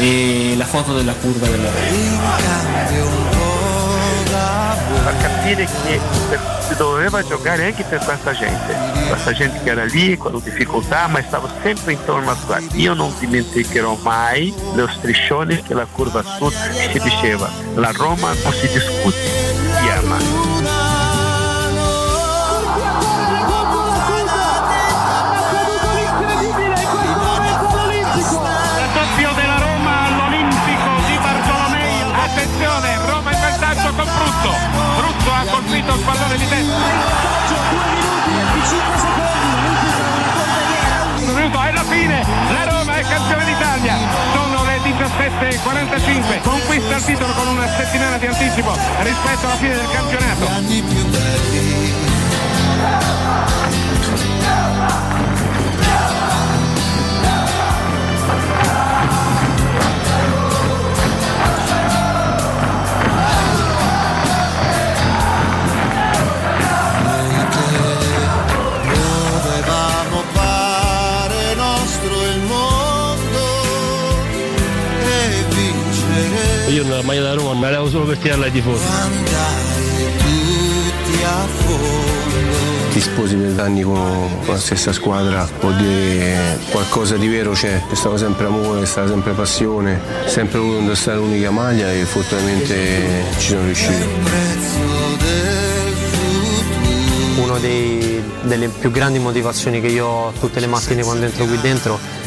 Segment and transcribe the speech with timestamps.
[0.00, 1.86] e la foto della curva della Roma.
[1.88, 5.08] In cambio un po' d'amore.
[5.08, 6.00] a capire che
[6.60, 8.74] si doveva giocare anche per questa gente,
[9.08, 12.58] questa gente che era lì con difficoltà ma stava sempre intorno a qua.
[12.72, 16.54] Io non dimenticherò mai lo striscione che la curva sud
[16.90, 20.49] si diceva, la Roma non si discute, si ama.
[35.80, 36.76] Colpito il pallone di testa.
[41.52, 42.22] E alla fine
[42.52, 43.96] la Roma è campione d'Italia.
[44.34, 46.40] Sono le 17.45.
[46.42, 50.48] Conquista il titolo con una settimana di anticipo rispetto alla fine del campionato.
[76.70, 78.84] Io nella maglia da Roma me la levo solo per tirarla ai tifosi.
[78.86, 82.92] andare tutti a fondo.
[82.92, 87.94] ti sposi per anni con, la stessa squadra vuol dire qualcosa di vero c'è, c'è
[87.96, 93.48] stato sempre amore, c'è stata sempre passione, sempre voluto indossare l'unica maglia e fortunatamente ci
[93.48, 94.06] sono riuscito.
[94.22, 97.42] prezzo del futuro.
[97.46, 97.58] Una
[98.42, 102.19] delle più grandi motivazioni che io ho tutte le mattine quando entro qui dentro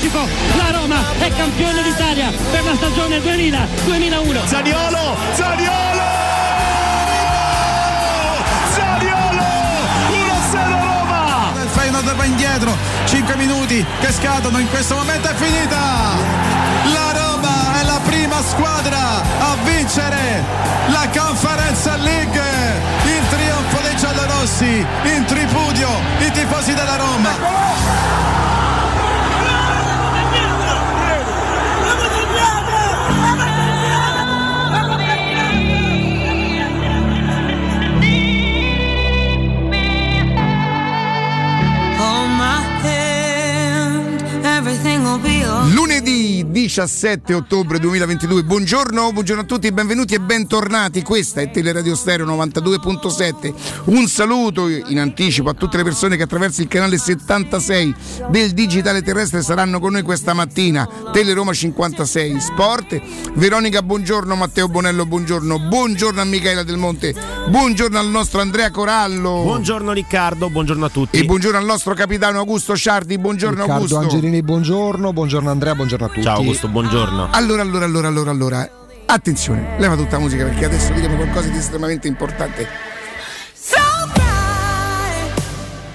[0.00, 0.26] Anticipo.
[0.56, 4.46] La Roma è campione d'Italia per la stagione 2000-2001.
[4.46, 6.08] Zaniolo, Zaniolo!
[8.72, 9.44] Zaniolo!
[10.08, 11.52] 1-0 Roma!
[11.62, 12.74] Il Feyenoord va indietro,
[13.04, 15.78] 5 minuti che scadono, in questo momento è finita!
[16.92, 20.42] La Roma è la prima squadra a vincere
[20.88, 22.42] la Conference League!
[23.04, 25.88] Il trionfo dei giallorossi, in tripudio
[26.20, 28.69] i tifosi della Roma!
[46.70, 51.02] 17 ottobre 2022, buongiorno, buongiorno a tutti, benvenuti e bentornati.
[51.02, 53.52] Questa è Teleradio Stereo 92.7.
[53.86, 57.94] Un saluto in anticipo a tutte le persone che attraverso il canale 76
[58.28, 60.88] del digitale terrestre saranno con noi questa mattina.
[61.12, 63.00] Teleroma 56 Sport.
[63.34, 67.12] Veronica, buongiorno, Matteo Bonello, buongiorno, buongiorno a Michaela Del Monte,
[67.48, 69.42] buongiorno al nostro Andrea Corallo.
[69.42, 71.18] Buongiorno Riccardo, buongiorno a tutti.
[71.18, 73.98] E buongiorno al nostro capitano Augusto Ciardi, buongiorno Riccardo Augusto.
[73.98, 76.22] Angelini, buongiorno, buongiorno Andrea, buongiorno a tutti.
[76.22, 77.28] Ciao Augusto, buongiorno.
[77.30, 78.70] Allora, allora, allora, allora, allora.
[79.06, 82.68] Attenzione, leva tutta la musica perché adesso diremo qualcosa di estremamente importante.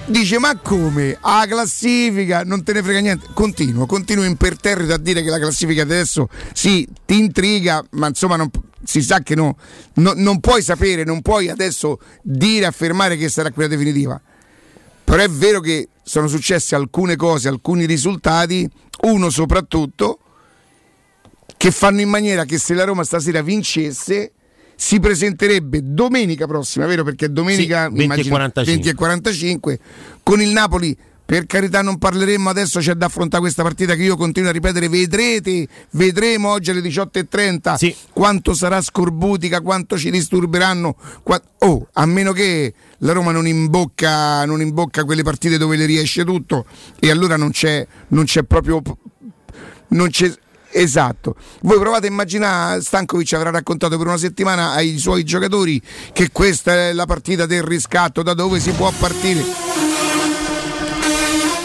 [0.08, 1.16] Dice, ma come?
[1.20, 3.28] A classifica non te ne frega niente.
[3.32, 8.50] Continuo, continuo imperterrito a dire che la classifica adesso sì, ti intriga, ma insomma non-
[8.84, 9.56] si sa che no,
[9.94, 14.20] no- non puoi sapere, non puoi adesso dire, affermare che sarà quella definitiva.
[15.04, 18.68] Però è vero che sono successe alcune cose, alcuni risultati,
[19.02, 20.20] uno soprattutto,
[21.56, 24.32] che fanno in maniera che se la Roma stasera vincesse
[24.76, 27.02] si presenterebbe domenica prossima, vero?
[27.02, 28.72] Perché domenica Sì, 20 e immagino, 45.
[28.74, 29.78] 20 e 45
[30.22, 30.96] con il Napoli.
[31.26, 34.88] Per carità non parleremo adesso, c'è da affrontare questa partita che io continuo a ripetere,
[34.88, 37.74] vedrete, vedremo oggi alle 18.30
[38.12, 40.94] quanto sarà scorbutica, quanto ci disturberanno.
[41.24, 45.86] qua- oh, a meno che la Roma non imbocca, non imbocca quelle partite dove le
[45.86, 46.64] riesce tutto
[47.00, 48.80] e allora non c'è, non c'è proprio
[49.88, 50.30] non c'è
[50.70, 51.36] Esatto.
[51.62, 55.80] Voi provate a immaginare, Stankovic avrà raccontato per una settimana ai suoi giocatori
[56.12, 59.44] che questa è la partita del riscatto, da dove si può partire.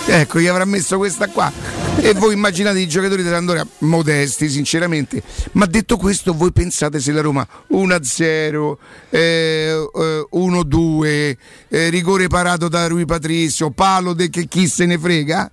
[0.08, 1.52] Ecco, gli avrà messo questa qua.
[1.98, 5.22] E voi immaginate i giocatori dell'Andoria modesti, sinceramente.
[5.54, 8.78] Ma detto questo, voi pensate se la Roma 1-0,
[9.10, 11.38] eh, eh, 1-2,
[11.70, 15.52] eh, rigore parato da Rui Patrizio, palo de che chi se ne frega?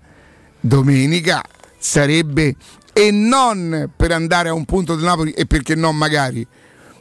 [0.61, 1.43] Domenica
[1.79, 2.57] sarebbe
[2.99, 6.45] e non per andare a un punto del Napoli e perché no magari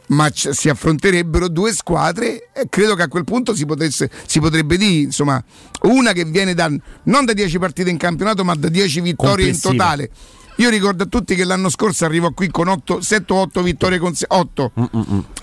[0.09, 4.39] ma c- si affronterebbero due squadre e credo che a quel punto si, potesse, si
[4.39, 5.43] potrebbe dire insomma
[5.81, 6.71] una che viene da
[7.05, 10.11] non da 10 partite in campionato ma da 10 vittorie in totale.
[10.57, 14.13] Io ricordo a tutti che l'anno scorso arrivò qui con 7 o 8 vittorie con
[14.27, 14.71] 8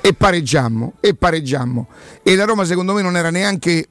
[0.00, 1.88] e pareggiammo e pareggiammo.
[2.22, 3.88] E la Roma secondo me non era neanche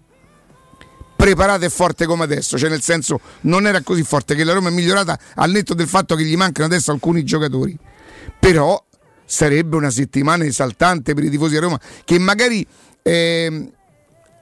[1.23, 4.67] preparata e forte come adesso, cioè nel senso non era così forte che la Roma
[4.67, 7.77] è migliorata al netto del fatto che gli mancano adesso alcuni giocatori.
[8.37, 8.83] Però
[9.23, 12.67] sarebbe una settimana esaltante per i tifosi di Roma che magari
[13.01, 13.71] ehm,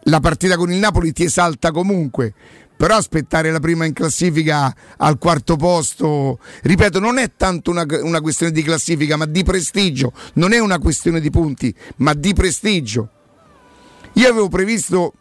[0.06, 2.33] la partita con il Napoli ti esalta comunque.
[2.75, 8.22] Però aspettare la prima in classifica al quarto posto, ripeto, non è tanto una, una
[8.22, 10.12] questione di classifica, ma di prestigio.
[10.34, 13.07] Non è una questione di punti, ma di prestigio.
[14.13, 15.13] Io avevo previsto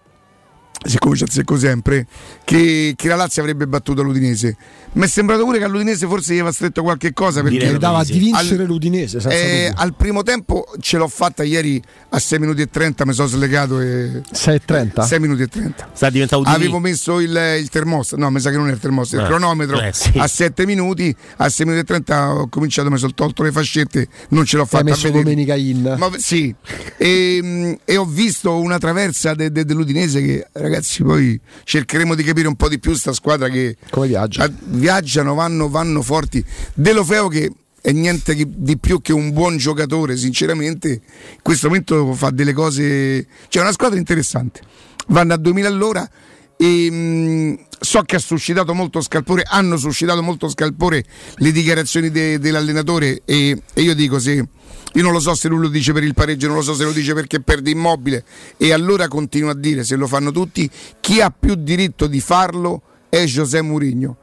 [0.84, 1.24] siccome ci
[1.58, 2.06] sempre,
[2.44, 4.56] che, che la Lazio avrebbe battuto l'Udinese.
[4.92, 8.02] Mi è sembrato pure che all'Udinese forse gli aveva stretto qualche cosa perché Direi dava
[8.02, 12.62] di vincere l'Udinese, senza eh, al primo tempo ce l'ho fatta ieri a 6 minuti
[12.62, 15.04] e 30, mi sono slegato e 6.30?
[15.06, 15.90] 6 minuti e 30.
[15.92, 16.56] Sta diventando Udini.
[16.64, 19.30] Avevo messo il, il termostato, no, mi sa che non è il termostato, il Eh,
[19.30, 20.10] cronometro eh, sì.
[20.16, 24.08] a 7 minuti, a 6 minuti e 30 ho cominciato, mi sono tolto le fascette,
[24.30, 25.22] non ce l'ho fatta a messo vedere.
[25.22, 25.94] domenica in.
[25.96, 26.52] Ma, sì,
[26.96, 32.48] e, e ho visto una traversa de- de- dell'Udinese che ragazzi poi cercheremo di capire
[32.48, 34.44] un po' di più sta squadra che Come viaggia?
[34.44, 36.44] ah, viaggiano, vanno, vanno forti.
[36.74, 42.12] De Lofeo che è niente di più che un buon giocatore, sinceramente, in questo momento
[42.14, 44.60] fa delle cose, cioè è una squadra interessante.
[45.08, 46.10] Vanno a 2000 all'ora
[46.56, 51.04] e mh, so che ha suscitato molto scalpore, hanno suscitato molto scalpore
[51.36, 54.46] le dichiarazioni de- dell'allenatore e, e io dico se
[54.92, 56.84] io non lo so se lui lo dice per il pareggio, non lo so se
[56.84, 58.24] lo dice perché perde immobile
[58.58, 60.68] e allora continuo a dire se lo fanno tutti,
[61.00, 64.16] chi ha più diritto di farlo è José Mourinho.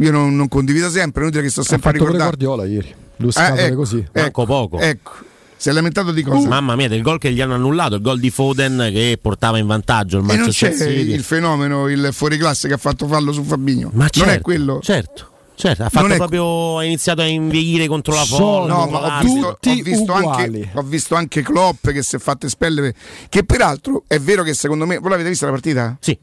[0.00, 2.18] Io non, non condivido sempre, è inutile che sto sempre a ricordare.
[2.24, 2.94] Guardiola ieri.
[3.16, 4.06] Due Eh, scatole ecco, così.
[4.12, 4.78] Ecco, poco.
[4.78, 5.12] Ecco,
[5.56, 6.48] si è lamentato di cosa?
[6.48, 9.66] Mamma mia, del gol che gli hanno annullato, il gol di Foden che portava in
[9.66, 11.12] vantaggio il e non Manchester c'è City.
[11.12, 13.90] il fenomeno, il fuoriclasse che ha fatto fallo su Fabigno.
[13.92, 14.80] Ma non è certo, quello.
[14.82, 18.72] Certo, certo, ha è- proprio ha iniziato a inveire contro la folla.
[18.72, 22.18] No, ma ho visto, Tutti ho, visto anche, ho visto anche Klopp che si è
[22.18, 22.94] fatto espellere.
[23.28, 24.96] Che peraltro è vero che secondo me.
[24.96, 25.94] Voi l'avete vista la partita?
[26.00, 26.18] Sì.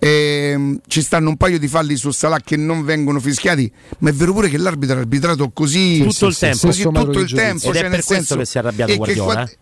[0.00, 4.12] Ehm, ci stanno un paio di falli su Salah che non vengono fischiati, ma è
[4.12, 6.66] vero pure che l'arbitro ha arbitrato così Tutto il tempo.
[6.66, 7.36] così tutto il giudizio.
[7.36, 7.66] tempo.
[7.68, 9.32] Ed cioè è nel per questo senso- che si è arrabbiato che Guardiola.
[9.32, 9.56] qua- eh?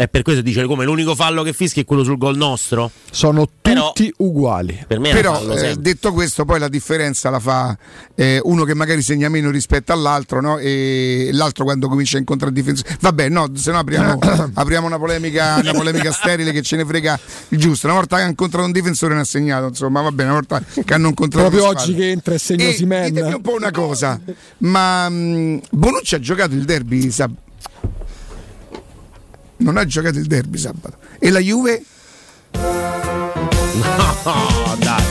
[0.00, 2.90] È per questo dice come l'unico fallo che fischia è quello sul gol nostro.
[3.10, 4.82] Sono Però- tutti uguali.
[4.86, 7.76] Per me è un Però fallo eh, detto questo, poi la differenza la fa
[8.14, 10.56] eh, uno che magari segna meno rispetto all'altro, no?
[10.56, 12.96] e l'altro quando comincia a incontrare difensori.
[12.98, 14.18] Vabbè, no, se no apriamo,
[14.54, 17.86] apriamo una polemica, una polemica sterile che ce ne frega il giusto.
[17.86, 20.62] Una volta che ha incontrato un difensore ne ha segnato, insomma, va bene, una volta
[20.82, 23.12] che hanno incontrato Proprio oggi che entra e segna Osimhen.
[23.12, 24.18] ditemi un po' una cosa,
[24.60, 27.48] ma mh, Bonucci ha giocato il derby sabato.
[29.60, 30.96] Non ha giocato il derby sabato.
[31.18, 31.82] E la Juve?
[34.22, 35.02] No, dai.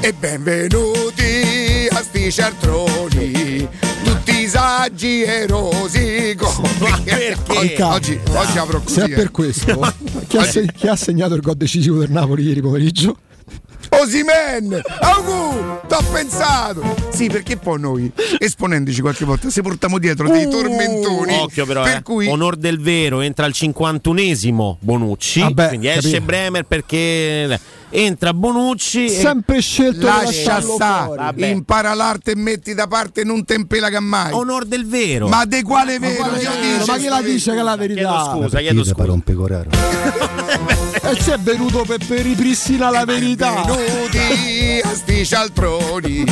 [0.00, 3.68] E benvenuti a sti cialtroni,
[4.04, 6.62] tutti saggi e rosico.
[6.78, 7.82] Ma perché?
[7.82, 8.94] Oggi, oggi, oggi avrò così.
[8.94, 9.14] Se è eh.
[9.14, 9.94] per questo,
[10.28, 13.16] chi, ha chi ha segnato il gol decisivo del Napoli ieri pomeriggio?
[13.90, 14.80] Osimen!
[15.00, 15.80] Augu!
[15.86, 16.82] T'ho pensato!
[17.10, 21.34] Sì, perché poi noi, esponendoci qualche volta, se portiamo dietro dei Uh, tormentoni.
[21.34, 22.02] Occhio però, per eh.
[22.02, 26.24] cui onor del vero, entra al 51esimo Bonucci, Vabbè, quindi esce capito.
[26.24, 31.16] Bremer perché entra Bonucci e Sempre scelto di lascia stare.
[31.16, 31.46] Vabbè.
[31.46, 34.32] impara l'arte e metti da parte non tempela mai.
[34.32, 35.28] onor del vero.
[35.28, 36.22] Ma di quale vero?
[36.22, 36.84] quale Dio vero?
[36.86, 38.30] Ma chi la dice che è la chiedo verità?
[38.32, 38.94] scusa, chiedo scusa.
[41.08, 43.62] E c'è venuto per, per ripristinare la verità.
[43.64, 46.24] Benvenuti a sti cialtroni,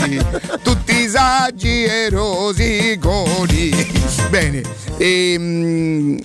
[0.62, 3.70] tutti saggi e rosiconi.
[4.30, 4.62] Bene,
[4.98, 6.18] ehm,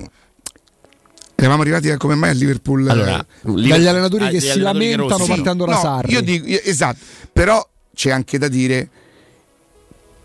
[1.35, 2.89] eravamo arrivati a come mai a Liverpool.
[2.89, 6.11] Allora, Dagli allenatori Ah, che si allenatori lamentano partendo da No, Sarri.
[6.13, 6.97] io dico, io- esatto,
[7.31, 7.63] però
[7.93, 8.89] c'è anche da dire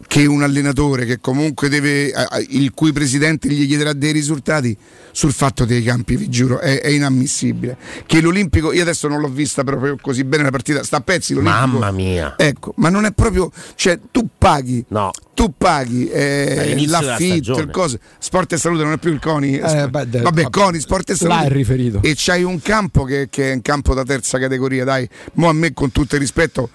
[0.06, 2.12] che un allenatore che comunque deve,
[2.50, 4.76] il cui presidente gli chiederà dei risultati
[5.10, 7.76] sul fatto dei campi, vi giuro, è, è inammissibile.
[8.06, 11.34] Che l'Olimpico, io adesso non l'ho vista proprio così bene la partita, sta a pezzi
[11.34, 11.66] l'Olimpico.
[11.66, 12.34] Mamma mia.
[12.36, 15.10] Ecco, ma non è proprio, cioè tu paghi, No.
[15.34, 19.88] tu paghi eh, l'affitto, il coso, sport e salute non è più il CONI, Eh,
[19.88, 20.50] beh, de- vabbè, vabbè.
[20.50, 21.44] CONI, sport e Là salute.
[21.46, 22.00] è riferito.
[22.02, 25.52] E c'hai un campo che, che è un campo da terza categoria, dai, mo a
[25.52, 26.70] me con tutto il rispetto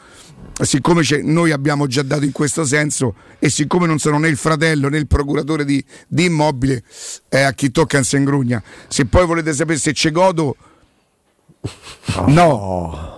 [0.66, 4.38] siccome c'è- noi abbiamo già dato in questo senso e siccome non sono né il
[4.38, 6.84] fratello né il procuratore di, di immobile,
[7.30, 8.62] eh, a chi tocca non si ingrugna.
[8.88, 10.56] Se poi volete sapere se c'è godo,
[12.16, 13.18] no, no.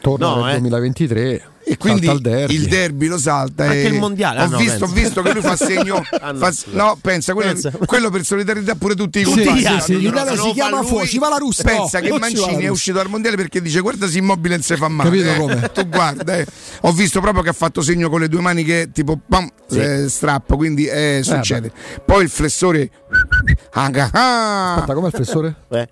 [0.00, 0.58] Torna No, nel eh.
[0.60, 2.54] 2023 E quindi derby.
[2.54, 3.64] il derby lo salta.
[3.64, 6.02] Anche e il mondiale, ah, Ho, no, visto, ho visto che lui fa segno.
[6.20, 7.70] Ah, no, fa- no, pensa, quello, Pensa.
[7.84, 9.60] quello per solidarietà pure tutti i Sì, compagni.
[9.60, 10.88] sì, sì, detto, l'Italia "No, si no, chiama fa lui".
[10.88, 11.64] fuori, ci va la russia.
[11.64, 14.76] Pensa No, che Mancini è uscito dal mondiale perché dice guarda se immobile non si
[14.76, 15.10] fa male.
[15.10, 15.36] Capito eh.
[15.36, 15.70] come?
[15.74, 16.46] Tu guarda, eh.
[16.82, 20.08] ho visto proprio che ha fatto segno con le due mani che tipo pam, eh,
[20.08, 21.70] strappo, quindi eh, succede.
[22.04, 22.90] Poi il flessore.
[23.72, 25.54] Aga, ah, Aspetta, com'è il flessore?
[25.68, 25.88] Eh.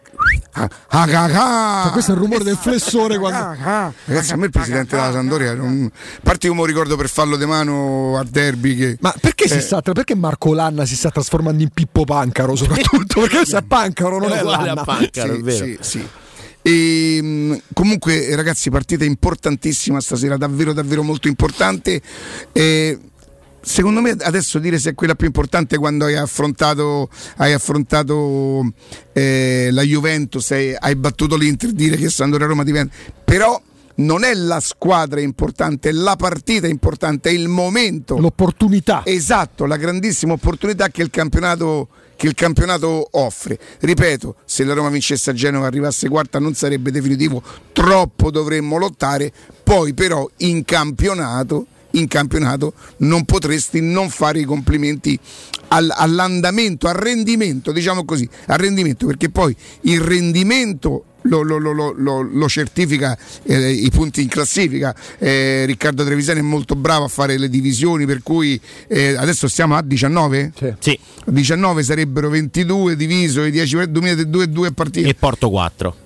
[0.63, 1.83] Ah, aga, ah.
[1.85, 3.39] Cioè, questo è il rumore del flessore quando...
[3.39, 5.91] Ah, Ragazzi, a me il presidente della Sandoria, non...
[5.93, 8.77] a parte io me lo ricordo per fallo di mano a derby.
[8.77, 8.97] Che...
[9.01, 9.61] Ma perché, si Eh.
[9.61, 13.21] sta, perché Marco Lanna si sta trasformando in Pippo Pancaro soprattutto?
[13.21, 14.81] Perché questo è Pancaro, non È è uguale Lanna.
[14.81, 15.65] a Pancaro, è sì, vero.
[15.65, 16.09] sì, sì.
[16.63, 22.01] E, mh, comunque, ragazzi, partita importantissima stasera, davvero, davvero molto importante.
[22.53, 22.99] E,
[23.67, 28.73] secondo me, adesso dire se è quella più importante quando hai affrontato, hai affrontato
[29.13, 32.95] eh, la Juventus, hai, hai battuto l'Inter, dire che Sandoria Roma diventa.
[33.25, 33.61] Però.
[33.99, 38.19] Non è la squadra importante, è la partita importante, è il momento.
[38.19, 39.01] L'opportunità.
[39.07, 43.59] Esatto, la grandissima opportunità che il campionato, che il campionato offre.
[43.81, 47.43] Ripeto, se la Roma vincesse a Genova arrivasse quarta non sarebbe definitivo,
[47.73, 49.33] troppo dovremmo lottare,
[49.63, 55.19] poi però in campionato, in campionato non potresti non fare i complimenti
[55.69, 61.93] al- all'andamento, al rendimento, diciamo così, al rendimento, perché poi il rendimento lo, lo- lo-
[61.93, 64.95] lo- certifica eh, i punti in classifica.
[65.19, 69.75] Eh, Riccardo Trevisani è molto bravo a fare le divisioni, per cui eh, adesso stiamo
[69.75, 70.53] a 19?
[70.79, 70.97] Sì.
[71.25, 75.09] 19 sarebbero 22 diviso i 10 per 2 2 partite.
[75.09, 75.97] E porto 4.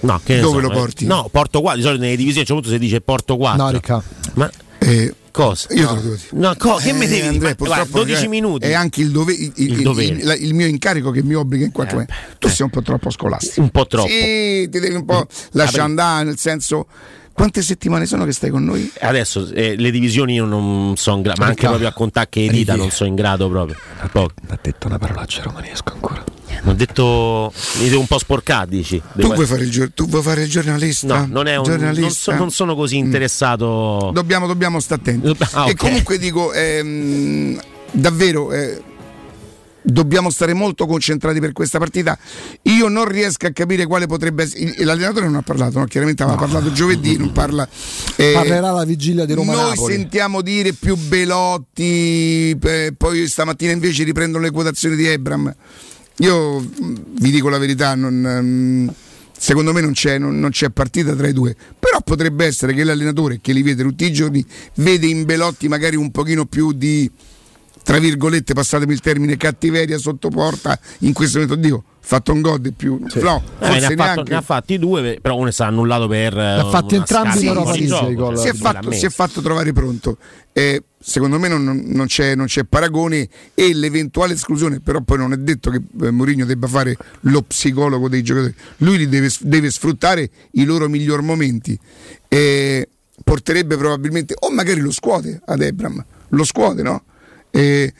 [0.00, 0.76] No, che Dove so, lo eh.
[0.76, 1.06] porti?
[1.06, 1.78] No, porto 4.
[1.80, 3.62] Di solito nelle divisioni a un certo punto si dice porto 4.
[3.64, 4.02] No, Ricca.
[4.34, 4.50] Ma
[4.84, 5.68] Eh, cosa?
[5.74, 6.28] io te lo devo dire.
[6.32, 8.66] No, co- che mi Eh, devi Andrea, guarda, 12 è- minuti.
[8.66, 11.94] È anche il, dove- il- il- Il il- mio incarico che mi obbliga in qualche
[11.94, 12.12] Eh, modo.
[12.38, 13.60] Tu sei un po' troppo scolastico.
[13.60, 14.08] Un po' troppo.
[14.08, 16.86] Sì, ti devi un po' lasciare andare, nel senso.
[17.34, 18.92] Quante settimane sono che stai con noi?
[19.00, 21.68] Adesso eh, le divisioni io non sono in grado, ma anche Ricca.
[21.70, 23.74] proprio a contare che dita non sono in grado proprio.
[24.12, 24.32] Poco.
[24.48, 26.22] Ha detto una parolaccia romanesca ancora.
[26.64, 29.00] Ho detto mi devo un po' sporcare, dici.
[29.16, 31.18] Tu vuoi, fare il, gior- tu vuoi fare il giornalista?
[31.20, 32.32] No, non, è un, non, Giornalista?
[32.32, 34.10] so- non sono così interessato.
[34.14, 35.36] Dobbiamo, dobbiamo stare attenti.
[35.52, 35.76] Ah, E ok.
[35.76, 38.80] comunque dico, ehm, davvero, eh,
[39.82, 42.16] dobbiamo stare molto concentrati per questa partita.
[42.62, 44.84] Io non riesco a capire quale potrebbe essere.
[44.84, 45.86] L'allenatore non ha parlato, no?
[45.86, 47.68] chiaramente aveva parlato giovedì, non parla.
[48.14, 49.94] eh, Parlerà la vigilia di Roma noi Napoli.
[49.94, 55.52] sentiamo dire più Belotti, eh, poi stamattina invece riprendono le quotazioni di Ebram.
[56.18, 58.94] Io vi dico la verità, non, ehm,
[59.36, 62.84] secondo me non c'è, non- non c'è partita tra i due, però potrebbe essere che
[62.84, 64.44] l'allenatore che li vede tutti i giorni
[64.76, 67.10] vede in Belotti magari un pochino più di,
[67.82, 71.60] tra virgolette, passatemi il termine, cattiveria sotto porta in questo momento.
[71.60, 72.98] Dio, fatto un gol di più.
[73.20, 76.36] No, Eh, ne, ha fatto, ne ha fatti due, però uno è stato annullato per.
[76.36, 78.38] Ha fatti entrambi in Europa League, i gol.
[78.38, 80.18] si, è fatto, si è fatto trovare pronto.
[80.52, 85.32] Eh, secondo me non, non c'è, non c'è paragone e l'eventuale esclusione, però poi non
[85.32, 88.54] è detto che eh, Mourinho debba fare lo psicologo dei giocatori.
[88.78, 91.78] Lui li deve, deve sfruttare i loro miglior momenti.
[92.28, 92.88] Eh,
[93.24, 97.02] porterebbe probabilmente, o magari lo scuote ad Ebram, lo scuote, no?
[97.52, 97.92] Eh,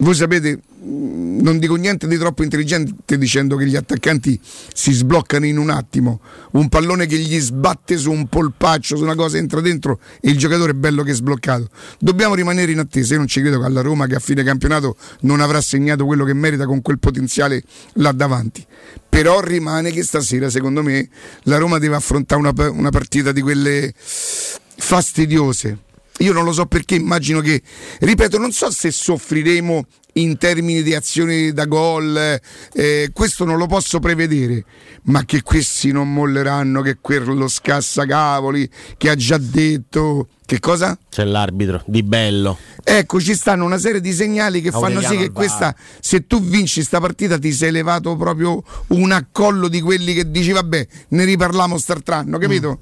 [0.00, 4.38] voi sapete, mh, non dico niente di troppo intelligente dicendo che gli attaccanti
[4.72, 6.20] si sbloccano in un attimo.
[6.52, 10.38] Un pallone che gli sbatte su un polpaccio, su una cosa entra dentro e il
[10.38, 11.68] giocatore è bello che è sbloccato.
[11.98, 13.14] Dobbiamo rimanere in attesa.
[13.14, 16.24] Io non ci credo che alla Roma, che a fine campionato non avrà segnato quello
[16.24, 17.62] che merita con quel potenziale
[17.94, 18.64] là davanti.
[19.08, 21.08] Però rimane che stasera, secondo me,
[21.44, 25.86] la Roma deve affrontare una, una partita di quelle fastidiose.
[26.18, 27.62] Io non lo so perché immagino che,
[28.00, 29.84] ripeto, non so se soffriremo
[30.14, 32.40] in termini di azioni da gol,
[32.72, 34.64] eh, questo non lo posso prevedere,
[35.04, 40.98] ma che questi non molleranno, che quello scassacavoli, che ha già detto, che cosa?
[41.08, 42.58] C'è l'arbitro di bello.
[42.82, 46.40] Ecco, ci stanno una serie di segnali che fanno Aureliano sì che questa, se tu
[46.40, 51.24] vinci sta partita, ti sei levato proprio un accollo di quelli che dici, vabbè, ne
[51.24, 52.80] riparliamo st'altro anno, capito?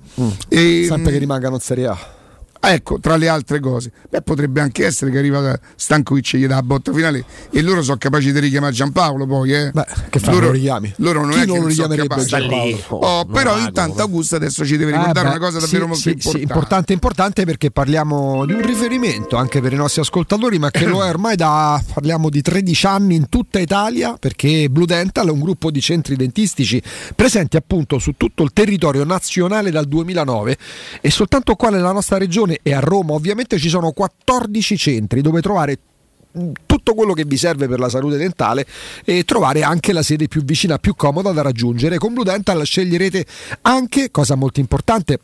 [0.49, 2.16] E, Sempre che rimangano in Serie A.
[2.61, 6.57] Ecco, tra le altre cose, beh, potrebbe anche essere che arriva Stankovic e gli dà
[6.57, 9.71] la botta finale e loro sono capaci di richiamare Giampaolo poi, eh.
[9.71, 10.95] Beh, che fanno, loro, lo richiami?
[10.97, 12.29] Loro non Chi è non che lo non sono richiamerebbe capaci.
[12.29, 13.07] Giampaolo?
[13.07, 14.03] Oh, non però vago, intanto.
[14.03, 16.39] Augusto adesso ci deve ricordare Ah, beh, una cosa sì, davvero molto sì, importante.
[16.39, 20.87] Sì, importante, importante perché parliamo di un riferimento anche per i nostri ascoltatori, ma che
[20.87, 25.31] lo è ormai da parliamo di 13 anni in tutta Italia, perché Blue Dental è
[25.31, 26.83] un gruppo di centri dentistici
[27.15, 30.57] presenti appunto su tutto il territorio nazionale dal 2009
[31.01, 35.41] e soltanto qua nella nostra regione e a Roma ovviamente ci sono 14 centri dove
[35.41, 35.79] trovare
[36.67, 38.67] tutto quello che vi serve per la salute dentale
[39.05, 41.99] e trovare anche la sede più vicina, più comoda da raggiungere.
[41.99, 43.25] Con Blue Dental sceglierete
[43.63, 45.19] anche, cosa molto importante,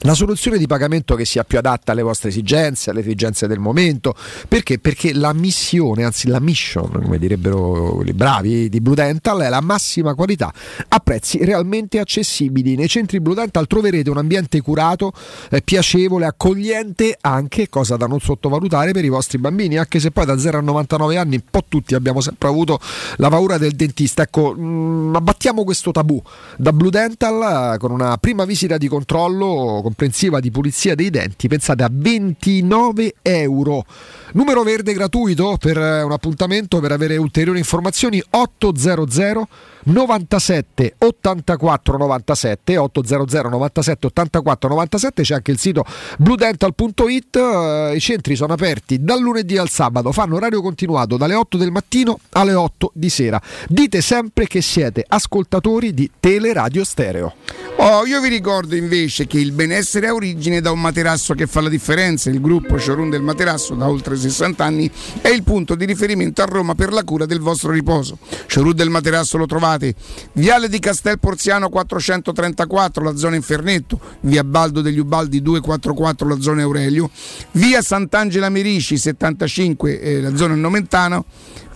[0.00, 4.14] la soluzione di pagamento che sia più adatta alle vostre esigenze, alle esigenze del momento.
[4.46, 4.78] Perché?
[4.78, 9.60] Perché la missione, anzi la mission, come direbbero i bravi di Blue Dental, è la
[9.60, 10.52] massima qualità
[10.88, 12.76] a prezzi realmente accessibili.
[12.76, 15.12] Nei centri Blue Dental troverete un ambiente curato,
[15.50, 20.26] eh, piacevole, accogliente, anche, cosa da non sottovalutare, per i vostri bambini, anche se poi
[20.26, 22.78] da 0 a 99 anni un po' tutti abbiamo sempre avuto
[23.16, 24.22] la paura del dentista.
[24.22, 26.22] Ecco, mh, abbattiamo questo tabù.
[26.56, 31.48] Da Blue Dental, eh, con una prima visita di controllo comprensiva di pulizia dei denti,
[31.48, 33.86] pensate a 29 euro.
[34.32, 39.48] Numero verde gratuito per eh, un appuntamento per avere ulteriori informazioni 800
[39.84, 45.84] 97 84 97 800 97 84 97 c'è anche il sito
[46.18, 51.56] bluedental.it eh, i centri sono aperti dal lunedì al sabato fanno orario continuato dalle 8
[51.56, 57.34] del mattino alle 8 di sera dite sempre che siete ascoltatori di Teleradio Stereo
[57.80, 61.60] Oh, io vi ricordo invece che il benessere ha origine da un materasso che fa
[61.60, 62.28] la differenza.
[62.28, 66.46] Il gruppo showroom del materasso da oltre 60 anni è il punto di riferimento a
[66.46, 68.18] Roma per la cura del vostro riposo.
[68.46, 69.94] Showroom del materasso lo trovate
[70.32, 76.62] Viale di Castel Porziano 434, la zona Infernetto, via Baldo degli Ubaldi 244, la zona
[76.62, 77.10] Aurelio,
[77.52, 81.22] via Sant'Angela Merici 75, eh, la zona Nomentana,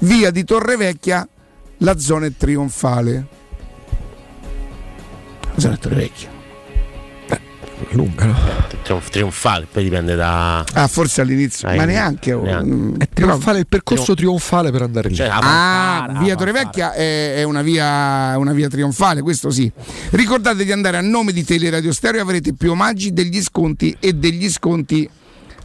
[0.01, 1.29] via di Torrevecchia,
[1.79, 3.27] la zona trionfale.
[5.55, 6.32] La zona Torrevecchia.
[7.91, 8.37] Lunga no?
[8.83, 10.65] Trionf- trionfale, poi dipende da.
[10.73, 12.35] Ah, forse all'inizio, ma neanche.
[12.35, 12.65] neanche.
[12.65, 16.35] mm, è trionfale il percorso Trion- trionfale per andare lì Cioè, Ah, via.
[16.35, 19.71] Torrevecchia è, è una, via, una via trionfale, questo sì.
[20.11, 24.13] Ricordate di andare a nome di Teleradio Stereo e avrete più omaggi degli sconti e
[24.15, 25.09] degli sconti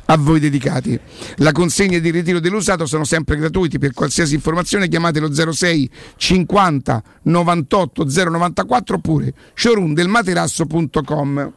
[0.09, 0.97] a voi dedicati.
[1.37, 3.77] La consegna di ritiro dell'usato sono sempre gratuiti.
[3.77, 11.51] Per qualsiasi informazione chiamate lo 06 50 98 094 oppure showroomdelmaterasso.com.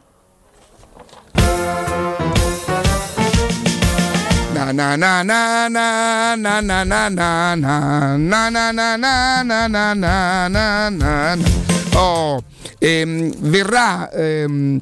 [4.71, 9.67] Na na na na na na na na na na na na na na na
[9.67, 11.37] na na na na
[11.95, 12.41] Oh,
[12.79, 14.79] ehm, verrà ehm,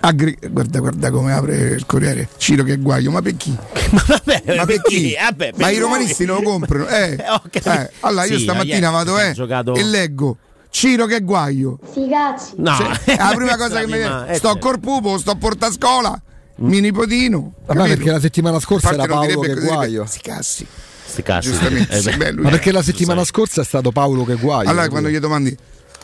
[0.00, 3.56] aggre- guarda guarda come apre il Corriere Ciro che guaio ma per chi?
[3.92, 5.14] Ma vabbè, ma per chi?
[5.18, 7.70] Vabbè, per ma i romanisti non lo comprano eh, capito.
[7.70, 10.36] eh, allora io Sì, stamattina vado eh, giocato- e leggo
[10.70, 12.52] Ciro che guaio Sti cazzi.
[12.56, 14.58] No, Cioè, è la prima cosa che mi eh, sto certo.
[14.58, 16.20] col pupo sto a porta a scuola
[16.56, 20.04] mio nipotino Vabbè, perché la settimana scorsa parte era Paolo che guaio.
[20.06, 20.66] Sti cazzi
[21.06, 21.48] Sti cazzi.
[21.48, 22.32] giustamente Eh, sì, beh.
[22.32, 24.68] Ma perché la settimana scorsa è stato Paolo che guaio.
[24.68, 25.56] Allora quando gli domandi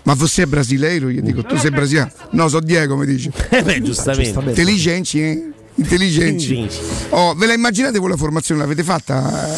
[0.03, 1.11] ma você è brasileiro?
[1.11, 2.11] Gli dico tu sei brasiliano?
[2.31, 3.31] No, so Diego mi dice.
[3.51, 4.39] Eh, beh, giustamente.
[4.41, 5.51] Intelligenti, eh?
[5.81, 6.69] Intelligenti.
[7.11, 8.61] Oh, ve la immaginate quella formazione?
[8.61, 9.49] L'avete fatta?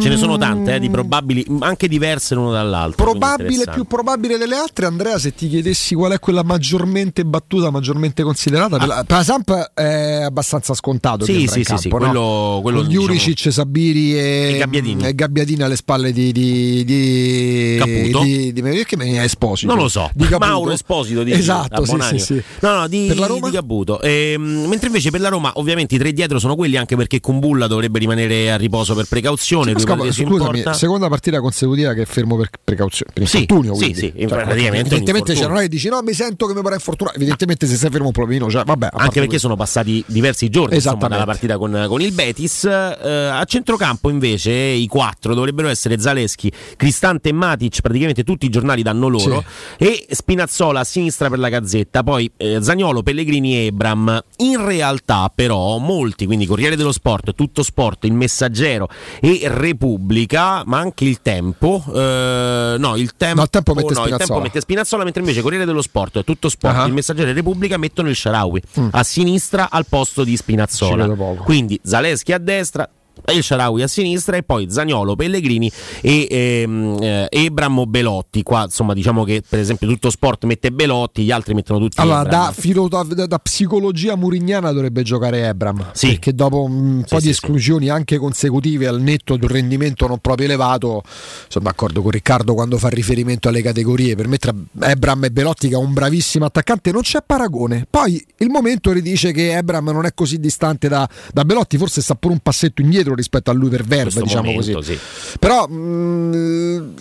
[0.00, 3.04] Ce ne sono tante, eh, di probabili, anche diverse l'uno dall'altro.
[3.04, 7.70] quindi Probabile, più probabile delle altre, Andrea, se ti chiedessi qual è quella maggiormente battuta,
[7.70, 11.24] maggiormente considerata, per la, per la Samp è abbastanza scontato.
[11.24, 11.26] Ah.
[11.26, 12.04] Sì, sì, in sì, sì, campo, no?
[12.10, 15.04] quello- quello, Con diciamo- Juricic, Sabiri e, E Gabbiadini.
[15.06, 18.20] e Gabbiadini alle spalle di, di, di Caputo?
[18.24, 19.72] Di, di, perché me ne Esposito?
[19.72, 20.46] Non lo so, Di Caputo.
[20.46, 22.42] Mauro Esposito di Esatto, sì, sì, sì.
[22.60, 23.48] No, no, di, Per la Roma?
[23.48, 24.00] di Caputo.
[24.00, 27.66] Ehm, mentre invece per la Roma, ovviamente i tre dietro sono quelli, anche perché Kumbulla
[27.66, 29.72] dovrebbe rimanere a riposo per precauzione.
[29.72, 30.72] in scusami, porta.
[30.72, 35.34] seconda partita consecutiva che è fermo per precauzione, per Sì, sì, sì, Cioè, praticamente evidentemente
[35.34, 35.48] cioè, infortunio.
[35.48, 37.16] non è che dici no, mi sento che mi pare infortunato.
[37.16, 38.88] Evidentemente se sei fermo un provino, cioè, vabbè.
[38.92, 39.38] Anche perché questo.
[39.48, 42.64] sono passati diversi giorni insomma, dalla partita con, con il Betis.
[42.64, 48.48] Eh, a centrocampo invece i quattro dovrebbero essere Zaleschi, Cristante e Matic, praticamente tutti i
[48.48, 49.44] giornali danno loro,
[49.76, 54.22] e Spinazzola a sinistra per la Gazzetta, poi eh, Zagnolo, Pellegrini e Ebram.
[54.38, 58.88] In realtà però molti, quindi Corriere dello Sport, Tutto Sport, Il Messaggero
[59.20, 63.90] e Repubblica, ma anche il Tempo, eh, no il Tempo, No, il Tempo mette no,
[63.90, 64.16] il Spinazzola.
[64.26, 66.86] Tempo mette Spinazzola, mentre invece Corriere dello Sport, Tutto Sport, Ah.
[66.86, 71.08] Il Messaggero e Repubblica mettono il Sharawi a sinistra al posto di Spinazzola.
[71.44, 72.88] Quindi Zaleschi a destra,
[73.24, 75.70] El Sharawi a sinistra e poi Zagnolo, Pellegrini
[76.00, 78.42] e ehm, eh, Ebram Belotti.
[78.42, 82.22] Qua insomma diciamo che per esempio tutto sport mette Belotti, gli altri mettono tutti Allora,
[82.24, 85.90] da, filo- da- da psicologia murignana dovrebbe giocare Ebram.
[85.92, 86.08] Sì.
[86.08, 87.28] Perché dopo un po' sì, di sì.
[87.30, 91.02] esclusioni anche consecutive al netto di un rendimento non proprio elevato,
[91.48, 94.16] sono d'accordo con Riccardo quando fa riferimento alle categorie.
[94.16, 97.86] Per me tra Ebram e Belotti, che è un bravissimo attaccante, non c'è paragone.
[97.88, 102.14] Poi il momento ridice che Ebram non è così distante da, da Belotti, forse sta
[102.14, 104.92] pure un passetto indietro rispetto a lui per questo diciamo momento, così.
[104.94, 104.98] sì.
[105.38, 106.94] Però mh,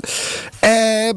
[0.60, 1.16] è-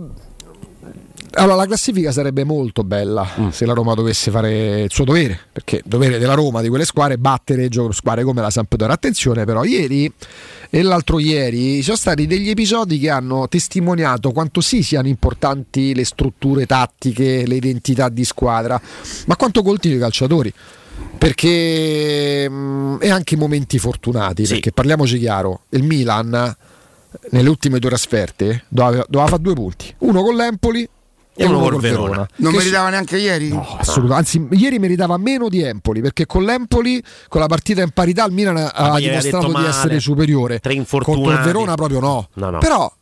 [1.36, 3.48] allora, la classifica sarebbe molto bella Mm.
[3.48, 6.84] se la Roma dovesse fare il suo dovere, perché il dovere della Roma, di quelle
[6.84, 8.94] squadre, è battere squadre come la Sampdoria.
[8.94, 10.12] Attenzione però, ieri
[10.70, 15.92] e l'altro ieri ci sono stati degli episodi che hanno testimoniato quanto sì siano importanti
[15.92, 18.80] le strutture tattiche, le identità di squadra,
[19.26, 20.52] ma quanto coltivi i calciatori.
[21.18, 26.56] Perché mh, e anche i momenti fortunati, perché parliamoci chiaro, il Milan
[27.30, 30.88] nelle ultime due trasferte doveva, doveva fare due punti, uno con l'Empoli
[31.36, 32.28] e, uno, col Verona.
[32.36, 33.48] Non Che meritava neanche ieri?
[33.48, 34.38] No, assolutamente.
[34.38, 38.32] Anzi, ieri meritava meno di Empoli perché con l'Empoli, con la partita in parità, il
[38.32, 39.68] Milan ha aveva dimostrato di male.
[39.68, 40.60] essere superiore.
[40.60, 42.28] Tre Contro il Verona proprio no.
[42.34, 42.58] No, no.
[42.58, 42.92] Però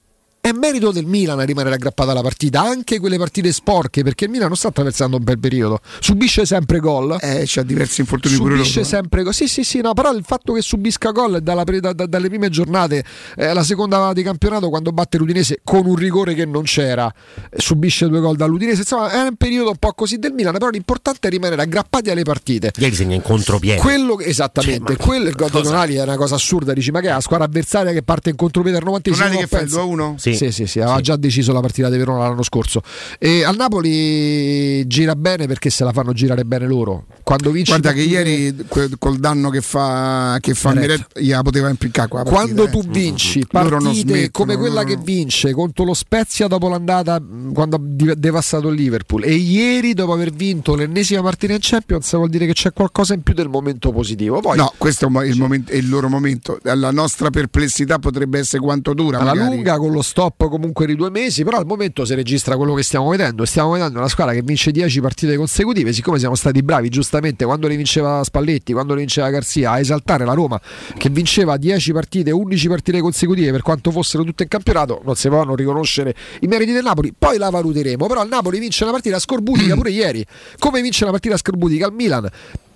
[0.52, 4.30] è merito del Milan a rimanere aggrappato alla partita, anche quelle partite sporche, perché il
[4.30, 5.80] Milan non sta attraversando un bel periodo.
[6.00, 7.16] Subisce sempre gol.
[7.20, 8.88] Eh, c'ha diversi infortuni pure Subisce loro.
[8.88, 9.34] sempre gol.
[9.34, 12.48] Sì, sì, sì, no, però il fatto che subisca gol dalla da- da- dalle prime
[12.50, 13.04] giornate,
[13.36, 17.12] eh, la seconda di campionato, quando batte l'Udinese con un rigore che non c'era,
[17.56, 18.80] subisce due gol dall'Udinese.
[18.80, 22.22] Insomma, è un periodo un po' così del Milan, però l'importante è rimanere aggrappati alle
[22.22, 22.72] partite.
[22.76, 23.80] Ieri segna in contropiede.
[23.80, 25.70] Quello esattamente, Cioè, ma quello il gol di cosa?
[25.70, 26.72] Tonali è una cosa assurda.
[26.72, 29.46] Dici, ma che è la squadra avversaria che parte in contropiede al 90 Tonali che
[29.46, 30.14] fa il 2-1?
[30.18, 32.82] Sì, sì, sì, sì, aveva già deciso la partita di Verona l'anno scorso.
[33.18, 37.06] E al Napoli gira bene perché se la fanno girare bene loro.
[37.22, 38.64] Quando vince Guarda che ieri
[38.98, 40.72] col danno che fa, che fa.
[40.72, 42.22] Meret, gliela poteva impiccare qua.
[42.22, 42.70] quando eh.
[42.70, 47.22] tu vinci Loro non partite smettono, come quella che vince contro lo Spezia dopo l'andata
[47.52, 52.30] quando ha devastato il Liverpool e ieri dopo aver vinto l'ennesima partita in Champions vuol
[52.30, 55.72] dire che c'è qualcosa in più del momento positivo poi No, questo è il, momento-
[55.72, 56.58] è il loro momento.
[56.62, 59.18] La nostra perplessità potrebbe essere quanto dura.
[59.18, 59.56] alla magari.
[59.56, 62.82] lunga con lo stop comunque di due mesi però al momento si registra quello che
[62.82, 63.44] stiamo vedendo.
[63.44, 67.66] Stiamo vedendo una squadra che vince 10 partite consecutive siccome siamo stati bravi giustamente quando
[67.66, 70.60] le vinceva Spalletti quando le vinceva Garzia a esaltare la Roma
[70.96, 75.28] che vinceva 10 partite 11 partite consecutive per quanto fossero tutte in campionato non si
[75.28, 77.12] possono riconoscere i meriti del Napoli.
[77.16, 80.24] Poi la valuteremo però il Napoli vince una partita scorbutica pure ieri.
[80.58, 82.28] Come vince una partita scorbutica al Milan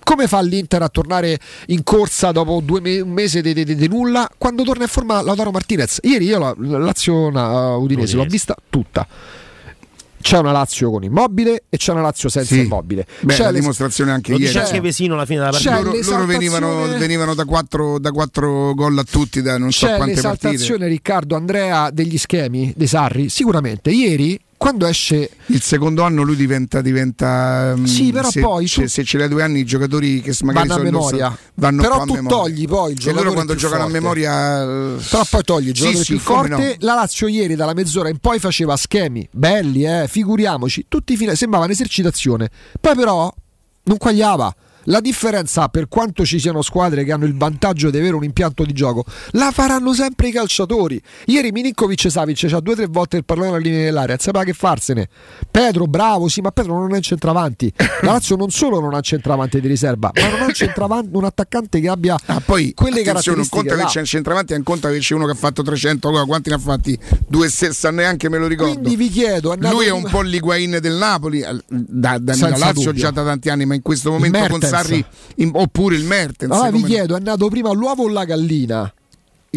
[0.06, 3.74] come fa l'Inter a tornare in corsa dopo due me- un mese di, di- di-
[3.74, 5.98] di nulla quando torna in forma Lautaro Martinez?
[6.02, 9.04] Ieri io la, la Lazio na- Udinese l'ho vista tutta.
[10.18, 12.60] C'è una Lazio con immobile e c'è una Lazio senza Sì.
[12.62, 13.06] immobile.
[13.20, 14.50] Beh, C'è la le- dimostrazione anche Lo ieri.
[14.50, 15.76] dice anche Vesino alla fine della partita.
[15.76, 19.86] C'è loro, loro venivano, venivano da, quattro, da quattro gol a tutti da non so
[19.86, 20.46] C'è quante partite.
[20.48, 23.28] l'esaltazione, Riccardo Andrea, degli schemi dei Sarri?
[23.28, 23.90] Sicuramente.
[23.90, 26.80] Ieri, quando esce Il secondo anno lui diventa.
[26.80, 30.20] diventa mm, Sì, però se, poi se, tu- se ce l'hai due anni, i giocatori
[30.22, 31.38] che magari vanno a memoria.
[31.54, 32.36] vanno Però tu memoria.
[32.38, 33.96] togli poi il E giocatore loro quando più giocano forte.
[33.96, 34.98] a memoria.
[35.10, 36.66] Però poi togli il Sì, giocatore sì, più come forte.
[36.80, 36.86] no.
[36.86, 41.64] La Lazio ieri dalla mezz'ora in poi faceva schemi belli, eh, figuriamoci, tutti fine, sembrava
[41.66, 42.50] un'esercitazione.
[42.80, 43.32] Poi però
[43.84, 44.54] non quagliava.
[44.86, 48.64] La differenza, per quanto ci siano squadre che hanno il vantaggio di avere un impianto
[48.64, 51.00] di gioco, la faranno sempre i calciatori.
[51.26, 54.44] Ieri Milinkovic Savic c'ha due o tre volte il pallone alla linea dell'area, non sapeva
[54.44, 55.08] che farsene.
[55.50, 57.72] Pedro, bravo, sì, ma Pedro non è un centravanti.
[58.02, 61.80] La Lazio non solo non ha centravanti di riserva, ma non ha centravanti, un attaccante
[61.80, 63.48] che abbia Ah, poi quelle caratteristiche.
[63.56, 63.80] conto là.
[63.80, 66.26] averci un centravanti e un conto averci uno che ha fatto 300 gol.
[66.26, 66.98] Quanti ne ha fatti?
[67.26, 68.72] Due stessa, neanche me lo ricordo.
[68.78, 72.92] Quindi vi chiedo, è Lui è un- po' l'Higuain del Napoli, da, da, Lazio dubbio.
[72.92, 74.72] già da tanti anni, ma in questo momento con Mertens.
[74.82, 75.04] Sarri,
[75.36, 76.52] in- oppure il Mertens.
[76.52, 78.92] Allora vi chiedo, è nato prima l'uovo o la gallina?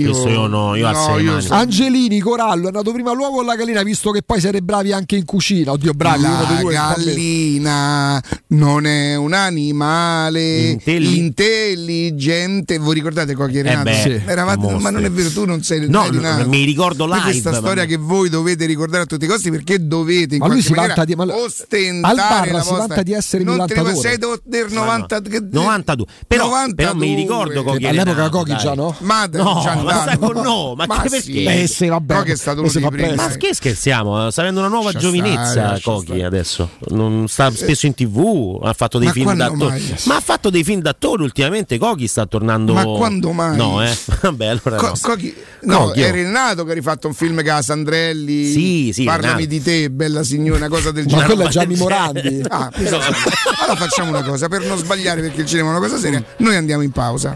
[0.06, 3.56] Questo io no, io le io so- Angelini, Corallo, è nato prima l'uovo o la
[3.56, 5.72] gallina, visto che poi siete bravi anche in cucina.
[5.72, 6.74] Oddio, bravi, uno La due.
[6.74, 12.78] gallina non è un animale Intelli- intelligente.
[12.78, 13.84] Voi ricordate Cocchi e Renato?
[13.84, 14.22] beh, Sì.
[14.26, 14.82] Eravate- mostri.
[14.82, 16.48] ma non è vero, tu non sei No, Napoli.
[16.48, 20.36] mi ricordo live, questa storia che voi dovete ricordare a tutti i costi perché dovete
[20.36, 23.02] in Ma lui qualche si vanta di- ma- ostentare Al Barra la si vostra- vanta
[23.04, 23.96] di essere non milantatore.
[23.96, 26.06] sei do- del 90 che- 92.
[26.28, 26.76] Però, 92.
[26.76, 28.96] però mi ricordo Coghi All'epoca Renato, Coghi già no?
[29.00, 31.20] Ma No, già ma stai con no, ma che perché?
[31.22, 31.44] sì.
[31.44, 32.16] Eh, sì, vabbè.
[32.16, 33.16] Coghi è stato Eh, uno dei primi.
[33.16, 34.30] Ma che scherziamo?
[34.30, 36.24] Sta avendo una nuova Lascia giovinezza stare.
[36.24, 36.70] adesso.
[36.90, 39.70] Non sta spesso in tv, ha fatto dei Ma film quando d'attore.
[39.80, 39.96] mai?
[40.06, 41.78] Ma ha fatto dei film d'attore ultimamente.
[41.78, 42.74] Coghi sta tornando.
[42.74, 43.56] Ma quando mai?
[43.58, 43.96] No, eh.
[44.22, 44.94] Vabbè, allora Co- no.
[45.02, 48.52] Coghi- no, Coghi, è Renato che ha rifatto un film con la Sandrelli.
[48.52, 51.26] Sì, sì, Parlami di te, bella signora, una cosa del Ma genere.
[51.28, 52.42] quello è roba Gianni Morandi.
[52.50, 56.24] Ah, allora facciamo una cosa, per non sbagliare perché il cinema è una cosa seria,
[56.38, 57.36] noi andiamo in pausa.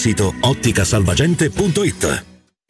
[0.01, 2.30] sito otticasalvagente.it.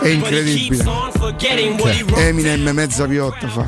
[0.00, 0.84] È incredibile.
[2.04, 2.26] wrote.
[2.28, 3.64] Eminem mezza piotta fa.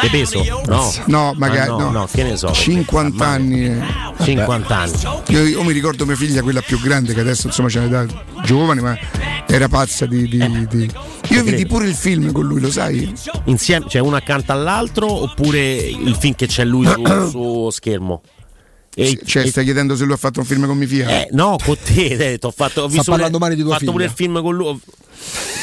[0.00, 0.62] Di peso?
[0.66, 0.92] No.
[1.06, 1.90] No, magari Ah, no, no.
[1.90, 2.50] no, che ne so.
[2.52, 3.66] 50 anni.
[3.66, 3.82] eh.
[4.22, 4.92] 50 anni.
[5.28, 8.06] Io, io mi ricordo mia figlia, quella più grande, che adesso insomma c'è un'età
[8.44, 8.98] giovane, ma
[9.46, 10.26] era pazza di.
[10.28, 10.90] di- di-
[11.30, 13.04] Io vidi pure il film con lui, lo sai?
[13.08, 18.20] Insieme insieme, cioè uno accanto all'altro oppure il film che c'è lui sul suo schermo?
[18.98, 21.08] E, Cioè, e- stai chiedendo se lui ha fatto un film con mia figlia?
[21.08, 23.78] eh, no, con te, detto, ho fatto, ho visto parlando pure, male di tua ho
[23.78, 24.80] fatto pure il film con lui.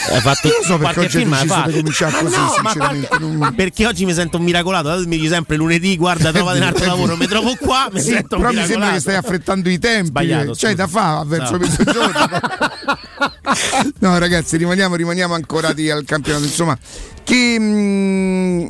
[0.09, 1.69] Hai fatto Io lo so perché oggi film hai deciso fatto.
[1.69, 4.89] di cominciare Ma così, no, ma sinceramente, guarda- non- Perché oggi mi sento un miracolato.
[5.07, 8.35] Mi dici sempre lunedì, guarda, trovate un altro lavoro, mi trovo qua, mi Sì, sento
[8.35, 10.07] un però mi sembra che stai affrettando i tempi.
[10.07, 10.73] Sbagliato, scusa.
[10.73, 11.57] da fa verso No.
[11.59, 12.29] mezzogiorno.
[13.99, 16.43] no, ragazzi, rimaniamo, rimaniamo ancorati al campionato.
[16.45, 16.77] Insomma,
[17.23, 18.67] che mm,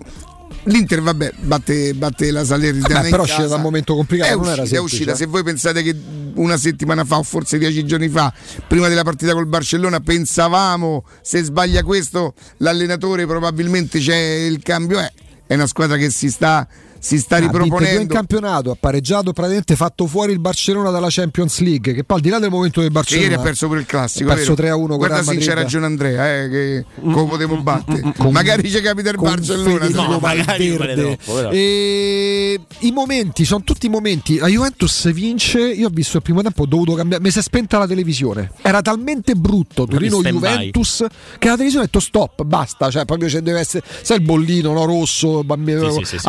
[0.65, 2.93] l'Inter, vabbè, batte, batte la Salernitana.
[2.95, 5.11] Vabbè, in però da un momento complicato, È uscita, era è semplice, uscita.
[5.11, 5.15] eh.
[5.15, 5.95] Se voi pensate che
[6.35, 8.33] una settimana fa o forse dieci giorni fa,
[8.67, 14.99] prima della partita col Barcellona, pensavamo se sbaglia questo, l'allenatore probabilmente c'è il cambio.
[14.99, 15.11] Eh,
[15.45, 16.67] è una squadra che si sta,
[17.03, 18.13] si sta Ha vinto due in riproponendo.
[18.13, 21.93] campionato, ha pareggiato praticamente fatto fuori il Barcellona dalla Champions League.
[21.93, 23.85] Che poi al di là del momento del Che Barcellona ieri ha perso pure il
[23.85, 24.31] classico.
[24.31, 24.75] ha perso vero?
[24.77, 28.13] 3-1 con Guarda sì, c'è ragione Andrea, eh, che come potevo battere.
[28.17, 29.89] Con- Magari ci capita il Barcellona.
[29.89, 31.49] No, magari troppo.
[31.51, 34.37] E i momenti sono tutti i momenti.
[34.37, 35.59] La Juventus vince.
[35.59, 37.21] Io ho visto il primo tempo, ho dovuto cambiare.
[37.21, 38.51] Mi si è spenta la televisione.
[38.61, 40.47] Era talmente brutto Torino stand by.
[40.47, 41.05] Juventus
[41.37, 42.89] che la televisione ha detto stop, basta.
[42.89, 43.83] Cioè, proprio c'è deve essere.
[44.01, 44.85] Sai il bollino, no?
[44.85, 46.27] Rosso, bambino, Sì, sì, sì, sì.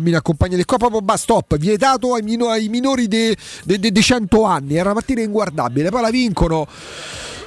[0.00, 0.64] Arancione, bambini accompagnati.
[0.64, 4.74] Qua proprio basta, stop, vietato ai, mino- ai minori di 100 anni.
[4.74, 5.90] Era una partita inguardabile.
[5.90, 6.66] Poi la vincono.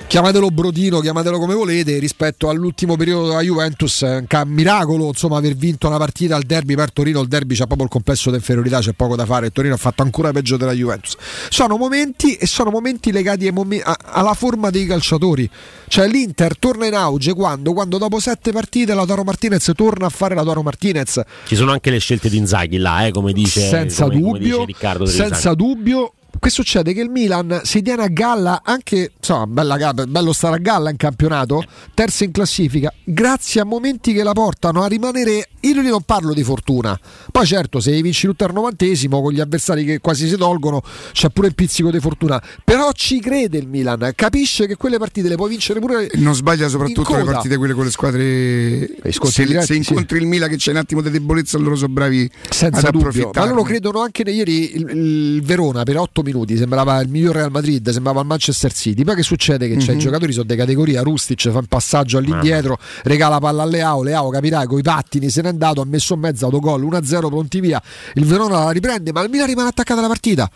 [0.08, 5.38] Chiamatelo Brodino, chiamatelo come volete, rispetto all'ultimo periodo della Juventus, è un ca- miracolo insomma
[5.38, 8.36] aver vinto una partita al derby per Torino, il derby c'ha proprio il complesso di
[8.36, 11.16] inferiorità, c'è poco da fare, il Torino ha fatto ancora peggio della Juventus.
[11.50, 15.50] Sono momenti e sono momenti legati momen- a- alla forma dei calciatori,
[15.88, 20.36] cioè l'Inter torna in auge quando, quando dopo sette partite Lautaro Martinez torna a fare
[20.36, 24.22] Lautaro Martinez, Ci sono anche le scelte di Inzaghi là, eh, come dice, senza come-
[24.22, 26.14] come dubbio, dice Riccardo senza dubbio.
[26.40, 26.94] Che succede?
[26.94, 30.98] Che il Milan si tiene a galla anche, insomma, bella, bello stare a galla in
[30.98, 35.48] campionato, terza in classifica, grazie a momenti che la portano a rimanere.
[35.62, 37.00] Io non parlo di fortuna.
[37.32, 40.82] Poi, certo, se vinci tutto al novantesimo con gli avversari che quasi si tolgono,
[41.14, 42.42] c'è pure il pizzico di fortuna.
[42.66, 46.10] Però ci crede il Milan, capisce che quelle partite le puoi vincere pure.
[46.16, 48.88] Non sbaglia soprattutto le partite quelle con le squadre.
[49.10, 52.30] Se, diretti, se incontri il Milan che c'è un attimo di debolezza, loro sono bravi
[52.50, 53.40] Senza ad dubbio, approfittare.
[53.48, 57.52] ma loro credono anche ieri il, il Verona per 8 minuti sembrava il miglior Real
[57.52, 59.04] Madrid, sembrava il Manchester City.
[59.04, 59.68] Poi che succede?
[59.68, 59.98] Che c'è Mhm.
[59.98, 61.02] i giocatori sono di categoria.
[61.02, 64.04] Rustic fa un passaggio all'indietro, regala palla a Leao.
[64.04, 67.60] Leao capirai con i pattini se n'è andato, ha messo in mezzo autogol 1-0 pronti
[67.60, 67.82] via.
[68.16, 70.50] Il Verona la riprende, ma il Milan rimane attaccato alla partita.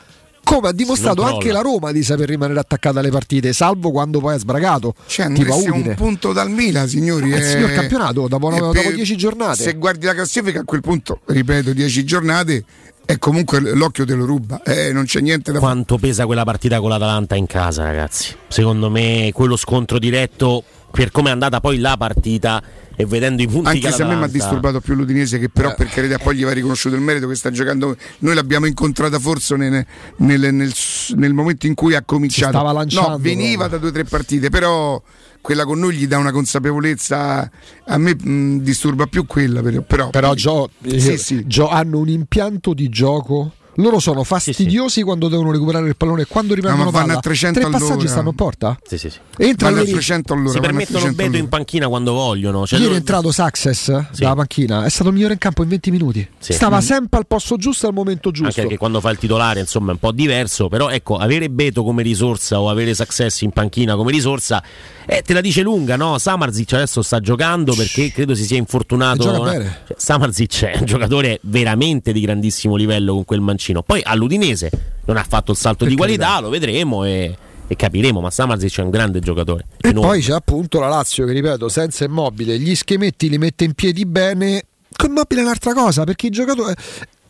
[0.44, 4.36] Come ha dimostrato anche la Roma di saper rimanere attaccata alle partite, salvo quando poi
[4.36, 4.94] ha sbragato.
[5.06, 7.34] Cioè, tipo un punto dal Milan, signori.
[7.34, 7.42] Eh, eh.
[7.44, 9.62] signor campionato, dopo- E dopo per- 10 giornate.
[9.64, 12.64] Se guardi la classifica, a quel punto, ripeto, 10 giornate.
[13.10, 15.72] E comunque l'occhio te lo ruba, eh, non c'è niente da fare.
[15.72, 18.36] Quanto pesa quella partita con l'Atalanta in casa, ragazzi?
[18.50, 22.62] Secondo me quello scontro diretto per come è andata poi la partita
[22.98, 25.46] e vedendo i punti Anche che se a me mi ha disturbato più l'Udinese, che
[25.46, 25.50] Eh.
[25.50, 27.96] però per carità poi gli va riconosciuto il merito che sta giocando.
[28.20, 29.86] Noi l'abbiamo incontrata forse nel,
[30.18, 30.74] nel- nel-
[31.16, 32.52] nel momento in cui ha cominciato.
[32.58, 35.02] stava lanciando no, veniva da due o tre partite, però
[35.48, 37.50] quella con noi gli dà una consapevolezza.
[37.86, 39.80] A me mh, disturba più quella, però.
[39.82, 41.48] Però, Però Gio, Sì, sì.
[41.48, 43.54] Gio- hanno un impianto di gioco.
[43.80, 47.20] Loro sono fastidiosi quando devono recuperare il pallone e quando riprendono No, ma vanno palla.
[47.20, 48.08] a 300 Tre passaggi all'ora.
[48.10, 48.80] stanno in porta?
[48.84, 49.20] Sì, sì, sì.
[49.38, 50.50] Entra Vanno a ieri- 300 all'ora.
[50.52, 52.66] Si a permettono 300 Beto in panchina quando vogliono.
[52.66, 55.70] Cioè Ieri è loro- entrato Success dalla panchina, è stato il migliore in campo in
[55.70, 56.28] 20 minuti.
[56.40, 56.54] Sì.
[56.54, 56.82] Stava Mm.
[56.82, 58.48] sempre al posto giusto al momento giusto.
[58.48, 61.84] Anche perché quando fa il titolare insomma è un po' diverso, però ecco, avere Beto
[61.84, 64.62] come risorsa o avere Success in panchina come risorsa
[65.06, 66.18] eh, te la dice lunga, no?
[66.18, 69.22] Samarzic adesso sta giocando perché credo si sia infortunato.
[69.24, 69.44] Gioca no?
[69.44, 69.78] bene.
[69.88, 73.66] Cioè, Samarzic è un giocatore veramente di grandissimo livello con quel mancino.
[73.84, 74.70] Poi all'Udinese
[75.06, 76.26] non ha fatto il salto Per di carità.
[76.26, 79.66] qualità, lo vedremo e, e capiremo, ma Samarzic è un grande giocatore.
[79.80, 80.10] E Enorme.
[80.10, 84.06] poi c'è appunto la Lazio che ripeto, senza immobile, gli schemetti li mette in piedi
[84.06, 84.64] bene.
[84.96, 86.76] Con immobile è un'altra cosa, perché il giocatore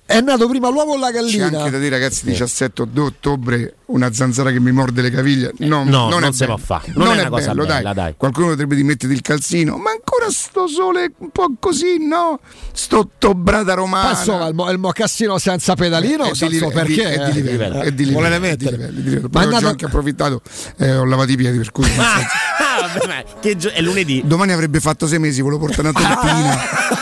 [0.08, 1.46] è nato prima l'uovo o la C'è gallina.
[1.60, 5.52] anche da dire, ragazzi, 17 ottobre una zanzara che mi morde le caviglie.
[5.60, 6.56] No, No, non, non è si bello.
[6.56, 6.92] può fare.
[6.96, 8.14] Non è una cosa bello, bella, dai.
[8.18, 12.40] Qualcuno potrebbe di mettere il calzino, ma ancora sto sole un po' così, no?
[12.74, 14.12] Sto ottobrata romana.
[14.12, 17.14] Ma insomma, il, mo- il mocassino senza pedalino, È di non so è di- perché.
[17.14, 17.42] è di eh.
[17.44, 18.72] livello, è di livello, Vuole è di mettere.
[18.72, 19.28] livello, è di livello.
[19.28, 20.42] È Poi ho andato- anche approfittato,
[20.78, 21.86] eh, ho lavato i piedi, per cui
[22.94, 24.22] vabbè, ma che gio- è lunedì.
[24.26, 26.58] domani avrebbe fatto sei mesi, volevo portare una tortina.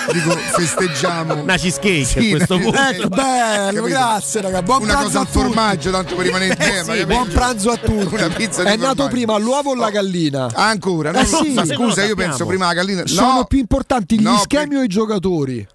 [0.11, 1.41] Dico, festeggiamo.
[1.41, 2.77] Una cheesecake Sì, a questo punto.
[2.79, 3.83] Ecco, bello, Capito?
[3.83, 4.61] grazie raga.
[4.61, 5.37] Buon Una pranzo cosa a al tutti.
[5.39, 6.93] formaggio, tanto per rimanere in Eh tema.
[6.95, 8.13] sì, buon pranzo a tutti.
[8.15, 9.07] Una pizza di È nato formaggio.
[9.09, 10.45] prima l'uovo o la gallina?
[10.53, 11.11] Ah, ancora?
[11.11, 11.51] No, Eh sì.
[11.53, 13.01] ma lo scusa, io penso prima la gallina.
[13.01, 15.65] No, Sono più importanti gli no, schemi o i giocatori?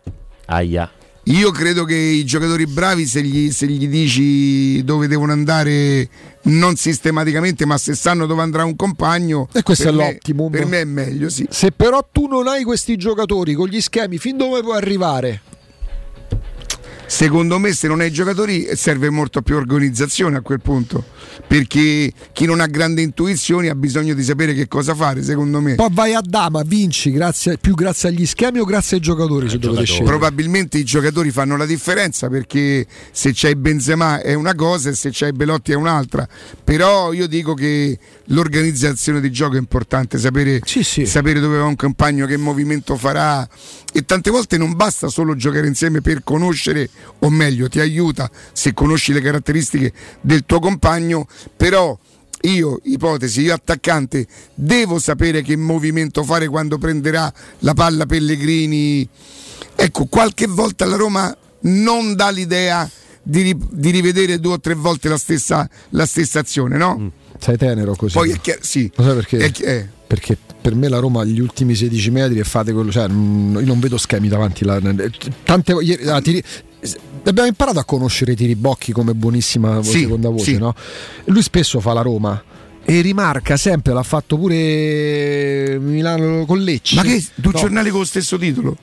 [0.47, 0.91] Aia.
[1.25, 6.09] Io credo che i giocatori bravi, se gli, se gli dici dove devono andare,
[6.43, 10.51] non sistematicamente, ma se sanno dove andrà un compagno, E questo è l'optimum.
[10.51, 11.47] Per me è meglio, sì.
[11.51, 15.43] Se però tu non hai questi giocatori con gli schemi, fin dove puoi arrivare?
[17.11, 21.05] Secondo me, se non hai giocatori, serve molto più organizzazione a quel punto.
[21.45, 25.75] Perché chi non ha grandi intuizioni ha bisogno di sapere che cosa fare, secondo me.
[25.75, 29.59] Poi vai a dama, vinci grazie, più grazie agli schemi o grazie ai giocatori se
[29.59, 30.07] dovete scegliere.
[30.07, 35.11] Probabilmente i giocatori fanno la differenza perché se c'hai Benzema è una cosa e se
[35.13, 36.29] c'hai Belotti è un'altra.
[36.63, 42.27] Però io dico che l'organizzazione di gioco è importante, sapere, sapere dove va un compagno,
[42.27, 43.49] che movimento farà.
[43.93, 46.89] E tante volte non basta solo giocare insieme per conoscere,
[47.21, 51.27] o meglio, ti aiuta se conosci le caratteristiche del tuo compagno,
[51.57, 51.99] però
[52.43, 59.07] io, ipotesi, io attaccante, devo sapere che movimento fare quando prenderà la palla Pellegrini.
[59.77, 62.89] Ecco, qualche volta la Roma non dà l'idea
[63.23, 67.13] di, di rivedere due o tre volte la stessa, la stessa azione, no?
[67.39, 68.15] Sei tenero così.
[68.15, 68.91] Poi è chiaro, sì.
[68.95, 69.39] Lo sai perché?
[69.39, 69.89] È chi- eh.
[70.07, 73.65] Perché per me la Roma agli ultimi 16 metri e fate quello, cioè mm, io
[73.67, 74.65] non vedo schemi davanti.
[74.65, 74.81] La,
[75.45, 76.43] tante, ieri- ah, tiri-
[77.25, 80.59] abbiamo imparato a conoscere Tiribocchi come buonissima Sì, seconda voce, sì.
[80.59, 80.75] no?
[81.27, 82.43] Lui spesso fa la Roma
[82.83, 86.97] e rimarca sempre, l'ha fatto pure Milano con Lecce.
[86.97, 87.59] Ma che due No.
[87.59, 88.77] giornali con lo stesso titolo?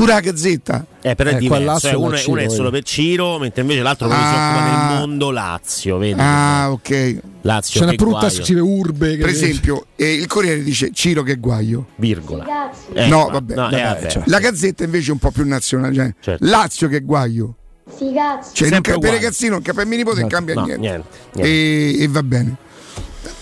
[0.00, 0.86] Pure la gazzetta.
[1.02, 1.64] Eh, però è Eh, diverso.
[1.64, 4.22] Lazio eh, è uno, è, uno è Ciro, solo per Ciro, mentre invece l'altro quello
[4.22, 4.48] si Ah.
[4.54, 5.98] occupa del mondo Lazio.
[5.98, 6.20] Vedi?
[6.20, 7.18] Ah, ok.
[7.42, 8.28] Lazio Ce n'è che pure un guaio.
[8.28, 9.10] testo scrive Urbe.
[9.16, 11.86] che- Per esempio, eh, il Corriere dice Ciro che guaio.
[11.96, 12.70] Virgola.
[12.94, 13.54] Eh, no, ma- vabbè.
[13.54, 14.06] no, eh, vabbè, vabbè.
[14.08, 14.22] cioè.
[14.26, 15.94] La gazzetta invece è un po' più nazionale.
[15.94, 16.46] cioè, Certo.
[16.46, 17.54] Lazio che guaio.
[17.96, 18.54] Sì, cazzo.
[18.54, 20.34] Cioè, Sempre ca- per ragazzino non il mio nipote, non Esatto.
[20.34, 20.80] cambia No, niente.
[20.86, 21.52] niente, niente.
[21.98, 22.56] E, e va bene.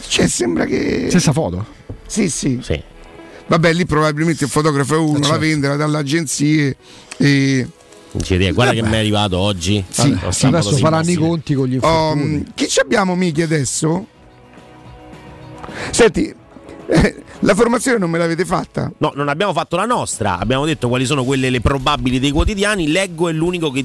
[0.09, 1.07] Cioè, sembra che.
[1.09, 1.65] Stessa foto.
[2.07, 2.59] Sì, sì.
[2.63, 2.83] Sì.
[3.49, 5.41] Vabbè, lì probabilmente il fotografo è uno, Eh, la certo.
[5.41, 6.77] vende, la dà alle agenzie.
[7.17, 7.67] E...
[8.13, 8.91] Dice, "Dì, guarda che Vabbè.
[8.91, 9.85] mi è arrivato oggi.
[9.89, 12.45] Sì, sì, Adesso faranno i conti con gli infortuni.
[12.55, 14.07] chi ci abbiamo, Michi, adesso?
[15.91, 16.35] Senti,
[16.91, 18.91] eh, la formazione non me l'avete fatta?
[18.99, 22.91] No, non abbiamo fatto la nostra, abbiamo detto quali sono quelle le probabili dei quotidiani.
[22.91, 23.85] Leggo è l'unico che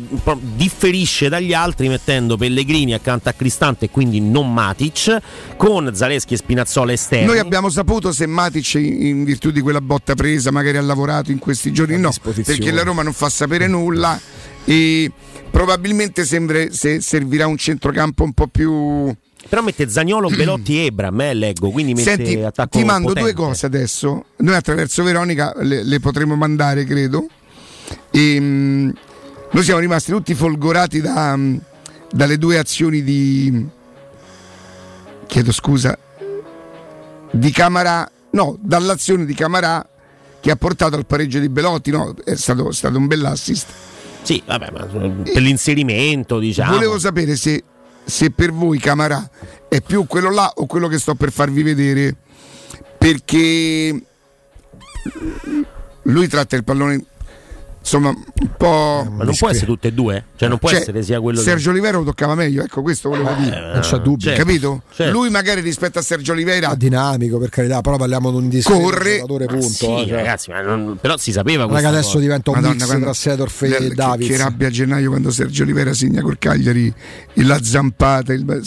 [0.55, 5.17] differisce dagli altri mettendo Pellegrini accanto a Cristante e quindi non Matic,
[5.57, 7.25] con Zaleschi e Spinazzola esterni.
[7.25, 11.39] Noi abbiamo saputo se Matic, in virtù di quella botta presa, magari ha lavorato in
[11.39, 11.97] questi giorni.
[11.99, 14.19] No, perché la Roma non fa sapere nulla
[14.65, 15.11] e
[15.51, 19.13] probabilmente sembra- se servirà un centrocampo un po' più.
[19.47, 23.33] Però mette Zagnolo, Belotti e Ebram, eh, leggo, quindi mette Senti, attacco ti mando potente.
[23.33, 24.25] due cose adesso.
[24.37, 27.27] Noi attraverso Veronica le, le potremo mandare, credo.
[28.11, 28.89] E, mm,
[29.51, 31.37] noi siamo rimasti tutti folgorati da,
[32.11, 33.67] dalle due azioni di.
[35.27, 35.97] Chiedo scusa.
[37.31, 38.09] Di Camara.
[38.31, 39.87] No, dall'azione di Camarà
[40.39, 41.91] che ha portato al pareggio di Belotti.
[41.91, 43.67] No, è stato, è stato un bell'assist.
[44.23, 46.73] Sì, vabbè, ma per l'inserimento, diciamo.
[46.73, 47.63] Volevo sapere se,
[48.05, 49.29] se per voi Camarà
[49.67, 52.15] è più quello là o quello che sto per farvi vedere,
[52.97, 54.03] perché
[56.03, 57.03] lui tratta il pallone
[57.83, 59.05] insomma un po'.
[59.11, 60.23] Ma non può essere tutte e due?
[60.37, 63.33] Cioè non può Cioè, essere sia quello Sergio Olivera lo toccava meglio, ecco questo volevo
[63.37, 63.71] dire.
[63.73, 64.17] non c'è dubbio.
[64.29, 64.81] certo, Capito?
[64.93, 65.11] certo.
[65.13, 68.79] Lui magari rispetto a Sergio Olivera Ah, dinamico per carità, però parliamo di un discreto
[68.81, 69.15] Corre.
[69.15, 69.67] giocatore punto.
[69.67, 70.15] Sì, eh, cioè.
[70.15, 72.19] ragazzi, ma non- però si sapeva è che adesso cosa.
[72.19, 74.29] diventa un Madonna, mix quando- tra Sedorf e che- che, Davids.
[74.29, 76.93] che rabbia a gennaio quando Sergio Olivera segna col Cagliari
[77.35, 78.61] la zampata il,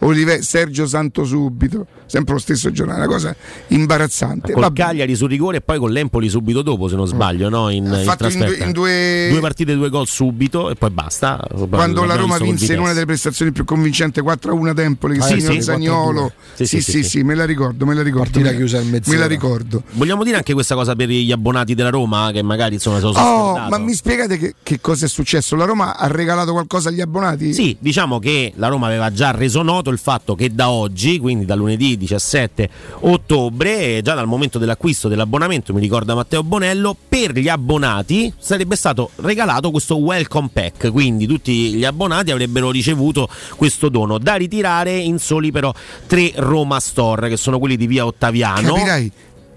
[0.00, 3.34] Olive- Sergio Santo subito sempre lo stesso giornale una cosa
[3.68, 4.82] imbarazzante Col Vabbè.
[4.82, 7.68] Cagliari sul rigore e poi con l'Empoli subito dopo, se non sbaglio, no?
[7.70, 10.90] In, Ha in fatto in due- in due- Due partite, due gol subito e poi
[10.90, 11.40] basta.
[11.70, 15.26] quando la Roma vinse in una delle prestazioni più convincenti 4-1 a Tempoli che Ah,
[15.26, 15.62] sì, sì.
[15.62, 16.30] Zaniolo 4-2.
[16.54, 19.00] sì Sì, sì, sì, sì, sì, sì, me la ricordo me la ricordo Partita me
[19.04, 22.74] me la ricordo Vogliamo dire anche questa cosa per gli abbonati della Roma che magari
[22.74, 25.56] insomma sono Oh, ma mi spiegate che, che cosa è successo?
[25.56, 27.52] La Roma ha regalato qualcosa agli abbonati?
[27.52, 31.44] Sì, diciamo che la Roma aveva già reso noto il fatto che da oggi, quindi
[31.44, 32.68] da lunedì 17
[33.00, 39.10] ottobre, già dal momento dell'acquisto dell'abbonamento, mi ricorda Matteo Bonello, per gli abbonati sarebbe stato
[39.16, 45.18] regalato questo welcome pack, quindi tutti gli abbonati avrebbero ricevuto questo dono da ritirare in
[45.18, 45.72] soli però
[46.06, 48.74] tre Roma Store, che sono quelli di via Ottaviano.
[48.74, 49.12] Capirai?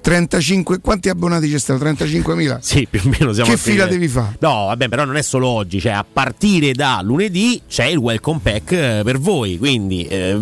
[0.05, 1.83] 35 quanti abbonati c'è stato?
[1.83, 2.59] 35.000?
[2.61, 4.35] Sì, più o meno siamo Che fila devi fare?
[4.39, 8.39] No, vabbè, però non è solo oggi, cioè a partire da lunedì c'è il welcome
[8.43, 10.39] pack eh, per voi, quindi eh,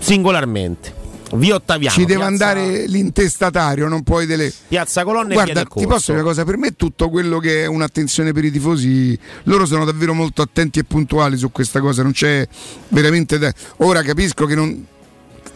[0.00, 0.97] singolarmente.
[1.34, 1.94] Via Ottaviano.
[1.94, 4.52] Ci deve piazza- andare l'intestatario, non puoi delle.
[4.68, 7.66] Piazza Colonna e Guarda, ti posso dire una cosa, per me tutto quello che è
[7.66, 12.12] un'attenzione per i tifosi, loro sono davvero molto attenti e puntuali su questa cosa, non
[12.12, 12.46] c'è
[12.88, 13.52] veramente da...
[13.78, 14.86] Ora capisco che non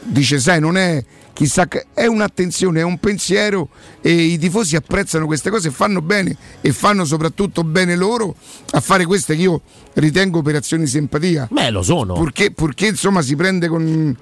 [0.05, 3.69] dice sai non è chissà è un'attenzione, è un pensiero
[4.01, 8.35] e i tifosi apprezzano queste cose, fanno bene e fanno soprattutto bene loro
[8.73, 9.61] a fare queste che io
[9.95, 11.49] ritengo operazioni simpatia.
[11.51, 12.15] Beh, lo sono.
[12.15, 14.17] Purché, purché insomma si prende con,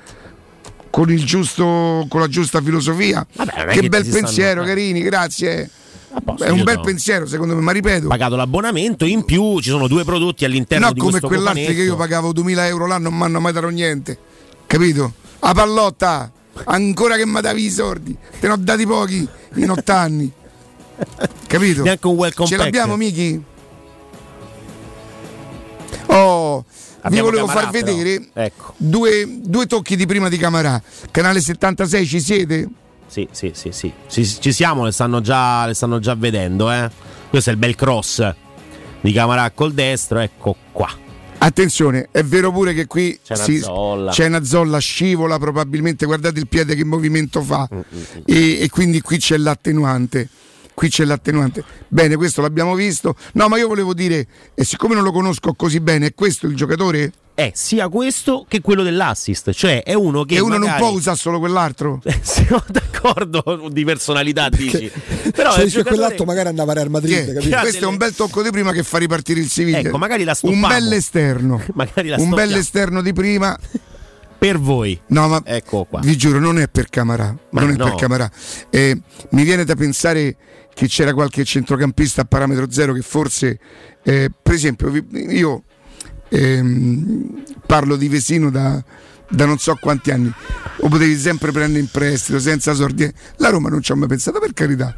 [0.91, 3.25] con, il giusto, con la giusta filosofia.
[3.35, 5.71] Vabbè, che che bel pensiero, carini, grazie.
[6.25, 6.83] posto, È un bel no.
[6.83, 8.09] pensiero, secondo me, ma ripeto.
[8.09, 11.83] pagato l'abbonamento, in più ci sono due prodotti all'interno No, di come questo quell'altro che
[11.83, 14.19] io pagavo 2000 euro l'anno non mi hanno mai dato niente.
[14.67, 15.13] Capito?
[15.41, 16.31] A pallotta,
[16.65, 20.31] ancora che mi davi i sordi, te ne ho dati pochi in otto anni.
[21.47, 21.83] Capito?
[21.83, 22.65] Neanche un welcome Ce pack.
[22.67, 23.43] l'abbiamo, Miki?
[26.07, 26.65] Oh,
[27.03, 28.75] vi Abbiamo volevo Camarà, far vedere Ecco.
[28.77, 30.81] due, due tocchi di prima di Camarà.
[31.11, 32.69] Canale 76 ci siete?
[33.07, 33.93] Sì, sì, sì, sì.
[34.09, 36.89] Ci, ci siamo, le stanno già, le stanno già vedendo, eh.
[37.29, 38.35] Questo è il bel cross
[39.01, 40.89] di Camarà col destro, ecco qua.
[41.43, 44.11] Attenzione, è vero pure che qui C'è una si- zolla.
[44.13, 47.81] c'è una zolla, scivola probabilmente, guardate il piede che movimento fa Mm,
[48.27, 50.29] e, e quindi qui c'è l'attenuante.
[50.81, 51.63] Qui c'è l'attenuante.
[51.89, 53.15] Bene, questo l'abbiamo visto.
[53.35, 56.57] No, ma io volevo dire, e siccome non lo conosco così bene, è questo il
[56.57, 57.13] giocatore?
[57.35, 60.97] È sia questo che quello dell'assist, cioè è uno che e uno magari- non può
[60.97, 62.01] usare solo quell'altro?
[62.23, 64.91] Siamo d'accordo di personalità, dici.
[65.37, 67.61] Però è un dice giocatore- quell'altro magari andava a Real Madrid, è?
[67.61, 69.81] Questo è un bel tocco di prima che fa ripartire il Siviglia.
[69.81, 70.67] Ecco, magari la Un stoppiamo.
[70.67, 71.63] bel esterno.
[71.75, 73.55] Magari la un bel esterno di prima.
[74.39, 74.99] per voi.
[75.09, 76.01] No, ma Ecco qua.
[76.01, 77.37] vi giuro, non è per Camarà.
[77.51, 77.85] Ma non è no.
[77.85, 78.31] per Camarà.
[78.71, 78.99] Eh,
[79.33, 80.37] mi viene da pensare
[80.75, 83.59] che c'era qualche centrocampista a parametro zero che forse,
[84.03, 85.65] eh, per esempio, io
[86.29, 88.83] ehm, parlo di Vesino da,
[89.29, 90.33] da non so quanti anni,
[90.79, 93.11] o potevi sempre prendere in prestito senza sordi.
[93.37, 94.97] La Roma non ci ha mai pensato, per carità.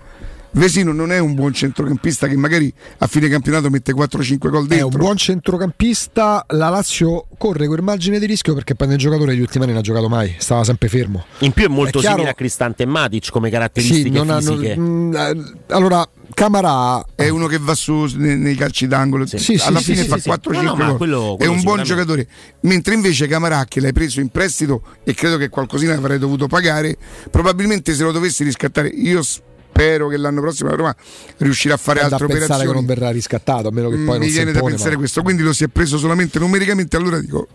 [0.54, 4.68] Vesino non è un buon centrocampista che magari a fine campionato mette 4-5 gol È
[4.68, 4.86] dentro.
[4.88, 6.44] un buon centrocampista.
[6.50, 9.80] La Lazio corre quel margine di rischio perché prende il giocatore negli ultimi anni non
[9.80, 11.24] ha giocato mai, stava sempre fermo.
[11.38, 14.36] In più è molto È chiaro- simile a Cristante e Matic come caratteristiche Sì, non
[14.42, 14.76] fisiche.
[14.78, 19.58] mm, eh, allora Camarà è uno che va su nei, nei calci d'angolo Sì, sì,
[19.62, 20.28] alla sì, fine sì, fa sì, sì.
[20.30, 20.96] 4-5 No, no, ma gol.
[20.96, 22.26] quello- è quello un buon giocatore
[22.60, 26.96] mentre invece Camarà che l'hai preso in prestito e credo che qualcosina avrei dovuto pagare
[27.30, 30.96] probabilmente se lo dovessi riscattare io spero che l'anno prossimo la Roma
[31.38, 34.04] riuscirà a fare da altre pensare operazioni che non verrà riscattato, a meno che poi
[34.04, 35.22] non mi viene da impone, pensare ma- questo.
[35.22, 37.48] Quindi lo si è preso solamente numericamente allora dico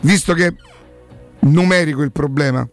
[0.00, 0.54] visto che è
[1.40, 2.66] numerico il problema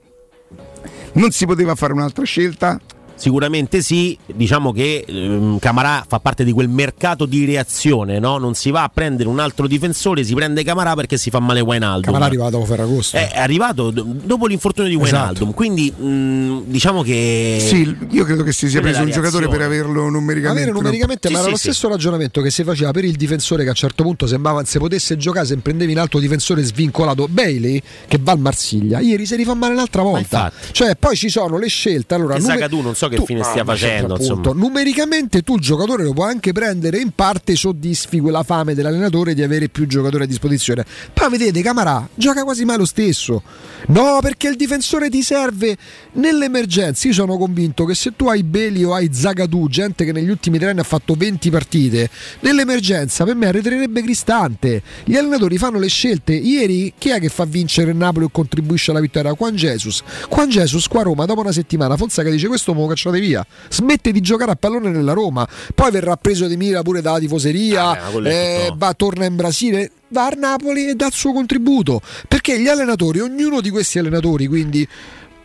[1.13, 2.79] non si poteva fare un'altra scelta
[3.19, 8.37] Sicuramente sì, diciamo che ehm, Camarà fa parte di quel mercato di reazione, no?
[8.37, 11.59] non si va a prendere un altro difensore, si prende Camarà perché si fa male
[11.59, 12.03] Wijnaldum.
[12.03, 13.17] Camarà arriva dopo Ferragosto.
[13.17, 15.15] È arrivato do- dopo l'infortunio di Esatto.
[15.17, 17.57] Wijnaldum, quindi mh, diciamo che...
[17.59, 21.27] sì io credo che si sia è preso un giocatore per averlo numericamente Avere numericamente,
[21.27, 21.63] Sì, ma era sì, lo sì.
[21.71, 24.79] stesso ragionamento che si faceva per il difensore che a un certo punto sembrava se
[24.79, 27.27] potesse giocare se prendevi un altro difensore svincolato.
[27.27, 30.49] Bailey che va al Marsiglia, ieri si rifà male un'altra volta.
[30.71, 32.13] Cioè, poi ci sono le scelte.
[32.13, 34.51] Allora, Che nume- Zagadou non so che tu- fine Ah, stia ma facendo, insomma.
[34.53, 39.43] Numericamente tu il giocatore lo puoi anche prendere in parte soddisfi quella fame dell'allenatore di
[39.43, 40.85] avere più giocatori a disposizione.
[41.13, 43.41] Poi vedete, Camarà gioca quasi mai lo stesso.
[43.87, 45.75] No, perché il difensore ti serve
[46.13, 47.07] nell'emergenza.
[47.07, 50.57] Io sono convinto che se tu hai Beli o hai Zagadou, gente che negli ultimi
[50.59, 52.09] tre anni ha fatto 20 partite,
[52.41, 54.81] nell'emergenza per me arretrerebbe Cristante.
[55.03, 56.33] Gli allenatori fanno le scelte.
[56.33, 59.33] Ieri chi è che fa vincere il Napoli o contribuisce alla vittoria?
[59.33, 60.01] Juan Jesus.
[60.29, 63.45] Juan Jesus qua a Roma dopo una settimana Fonseca dice questo me lo cacciate via.
[63.69, 65.47] Smette di giocare a pallone nella Roma.
[65.73, 67.89] Poi verrà preso di mira pure dalla tifoseria.
[67.89, 69.91] Ah, beh, eh, va, torna in Brasile.
[70.09, 72.01] Va a Napoli e dà il suo contributo.
[72.27, 74.87] Perché gli allenatori, ognuno di questi allenatori, quindi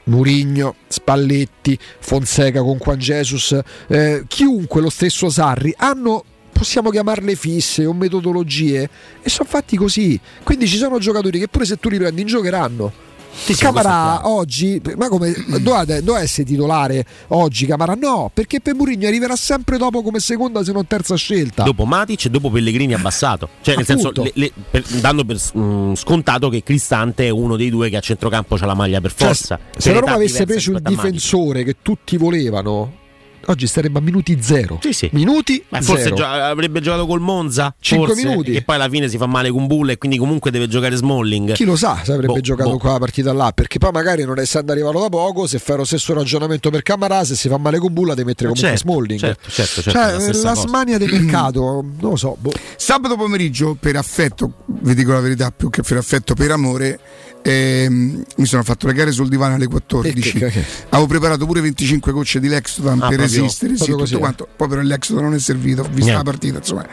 [0.04, 6.24] Murigno, Spalletti, Fonseca con Juan Jesus, eh, chiunque, lo stesso Sarri, hanno
[6.54, 8.88] possiamo chiamarle fisse o metodologie
[9.20, 10.18] e sono fatti così.
[10.44, 13.03] Quindi ci sono giocatori che pure se tu li prendi giocheranno.
[13.34, 17.94] Sì, Camarà oggi, ma come doveva, doveva essere titolare oggi Camarà?
[17.94, 21.62] No, perché per Murigno arriverà sempre dopo come seconda se non terza scelta.
[21.64, 23.48] Dopo Matic e dopo Pellegrini abbassato.
[23.60, 24.30] Cioè, nel senso, Appunto.
[24.34, 28.00] le- le- per- dando per mm, scontato che Cristante è uno dei due che a
[28.00, 29.58] centrocampo c'ha la maglia per Cioè, forza.
[29.76, 30.88] se la Roma avesse preso il Matic.
[30.90, 33.02] difensore che tutti volevano,
[33.46, 34.78] oggi sarebbe a minuti zero.
[35.10, 36.14] Minuti Beh, forse zero.
[36.16, 37.74] gio- avrebbe giocato col Monza.
[37.80, 38.54] Cinque forse, minuti.
[38.54, 41.52] E poi alla fine si fa male con Bulla e quindi comunque deve giocare Smalling.
[41.52, 42.78] Chi lo sa se avrebbe Boh, giocato boh.
[42.78, 46.12] quella partita là, perché poi magari non essendo arrivato da poco, se fai lo stesso
[46.14, 49.20] ragionamento per Camarà, se si fa male con Bulla devi mettere Ma comunque certo, Smalling.
[49.20, 51.60] certo, certo, certo, cioè, la la smania del mercato,
[52.00, 52.36] non lo so.
[52.38, 52.52] boh.
[52.76, 56.98] Sabato pomeriggio, per affetto, vi dico la verità, più che per affetto, per amore,
[57.42, 60.36] ehm, mi sono fatto le gare sul divano alle 14.
[60.36, 63.96] E che- che- Avevo preparato pure 25 gocce di Lexotan Ah, per resistere, sì, tutto
[63.98, 64.16] così.
[64.16, 64.48] quanto.
[64.56, 66.86] Poi però il Lexotan non è servito, ho visto la partita, insomma.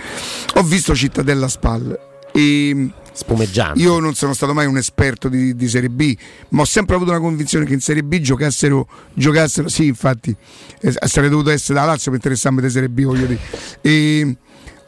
[0.55, 1.99] Ho visto Cittadella Spal.
[2.33, 3.81] E Spumeggiante.
[3.81, 6.15] io non sono stato mai un esperto di, di Serie B,
[6.49, 10.33] ma ho sempre avuto una convinzione che in Serie B giocassero, giocassero sì, infatti,
[10.79, 13.39] eh, sarei dovuto essere da Lazio per interessarmi di Serie B, voglio dire.
[13.81, 14.35] E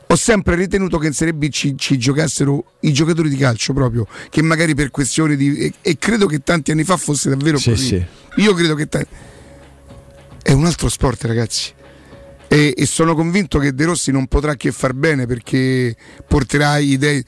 [0.08, 4.08] ho sempre ritenuto che in Serie B ci, ci giocassero i giocatori di calcio proprio,
[4.30, 5.58] che magari per questioni di...
[5.58, 7.86] E, e credo che tanti anni fa fosse davvero Sì, così.
[7.88, 8.06] sì.
[8.42, 8.88] Io credo che...
[8.88, 9.06] ta-
[10.44, 11.72] È un altro sport, ragazzi.
[12.50, 15.96] E, e sono convinto che De Rossi non potrà che far bene perché
[16.28, 17.24] porterà idee.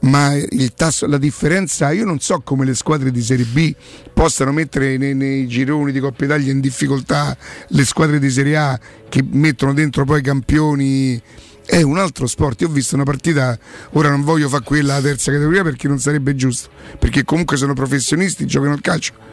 [0.00, 3.74] Ma il tasso, la differenza, io non so come le squadre di Serie B
[4.12, 7.36] possano mettere nei, nei gironi di Coppa Italia in difficoltà
[7.68, 8.78] le squadre di Serie A
[9.08, 11.20] che mettono dentro poi campioni.
[11.64, 12.60] È un altro sport.
[12.60, 13.58] Io ho visto una partita,
[13.92, 18.44] ora non voglio fare quella terza categoria perché non sarebbe giusto, perché comunque sono professionisti,
[18.44, 19.30] giocano al calcio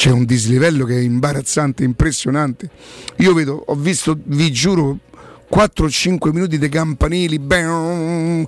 [0.00, 2.70] c'è un dislivello che è imbarazzante, impressionante.
[3.16, 4.96] Io vedo, ho visto, vi giuro,
[5.54, 8.46] 4-5 minuti di campanili, bam,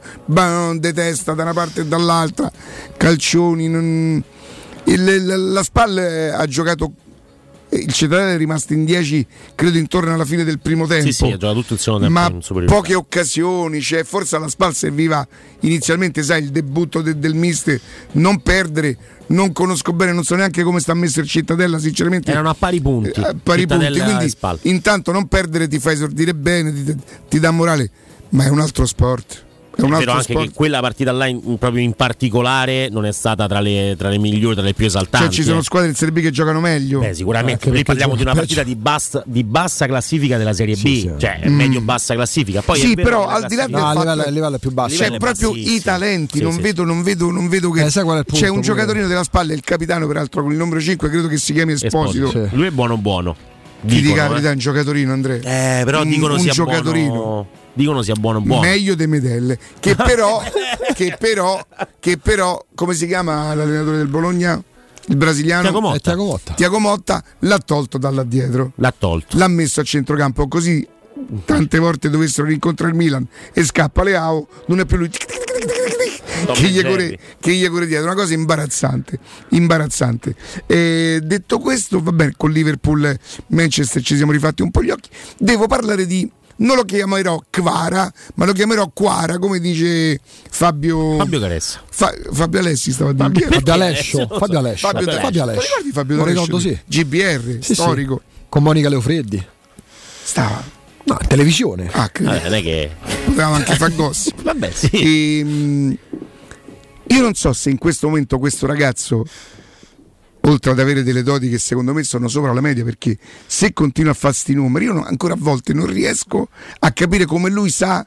[0.78, 2.50] de testa da una parte e dall'altra,
[2.96, 3.68] calcioni.
[3.68, 4.22] non-
[4.84, 5.98] il- la, la Spal
[6.34, 6.90] ha giocato.
[7.72, 11.06] Il Cittadella è rimasto in 10, credo intorno alla fine del primo tempo.
[11.06, 15.26] Sì, sì, giocato tutto il secondo tempo ma poche occasioni, cioè, forse alla SPAL serviva
[15.60, 17.80] inizialmente, sai, il debutto de- del mister,
[18.12, 18.96] non perdere,
[19.28, 22.30] non conosco bene, non so neanche come sta messo il Cittadella, sinceramente.
[22.30, 23.08] Erano a pari punti.
[23.18, 26.94] Eh, a pari punti, quindi intanto non perdere ti fa esordire bene, ti,
[27.30, 27.90] ti dà morale,
[28.30, 29.44] ma è un altro sport.
[29.74, 30.46] È un È altro vero anche sport.
[30.48, 34.18] che quella partita là in- proprio in particolare non è stata tra le, tra le
[34.18, 35.26] migliori, tra le più esaltanti.
[35.26, 35.62] Cioè, ci sono eh.
[35.62, 37.00] squadre in Serie B che giocano meglio.
[37.00, 37.62] Beh, sicuramente.
[37.62, 40.78] Qui perché parliamo di una gioca- partita di bassa, di bassa classifica della Serie B,
[40.78, 41.10] Sì, sì.
[41.16, 41.54] cioè è Mm.
[41.56, 42.60] medio-bassa classifica.
[42.62, 44.88] Poi sì, però al di là del No, fatto livello- livello più basso.
[44.96, 45.74] c'è Livello proprio bassissimo.
[45.76, 46.60] i talenti, Sì, non, sì.
[46.60, 48.66] Vedo, non, vedo, non vedo che Eh, sai qual è il c'è punto un pure?
[48.66, 52.26] giocatorino della spalla, il capitano peraltro con il numero 5, credo che si chiami Esposito.
[52.26, 52.56] Esposito.
[52.56, 53.34] Lui è buono buono.
[53.84, 55.40] Ti dica la verità, è un giocatorino Andrea.
[55.42, 55.80] eh.
[55.80, 57.12] Eh, però un, dicono un sia giocatorino.
[57.12, 57.46] buono.
[57.74, 58.62] Dicono sia buono buono.
[58.62, 60.42] Meglio dei Medelle, che però,
[60.94, 61.64] che però,
[61.98, 64.62] che però, come si chiama l'allenatore del Bologna?
[65.06, 65.98] Il brasiliano Tiago Motta.
[65.98, 66.52] Tiago Motta.
[66.54, 69.36] Tiago Motta l'ha tolto da là dietro, L'ha tolto.
[69.36, 70.86] l'ha messo a centrocampo così
[71.44, 76.82] tante volte dovessero rincontrare il Milan e scappa Leao, non è più lui che gli,
[76.82, 79.18] corre, che gli corre dietro, una cosa imbarazzante,
[79.50, 80.34] imbarazzante.
[80.66, 83.18] E detto questo, va bene, con Liverpool e
[83.48, 85.08] Manchester ci siamo rifatti un po' gli occhi.
[85.38, 86.30] Devo parlare di
[86.62, 90.18] non lo chiamerò Quara, ma lo chiamerò Quara, come dice
[90.50, 91.82] Fabio Fabio Caressa.
[91.88, 93.12] Fa- Fabio Alessi stava.
[93.30, 93.50] Chi era?
[93.54, 94.26] Fabio Alessio.
[94.28, 94.88] Fabio Alessio.
[94.88, 95.12] Fabio.
[95.12, 95.62] Fabio Lo Alessio.
[95.68, 96.78] ricordi Fabio Lo ricordo, sì.
[96.86, 97.74] GBR, Sì, sì.
[97.74, 98.20] storico.
[98.48, 99.44] Con Monica Leofreddi.
[100.24, 100.62] Stava.
[101.04, 101.88] No, in televisione.
[101.92, 102.30] Ah, credo.
[102.30, 102.90] Vabbè, non è che.
[103.24, 104.40] Potevamo anche far gossip.
[104.44, 105.38] Vabbè, sì.
[105.40, 105.96] Ehm,
[107.08, 109.24] io non so se in questo momento questo ragazzo,
[110.42, 113.16] oltre ad avere delle doti che secondo me sono sopra la media, perché
[113.46, 117.26] se continua a fare sti numeri, io non- ancora a volte non riesco a capire
[117.26, 118.06] come lui sa,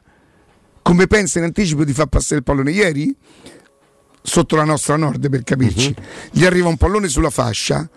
[0.82, 2.72] come pensa in anticipo di far passare il pallone.
[2.72, 3.16] Ieri,
[4.22, 5.96] sotto la nostra nord per capirci,
[6.32, 7.88] gli arriva un pallone sulla fascia,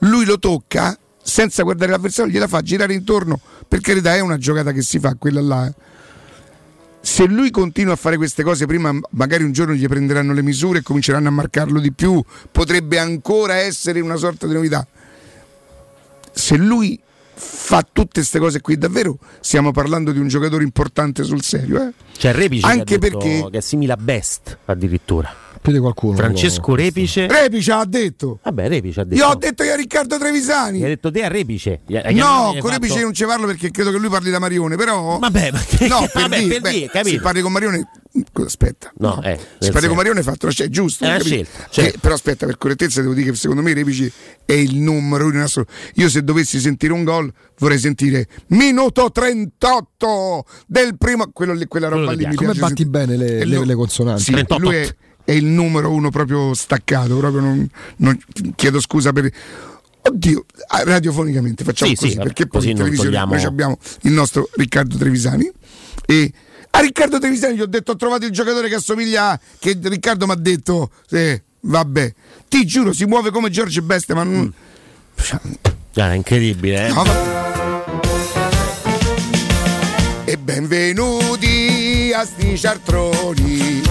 [0.00, 4.72] lui lo tocca senza guardare l'avversario, gliela fa girare intorno, per carità è una giocata
[4.72, 5.74] che si fa quella là.
[7.04, 10.78] Se lui continua a fare queste cose, prima magari un giorno gli prenderanno le misure
[10.78, 14.86] e cominceranno a marcarlo di più, potrebbe ancora essere una sorta di novità.
[16.32, 16.98] Se lui
[17.34, 21.88] fa tutte queste cose qui, davvero stiamo parlando di un giocatore importante sul serio.
[21.88, 21.92] Eh?
[22.16, 25.43] C'è Repice Anche perché- che è simile a Best addirittura.
[25.64, 26.14] Più di qualcuno.
[26.14, 27.26] Francesco Repice.
[27.26, 28.38] Repice ha detto.
[28.42, 29.22] Vabbè, Repice ha detto.
[29.22, 30.80] Io ho detto io a Riccardo Trevisani.
[30.80, 31.80] Gli ha detto te a Repice.
[31.86, 34.38] Gli gli No, con Repice fatto- non ci parlo perché credo che lui parli da
[34.38, 35.18] Marione, però...
[35.18, 37.16] Vabbè, ma che- no, per vabbè, dire, per beh, dire, capito.
[37.16, 37.88] se parli con Marione...
[38.44, 38.92] Aspetta.
[38.98, 41.04] No, eh, Se parli con Marione fatto una scelta, è giusto.
[41.04, 41.96] È scelta, certo.
[41.96, 44.12] Eh, però aspetta, per correttezza devo dire che secondo me Repici
[44.44, 45.72] è il numero uno in assoluto.
[45.94, 51.30] Io se dovessi sentire un gol vorrei sentire minuto 38 del primo...
[51.32, 52.88] Quello lì, quella roba lì mi Come piace batti sentire.
[53.06, 54.22] bene le, le- le consonanti?
[54.22, 58.18] Sì, lui è, è il numero uno proprio staccato, proprio non, non-
[58.54, 59.30] chiedo scusa per...
[60.06, 63.34] Oddio, ah, radiofonicamente facciamo Sì, sì, così, vabbè, perché poi così in non televisione togliamo-
[63.34, 65.50] noi abbiamo il nostro Riccardo Trevisani
[66.06, 66.32] e
[66.70, 69.40] a Riccardo Trevisani gli ho detto ho trovato il giocatore che assomiglia a...
[69.58, 72.14] che Riccardo mi ha detto, sì, vabbè,
[72.48, 74.52] ti giuro si muove come Giorgio Beste, ma non...
[75.94, 76.92] Ah, è incredibile, eh.
[76.92, 77.04] No.
[80.26, 83.82] E benvenuti a sti ciartroni,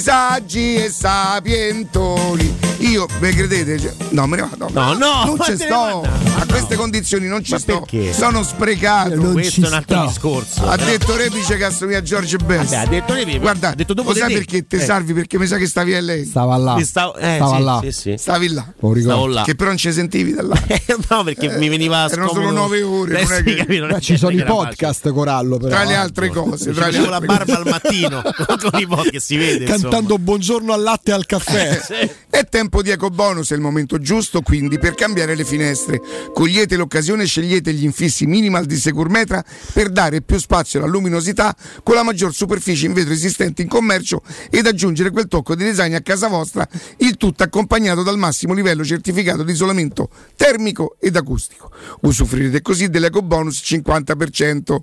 [0.00, 3.78] saggi e sapientoni, io, ve credete?
[3.78, 4.68] Cioè, no, me ne vado.
[4.72, 6.02] No, no, non ci sto.
[6.02, 7.80] A queste condizioni non ci Ma sto.
[7.80, 8.12] perché?
[8.12, 9.14] Sono sprecato.
[9.14, 10.06] Non Questo ci è un altro sto.
[10.06, 10.66] discorso.
[10.68, 12.70] Ha detto Repice che assomiglia a George Best.
[12.70, 14.34] Vabbè, ha detto Repice, Guarda, ha detto dopo lo sai te.
[14.34, 14.80] perché te Eh.
[14.80, 15.12] salvi?
[15.12, 16.24] Perché mi sa che stavi a lei.
[16.24, 16.78] Stava là.
[16.82, 17.80] Stavo- eh, Stava sì, là.
[17.82, 18.14] sì, sì.
[18.18, 18.66] Stavi là.
[18.80, 19.26] Lo ricordo.
[19.26, 19.42] Là.
[19.42, 20.56] Che però non ci sentivi da là.
[21.10, 24.00] no, perché mi veniva erano solo nove ore, Eh, non è sì, che- capito, non
[24.00, 25.68] ci sono i podcast Corallo però.
[25.74, 25.96] Tra le eh.
[25.96, 30.18] altre cose, tra le la barba al mattino con i podcast che si vede Cantando
[30.18, 31.80] buongiorno al latte e al caffè.
[32.30, 36.00] È tempo di ecobonus, è il momento giusto quindi per cambiare le finestre.
[36.32, 41.54] Cogliete l'occasione e scegliete gli infissi minimal di Securmetra per dare più spazio alla luminosità
[41.82, 45.94] con la maggior superficie in vetro esistente in commercio ed aggiungere quel tocco di design
[45.94, 46.66] a casa vostra,
[46.98, 51.72] il tutto accompagnato dal massimo livello certificato di isolamento termico ed acustico.
[52.02, 54.76] Usufruirete così dell'ecobonus 50%.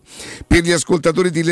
[0.45, 1.43] Per gli ascoltatori di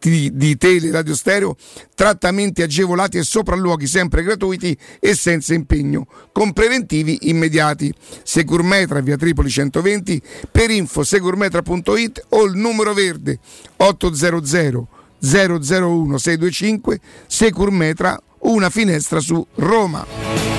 [0.00, 1.56] di, di Tele Radio Stereo,
[1.94, 2.83] trattamenti agevolati
[3.18, 7.92] e sopralluoghi sempre gratuiti e senza impegno, con preventivi immediati.
[8.22, 13.38] Securmetra via Tripoli 120 per info securmetra.it o il numero verde
[13.76, 20.53] 800 001 625 Securmetra una finestra su Roma.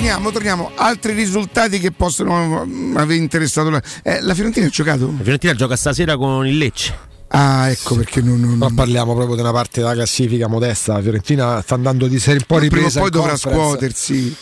[0.00, 0.70] Torniamo, torniamo.
[0.76, 5.08] Altri risultati che possono aver interessato la, eh, la Fiorentina ha giocato?
[5.14, 6.96] La Fiorentina gioca stasera con il Lecce.
[7.28, 10.94] Ah, ecco perché non, non- Ma parliamo proprio di una parte della classifica modesta.
[10.94, 13.00] La Fiorentina sta andando di serie un po' prima o ripresa.
[13.00, 13.60] poi dovrà conference.
[13.62, 14.36] scuotersi.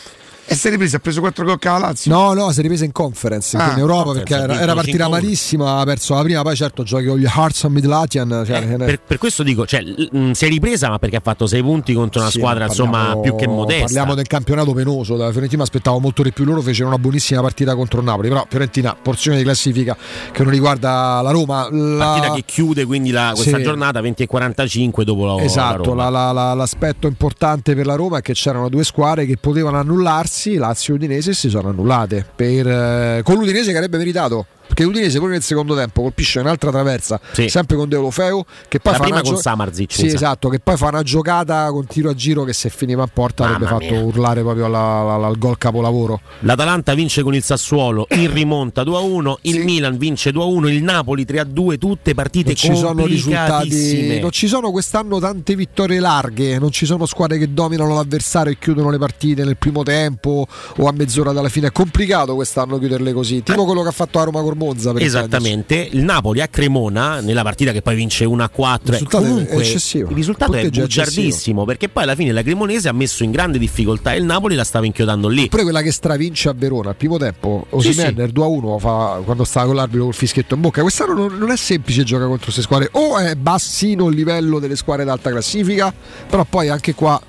[0.51, 2.11] E si è ripresa, ha preso 4 gol alla Lazio.
[2.11, 5.09] No, no, si è ripresa in conference Ah, in Europa perché era, era partita 5-1.
[5.09, 8.43] malissima, ha perso la prima, poi certo giochi con gli Hearts of Midlothian.
[8.45, 11.45] Cioè, Eh, per, per questo dico, cioè, mh, si è ripresa, ma perché ha fatto
[11.45, 13.83] 6 punti contro una Sì, squadra ma insomma parliamo- più che modesta.
[13.83, 15.15] Parliamo del campionato penoso.
[15.17, 16.45] Dalla Fiorentina aspettavo molto di più.
[16.45, 18.29] Loro fecero una buonissima partita contro il Napoli.
[18.29, 19.95] Però Fiorentina, porzione di classifica
[20.31, 21.67] che non riguarda la Roma.
[21.71, 22.05] La...
[22.05, 23.63] Partita che chiude quindi la- questa Sì.
[23.63, 26.09] giornata 20 e 45 dopo la, la Esatto, Roma.
[26.09, 29.77] la- la- la- l'aspetto importante per la Roma è che c'erano due squadre che potevano
[29.77, 32.25] annullarsi, Lazio e Udinese, si sono annullate.
[32.35, 34.45] Per, eh, con l'Udinese che avrebbe meritato.
[34.69, 37.49] Perché l'Udinese poi nel secondo tempo colpisce un'altra traversa, Sì.
[37.49, 40.77] sempre con Deulofeu, che poi La fa prima con gio- Samarzic, Sì, esatto, che poi
[40.77, 43.93] fa una giocata con tiro a giro che se finiva in porta Mamma avrebbe fatto
[43.95, 44.03] mia.
[44.03, 46.21] urlare proprio alla- alla- al gol capolavoro.
[46.41, 51.77] L'Atalanta vince con il Sassuolo in rimonta 2-1, il Milan vince 2-1, il Napoli 3-2,
[51.79, 56.85] tutte partite Non ci sono risultati, non ci sono quest'anno tante vittorie larghe, non ci
[56.85, 60.45] sono squadre che dominano l'avversario e chiudono le partite nel primo tempo
[60.77, 61.67] o a mezz'ora dalla fine.
[61.67, 64.91] È complicato quest'anno chiuderle così, tipo quello che ha fatto a Roma Cormonza.
[64.93, 65.05] Per intenderci.
[65.05, 69.57] Esattamente, il Napoli a Cremona nella partita che poi vince 1-4 Il risultato è comunque
[69.57, 70.09] eccessivo.
[70.09, 74.13] il risultato è bugiardissimo perché poi alla fine la Cremonese ha messo in grande difficoltà
[74.13, 75.47] e il Napoli la stava inchiodando lì.
[75.47, 78.21] Pure quella che stravince a Verona al primo tempo, Osimen sì.
[78.21, 80.81] il 2-1 fa, quando stava con l'arbitro col fischietto in bocca.
[80.81, 84.75] Quest'anno non, non è semplice giocare contro queste squadre, o è bassino il livello delle
[84.75, 85.93] squadre d'alta classifica,
[86.29, 87.19] però poi anche qua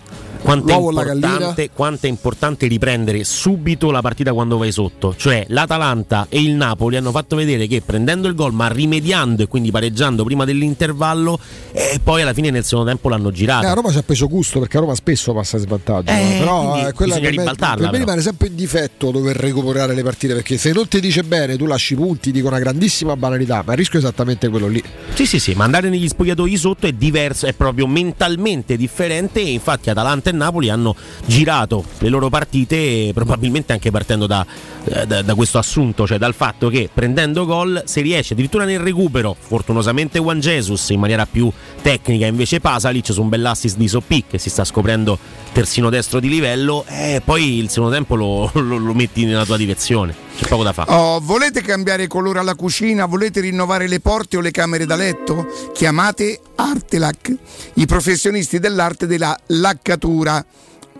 [0.42, 5.14] Quanto è, importante, quanto è importante riprendere subito la partita quando vai sotto.
[5.16, 9.48] Cioè l'Atalanta e il Napoli hanno fatto vedere che prendendo il gol ma rimediando e
[9.48, 11.38] quindi pareggiando prima dell'intervallo
[11.72, 13.66] e poi alla fine nel secondo tempo l'hanno girato.
[13.66, 16.10] Eh, a Roma ci ha preso gusto perché a Roma spesso passa in svantaggio.
[16.10, 19.94] Eh, però eh, quella per me, ribaltarla, per me rimane sempre in difetto dover recuperare
[19.94, 23.62] le partite perché se non ti dice bene tu lasci punti, dico una grandissima banalità,
[23.64, 24.82] ma il rischio è esattamente quello lì.
[25.14, 29.50] Sì, sì, sì, ma andare negli spogliatoi sotto è diverso, è proprio mentalmente differente e
[29.50, 30.94] infatti Atalanta e Napoli hanno
[31.26, 34.44] girato le loro partite probabilmente anche partendo da,
[34.84, 38.78] eh, da- da questo assunto, cioè dal fatto che prendendo gol si riesce addirittura nel
[38.80, 41.50] recupero, fortunosamente Juan Jesus in maniera più
[41.82, 45.18] tecnica, invece Pasalic su un bell'assist di Soppi che si sta scoprendo
[45.52, 49.56] terzino destro di livello e poi il secondo tempo lo, lo- lo metti nella tua
[49.56, 50.92] direzione, c'è poco da fare.
[50.92, 53.06] Oh, volete cambiare colore alla cucina?
[53.06, 55.46] Volete rinnovare le porte o le camere da letto?
[55.72, 57.34] Chiamate Artelac,
[57.74, 60.44] i professionisti dell'arte della laccatura.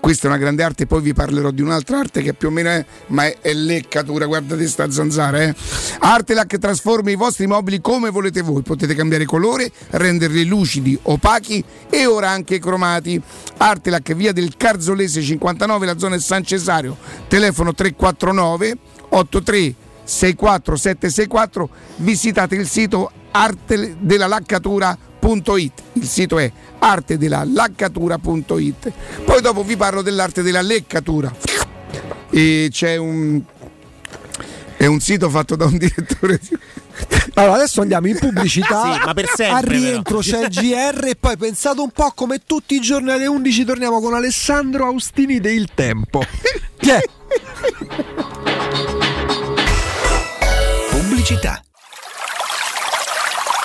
[0.00, 2.70] Questa è una grande arte, poi vi parlerò di un'altra arte che più o meno
[2.70, 5.54] è, ma è, è leccatura, guardate sta zanzara, eh.
[5.98, 12.06] Artelac trasforma i vostri mobili come volete voi, potete cambiare colore, renderli lucidi, opachi e
[12.06, 13.20] ora anche cromati.
[13.58, 16.96] Artelac, via del Carzolese 59, la zona è San Cesario,
[17.28, 18.78] telefono 349
[19.10, 28.92] 83 64764 visitate il sito artedelalaccatura.it il sito è artedelalaccatura.it
[29.24, 31.32] poi dopo vi parlo dell'arte della leccatura
[32.30, 33.40] e c'è un
[34.76, 36.56] è un sito fatto da un direttore di-
[37.34, 38.94] Allora, adesso andiamo in pubblicità.
[38.94, 40.38] Sì, ma per sempre, Al rientro però.
[40.38, 44.00] c'è il GR e poi pensate un po' come tutti i giorni alle 11 torniamo
[44.00, 46.22] con Alessandro Austini del Tempo.
[46.78, 47.00] Chi è?
[51.20, 51.69] Pubblicità.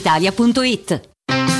[0.00, 1.59] brispalitalia.it.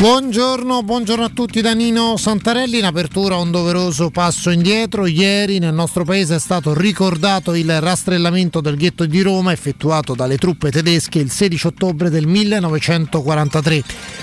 [0.00, 2.78] Buongiorno, buongiorno, a tutti da Nino Santarelli.
[2.78, 5.04] In apertura un doveroso passo indietro.
[5.04, 10.38] Ieri nel nostro paese è stato ricordato il rastrellamento del ghetto di Roma effettuato dalle
[10.38, 13.82] truppe tedesche il 16 ottobre del 1943.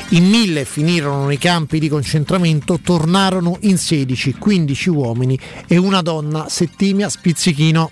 [0.10, 6.50] In mille finirono nei campi di concentramento, tornarono in 16, 15 uomini e una donna,
[6.50, 7.92] Settimia Spizzichino.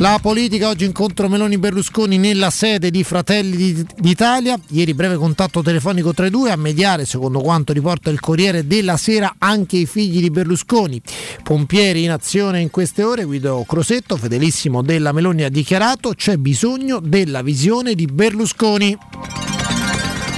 [0.00, 4.56] La politica oggi incontro Meloni Berlusconi nella sede di Fratelli d'Italia.
[4.68, 8.96] Ieri breve contatto telefonico tra i due a mediare, secondo quanto riporta il Corriere della
[8.96, 11.02] Sera, anche i figli di Berlusconi.
[11.42, 17.00] Pompieri in azione in queste ore, Guido Crosetto, fedelissimo della Meloni, ha dichiarato c'è bisogno
[17.00, 18.96] della visione di Berlusconi.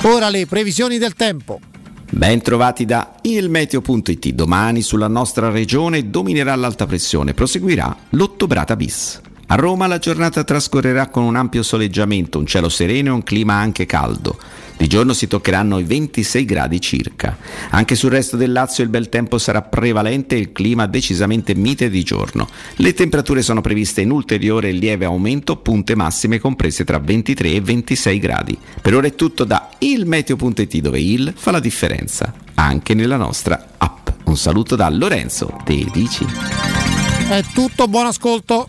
[0.04, 1.60] Ora le previsioni del tempo.
[2.08, 4.28] Ben trovati da ilmeteo.it.
[4.30, 9.20] Domani sulla nostra regione dominerà l'alta pressione, proseguirà l'ottobrata bis.
[9.52, 13.54] A Roma la giornata trascorrerà con un ampio soleggiamento, un cielo sereno e un clima
[13.54, 14.38] anche caldo.
[14.76, 17.36] Di giorno si toccheranno i 26 gradi circa.
[17.70, 21.90] Anche sul resto del Lazio il bel tempo sarà prevalente e il clima decisamente mite
[21.90, 22.46] di giorno.
[22.76, 28.18] Le temperature sono previste in ulteriore lieve aumento, punte massime comprese tra 23 e 26
[28.20, 28.56] gradi.
[28.80, 34.10] Per ora è tutto da ilmeteo.it dove il fa la differenza, anche nella nostra app.
[34.26, 36.24] Un saluto da Lorenzo Tedici.
[37.28, 38.68] È tutto, buon ascolto.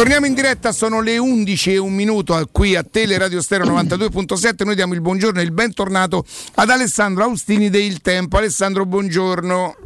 [0.00, 4.64] Torniamo in diretta, sono le 11 e un minuto qui a Teleradio Stereo 92.7.
[4.64, 6.24] Noi diamo il buongiorno e il bentornato
[6.54, 8.38] ad Alessandro Austini del Tempo.
[8.38, 9.76] Alessandro, buongiorno.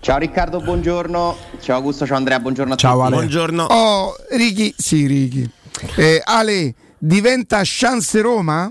[0.00, 1.36] Ciao Riccardo, buongiorno.
[1.60, 2.92] Ciao Augusto, ciao Andrea, buongiorno a tutti.
[2.92, 3.64] Buongiorno.
[3.64, 5.50] Oh, Ricky, sì, Ricky.
[5.96, 8.70] Eh, Ale, diventa Chance Roma?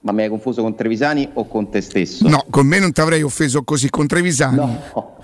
[0.00, 2.28] Ma mi hai confuso con Trevisani o con te stesso?
[2.28, 4.56] No, con me non ti avrei offeso così, con Trevisani.
[4.56, 5.16] No,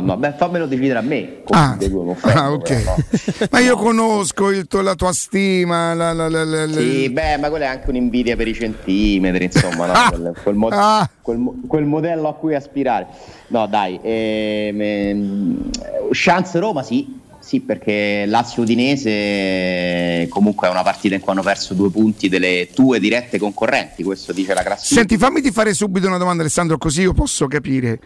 [0.00, 1.42] no, beh, fammelo decidere a me.
[1.50, 2.62] Ah, offendo, ah, ok.
[2.62, 2.96] però, no.
[3.50, 5.94] Ma io conosco il tuo- la tua stima.
[5.94, 9.92] La, la- la- Sì, beh, ma quella è anche un'invidia per i centimetri, insomma, no?
[10.04, 10.08] Ah!
[10.10, 11.08] quel, quel mo- Ah!
[11.20, 13.06] quel quel modello a cui aspirare.
[13.48, 15.70] No, dai, ehm, ehm,
[16.12, 21.74] chance Roma sì, sì, perché Lazio Udinese comunque è una partita in cui hanno perso
[21.74, 25.00] due punti delle tue dirette concorrenti, questo dice la classifica.
[25.00, 28.00] Senti, fammi ti fare subito una domanda, Alessandro, così io posso capire.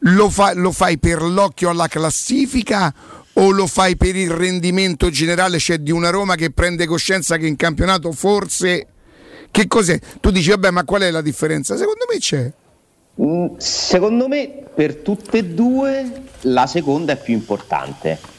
[0.00, 2.92] Lo, fa- lo fai per l'occhio alla classifica
[3.34, 7.46] o lo fai per il rendimento generale, cioè di una Roma che prende coscienza che
[7.46, 8.86] in campionato forse...
[9.52, 9.98] Che cos'è?
[10.20, 11.76] Tu dici, vabbè, ma qual è la differenza?
[11.76, 12.52] Secondo me c'è.
[13.22, 18.29] Mm, Secondo me per tutte e due la seconda è più importante.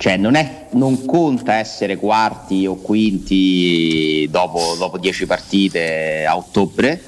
[0.00, 6.98] Cioè non, è- non conta essere quarti o quinti dopo, dopo dieci partite a ottobre,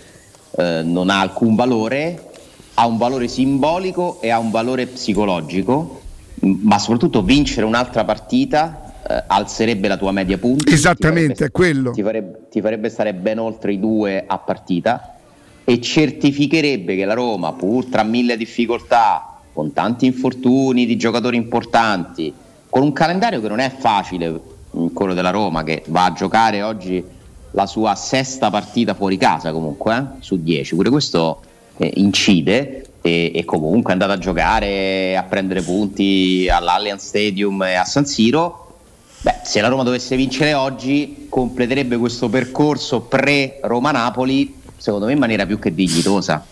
[0.58, 2.28] eh, non ha alcun valore,
[2.74, 6.02] ha un valore simbolico e ha un valore psicologico,
[6.40, 10.70] ma soprattutto vincere un'altra partita eh, alzerebbe la tua media punti.
[10.70, 11.90] Esattamente, ti farebbe- è quello.
[11.92, 15.16] Ti farebbe, ti farebbe stare ben oltre i due a partita
[15.64, 22.34] e certificherebbe che la Roma, pur tra mille difficoltà, con tanti infortuni di giocatori importanti,
[22.72, 26.62] con un calendario che non è facile, mh, quello della Roma, che va a giocare
[26.62, 27.04] oggi
[27.50, 31.42] la sua sesta partita fuori casa comunque, eh, su 10, pure questo
[31.76, 37.74] eh, incide e, e comunque è andata a giocare, a prendere punti all'Allianz Stadium e
[37.74, 38.78] a San Siro.
[39.20, 45.44] Beh, se la Roma dovesse vincere oggi, completerebbe questo percorso pre-Roma-Napoli, secondo me in maniera
[45.44, 46.42] più che dignitosa,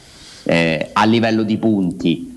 [0.42, 2.29] eh, a livello di punti.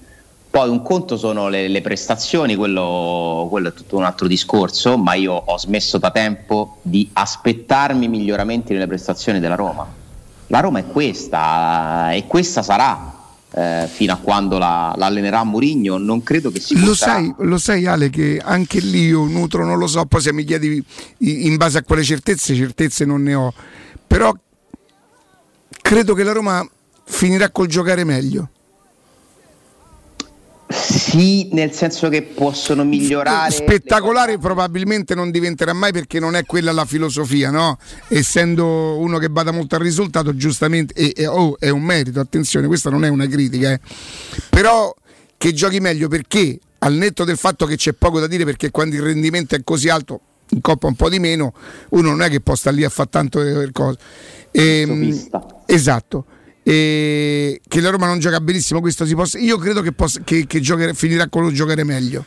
[0.54, 5.16] Poi un conto sono le, le prestazioni, quello, quello è tutto un altro discorso, ma
[5.16, 9.91] io ho smesso da tempo di aspettarmi miglioramenti nelle prestazioni della Roma.
[10.47, 13.22] La Roma è questa e questa sarà.
[13.56, 17.86] eh, fino a quando la, l'allenerà Mourinho, non credo che si Lo sai, lo sai
[17.86, 20.84] Ale che anche lì io nutro, non lo so, poi se mi chiedi
[21.20, 23.54] in base a quale certezze, certezze non ne ho,
[24.08, 24.34] però
[25.82, 26.68] credo che la Roma
[27.06, 28.49] finirà col giocare meglio.
[30.84, 33.51] Sì, nel senso che possono migliorare.
[33.51, 37.77] Spettacolare probabilmente non diventerà mai perché non è quella la filosofia, no?
[38.09, 42.67] Essendo uno che bada molto al risultato, giustamente, e, e- oh, è un merito, attenzione,
[42.67, 43.79] questa non è una critica, eh.
[44.49, 44.93] però
[45.38, 48.95] che giochi meglio perché al netto del fatto che c'è poco da dire perché quando
[48.95, 50.19] il rendimento è così alto
[50.49, 51.53] in coppa un po' di meno,
[51.89, 53.97] uno non è che può stare lì a fare tanto cose.
[54.51, 55.29] Ehm,
[55.65, 56.25] esatto.
[56.64, 59.38] E che la Roma non gioca benissimo, questo si possa.
[59.38, 62.24] Io credo che, possa, che, che giocare- finirà con lo giocare meglio.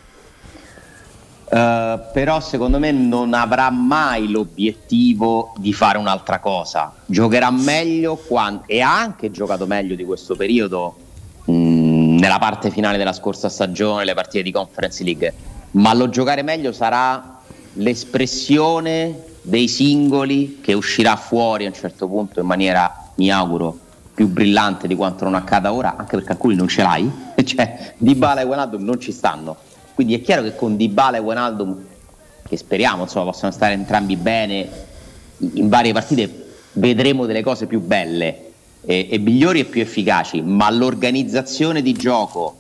[1.48, 6.92] Eh, però secondo me non avrà mai l'obiettivo di fare un'altra cosa.
[7.06, 10.96] Giocherà meglio quan- e ha anche giocato meglio di questo periodo
[11.44, 15.34] mh, nella parte finale della scorsa stagione, le partite di Conference League.
[15.72, 17.40] Ma lo giocare meglio sarà
[17.74, 23.78] l'espressione dei singoli che uscirà fuori a un certo punto in maniera, mi auguro,
[24.16, 27.12] più brillante di quanto non accada ora, anche perché alcuni non ce l'hai.
[27.44, 29.56] cioè, Dybala e Wijnaldum non ci stanno.
[29.94, 31.84] Quindi è chiaro che con Dybala e Wijnaldum,
[32.48, 34.68] che speriamo insomma, possano stare entrambi bene
[35.36, 38.52] in varie partite, vedremo delle cose più belle
[38.86, 42.56] e, e migliori e più efficaci, ma l'organizzazione di gioco,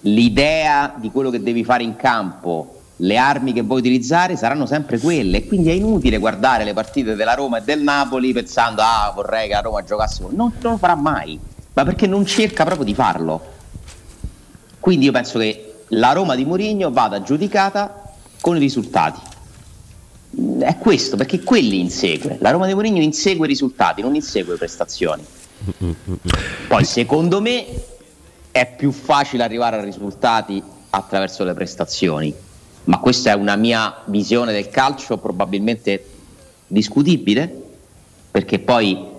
[0.00, 4.98] l'idea di quello che devi fare in campo, le armi che vuoi utilizzare saranno sempre
[4.98, 5.46] quelle.
[5.46, 9.54] Quindi è inutile guardare le partite della Roma e del Napoli pensando ah vorrei che
[9.54, 10.22] la Roma giocasse.
[10.22, 10.34] con-".
[10.34, 11.38] Non, non lo farà mai,
[11.72, 13.40] ma perché non cerca proprio di farlo.
[14.78, 19.20] Quindi io penso che la Roma di Mourinho vada giudicata con i risultati.
[20.60, 22.38] È questo, perché quelli insegue.
[22.40, 25.24] La Roma di Mourinho insegue i risultati, non insegue prestazioni.
[26.66, 27.64] Poi secondo me
[28.50, 32.34] è più facile arrivare a risultati attraverso le prestazioni,
[32.84, 36.04] ma questa è una mia visione del calcio probabilmente
[36.66, 37.62] discutibile,
[38.30, 39.10] perché poi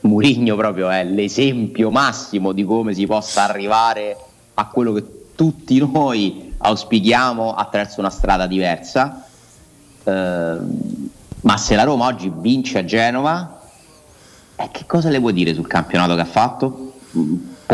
[0.00, 4.16] Mourinho proprio è l'esempio massimo di come si possa arrivare
[4.54, 9.26] a quello che tutti noi auspichiamo attraverso una strada diversa.
[10.04, 11.08] Ehm,
[11.42, 13.60] ma se la Roma oggi vince a Genova,
[14.56, 16.92] eh, che cosa le vuoi dire sul campionato che ha fatto?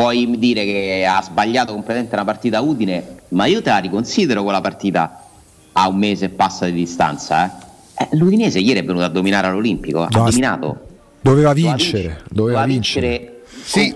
[0.01, 4.61] Puoi dire che ha sbagliato completamente una partita Udine, ma io te la riconsidero quella
[4.61, 5.25] partita
[5.73, 7.47] a un mese e passa di distanza.
[7.47, 8.05] eh.
[8.05, 10.67] Eh, L'Udinese ieri è venuto a dominare all'Olimpico, ha No, dominato.
[11.21, 13.43] Doveva Doveva vincere, doveva vincere.
[13.65, 13.93] Sì.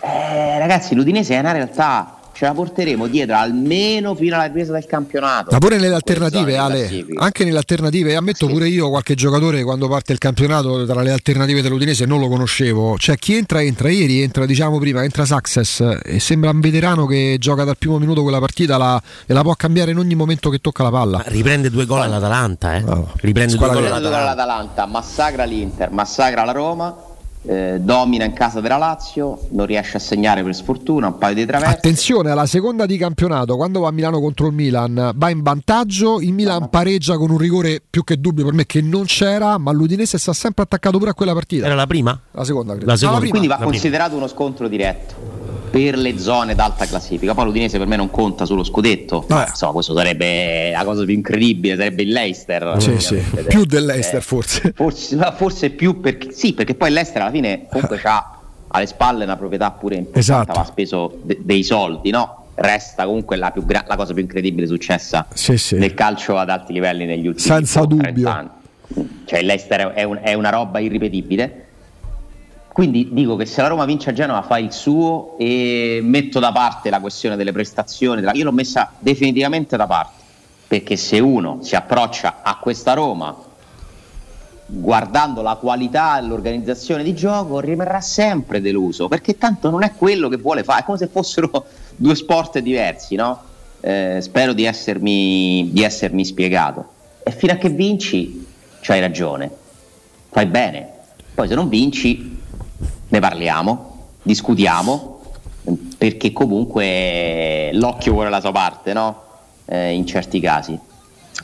[0.00, 4.86] Eh, ragazzi, l'Udinese è una realtà, ce la porteremo dietro almeno fino alla ripresa del
[4.86, 5.48] campionato.
[5.50, 10.12] Ma pure nelle alternative, Ale, anche nelle alternative, ammetto pure io qualche giocatore quando parte
[10.12, 12.96] il campionato tra le alternative dell'Udinese non lo conoscevo.
[12.96, 17.38] Cioè chi entra entra, ieri entra diciamo prima, entra Success e sembra un veterano che
[17.40, 20.58] gioca dal primo minuto quella partita la- e la può cambiare in ogni momento che
[20.60, 21.20] tocca la palla.
[21.26, 22.84] Riprende due gol all'atalanta, eh.
[23.16, 24.30] Riprende due Squadra gol che gioca all'atalanta.
[24.30, 26.96] all'Atalanta, massacra l'Inter, massacra la Roma,
[27.48, 31.46] eh, domina in casa della Lazio, non riesce a segnare per sfortuna, un paio di
[31.46, 31.74] traverse.
[31.74, 36.20] Attenzione alla seconda di campionato, quando va a Milano contro il Milan, va in vantaggio,
[36.20, 39.72] il Milan pareggia con un rigore più che dubbio per me che non c'era, ma
[39.72, 41.64] l'Udinese sta sempre attaccato pure a quella partita.
[41.64, 42.20] Era la prima?
[42.32, 42.86] La seconda, credo.
[42.86, 43.14] La seconda.
[43.14, 43.30] No, prima.
[43.30, 43.72] Quindi va la prima.
[43.72, 47.34] considerato uno scontro diretto per le zone d'alta classifica.
[47.34, 49.26] Poi l'Udinese per me non conta sullo scudetto.
[49.28, 52.74] Insomma, questo sarebbe la cosa più incredibile, sarebbe il Leicester.
[52.78, 53.16] Sì, sì.
[53.48, 54.72] Più dell'Ester forse.
[54.74, 58.32] Forse, ma forse più perché sì, perché poi l'Ester alla fine comunque ha
[58.70, 60.58] alle spalle una proprietà pure importante, Esatto.
[60.60, 62.44] ha speso de- dei soldi, no?
[62.54, 65.76] Resta comunque la, più gra- la cosa più incredibile successa Sì, sì.
[65.76, 68.28] nel calcio ad alti livelli negli ultimi Senza 30 dubbio.
[68.28, 68.48] anni.
[69.24, 71.66] Cioè l'Ester è, un- è una roba irripetibile.
[72.78, 76.52] Quindi dico che se la Roma vince a Genova fa il suo e metto da
[76.52, 78.24] parte la questione delle prestazioni.
[78.34, 80.22] Io l'ho messa definitivamente da parte,
[80.68, 83.36] perché se uno si approccia a questa Roma
[84.64, 90.28] guardando la qualità e l'organizzazione di gioco rimarrà sempre deluso, perché tanto non è quello
[90.28, 91.64] che vuole fare, è come se fossero
[91.96, 93.42] due sport diversi, no?
[93.80, 96.86] Eh, spero di essermi, di essermi spiegato.
[97.24, 98.46] E fino a che vinci,
[98.82, 99.50] c'hai ragione,
[100.30, 100.92] fai bene.
[101.34, 102.37] Poi se non vinci,
[103.08, 105.20] ne parliamo, discutiamo,
[105.96, 109.22] perché comunque l'occhio vuole la sua parte, no?
[109.66, 110.78] Eh, in certi casi.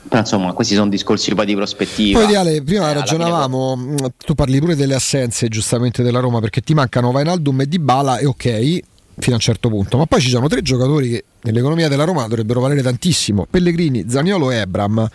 [0.08, 2.20] Però insomma, questi sono discorsi poi di prospettiva.
[2.20, 6.60] Poi Ale, prima Eh, ragionavamo, mh, tu parli pure delle assenze giustamente della Roma perché
[6.60, 8.80] ti mancano Vainaldum e Dybala e ok
[9.16, 12.22] fino a un certo punto, ma poi ci sono tre giocatori che nell'economia della Roma
[12.26, 15.08] dovrebbero valere tantissimo, Pellegrini, Zaniolo e Ebram,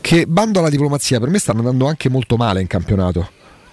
[0.00, 3.28] che bando alla diplomazia per me stanno andando anche molto male in campionato.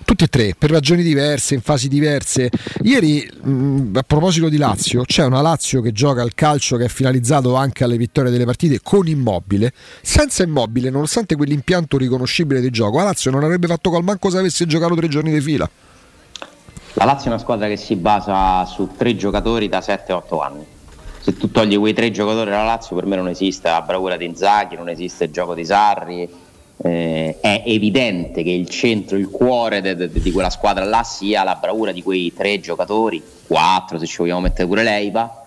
[0.05, 2.49] Tutti e tre, per ragioni diverse, in fasi diverse.
[2.81, 6.89] Ieri, mh, a proposito di Lazio, c'è una Lazio che gioca al calcio che è
[6.89, 9.71] finalizzato anche alle vittorie delle partite con immobile.
[10.01, 14.37] Senza immobile, nonostante quell'impianto riconoscibile di gioco, la Lazio non avrebbe fatto col manco se
[14.37, 15.69] avesse giocato tre giorni di fila.
[16.95, 20.65] La Lazio è una squadra che si basa su tre giocatori da 7-8 anni.
[21.21, 24.25] Se tu togli quei tre giocatori della Lazio, per me non esiste la bravura di
[24.25, 26.29] Inzaghi, non esiste il gioco di Sarri.
[26.77, 31.43] Eh, è evidente che il centro, il cuore de- de- di quella squadra là sia
[31.43, 35.45] la bravura di quei tre giocatori, quattro se ci vogliamo mettere pure l'Eiva,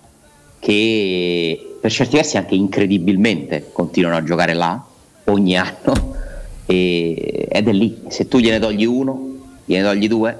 [0.58, 4.82] che per certi versi anche incredibilmente continuano a giocare là
[5.24, 6.14] ogni anno
[6.64, 8.02] e- ed è lì.
[8.08, 9.34] Se tu gliene togli uno,
[9.64, 10.38] gliene togli due,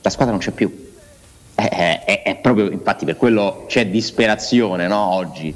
[0.00, 0.90] la squadra non c'è più.
[1.54, 5.54] È, è- è proprio, infatti, per quello c'è disperazione no, oggi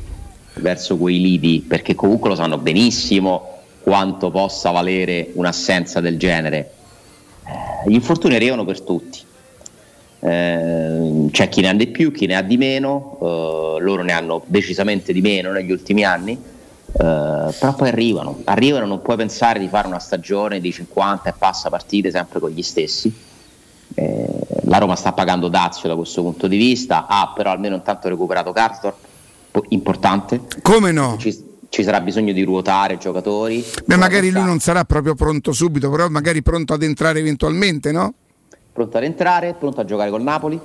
[0.55, 3.55] verso quei lidi, perché comunque lo sanno benissimo
[3.87, 6.73] quanto possa valere un'assenza del genere.
[7.45, 9.21] Eh, Gli infortuni arrivano per tutti.
[10.19, 14.11] Eh, c'è chi ne ha di più, chi ne ha di meno, eh, loro ne
[14.11, 16.43] hanno decisamente di meno negli ultimi anni, eh,
[16.97, 21.71] però poi arrivano, arrivano, non puoi pensare di fare una stagione di 50 e passa
[21.71, 23.15] partite sempre con gli stessi.
[23.95, 24.29] Eh,
[24.65, 28.53] la Roma sta pagando Dazio da questo punto di vista, ha però almeno intanto recuperato
[28.53, 30.41] po- importante.
[30.61, 31.15] Come no?
[31.21, 33.65] Ci, ci sarà bisogno di ruotare giocatori.
[33.85, 38.15] Beh, magari lui non sarà proprio pronto subito, però magari pronto ad entrare eventualmente, no?
[38.77, 40.61] pronto ad entrare, pronto a giocare col Napoli.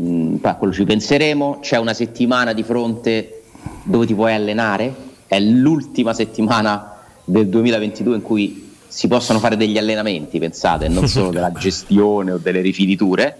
[0.00, 1.58] Mm, a quello ci penseremo.
[1.60, 3.42] C'è una settimana di fronte
[3.82, 4.94] dove ti puoi allenare.
[5.26, 11.30] È l'ultima settimana del 2022 in cui si possono fare degli allenamenti, pensate, non solo
[11.30, 13.36] della gestione o delle rifiniture.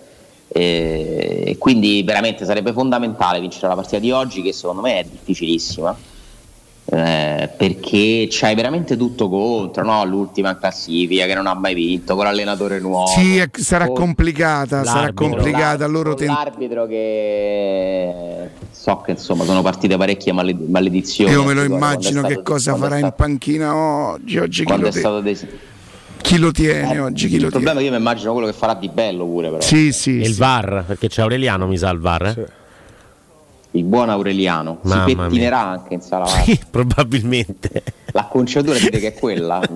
[0.56, 5.96] E quindi veramente sarebbe fondamentale vincere la partita di oggi, che secondo me è difficilissima.
[6.86, 10.04] eh, perché c'hai veramente tutto contro, no?
[10.04, 13.06] l'ultima classifica che non ha mai vinto, con l'allenatore nuovo.
[13.06, 15.86] Sì, sarà con complicata, sarà complicata.
[15.86, 21.32] Loro ten- l'arbitro che so che insomma sono partite parecchie male- maledizioni.
[21.32, 24.38] Io me lo immagino stato- che cosa farà in panchina oggi.
[24.38, 25.46] Oggi quando è stato des-
[26.24, 27.28] chi lo tiene Eh, oggi?
[27.28, 27.64] Chi il lo tiene?
[27.64, 29.60] problema è che io mi immagino quello che farà di bello pure però.
[29.60, 30.20] Sì, sì.
[30.20, 30.38] E il sì.
[30.40, 32.26] VAR, perché c'è Aureliano, mi sa il VAR.
[32.26, 32.46] eh?
[33.72, 35.24] Il buon Aureliano Mamma si mia.
[35.24, 36.42] pettinerà anche in sala VAR.
[36.44, 37.82] Sì, probabilmente.
[38.12, 39.60] L'acconciatura dite che è quella.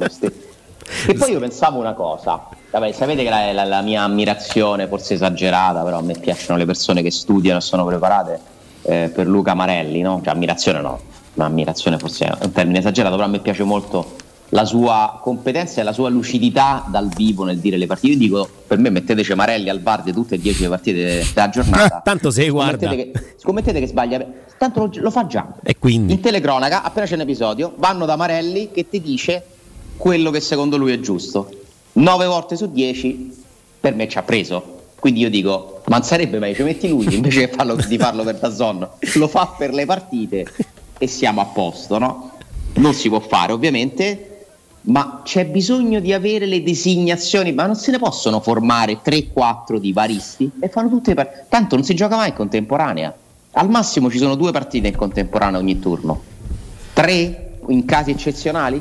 [1.07, 5.13] E poi io pensavo una cosa, Vabbè, sapete che la, la- la mia ammirazione, forse
[5.15, 8.41] esagerata, però a me piacciono le persone che studiano e sono preparate
[8.85, 10.23] eh, per Luca Marelli, no?
[10.25, 10.99] Cioè ammirazione no,
[11.35, 14.17] ma ammirazione forse è un termine esagerato, però a me piace molto
[14.51, 18.13] la sua competenza e la sua lucidità dal vivo nel dire le partite.
[18.13, 21.49] Io dico, per me metteteci Marelli al bar di tutte e dieci le partite della
[21.49, 22.01] giornata.
[22.03, 22.87] Tanto se guarda.
[22.87, 24.27] Scommettete che, scommettete che sbaglia,
[24.57, 25.55] tanto lo, lo fa già.
[25.63, 26.15] E quindi?
[26.15, 29.45] In telecronaca, appena c'è un episodio, vanno da Marelli che ti dice
[29.97, 31.51] quello che secondo lui è giusto.
[31.93, 33.45] 9 volte su 10
[33.81, 34.77] per me ci ha preso.
[34.99, 38.25] Quindi io dico, ma non sarebbe meglio, ci metti lui invece che farlo- di farlo
[38.25, 40.45] per Dazzon, lo fa per le partite
[40.99, 42.33] e siamo a posto, no?
[42.75, 44.28] Non si può fare ovviamente,
[44.89, 49.93] ma c'è bisogno di avere le designazioni, ma non se ne possono formare 3-4 di
[49.93, 51.47] varisti e fanno tutte le partite.
[51.49, 53.15] Tanto non si gioca mai in contemporanea.
[53.53, 56.21] Al massimo ci sono due partite in contemporanea ogni turno.
[56.93, 58.81] Tre in casi eccezionali?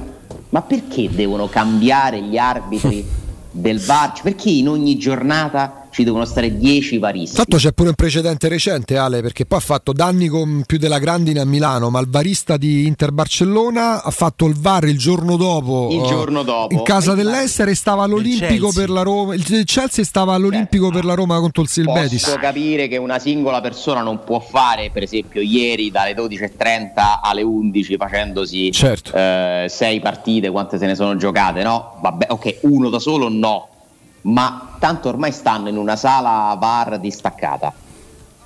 [0.49, 3.05] Ma perché devono cambiare gli arbitri
[3.51, 4.13] del VAR?
[4.13, 7.37] Cioè, Perché in ogni giornata ci devono stare 10 varisti?
[7.37, 10.99] Tanto c'è pure un precedente recente, Ale, perché poi ha fatto danni con più della
[10.99, 15.37] grandine a Milano, ma il barista di Inter Barcellona ha fatto il VAR il giorno
[15.37, 15.89] dopo.
[15.91, 16.75] Il eh, giorno dopo.
[16.75, 19.33] In casa dell'Ester e stava all'Olimpico per la Roma.
[19.33, 22.37] Il Chelsea stava all'Olimpico per la Roma contro il Posso Betis.
[22.39, 27.97] capire che una singola persona non può fare, per esempio, ieri dalle 12.30 alle 11
[27.97, 29.15] facendosi Certo.
[29.15, 31.97] eh, sei partite, quante se ne sono giocate, no?
[32.01, 33.69] Vabbè, ok, uno da solo no,
[34.27, 37.73] ma tanto ormai stanno in una sala VAR distaccata.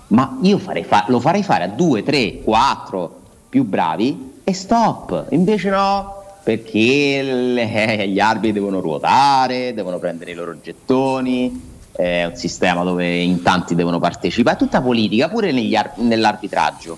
[0.07, 5.27] Ma io farei fa- lo farei fare a due, tre, quattro più bravi e stop.
[5.29, 11.69] Invece no, perché le- gli arbitri devono ruotare, devono prendere i loro gettoni.
[11.91, 14.55] È un sistema dove in tanti devono partecipare.
[14.55, 16.97] È tutta politica, pure ar- nell'arbitraggio,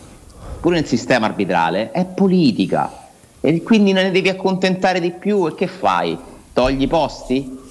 [0.60, 1.92] pure nel sistema arbitrale.
[1.92, 2.92] È politica.
[3.40, 5.46] E quindi non ne devi accontentare di più.
[5.48, 6.18] E che fai?
[6.54, 7.62] Togli i posti?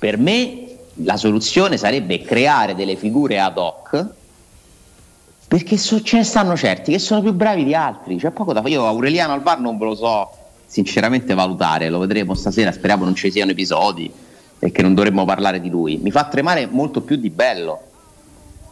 [0.00, 4.06] Per me la soluzione sarebbe creare delle figure ad hoc
[5.46, 8.16] perché so- ce ne stanno certi che sono più bravi di altri.
[8.16, 8.72] C'è poco da fare.
[8.72, 10.30] Io Aureliano al VAR non ve lo so
[10.64, 12.72] sinceramente valutare, lo vedremo stasera.
[12.72, 14.10] Speriamo non ci siano episodi
[14.58, 15.98] e che non dovremmo parlare di lui.
[15.98, 17.82] Mi fa tremare molto più di bello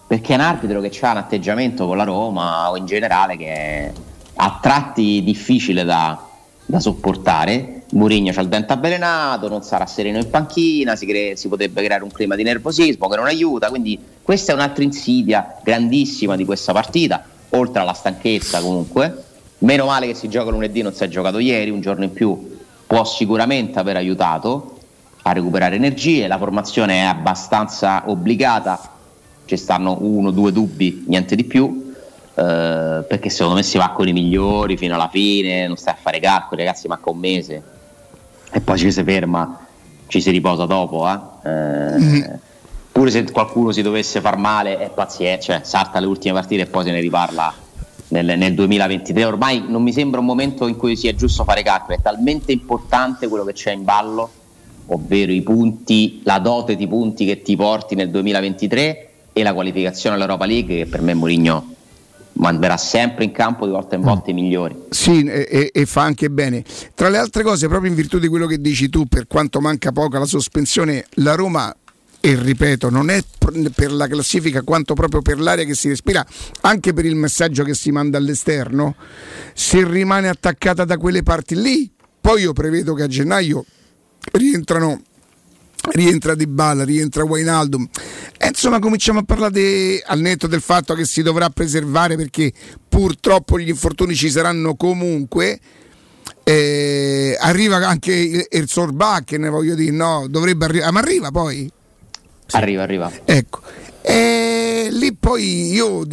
[0.06, 3.52] perché è un arbitro che ha un atteggiamento con la Roma o in generale che
[3.52, 3.92] è
[4.36, 6.18] a tratti difficile da,
[6.64, 11.48] da sopportare Mourinho c'ha il dente avvelenato, non sarà sereno in panchina, si, cre- si
[11.48, 16.36] potrebbe creare un clima di nervosismo che non aiuta, quindi questa è un'altra insidia grandissima
[16.36, 19.24] di questa partita, oltre alla stanchezza comunque.
[19.60, 22.56] Meno male che si gioca lunedì, non si è giocato ieri, un giorno in più
[22.86, 24.78] può sicuramente aver aiutato
[25.22, 28.96] a recuperare energie, la formazione è abbastanza obbligata,
[29.46, 31.92] ci stanno uno, due dubbi, niente di più,
[32.34, 35.98] eh, perché secondo me si va con i migliori fino alla fine, non stai a
[36.00, 37.76] fare calcoli, ragazzi, manca un mese
[38.50, 39.66] e poi ci si ferma,
[40.06, 41.06] ci si riposa dopo.
[41.08, 41.18] eh.
[41.50, 42.46] Eh,
[42.90, 46.66] Pure se qualcuno si dovesse far male, è pazienza, cioè salta le ultime partite e
[46.66, 47.54] poi se ne riparla
[48.08, 49.24] nel, nel 2023.
[49.24, 53.28] Ormai non mi sembra un momento in cui sia giusto fare calcoli, è talmente importante
[53.28, 54.28] quello che c'è in ballo,
[54.86, 60.16] ovvero i punti, la dote di punti che ti porti nel 2023 e la qualificazione
[60.16, 61.64] all'Europa League che per me Mourinho
[62.34, 64.76] manderà sempre in campo di volta in volta i migliori.
[64.90, 66.62] Sì, e, e- fa anche bene.
[66.94, 69.92] Tra le altre cose, proprio in virtù di quello che dici tu, per quanto manca
[69.92, 71.74] poco alla sospensione, la Roma,
[72.20, 73.22] e ripeto, non è
[73.74, 76.24] per la classifica quanto proprio per l'aria che si respira,
[76.62, 78.96] anche per il messaggio che si manda all'esterno,
[79.54, 81.90] se rimane attaccata da quelle parti lì,
[82.20, 83.64] poi io prevedo che a gennaio
[84.32, 85.02] rientrano
[85.92, 87.86] rientra Di Bala, rientra Wijnaldum.
[88.38, 92.52] E insomma cominciamo a parlare al netto del fatto che si dovrà preservare perché
[92.88, 95.58] purtroppo gli infortuni ci saranno comunque.
[96.44, 101.70] Eh, arriva anche il, il Sorbakken voglio dire no dovrebbe arrivare ma arriva poi?
[102.52, 103.10] Arriva, arriva.
[103.24, 103.60] ecco.
[104.00, 106.06] E lì poi io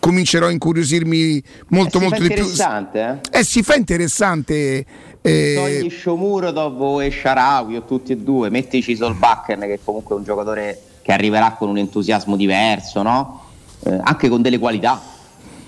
[0.00, 2.36] comincerò a incuriosirmi molto Eh, molto di più.
[2.36, 3.38] interessante, eh?
[3.40, 4.84] eh, si fa interessante
[5.26, 10.18] eh, Togli Shomuro o e Sharawi o tutti e due, metti Cisolbakken che comunque è
[10.18, 13.42] un giocatore che arriverà con un entusiasmo diverso, no?
[13.84, 15.00] Eh, anche con delle qualità,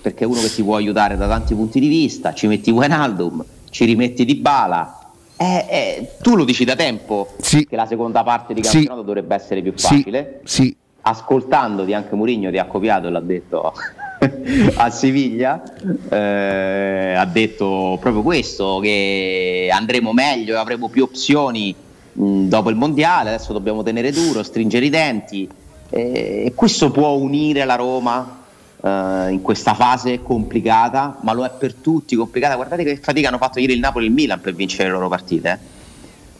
[0.01, 3.45] perché è uno che ti può aiutare da tanti punti di vista, ci metti Wijnaldum,
[3.71, 4.99] ci rimetti Di Bala.
[5.37, 8.73] Eh, eh, tu lo dici da tempo che la seconda parte di Sì.
[8.73, 9.87] campionato dovrebbe essere più Sì.
[9.87, 10.41] facile.
[10.45, 10.77] Sì.
[11.03, 13.73] Ascoltandoti anche Mourinho ti ha copiato e l'ha detto
[14.77, 15.63] a Siviglia
[16.11, 21.75] eh, ha detto proprio questo che andremo meglio e avremo più opzioni
[22.13, 25.49] mh, dopo il mondiale adesso dobbiamo tenere duro stringere i denti.
[25.91, 28.43] Eh, e questo può unire la Roma
[28.83, 32.57] eh, in questa fase complicata ma lo è per tutti complicata.
[32.57, 35.09] Guardate che fatica hanno fatto ieri il Napoli e il Milan per vincere le loro
[35.09, 35.59] partite eh.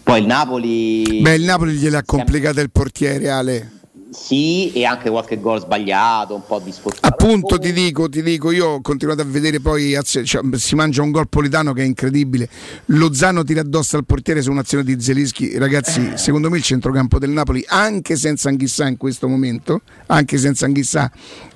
[0.03, 3.78] poi il Napoli beh il Napoli gliel'ha complicata il portiere Ale
[4.11, 8.53] sì e anche qualche gol sbagliato un po' di sfortuna Appunto ti dico, ti dico,
[8.53, 10.23] io ho continuato a vedere poi cioè,
[10.53, 12.49] si mangia un gol politano che è incredibile.
[12.87, 15.59] Lozano tira addosso al portiere su un'azione di Zelischi.
[15.59, 20.67] Ragazzi, secondo me il centrocampo del Napoli, anche senza Anghissà in questo momento, anche senza
[20.67, 21.11] Anghissà,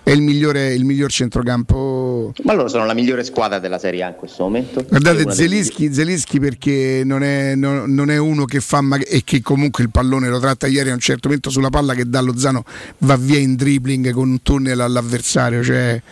[0.04, 2.32] è il migliore, il miglior centrocampo.
[2.42, 4.84] Ma loro sono la migliore squadra della Serie A in questo momento.
[4.88, 9.40] Guardate Zelischi, Zelischi perché non è, non- non è uno che fa mag- e che
[9.42, 12.64] comunque il pallone lo tratta ieri a un certo momento sulla palla che da Lozano
[12.98, 15.62] va via in dribbling con un tunnel all'avversario.
[15.62, 16.02] Cioè,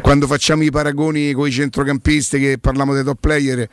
[0.00, 3.68] quando facciamo i paragoni con i centrocampisti che parliamo dei top player,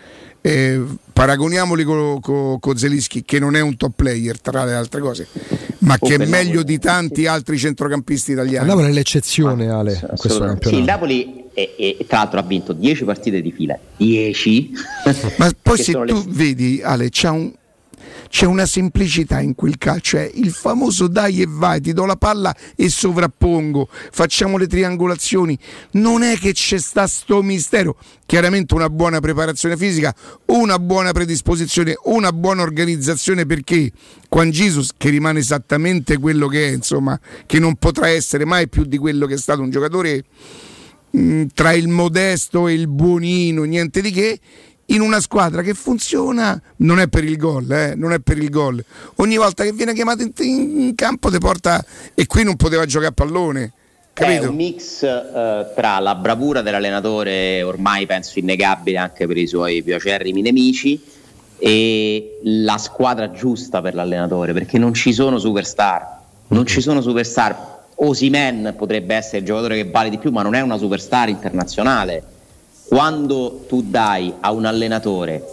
[0.48, 5.28] eh, paragoniamoli con Zelischi che non è un top player tra le altre cose,
[5.80, 8.68] ma che è meglio Napoli, di tanti altri centrocampisti Il italiani.
[8.68, 10.70] Napoli è l'eccezione, Ale, in questo Assolutamente.
[10.70, 10.92] Sì, il campionato.
[10.92, 13.78] Napoli e, e- tra l'altro ha vinto 10 partite di fila.
[13.98, 14.72] 10.
[15.38, 17.52] Ma poi se sono le- tu vedi, Ale, c'è, un-
[18.30, 22.16] c'è una semplicità in quel calcio, è il famoso dai e vai, ti do la
[22.16, 25.58] palla e sovrappongo, facciamo le triangolazioni.
[25.92, 27.98] Non è che c'è sta sto mistero.
[28.26, 30.14] Chiaramente una buona preparazione fisica,
[30.48, 33.92] una buona predisposizione, una buona organizzazione perché
[34.30, 38.84] Juan Jesus, che rimane esattamente quello che è, insomma, che non potrà essere mai più
[38.84, 40.26] di quello che è stato un giocatore
[41.12, 44.40] mh, tra il modesto e il buonino, niente di che,
[44.88, 48.50] in una squadra che funziona non è per il gol, eh, non è per il
[48.50, 48.84] gol.
[49.16, 51.84] Ogni volta che viene chiamato in, in campo ti porta
[52.14, 53.74] e qui non poteva giocare a pallone.
[54.14, 54.50] È Capito?
[54.50, 59.94] un mix eh, tra la bravura dell'allenatore, ormai penso innegabile anche per i suoi più
[59.94, 61.00] acerrimi nemici,
[61.60, 66.16] e la squadra giusta per l'allenatore, perché non ci sono superstar.
[66.48, 67.76] Non ci sono superstar.
[67.96, 72.24] Osimen potrebbe essere il giocatore che vale di più, ma non è una superstar internazionale.
[72.88, 75.44] Quando tu dai a un allenatore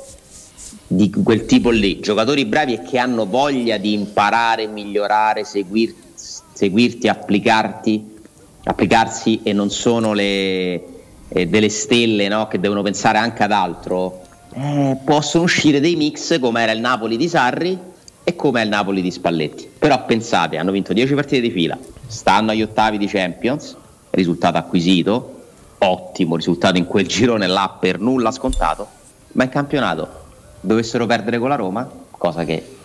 [0.86, 7.09] di quel tipo lì, giocatori bravi e che hanno voglia di imparare, migliorare, seguir- seguirti,
[7.09, 8.19] applicarti,
[8.62, 10.85] applicarsi e non sono le,
[11.28, 14.23] eh, delle stelle no, che devono pensare anche ad altro,
[14.55, 17.77] eh, possono uscire dei mix come era il Napoli di Sarri
[18.23, 19.69] e come è il Napoli di Spalletti.
[19.77, 23.77] Però pensate, hanno vinto 10 partite di fila, stanno agli ottavi di Champions,
[24.11, 25.34] risultato acquisito,
[25.78, 28.86] ottimo risultato in quel girone là per nulla scontato,
[29.32, 30.09] ma in campionato
[30.60, 32.76] dovessero perdere con la Roma, cosa che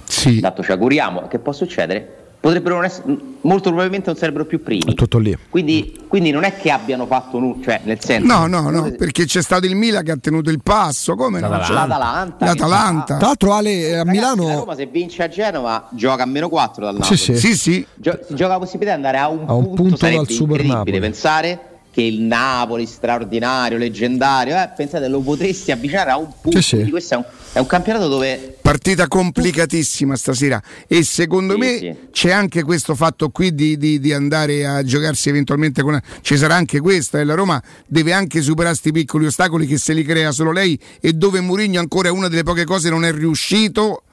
[0.41, 3.05] tanto ci auguriamo che può succedere, potrebbero non essere,
[3.41, 4.93] molto probabilmente non sarebbero più primi.
[4.95, 5.37] Tutto lì.
[5.49, 8.25] Quindi, quindi non è che abbiano fatto nulla, cioè nel senso...
[8.25, 11.47] No, no, no, perché c'è stato il Milan che ha tenuto il passo, come no?
[11.49, 11.73] L'Atalanta.
[11.95, 12.45] L'Atalanta.
[12.45, 13.17] L'Atalanta.
[13.17, 16.83] Tra l'altro Ale a La Milano Roma se vince a Genova gioca a meno 4
[16.83, 17.17] dal Napoli.
[17.17, 17.37] Sì, sì.
[17.37, 17.85] Sì, sì.
[17.95, 20.63] Gio- si gioca la possibilità di andare a un, A un punto, punto dal Super
[20.63, 20.99] Napoli.
[20.99, 21.59] pensare
[21.91, 26.61] che il Napoli straordinario, leggendario, eh, pensate lo potresti avvicinare a un punto.
[26.61, 26.89] Sì, sì.
[26.89, 32.29] Questo è un, è un campionato dove Partita complicatissima stasera e secondo Sì, me c'è
[32.29, 35.99] anche questo fatto qui di, di- di andare a giocarsi eventualmente con...
[36.21, 39.93] Ci sarà anche questa e la Roma deve anche superare questi piccoli ostacoli che se
[39.93, 43.11] li crea solo lei e dove Mourinho ancora è una delle poche cose non è
[43.11, 44.03] riuscito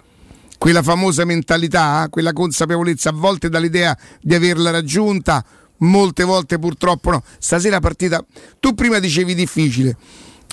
[0.58, 5.44] quella famosa mentalità, eh, quella consapevolezza a volte dall'idea di averla raggiunta,
[5.78, 7.22] molte volte purtroppo no.
[7.38, 8.24] Stasera partita,
[8.60, 9.96] tu prima dicevi difficile,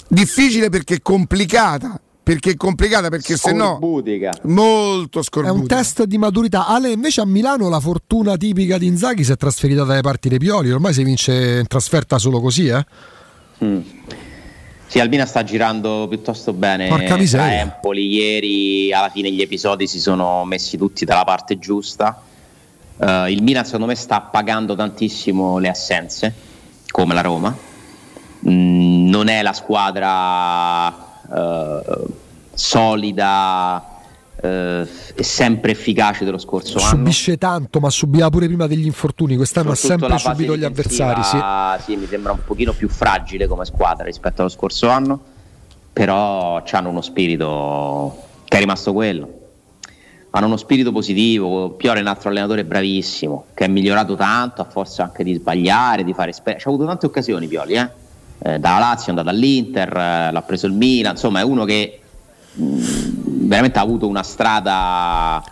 [0.08, 4.32] difficile perché complicata, perché è complicata perché se no Scorbutica.
[4.44, 5.76] molto è un scorbutica.
[5.76, 6.68] test di maturità.
[6.68, 10.40] Ale, invece a Milano la fortuna tipica di Inzaghi si è trasferita dalle parti dei
[10.40, 10.72] Pioli.
[10.72, 12.86] Ormai si vince in trasferta solo così, eh?
[13.64, 13.80] Mm.
[14.88, 16.88] Sì, Albina sta girando piuttosto bene.
[16.88, 17.62] Porca miseria.
[17.62, 22.22] Empoli ieri alla fine gli episodi si sono messi tutti dalla parte giusta.
[23.04, 26.34] Eh, il Milan secondo me sta pagando tantissimo le assenze,
[26.90, 27.56] come la Roma.
[28.48, 30.90] Mm, non è la squadra
[31.34, 32.06] eh,
[32.54, 33.86] solida
[34.42, 36.88] eh, e sempre efficace dello scorso anno.
[36.88, 39.36] Subisce tanto, ma subiva pure prima degli infortuni.
[39.36, 41.24] Quest'anno ha sempre subito gli avversari.
[41.24, 41.38] Sì.
[41.84, 45.20] sì, mi sembra un pochino più fragile come squadra rispetto allo scorso anno,
[45.92, 49.42] però hanno uno spirito che è rimasto quello.
[50.36, 54.66] Hanno uno spirito positivo, Piore è un altro allenatore bravissimo, che è migliorato tanto, a
[54.66, 56.68] forza anche di sbagliare, di fare esperienze.
[56.68, 57.90] Ha avuto tante occasioni Pioli, eh?
[58.40, 62.00] Eh, dalla Lazio è andato all'Inter, eh, l'ha preso il Milan, insomma è uno che
[62.52, 65.44] mh, veramente ha avuto una strada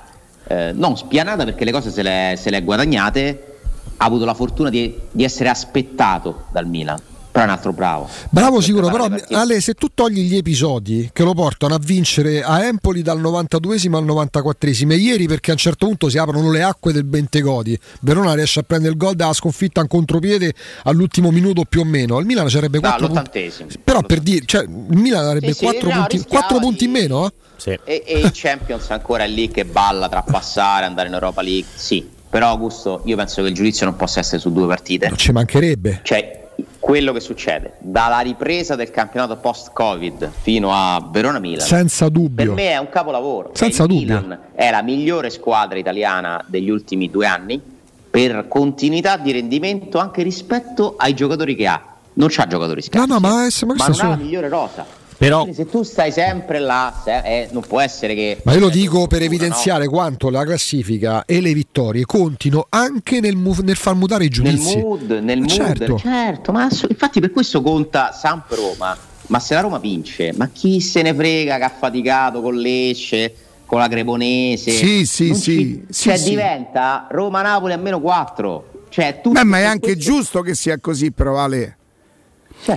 [0.48, 3.58] eh, non spianata perché le cose se le, se è guadagnate,
[3.98, 7.00] ha avuto la fortuna di, di essere aspettato dal Milan,
[7.32, 8.10] però è un altro bravo.
[8.30, 12.64] Bravo sicuro, però Ale, se tu togli gli episodi che lo portano a vincere a
[12.66, 16.62] Empoli dal 92esimo al 94esimo e ieri perché a un certo punto si aprono le
[16.62, 20.54] acque del Bentegodi, Verona riesce a prendere il gol dalla sconfitta in contropiede
[20.84, 23.20] all'ultimo minuto più o meno, al Milan sarebbe No, 4 punti.
[23.20, 23.70] all'ottantesimo.
[23.84, 26.84] Però per dire, cioè, il Milan avrebbe Sì, sì, 4, no, punti, rischiava quattro punti
[26.86, 27.26] in meno?
[27.66, 27.80] eh?
[27.86, 31.70] E, e il Champions ancora è lì che balla tra passare, andare in Europa League,
[31.76, 35.08] sì, però Augusto io penso che il giudizio non possa essere su due partite.
[35.08, 36.00] Non ci mancherebbe.
[36.04, 36.50] Cioè,
[36.80, 42.54] quello che succede dalla ripresa del campionato post-Covid fino a Verona-Milan, Senza per dubbio.
[42.54, 43.48] me è un capolavoro.
[43.50, 44.20] Cioè, Senza dubbio.
[44.20, 47.62] Milan è la migliore squadra italiana degli ultimi due anni
[48.10, 51.82] per continuità di rendimento anche rispetto ai giocatori che ha.
[52.14, 54.86] Non c'ha giocatori scarsi, No, no, ma, ma non ha è la migliore rosa.
[55.22, 58.40] Però- se tu stai sempre là, se- eh, non può essere che.
[58.44, 63.36] Ma io lo dico per evidenziare quanto la classifica e le vittorie contino anche nel,
[63.36, 64.78] mu- nel far mutare i nel giudizi.
[64.78, 65.98] mood, nel Ma mood, certo.
[66.00, 68.98] certo, ma ass- infatti per questo conta Samp Roma.
[69.28, 73.32] Ma se la Roma vince, ma chi se ne frega che ha faticato con Lecce,
[73.68, 74.72] con la Cremonese?
[74.72, 76.30] Sì, sì, Non sì, ci- sì, cioè sì.
[76.32, 78.70] diventa Roma-Napoli a meno 4.
[78.90, 81.78] Cioè, tu Beh, ma è anche giusto che sia così, però Ale.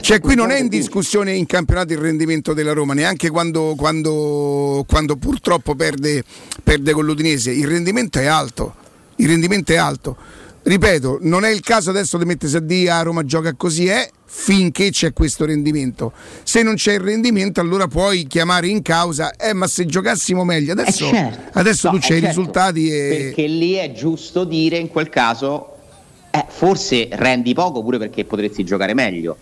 [0.01, 4.85] Cioè, qui non è in discussione in campionato il rendimento della Roma, neanche quando, quando-
[4.89, 6.24] quando purtroppo perde,
[6.62, 7.51] perde con l'Udinese.
[7.51, 8.74] Il rendimento è alto.
[9.16, 10.16] Il rendimento è alto.
[10.62, 14.09] Ripeto, non è il caso adesso di mettersi a dire a Roma gioca così, è
[14.24, 16.12] finché c'è questo rendimento.
[16.43, 20.73] Se non c'è il rendimento, allora puoi chiamare in causa, eh, ma se giocassimo meglio,
[20.73, 21.59] adesso, Eh, certo.
[21.59, 22.39] adesso No, tu c'hai eh, i certo.
[22.39, 23.19] risultati e.
[23.35, 25.77] Perché lì è giusto dire in quel caso,
[26.31, 29.36] eh, forse rendi poco pure perché potresti giocare meglio.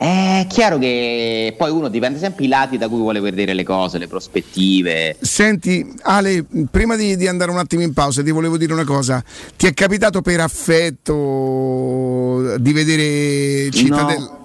[0.00, 3.98] È chiaro che poi uno dipende sempre i lati da cui vuole vedere le cose,
[3.98, 5.14] le prospettive.
[5.20, 9.22] Senti, Ale, prima di, di andare un attimo in pausa, ti volevo dire una cosa.
[9.58, 11.14] Ti è capitato per affetto
[12.56, 14.38] di vedere Cittadella?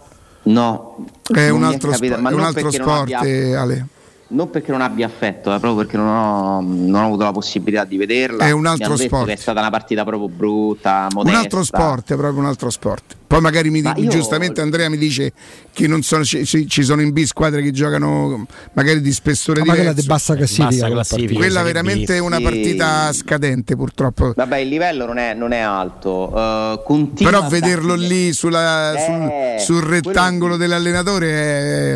[0.44, 3.88] No, È non un è altro, capitato, è un altro sport, abbia- eh, Ale.
[4.28, 7.84] Non perché non abbia affetto, eh, proprio perché non ho, non ho avuto la possibilità
[7.86, 8.46] di vederla.
[8.46, 9.28] È un altro sport.
[9.28, 11.40] che è stata una partita proprio brutta, Un modesta.
[11.40, 13.18] altro sport, è proprio un altro sport.
[13.28, 15.34] Poi magari mi, Ma io- giustamente Andrea mi dice
[15.74, 19.66] che non sono, ci, ci- sono in B squadre che giocano magari di spessore Ma
[19.68, 20.02] magari diverso.
[20.02, 21.34] di bassa classifica, Bassa quella classifica.
[21.40, 22.44] Quella veramente è una Sì.
[22.44, 24.34] partita scadente purtroppo.
[24.36, 26.82] Vabbè, il livello non è, non è alto.
[26.84, 31.30] continua Però vederlo lì sulla- Eh, sul, sul rettangolo dell'allenatore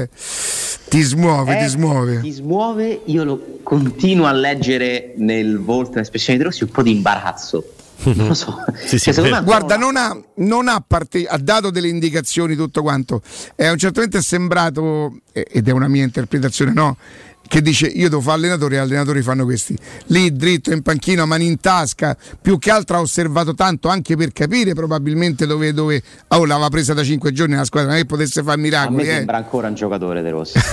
[0.03, 0.09] è-
[0.89, 2.19] ti smuove, Eh, ti smuove.
[2.21, 6.91] Ti smuove, io lo continuo a leggere nel volto l'espressione di Rossi un po' di
[6.91, 7.73] imbarazzo.
[8.01, 8.57] Non lo so.
[8.87, 13.21] Cioè, secondo me Guarda, non ha, non ha, parte- ha dato delle indicazioni tutto quanto.
[13.55, 16.97] E a un certo momento è sembrato, ed è una mia interpretazione, no?
[17.49, 19.75] Che dice io devo fare allenatore e gli allenatori fanno questi.
[20.05, 24.31] Lì dritto in panchina, mani in tasca, più che altro ha osservato tanto anche per
[24.31, 28.05] capire probabilmente dove, dove oh, l'aveva presa da cinque giorni la squadra, non è che
[28.05, 29.01] potesse fare A me miracoli.
[29.01, 29.05] Eh.
[29.13, 30.59] sembra ancora un giocatore De Rossi.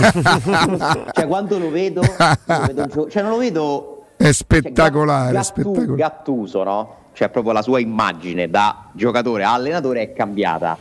[1.17, 5.95] cioè, quando lo vedo, lo vedo gio- cioè, non lo vedo È spettacolare, Gattu- spettacolare.
[5.97, 6.97] Gattuso, no?
[7.15, 10.77] Cioè, proprio la sua immagine da giocatore a allenatore è cambiata.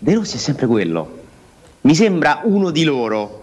[0.00, 1.20] De Rossi è sempre quello.
[1.82, 3.41] Mi sembra uno di loro.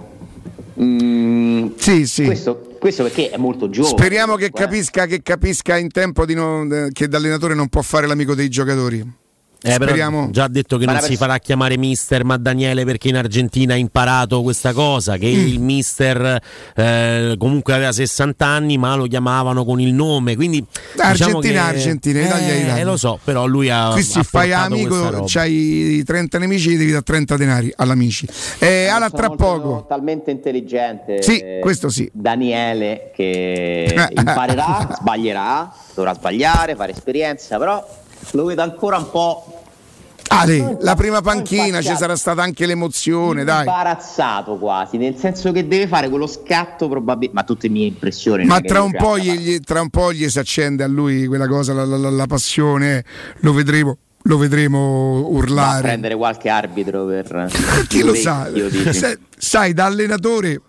[0.81, 2.25] Mm, sì, sì.
[2.25, 3.95] Questo, questo perché è molto giovane.
[3.97, 4.51] Speriamo che eh.
[4.51, 8.33] capisca, che capisca in tempo di non- eh, che da allenatore non può fare l'amico
[8.33, 9.27] dei giocatori.
[9.61, 10.29] Eh, però Speriamo.
[10.31, 13.73] già ha detto che Ma non si farà chiamare mister ma Daniele perché in Argentina
[13.73, 15.47] ha imparato questa cosa che Mm.
[15.47, 16.41] il mister
[16.75, 21.75] eh, comunque aveva 60 anni ma lo chiamavano con il nome quindi diciamo Argentina, che-
[21.75, 22.83] Argentina, Italia, eh, Italia.
[22.85, 27.35] lo so però lui ha, Qui si fai amico, c'hai 30 nemici, devi dare 30
[27.35, 28.25] denari all'amici.
[28.59, 29.85] Eh, Ala, Sono tra poco.
[29.89, 31.21] talmente intelligente.
[31.21, 32.09] Sì, eh, questo sì.
[32.13, 37.85] Daniele che imparerà, sbaglierà, dovrà sbagliare, fare esperienza, però
[38.31, 39.53] lo vedo ancora un po'
[40.31, 43.65] Ale, la prima panchina ci sarà stata anche l'emozione, dai.
[43.65, 48.45] imbarazzato quasi, nel senso che deve fare quello scatto probabilmente, ma tutte mie impressioni.
[48.45, 51.83] Ma tra un, gli, tra un po' gli si accende a lui quella cosa, la,
[51.83, 53.03] la- la- la passione,
[53.39, 55.81] lo vedremo, lo vedremo Va a urlare.
[55.81, 57.49] prendere qualche arbitro per
[57.89, 58.51] Chi lo sa?
[58.91, 60.61] Sai, sai, da allenatore.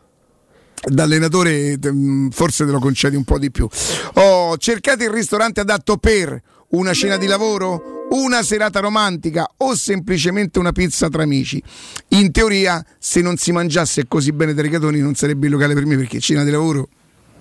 [0.83, 3.69] Da allenatore mm, forse te lo concedi un po' di più.
[4.15, 6.41] Oh, cercate il ristorante adatto per
[6.71, 11.63] una cena di lavoro, una serata romantica o semplicemente una pizza tra amici.
[12.09, 15.87] In teoria, se non si mangiasse così bene dai rigatoni, non sarebbe il locale per
[15.87, 16.89] me perché cena di lavoro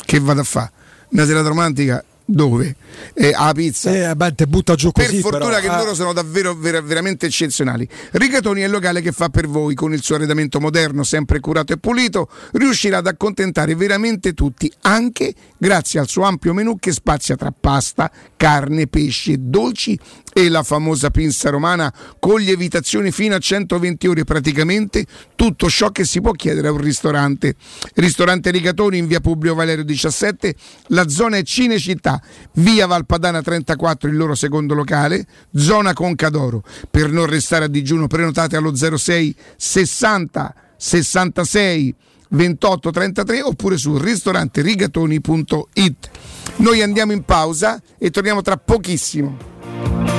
[0.06, 0.72] che vado a fare?
[1.10, 2.76] Una serata romantica dove?
[3.14, 4.10] Eh, a pizza.
[4.12, 5.78] Eh, beh, te butta giù Per così, fortuna però, che eh.
[5.78, 7.88] loro sono davvero vera- veramente eccezionali.
[8.12, 11.74] Rigatoni è il locale che fa per voi, con il suo arredamento moderno, sempre curato
[11.74, 17.36] e pulito, riuscirà ad accontentare veramente tutti, anche grazie al suo ampio menù che spazia
[17.36, 20.00] tra pasta, carne, pesce, dolci
[20.32, 26.06] e la famosa pinza romana con lievitazioni fino a 120 ore praticamente tutto ciò che
[26.06, 27.56] si può chiedere a un ristorante.
[27.96, 30.56] Ristorante Rigatoni in via Publio Valerio 17,
[30.88, 32.19] la zona è Cinecittà,
[32.54, 36.64] via Valpadana 34 il loro secondo locale, zona Concadoro.
[36.90, 41.96] Per non restare a digiuno prenotate allo 06 60 66
[42.30, 46.10] 28 33 oppure su ristoranterigatoni.it.
[46.58, 50.19] Noi andiamo in pausa e torniamo tra pochissimo.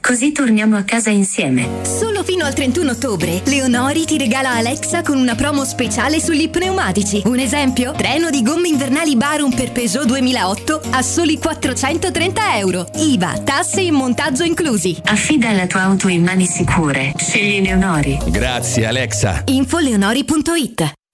[0.00, 1.68] così torniamo a casa insieme.
[1.82, 7.22] Solo fino al 31 ottobre, Leonori ti regala Alexa con una promo speciale sugli pneumatici.
[7.26, 7.92] Un esempio?
[7.92, 12.88] Treno di gomme invernali Barum per Peugeot 2008 a soli 430 euro.
[12.94, 14.96] IVA, tasse e montaggio inclusi.
[15.04, 17.12] Affida la tua auto in mani sicure.
[17.16, 18.18] Scegli Leonori.
[18.26, 19.42] Grazie Alexa.
[19.46, 20.98] Info leonori.it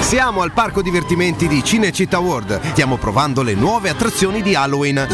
[0.00, 2.60] Siamo al parco divertimenti di Cinecittà World.
[2.72, 5.06] Stiamo provando le nuove attrazioni di Halloween.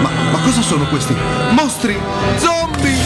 [0.00, 1.14] Ma, ma cosa sono questi?
[1.50, 1.98] Mostri!
[2.36, 2.98] Zombie!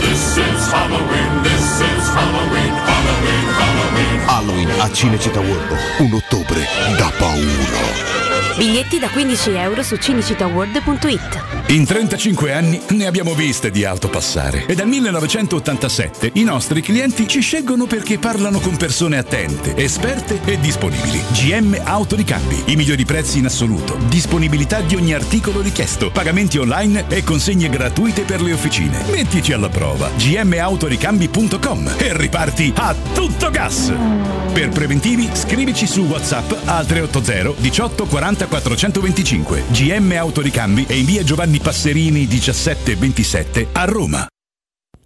[0.00, 4.20] This is Halloween, this is Halloween, Halloween, Halloween.
[4.26, 5.76] Halloween a Cinecittà World.
[5.98, 6.66] Un ottobre
[6.96, 8.31] da paura.
[8.56, 11.62] Biglietti da 15 euro su cinecittàworld.it.
[11.68, 17.26] In 35 anni ne abbiamo viste di auto passare e dal 1987 i nostri clienti
[17.26, 21.22] ci scelgono perché parlano con persone attente, esperte e disponibili.
[21.30, 27.24] GM Autoricambi, i migliori prezzi in assoluto, disponibilità di ogni articolo richiesto, pagamenti online e
[27.24, 29.02] consegne gratuite per le officine.
[29.10, 33.92] Mettici alla prova gmautoricambi.com e riparti a tutto gas.
[34.52, 41.22] Per preventivi scrivici su WhatsApp al 380 18 40 425 GM Autoricambi e in via
[41.22, 44.31] Giovanni Passerini 1727 a Roma.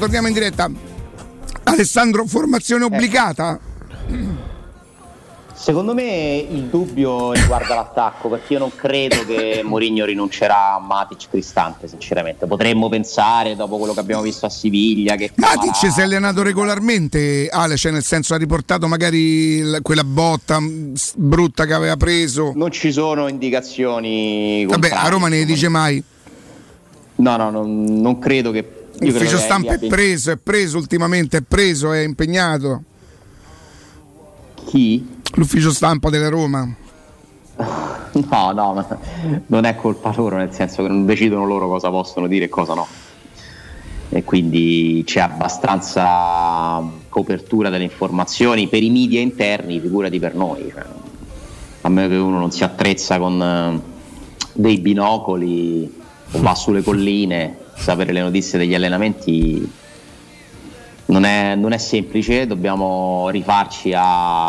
[0.00, 0.70] Torniamo, in diretta.
[1.64, 3.60] Alessandro, formazione obbligata?
[5.54, 11.28] Secondo me il dubbio riguarda l'attacco perché io non credo che Mourinho rinuncerà a Matic
[11.28, 16.02] Cristante sinceramente potremmo pensare dopo quello che abbiamo visto a Siviglia che Matic si è
[16.02, 20.58] allenato regolarmente, Ale, cioè nel senso ha riportato magari quella botta
[21.16, 22.52] brutta che aveva preso.
[22.56, 25.08] non ci sono indicazioni Vabbè, a.
[25.08, 26.02] Roma ne dice mai.
[27.16, 31.92] no no non, non credo che L'ufficio stampa è preso, è preso ultimamente, è preso,
[31.92, 32.82] è impegnato.
[34.66, 35.18] Chi?
[35.34, 36.74] L'ufficio stampa della Roma.
[38.12, 38.98] No, no, ma
[39.46, 42.74] non è colpa loro, nel senso che non decidono loro cosa possono dire e cosa
[42.74, 42.84] no.
[44.08, 50.72] E quindi c'è abbastanza copertura delle informazioni per i media interni, figurati per noi.
[50.72, 50.84] cioè,
[51.82, 53.80] a meno che uno non si attrezza con eh,
[54.54, 55.98] dei binocoli
[56.32, 59.70] o va sulle colline, sapere le notizie degli allenamenti
[61.06, 64.48] non è, non è semplice, dobbiamo rifarci a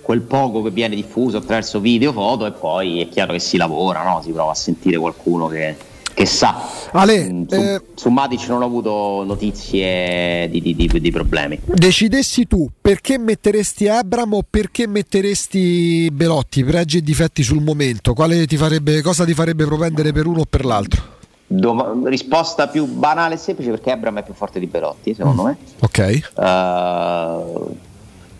[0.00, 4.02] quel poco che viene diffuso attraverso video, foto e poi è chiaro che si lavora,
[4.02, 4.20] no?
[4.22, 5.74] si prova a sentire qualcuno che,
[6.12, 6.82] che sa.
[6.92, 11.58] Ale, Mm, su, eh, su Matic non ho avuto notizie di, di- di- di problemi.
[11.64, 18.46] Decidessi tu perché metteresti Abram o perché metteresti Belotti, pregi e difetti sul momento, Quale
[18.46, 21.13] ti farebbe, cosa ti farebbe propendere per uno o per l'altro?
[21.56, 25.56] Dom- risposta più banale e semplice perché Abram è più forte di Belotti, secondo me.
[25.80, 25.98] Ok.
[25.98, 27.42] Eh,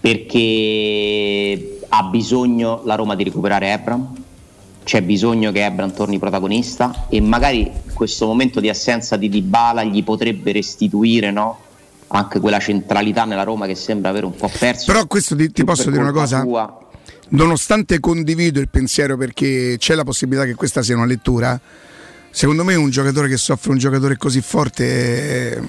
[0.00, 4.14] perché ha bisogno la Roma di recuperare Abram,
[4.84, 10.04] c'è bisogno che Abram torni protagonista e magari questo momento di assenza di Dybala gli
[10.04, 11.58] potrebbe restituire no?
[12.08, 14.92] anche quella centralità nella Roma che sembra avere un po' perso.
[14.92, 16.42] Però questo ti, ti posso dire una cosa?
[16.42, 16.78] sua.
[17.30, 21.58] Nonostante condivido il pensiero perché c'è la possibilità che questa sia una lettura,
[22.34, 25.62] secondo me un giocatore che soffre un giocatore così forte eh,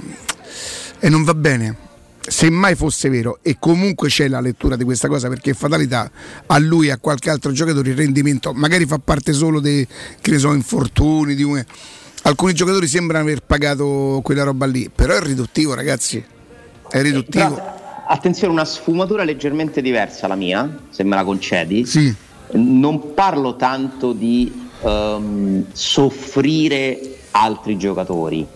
[1.00, 1.84] e non va bene.
[2.28, 6.10] Se mai fosse vero, e comunque c'è la lettura di questa cosa perché fatalità
[6.48, 9.88] a lui e a qualche altro giocatore il rendimento magari fa parte solo dei
[10.20, 11.36] che ne so, infortuni.
[11.36, 11.64] Di un...
[12.24, 16.24] Alcuni giocatori sembrano aver pagato quella roba lì, però è riduttivo, ragazzi.
[16.90, 17.54] È riduttivo.
[17.54, 21.86] Però, attenzione, una sfumatura leggermente diversa la mia, se me la concedi.
[21.86, 22.12] Sì.
[22.54, 28.48] Non parlo tanto di ehm, soffrire altri giocatori.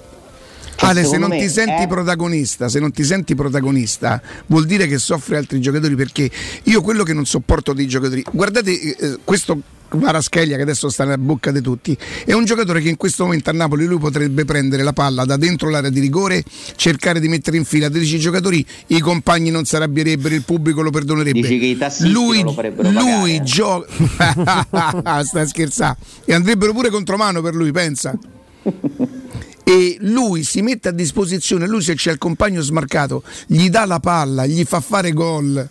[0.79, 4.87] Ale, se non me ti senti è- protagonista, se non ti senti protagonista, vuol dire
[4.87, 6.29] che soffri altri giocatori perché
[6.63, 9.61] io quello che non sopporto dei giocatori, guardate eh, questo
[9.97, 13.49] Maraschelia che adesso sta nella bocca di tutti, è un giocatore che in questo momento
[13.49, 16.43] a Napoli lui potrebbe prendere la palla da dentro l'area di rigore,
[16.75, 20.91] cercare di mettere in fila 13 giocatori, i compagni non si arrabbierebbero, il pubblico lo
[20.91, 21.41] perdonerebbe.
[21.41, 23.43] Dici che i tassisti lui lo lui pagare.
[23.43, 28.17] gioca stai scherzando e andrebbero pure contromano per lui, pensa
[29.69, 33.99] e lui si mette a disposizione, lui se c'è il compagno smarcato, gli dà la
[33.99, 35.69] palla, gli fa fare gol.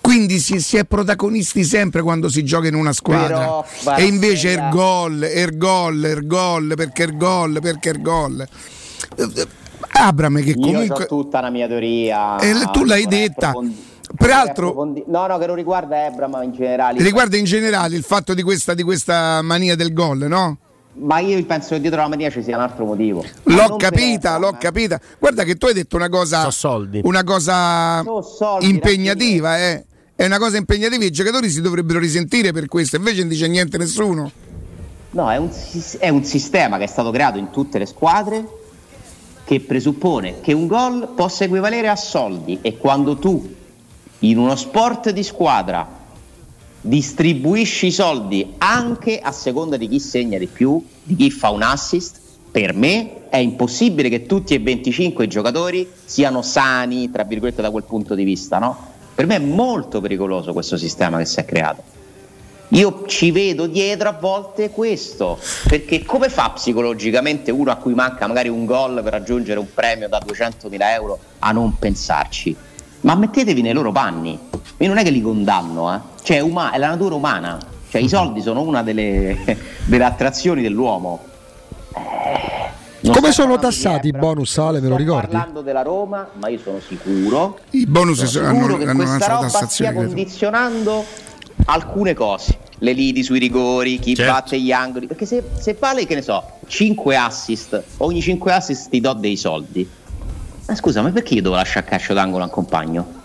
[0.00, 3.38] Quindi si, si è protagonisti sempre quando si gioca in una squadra.
[3.38, 8.00] Però, e invece er Stella- gol, er gol, er gol, perché er gol, perché er
[8.00, 8.48] gol.
[9.14, 9.46] Eh,
[9.92, 11.04] Abram che Io comunque...
[11.04, 12.36] ho tutta la mia teoria.
[12.40, 13.54] E tu l'hai detta.
[14.16, 14.74] Peraltro-
[15.06, 17.00] No, no, che non riguarda Ebram in generale.
[17.00, 20.58] Riguarda in generale il fatto di questa, di questa mania del gol, no?
[21.00, 23.24] Ma io penso che dietro la mania ci sia un altro motivo.
[23.44, 25.00] L'ho per capita, Ebram, l'ho capita.
[25.18, 26.48] Guarda che tu hai detto una cosa,
[27.02, 29.84] una cosa So soldi, impegnativa, eh.
[30.14, 33.78] È una cosa impegnativa, i giocatori si dovrebbero risentire per questo, invece non dice niente
[33.78, 34.30] nessuno.
[35.10, 35.48] No, è un,
[35.98, 38.44] è un sistema che è stato creato in tutte le squadre
[39.44, 43.54] che presuppone che un gol possa equivalere a soldi e quando tu
[44.18, 45.97] in uno sport di squadra
[46.88, 51.62] distribuisci i soldi anche a seconda di chi segna di più, di chi fa un
[51.62, 52.18] assist,
[52.50, 57.70] per me è impossibile che tutti e 25 i giocatori siano sani, tra virgolette, da
[57.70, 58.76] quel punto di vista, no?
[59.14, 61.82] Per me è molto pericoloso questo sistema che si è creato.
[62.68, 65.38] Io ci vedo dietro a volte questo,
[65.68, 70.08] perché come fa psicologicamente uno a cui manca magari un gol per raggiungere un premio
[70.08, 72.56] da 200.000 euro a non pensarci?
[73.00, 74.38] Ma mettetevi nei loro panni,
[74.78, 75.98] io non è che li condanno, eh.
[76.22, 77.58] cioè è, uma- è la natura umana,
[77.90, 79.36] cioè i soldi sono una delle,
[79.86, 81.20] delle attrazioni dell'uomo.
[83.00, 85.28] Non Come sono tassati i bonus, Ale, me lo sto ricordi?
[85.28, 89.26] parlando della Roma, ma io sono sicuro I bonus sono hanno- sicuro che hanno questa
[89.34, 91.04] roba stia condizionando
[91.66, 94.32] alcune cose le liti sui rigori chi Certo.
[94.32, 98.88] batte gli angoli perché se, se vale che ne so 5 assist ogni 5 assist
[98.90, 99.88] ti do dei soldi
[100.68, 103.16] ma scusa ma perché io devo lasciare a calcio d'angolo a compagno?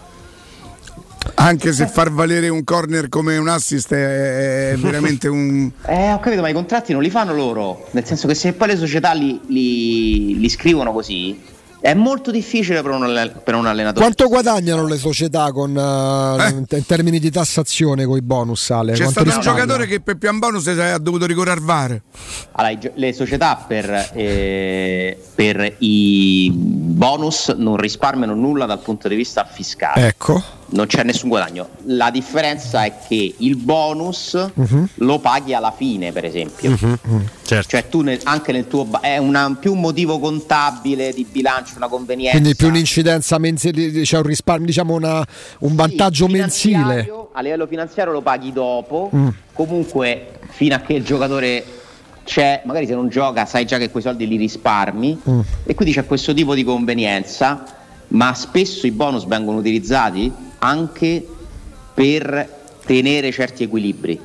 [1.35, 5.69] Anche se far valere un corner come un assist è, è veramente un...
[5.85, 7.87] eh ho capito ma i contratti non li fanno loro.
[7.91, 11.37] Nel senso che se poi le società li, li- li scrivono così
[11.83, 16.49] è molto difficile per un, alle- per un allenatore Quanto guadagnano le società con, eh,
[16.49, 18.93] in in termini di tassazione con i bonus, Ale?
[18.93, 19.67] C'è Quanto stato un risparmiano?
[19.67, 22.01] giocatore che per pian bonus ha dovuto ricorrere al VAR.
[22.53, 29.43] Allora, le società per, eh, per i bonus non risparmiano nulla dal punto di vista
[29.43, 30.07] fiscale.
[30.07, 30.41] Ecco.
[30.73, 31.69] Non c'è nessun guadagno.
[31.85, 34.87] La differenza è che il bonus Mhm.
[34.95, 36.75] lo paghi alla fine, per esempio.
[37.45, 37.67] Certo.
[37.69, 41.87] Cioè tu nel- anche nel tuo è una- più un motivo contabile di bilancio, una
[41.87, 42.37] convenienza.
[42.37, 45.23] Quindi più un'incidenza mensile, c'è un risparmio, diciamo una-
[45.59, 47.07] un vantaggio mensile.
[47.35, 49.27] a livello finanziario lo paghi dopo, Mm.
[49.53, 51.63] comunque fino a che il giocatore
[52.23, 55.39] c'è, magari se non gioca sai già che quei soldi li risparmi Mm.
[55.65, 57.63] e quindi c'è questo tipo di convenienza,
[58.09, 60.31] ma spesso i bonus vengono utilizzati
[60.63, 61.25] anche
[61.93, 64.19] per tenere certi equilibri.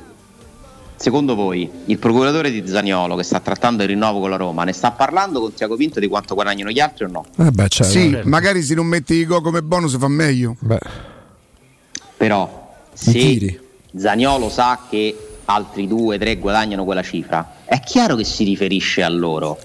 [0.95, 4.73] Secondo voi il procuratore di Zaniolo che sta trattando il rinnovo con la Roma ne
[4.73, 7.25] sta parlando con Tiago Pinto di quanto guadagnano gli altri o no?
[7.37, 7.91] Eh beh, certo.
[7.91, 10.55] sì, magari se non metti i go come bonus fa meglio.
[12.17, 13.61] Però se
[13.95, 19.09] Zaniolo sa che altri due, tre guadagnano quella cifra, è chiaro che si riferisce a
[19.09, 19.57] loro.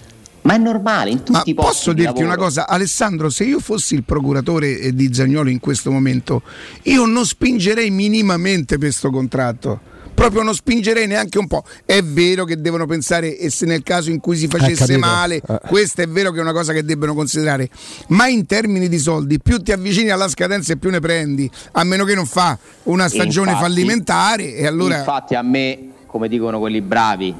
[0.45, 2.35] Ma è normale, in tutti Ma i posti posso di dirti lavoro.
[2.35, 3.31] una cosa, Alessandro?
[3.31, 6.43] Se io fossi il procuratore eh, di Zagnolo in questo momento,
[6.83, 9.81] io non spingerei minimamente per questo contratto.
[10.15, 11.65] Proprio non spingerei neanche un po'.
[11.85, 14.99] È vero che devono pensare, e se nel caso in cui si facesse capito.
[15.01, 15.61] male, Eh.
[15.67, 17.69] questo è vero che è una cosa che debbano considerare.
[18.09, 21.83] Ma in termini di soldi, più ti avvicini alla scadenza e più ne prendi, a
[21.85, 24.55] meno che non fa una stagione Infatti- fallimentare.
[24.55, 24.99] E allora.
[24.99, 27.35] Infatti a me, come dicono quelli bravi,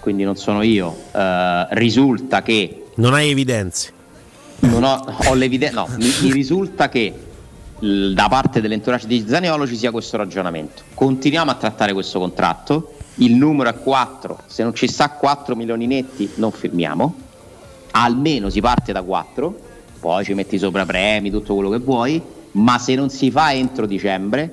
[0.00, 2.84] quindi non sono io, eh, risulta che...
[2.96, 3.92] Non hai evidenze.
[4.60, 7.12] Non ho, ho l'evidenza, no, mi, mi risulta che
[7.78, 10.82] l- da parte dell'entourage di Zaniolo ci sia questo ragionamento.
[10.94, 15.86] Continuiamo a trattare questo contratto, il numero è 4, se non ci sta 4 milioni
[15.86, 17.14] netti non firmiamo,
[17.92, 19.58] almeno si parte da 4,
[20.00, 22.20] poi ci metti sopra premi, tutto quello che vuoi,
[22.52, 24.52] ma se non si fa entro dicembre,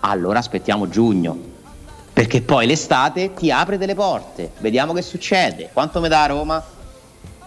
[0.00, 1.52] allora aspettiamo giugno.
[2.14, 5.70] Perché poi l'estate ti apre delle porte, vediamo che succede.
[5.72, 6.64] Quanto mi dà Roma?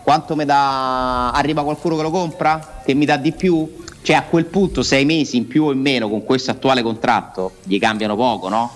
[0.03, 1.31] Quanto mi dà?
[1.31, 2.81] Arriva qualcuno che lo compra?
[2.83, 3.77] Che mi dà di più?
[4.01, 7.53] Cioè a quel punto sei mesi in più o in meno con questo attuale contratto
[7.63, 8.75] gli cambiano poco, no?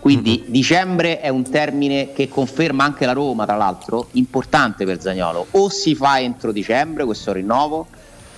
[0.00, 5.46] Quindi dicembre è un termine che conferma anche la Roma, tra l'altro, importante per Zagnolo.
[5.52, 7.86] O si fa entro dicembre questo rinnovo,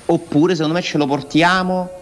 [0.07, 1.98] oppure secondo me ce lo portiamo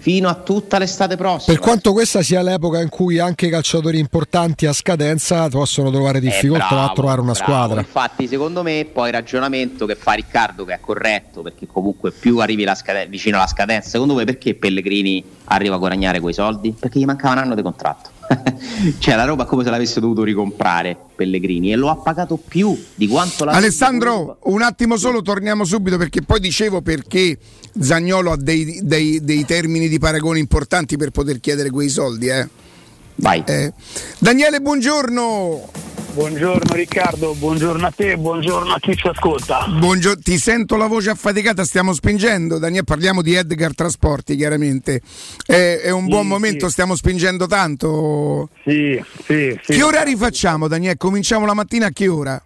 [0.00, 1.54] fino a tutta l'estate prossima.
[1.54, 6.20] Per quanto questa sia l'epoca in cui anche i calciatori importanti a scadenza possono trovare
[6.20, 7.44] difficoltà Eh, bravo, a trovare una bravo.
[7.52, 7.80] squadra.
[7.80, 12.38] Infatti, secondo me, poi il ragionamento che fa Riccardo, che è corretto, perché comunque più
[12.38, 16.74] arrivi la scade- vicino alla scadenza, secondo voi perché Pellegrini arriva a guadagnare quei soldi?
[16.78, 18.08] Perché gli mancava un anno di contratto.
[18.98, 22.78] cioè, la roba è come se l'avesse dovuto ricomprare Pellegrini e lo ha pagato più
[22.94, 27.38] di quanto la Alessandro, un attimo solo, torniamo subito perché poi dicevo perché
[27.78, 32.28] Zagnolo ha dei, dei- dei termini di paragone importanti per poter chiedere quei soldi.
[32.28, 32.48] Eh.
[33.16, 33.44] Vai.
[34.18, 35.68] Daniele, buongiorno.
[36.12, 39.66] Buongiorno Riccardo, buongiorno a te, buongiorno a chi ci ascolta.
[39.68, 42.58] Buongio- ti sento la voce affaticata, stiamo spingendo.
[42.58, 45.00] Daniele, parliamo di Edgar Trasporti, chiaramente.
[45.46, 46.72] È, è un Sì, buon momento, sì.
[46.72, 48.48] stiamo spingendo tanto.
[48.64, 49.72] Sì, sì, sì.
[49.74, 50.96] Che orari facciamo, Daniele?
[50.96, 52.42] Cominciamo la mattina a che ora?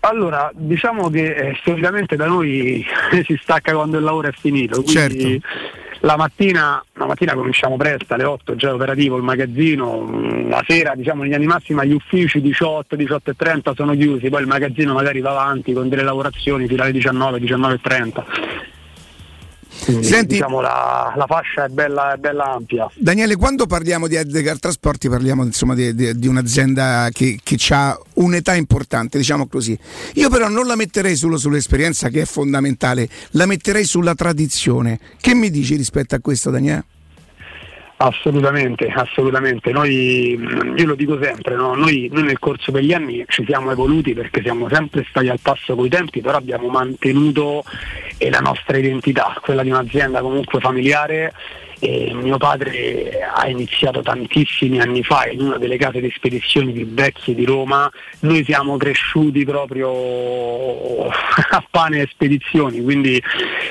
[0.00, 2.84] Allora, diciamo che eh, solitamente da noi
[3.26, 5.46] si stacca quando il lavoro è finito, quindi Certo.
[6.00, 10.94] La, mattina, la mattina cominciamo presto, alle 8 già operativo il magazzino, mm, la sera
[10.94, 14.46] diciamo in linea di massima gli uffici 18, 18 e 30 sono chiusi, poi il
[14.46, 18.26] magazzino magari va avanti con delle lavorazioni fino alle 19, 19 e 30.
[19.88, 22.90] Quindi, Senti- diciamo la, la fascia è bella, è bella ampia.
[22.94, 27.98] Daniele, quando parliamo di Edgar Trasporti parliamo insomma di, di- di un'azienda che, che ha
[28.14, 29.78] un'età importante, diciamo così.
[30.14, 34.98] Io però non la metterei solo sull'esperienza che è fondamentale, la metterei sulla tradizione.
[35.18, 36.84] Che mi dici rispetto a questo, Daniele?
[38.00, 39.72] Assolutamente, assolutamente.
[39.72, 41.74] Noi, mh, io lo dico sempre, no?
[41.74, 45.74] noi, noi nel corso degli anni ci siamo evoluti perché siamo sempre stati al passo
[45.74, 47.64] coi tempi, però abbiamo mantenuto
[48.18, 51.32] eh, la nostra identità, quella di un'azienda comunque familiare.
[51.80, 56.86] E mio padre ha iniziato tantissimi anni fa in una delle case di spedizioni più
[56.88, 57.90] vecchie di Roma.
[58.20, 63.22] Noi siamo cresciuti proprio a pane e spedizioni, quindi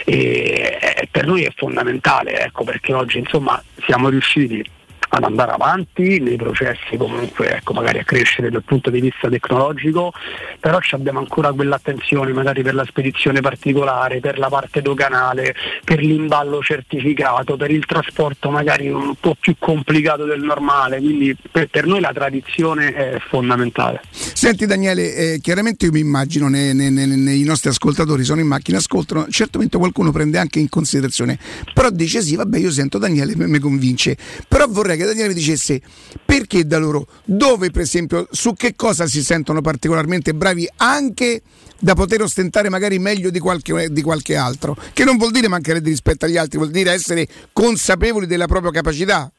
[0.06, 4.64] eh, eh, per noi è fondamentale, ecco, perché oggi insomma siamo riusciti
[5.10, 10.14] ad andare avanti nei processi comunque ecco, magari a crescere dal punto di vista tecnologico,
[10.60, 16.62] però abbiamo ancora quell'attenzione magari per la spedizione particolare, per la parte doganale, per l'imballo
[16.62, 22.02] certificato, per il trasporto magari un po' più complicato del normale, quindi per, per noi
[22.02, 24.02] la tradizione è fondamentale.
[24.12, 28.78] Senti Daniele, eh, chiaramente io mi immagino nei, nei- nei- nostri ascoltatori sono in macchina,
[28.78, 31.40] ascoltano, certamente qualcuno prende anche in considerazione,
[31.74, 34.18] però dice sì, vabbè io sento Daniele, mi convince,
[34.48, 35.82] però vorrei che Daniele mi dicesse
[36.26, 41.42] perché da loro, dove per esempio, su che cosa si sentono particolarmente bravi anche
[41.80, 45.82] da poter ostentare magari meglio di qualche, di qualche altro, che non vuol dire mancare
[45.82, 49.32] di rispetto agli altri, vuol dire essere consapevoli della propria capacità.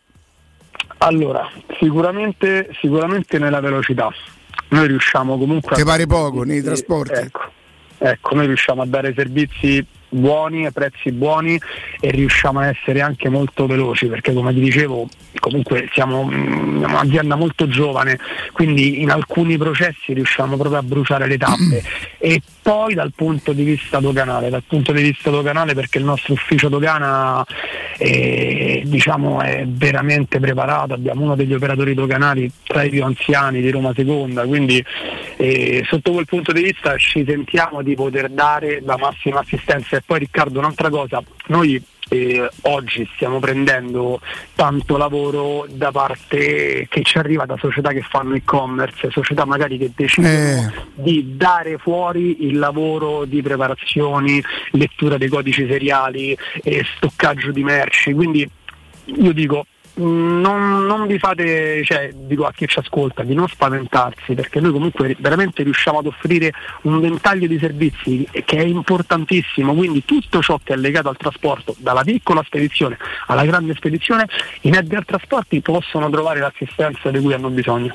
[0.98, 1.48] Allora,
[1.78, 4.12] sicuramente, sicuramente nella velocità.
[4.70, 7.20] Noi riusciamo comunque Ti a pare poco nei trasporti?
[7.20, 7.50] Ecco,
[7.98, 11.58] ecco, noi riusciamo a dare servizi buoni, a prezzi buoni
[12.00, 15.08] e riusciamo a essere anche molto veloci perché come ti dicevo
[15.38, 18.18] comunque siamo mm, un'azienda molto giovane
[18.52, 21.82] quindi in alcuni processi riusciamo proprio a bruciare le tappe.
[22.20, 26.32] E poi dal punto di vista doganale dal punto di vista doganale perché il nostro
[26.32, 27.46] ufficio dogana
[27.98, 30.94] eh, diciamo è veramente preparato.
[30.94, 34.82] Abbiamo uno degli operatori doganali tra i più anziani di Roma Seconda quindi
[35.36, 39.96] eh, sotto quel punto di vista ci sentiamo di poter dare la massima assistenza.
[39.96, 41.22] E poi Riccardo un'altra cosa.
[41.48, 44.20] Noi eh, oggi stiamo prendendo
[44.54, 49.90] tanto lavoro da parte che ci arriva da società che fanno e-commerce, società magari che
[49.94, 50.72] decidono Eh.
[50.94, 58.12] di dare fuori il lavoro di preparazioni, lettura dei codici seriali e stoccaggio di merci.
[58.12, 58.48] Quindi
[59.04, 59.66] io dico
[59.98, 64.72] non, non vi fate, cioè dico a chi ci ascolta, di non spaventarsi perché noi
[64.72, 66.52] comunque veramente riusciamo ad offrire
[66.82, 71.74] un ventaglio di servizi che è importantissimo, quindi tutto ciò che è legato al trasporto,
[71.78, 72.96] dalla piccola spedizione
[73.26, 74.26] alla grande spedizione,
[74.62, 77.94] i Edgar Trasporti possono trovare l'assistenza di cui hanno bisogno.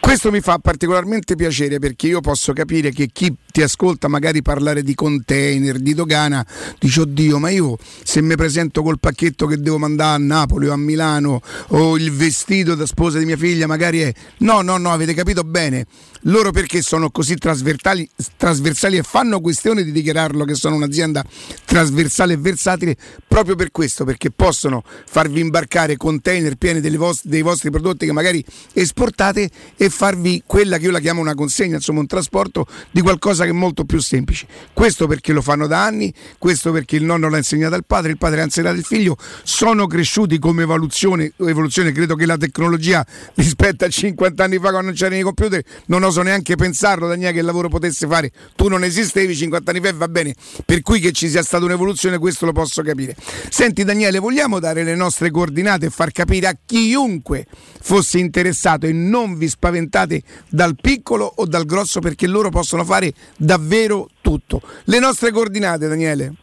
[0.00, 4.82] Questo mi fa particolarmente piacere perché io posso capire che chi ti ascolta magari parlare
[4.82, 6.44] di container, di dogana,
[6.78, 10.72] dice oddio ma io se mi presento col pacchetto che devo mandare a Napoli o
[10.72, 14.12] a Milano o il vestito da sposa di mia figlia magari è...
[14.38, 15.86] No, no, no, avete capito bene.
[16.26, 21.24] Loro perché sono così trasversali, trasversali e fanno questione di dichiararlo che sono un'azienda
[21.64, 22.96] trasversale e versatile
[23.26, 28.12] proprio per questo, perché possono farvi imbarcare container pieni delle vos- dei vostri prodotti che
[28.12, 33.00] magari esportate e farvi quella che io la chiamo una consegna, insomma un trasporto di
[33.00, 34.46] qualcosa che è molto più semplice.
[34.72, 38.18] Questo perché lo fanno da anni, questo perché il nonno l'ha insegnato al padre, il
[38.18, 43.04] padre l'ha insegnato al figlio, sono cresciuti come evoluzione, evoluzione credo che la tecnologia
[43.34, 45.62] rispetto a 50 anni fa quando non c'erano i computer.
[45.86, 48.30] Non oso neanche pensarlo Daniele che il lavoro potesse fare.
[48.54, 50.34] Tu non esistevi 50 anni fa e va bene.
[50.64, 53.16] Per cui che ci sia stata un'evoluzione questo lo posso capire.
[53.48, 57.46] Senti Daniele vogliamo dare le nostre coordinate e far capire a chiunque
[57.80, 63.12] fosse interessato e non vi spaventate dal piccolo o dal grosso perché loro possono fare
[63.36, 64.62] davvero tutto.
[64.84, 66.34] Le nostre coordinate Daniele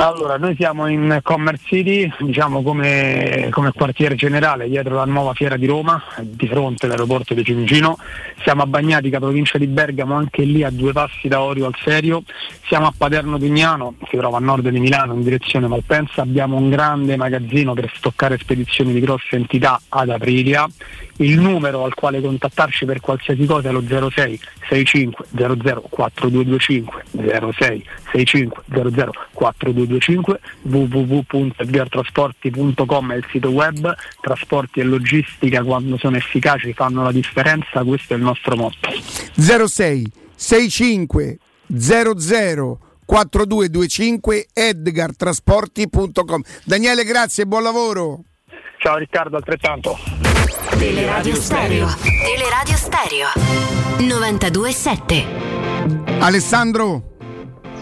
[0.00, 5.56] Allora, noi siamo in Commerce City, diciamo come, come quartiere generale, dietro la nuova fiera
[5.56, 7.98] di Roma, di fronte all'aeroporto di Fiumicino.
[8.44, 12.22] Siamo a Bagnatica, provincia di Bergamo, anche lì a due passi da Orio al Serio.
[12.68, 16.22] Siamo a Paterno Pignano, si trova a nord di Milano, in direzione Malpensa.
[16.22, 20.64] Abbiamo un grande magazzino per stoccare spedizioni di grosse entità ad Aprilia.
[21.20, 27.04] Il numero al quale contattarci per qualsiasi cosa è lo 06 65 00 4225
[27.58, 36.72] 06 65 00 4225 www.edgartrasporti.com è il sito web trasporti e logistica quando sono efficaci
[36.72, 38.88] fanno la differenza questo è il nostro motto.
[39.34, 48.24] 06 65 00 4225 edgartrasporti.com Daniele grazie buon lavoro
[48.78, 49.98] ciao Riccardo altrettanto
[50.78, 51.88] Teleradio Stereo.
[52.24, 53.26] Teleradio Stereo.
[53.98, 55.24] 927.
[56.20, 57.16] Alessandro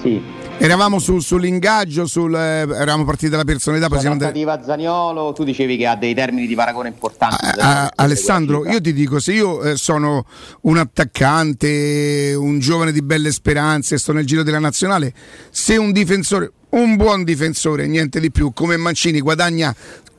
[0.00, 0.22] Sì.
[0.58, 5.86] eravamo su- sull'ingaggio sul, eh, eravamo partiti dalla personalità andati trattativa Zaniolo, tu dicevi che
[5.86, 7.60] ha dei termini di paragone importanti.
[7.60, 10.24] Ah, Alessandro, io ti dico, se io eh, sono
[10.62, 15.12] un attaccante, un giovane di belle speranze, sto nel giro della nazionale,
[15.50, 19.74] se un difensore, un buon difensore, niente di più, come Mancini guadagna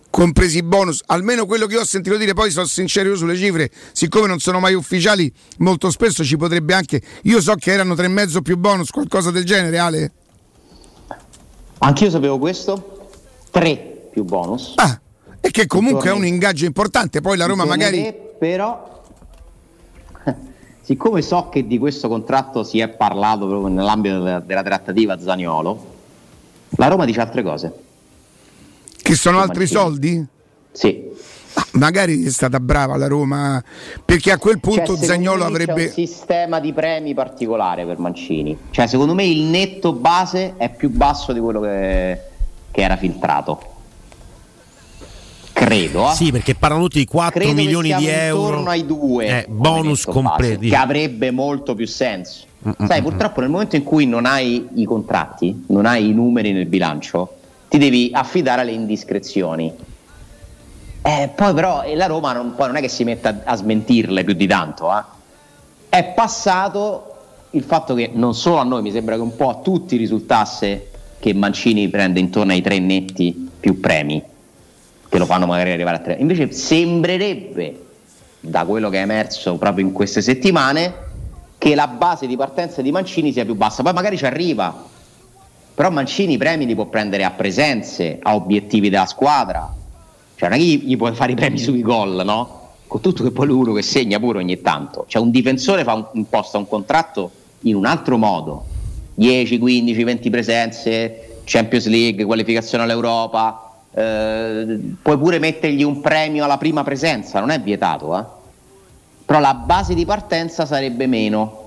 [0.09, 3.35] compresi i bonus, almeno quello che io ho sentito dire, poi sono sincero io sulle
[3.35, 7.95] cifre, siccome non sono mai ufficiali, molto spesso ci potrebbe anche, io so che erano
[7.95, 10.11] tre e mezzo più bonus, qualcosa del genere, Ale.
[11.79, 13.09] Anch'io sapevo questo,
[13.51, 14.73] tre più bonus.
[14.77, 14.99] Ah,
[15.39, 18.11] e che comunque è un ingaggio importante, poi la Roma magari...
[18.39, 19.03] però,
[20.81, 25.95] siccome so che di questo contratto si è parlato proprio nell'ambito della, della trattativa Zaniolo,
[26.71, 27.85] la Roma dice altre cose.
[29.07, 30.25] Che sono altri soldi?
[30.73, 31.01] Sì.
[31.53, 33.63] Ma magari è stata brava la Roma,
[34.03, 35.85] perché a quel punto Cioè, Zagnolo avrebbe...
[35.85, 38.55] un sistema di premi particolare per Mancini.
[38.69, 42.19] Cioè, secondo me il netto base è più basso di quello che,
[42.69, 43.61] che era filtrato.
[45.53, 46.11] Credo.
[46.11, 46.13] eh.
[46.13, 48.47] Sì, perché parlano tutti di 4 Credo che milioni di euro.
[48.49, 50.67] intorno ai due Eh, come bonus completi.
[50.69, 52.45] che avrebbe molto più senso.
[52.67, 56.51] Mm, Sai, purtroppo nel momento in cui non hai i contratti, non hai i numeri
[56.51, 57.35] nel bilancio,
[57.67, 59.73] ti devi affidare alle indiscrezioni.
[61.01, 64.33] Eh, poi però e la Roma non, non è che si metta a smentirle più
[64.33, 64.91] di tanto.
[64.91, 65.03] eh.
[65.89, 67.15] È passato
[67.51, 70.89] il fatto che non solo a noi, mi sembra che un po' a tutti risultasse
[71.19, 74.21] che Mancini prende intorno ai tre netti più premi,
[75.09, 76.17] che lo fanno magari arrivare a tre.
[76.19, 77.85] Invece sembrerebbe,
[78.39, 81.05] da quello che è emerso proprio in queste settimane,
[81.57, 83.81] che la base di partenza di Mancini sia più bassa.
[83.81, 84.85] Poi magari ci arriva,
[85.77, 89.71] però Mancini i premi li può prendere a presenze, a obiettivi della squadra.
[90.33, 92.69] Cioè non è che gli, gli puoi fare i premi sui gol, no?
[92.87, 95.05] Con tutto che poi lui uno che segna pure ogni tanto.
[95.07, 97.29] Cioè un difensore fa un, imposta un contratto
[97.61, 98.65] in un altro modo.
[99.13, 103.73] 10, 15, 20 presenze, Champions League, qualificazione all'Europa.
[103.93, 108.23] eh, puoi pure mettergli un premio alla prima presenza, non è vietato, eh?
[109.27, 111.66] Però la base di partenza sarebbe meno.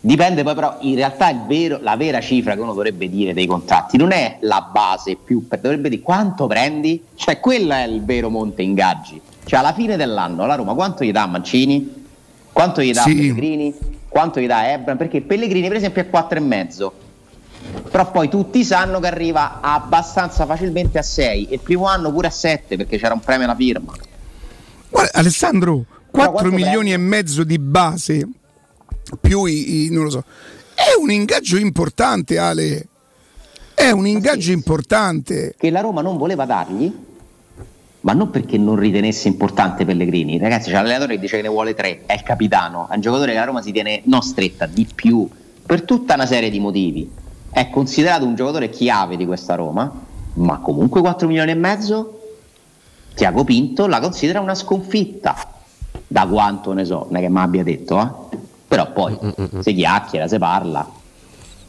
[0.00, 3.46] Dipende poi però, in realtà il vero- la vera cifra che uno dovrebbe dire dei
[3.46, 8.30] contratti non è la base più, dovrebbe dire quanto prendi, cioè quello è il vero
[8.30, 9.20] monte ingaggi.
[9.44, 12.02] Cioè alla fine dell'anno la Roma quanto gli dà a Mancini?
[12.52, 13.14] Quanto gli dà a Sì.
[13.14, 13.74] Pellegrini?
[14.08, 14.96] Quanto gli dà a Ebram?
[14.96, 16.90] Perché Pellegrini per esempio è 4,5.
[17.90, 22.26] Però poi tutti sanno che arriva abbastanza facilmente a 6 e il primo anno pure
[22.26, 23.92] a 7 perché c'era un premio alla firma.
[24.90, 28.28] Guarda, Alessandro, 4 quanto milioni e mezzo di base
[29.20, 30.24] più i, i- non lo so.
[30.74, 32.88] È un ingaggio importante, Ale.
[33.74, 35.54] È un ingaggio importante.
[35.56, 36.92] Che la Roma non voleva dargli,
[38.00, 40.38] ma non perché non ritenesse importante Pellegrini.
[40.38, 43.32] Ragazzi, c'è l'allenatore che dice che ne vuole 3, è il capitano, è un giocatore
[43.32, 45.28] che la Roma si tiene non stretta, di più,
[45.64, 47.10] per tutta una serie di motivi.
[47.50, 49.90] È considerato un giocatore chiave di questa Roma,
[50.34, 52.20] ma comunque 4 milioni e mezzo
[53.14, 55.34] Tiago Pinto la considera una sconfitta.
[56.06, 58.08] Da quanto ne so, non è che mi abbia detto, eh?
[58.74, 59.16] Però poi
[59.60, 60.90] si chiacchiera, si parla.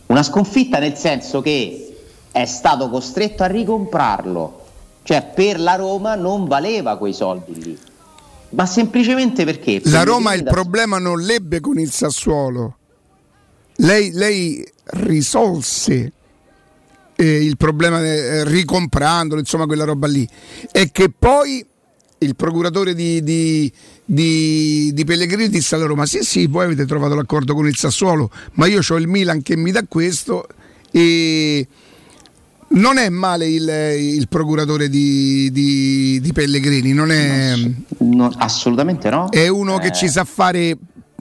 [0.08, 1.96] Una sconfitta nel senso che
[2.32, 4.64] è stato costretto a ricomprarlo,
[5.04, 7.78] cioè per la Roma non valeva quei soldi lì,
[8.50, 12.78] ma semplicemente perché La Roma il da- problema non l'ebbe con il Sassuolo.
[13.78, 16.12] Lei, lei risolse
[17.16, 20.28] eh, il problema eh, ricomprandolo, insomma quella roba lì.
[20.72, 21.66] E che poi
[22.20, 23.72] il procuratore di, di,
[24.04, 28.30] di, di Pellegrini disse alla Roma: Sì, sì, voi avete trovato l'accordo con il Sassuolo,
[28.54, 30.48] ma io ho il Milan che mi dà questo.
[30.92, 31.68] E
[32.68, 33.70] non è male il,
[34.16, 35.50] il procuratore di,
[36.34, 37.54] Pellegrini, non è.
[38.38, 39.30] assolutamente no.
[39.30, 39.94] È uno che Eh.
[39.94, 40.78] ci sa fare,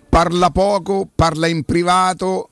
[0.08, 2.48] parla poco, parla in privato.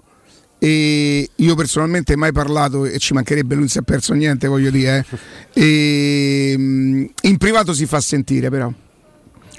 [0.64, 5.04] E io personalmente mai parlato e ci mancherebbe, non si è perso niente, voglio dire.
[5.54, 5.60] eh.
[5.60, 8.70] E, mm, in privato si fa sentire, però.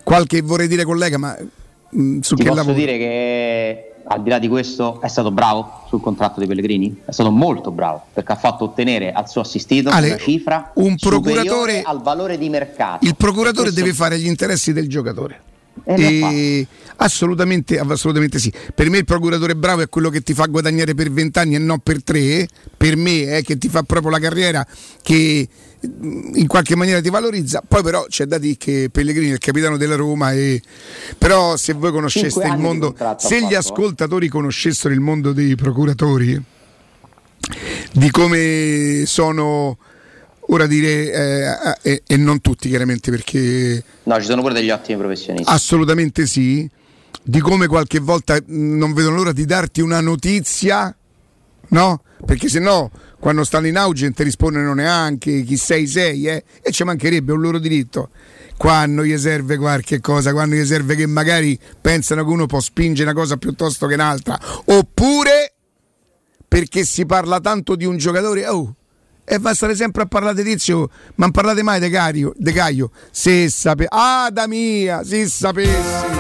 [0.02, 2.78] Qualche vorrei dire collega, ma mm, su Ti che posso lavoro?
[2.78, 7.02] dire che al di là di questo è stato bravo sul contratto di Pellegrini?
[7.04, 10.96] È stato molto bravo perché ha fatto ottenere al suo assistito Ale, una cifra un
[10.96, 13.04] procuratore- al valore di mercato.
[13.06, 15.42] Il procuratore Questo- deve fare gli interessi del giocatore.
[15.86, 16.68] Eh, E
[16.98, 18.52] assolutamente, assolutamente sì.
[18.74, 21.60] Per me il procuratore bravo è quello che ti fa guadagnare per 20 anni e
[21.60, 22.48] non per 3.
[22.78, 24.66] Per me è che ti fa proprio la carriera
[25.02, 25.48] che
[25.86, 27.64] mm, in qualche maniera ti valorizza.
[27.68, 30.62] Poi però c'è da dire che Pellegrini è il capitano della Roma e
[31.18, 33.58] però se voi conosceste il mondo, se gli fatto, eh.
[33.58, 36.42] ascoltatori conoscessero il mondo dei procuratori
[37.92, 39.78] di come sono
[40.48, 44.98] ora dire eh, eh, e non tutti chiaramente perché No, ci sono pure degli ottimi
[44.98, 45.52] professionisti.
[45.52, 46.70] Assolutamente sì.
[47.26, 50.94] Di come qualche volta non vedono l'ora di darti una notizia,
[51.70, 52.02] no?
[52.26, 56.44] Perché se no, quando stanno in auge non ti rispondono neanche chi sei sei, eh?
[56.62, 58.10] E ci mancherebbe un loro diritto.
[58.58, 63.10] Quando gli serve qualche cosa, quando gli serve che magari pensano che uno può spingere
[63.10, 65.54] una cosa piuttosto che un'altra, oppure
[66.46, 68.76] perché si parla tanto di un giocatore, oh,
[69.26, 72.34] e va a stare sempre a parlare di Tizio, ma non parlate mai di Caio,
[72.36, 72.92] De Caio.
[73.12, 73.86] Se sape...
[73.90, 76.12] Ah, da mia, se sapessi.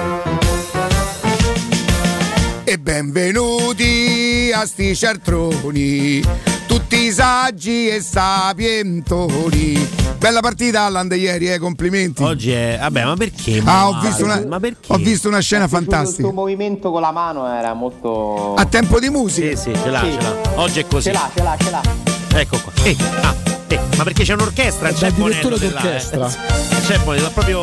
[2.65, 6.21] E benvenuti a sti ciartroni,
[6.65, 9.89] tutti saggi e sapientoni.
[10.17, 12.23] Bella partita Allan di ieri, eh, complimenti.
[12.23, 12.77] Oggi è.
[12.79, 13.61] Vabbè, ma perché?
[13.65, 14.93] Ah, ho Ma- visto, una, Ma perché?
[14.93, 16.21] ho visto una scena Il fantastica.
[16.23, 18.53] suo movimento con la mano era molto.
[18.55, 19.53] A tempo di musica.
[19.57, 20.35] Sì, sì, ce l'ha, ce l'ha.
[20.55, 21.09] Oggi è così.
[21.09, 22.12] Ce l'ha, ce l'ha, ce l'ha.
[22.35, 22.71] Ecco qua.
[22.83, 23.35] Eh, ah,
[23.67, 24.91] eh, ma perché c'è un'orchestra?
[24.91, 26.27] C'è direttore della- d'orchestra.
[26.27, 26.81] eh.
[26.85, 27.61] C'è Bonello, proprio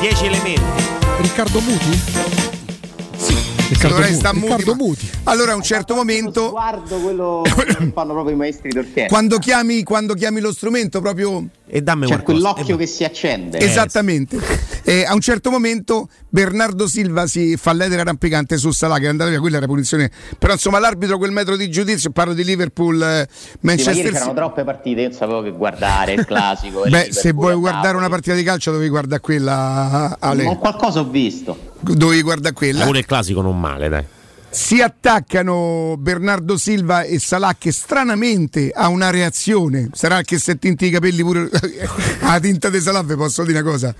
[0.00, 0.62] 10 elementi.
[1.20, 2.00] Riccardo Muti?
[3.68, 4.14] Riccardo Muti.
[4.14, 5.10] sta muti, Riccardo Muti.
[5.24, 9.06] Allora a un certo momento Guardo quello che fanno proprio i maestri d'orchestra.
[9.08, 12.22] quando chiami, quando chiami lo strumento proprio E dammi C'è qualcosa.
[12.52, 13.58] quell'occhio che si accende.
[13.58, 14.38] Esattamente.
[14.88, 19.08] Eh, a un certo momento Bernardo Silva si fa l'edera rampicante su Salah che è
[19.08, 20.12] andata via, quella era punizione.
[20.38, 24.12] Però insomma l'arbitro quel metro di giudizio, parlo di Liverpool eh, Sì, ma ieri Manchester
[24.12, 26.82] c'erano troppe partite, io non sapevo che guardare il classico.
[26.86, 28.10] Beh, Liverpool se vuoi guardare una Napoli.
[28.10, 30.44] partita di calcio dovevi guardare quella Ale.
[30.44, 31.74] Ma qualcosa ho visto.
[31.80, 32.84] Dovevi guardare quella.
[32.84, 34.04] Pure il classico non male, dai.
[34.56, 39.90] Si attaccano Bernardo Silva e Salah che stranamente ha una reazione.
[39.92, 41.50] Sarà che se tinti i capelli pure
[42.22, 43.94] la tinta di Salah, vi posso dire una cosa.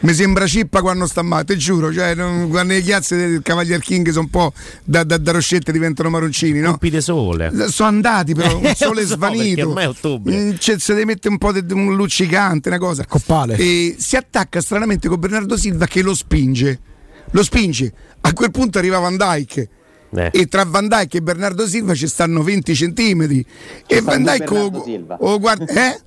[0.00, 3.78] Mi sembra cippa quando sta male, te giuro, cioè, non- quando le chiazze del Cavalier
[3.80, 6.70] King sono un po' da, da, da roscette diventano marroncini, no?
[6.70, 7.52] Colpi di sole.
[7.68, 9.68] Sono andati però, un Eh, sole so, svanito.
[9.68, 10.36] ormai è ottobre.
[10.36, 13.04] Mm, c'è- se ne mette un po' di un luccicante, una cosa.
[13.06, 13.54] Coppale.
[13.56, 16.80] E si attacca stranamente con Bernardo Silva che lo spinge.
[17.30, 17.92] Lo spinge.
[18.22, 19.68] A quel punto arriva Van Dyke.
[20.14, 20.30] Eh.
[20.32, 23.44] E tra Van Dyke e Bernardo Silva ci stanno 20 centimetri.
[23.86, 25.16] E sta Van Dyke Silva.
[25.20, 26.00] oh, guarda, eh?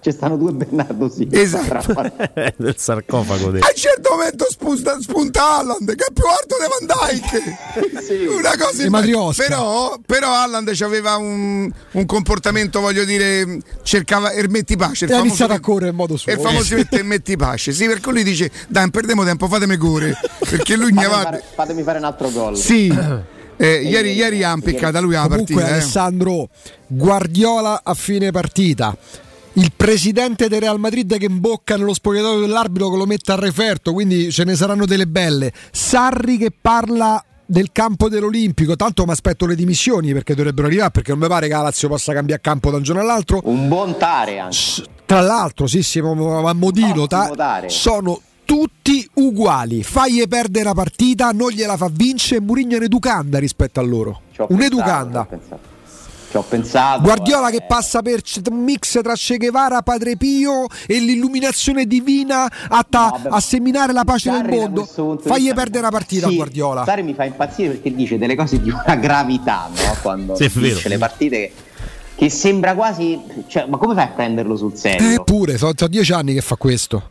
[0.00, 1.26] Ci stanno due Bernardo sì.
[1.30, 1.94] Esatto.
[2.56, 3.50] del sarcofago.
[3.50, 8.28] del- A un certo momento spunta, spunta Haaland che è più alto di Van Dyke.
[8.36, 14.76] Una cosa in- però, però Haaland aveva un, un comportamento, voglio dire, cercava e metti
[14.76, 15.06] pace.
[15.06, 16.30] il ha famoso- iniziato a correre in modo suo.
[16.32, 17.72] E famosamente metti pace.
[17.72, 20.18] Sì, perché lui dice: Dai, perdiamo tempo, fatemi correre.
[20.48, 21.20] Perché lui Fatemi va.
[21.22, 22.56] fare, fatemi fare un altro gol.
[22.56, 22.92] Sì.
[23.56, 25.68] Eh, ieri, ieri ha impiccato lui la Comunque partita.
[25.68, 25.72] eh.
[25.78, 26.48] Alessandro
[26.88, 28.96] Guardiola a fine partita.
[29.56, 33.92] Il presidente del Real Madrid che imbocca nello spogliatoio dell'arbitro che lo mette a referto,
[33.92, 35.52] quindi ce ne saranno delle belle.
[35.70, 41.12] Sarri che parla del campo dell'Olimpico, tanto mi aspetto le dimissioni perché dovrebbero arrivare perché
[41.12, 43.42] non mi pare che la Lazio possa cambiare campo da un giorno all'altro.
[43.44, 44.56] Un buon tare anche.
[45.06, 47.30] Tra l'altro, sì, sì, a modino, ta-
[47.68, 49.84] sono tutti uguali.
[49.84, 52.40] Fagli perdere la partita, non gliela fa vincere.
[52.40, 54.22] Murigno è un'educanda rispetto a loro.
[54.48, 55.26] Un'educanda.
[55.26, 55.73] Pensato.
[56.34, 57.02] Ci ho pensato.
[57.02, 58.20] Guardiola eh, che passa per
[58.50, 64.02] un mix tra Che Guevara, Padre Pio e l'illuminazione divina atta Vabbè, a seminare la
[64.02, 64.84] pace nel Sarri mondo.
[64.84, 66.84] Fagli vista- perdere la partita Sì, Guardiola.
[66.84, 69.96] Sarri mi fa impazzire perché dice delle cose di una gravità, no?
[70.02, 70.74] Quando Sì, vero.
[70.74, 71.52] dice le partite che,
[72.16, 73.20] che sembra quasi.
[73.46, 75.10] Cioè, ma come fai a prenderlo sul serio?
[75.20, 77.10] Eppure, sono sono dieci anni che fa questo.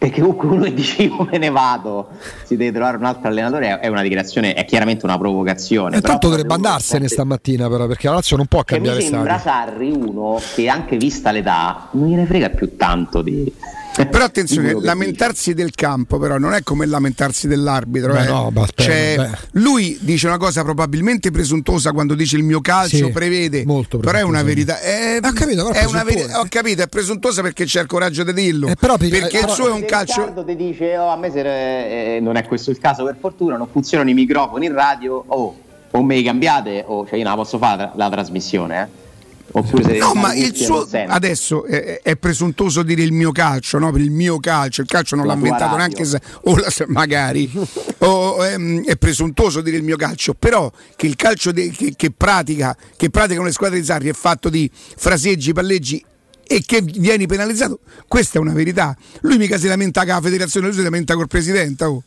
[0.00, 2.08] Perché comunque uno che dice io me ne vado,
[2.44, 5.98] si deve trovare un altro allenatore, è- una dichiarazione, è chiaramente una provocazione.
[5.98, 9.06] E tanto dovrebbe andarsene forte- stamattina, però, perché la Lazio non può Che mi cambiare
[9.06, 9.72] sembra stadio.
[9.74, 13.52] Sarri uno che anche vista l'età non gliene frega più tanto di.
[13.92, 18.12] Però attenzione, lamentarsi del campo però non è come lamentarsi dell'arbitro.
[18.12, 18.28] Beh, eh.
[18.28, 23.10] no, aspetta, Cioè, lui dice una cosa probabilmente presuntuosa quando dice il mio calcio Sì,
[23.10, 24.80] prevede, molto però è una verità.
[24.80, 26.40] È, Ho capito, è una verità.
[26.40, 28.68] Ho capito, è presuntuosa perché c'è il coraggio di dirlo.
[28.68, 30.20] Eh, però- perché eh, il suo è un calcio.
[30.20, 33.56] Riccardo ti dice oh, a me se, eh, non è questo il caso per fortuna
[33.56, 35.56] non funzionano i microfoni in radio oh,
[35.90, 39.09] o me li cambiate o cioè io non la posso fare la, la trasmissione eh.
[39.52, 43.90] Oppure No, devi ma il suo adesso è, è presuntuoso dire il mio calcio, no?
[43.92, 45.78] Per il mio calcio, il calcio non La l'ha inventato radio.
[45.78, 47.50] neanche se, o la- magari
[47.98, 52.10] o, ehm, è presuntuoso dire il mio calcio, però che il calcio de- che, che
[52.10, 56.04] pratica, che praticano le squadre di Sarri è fatto di fraseggi, palleggi
[56.46, 58.96] e che vieni penalizzato, questa è una verità.
[59.20, 61.84] Lui mica si lamenta con la federazione, lui si lamenta col presidente.
[61.84, 62.02] oh.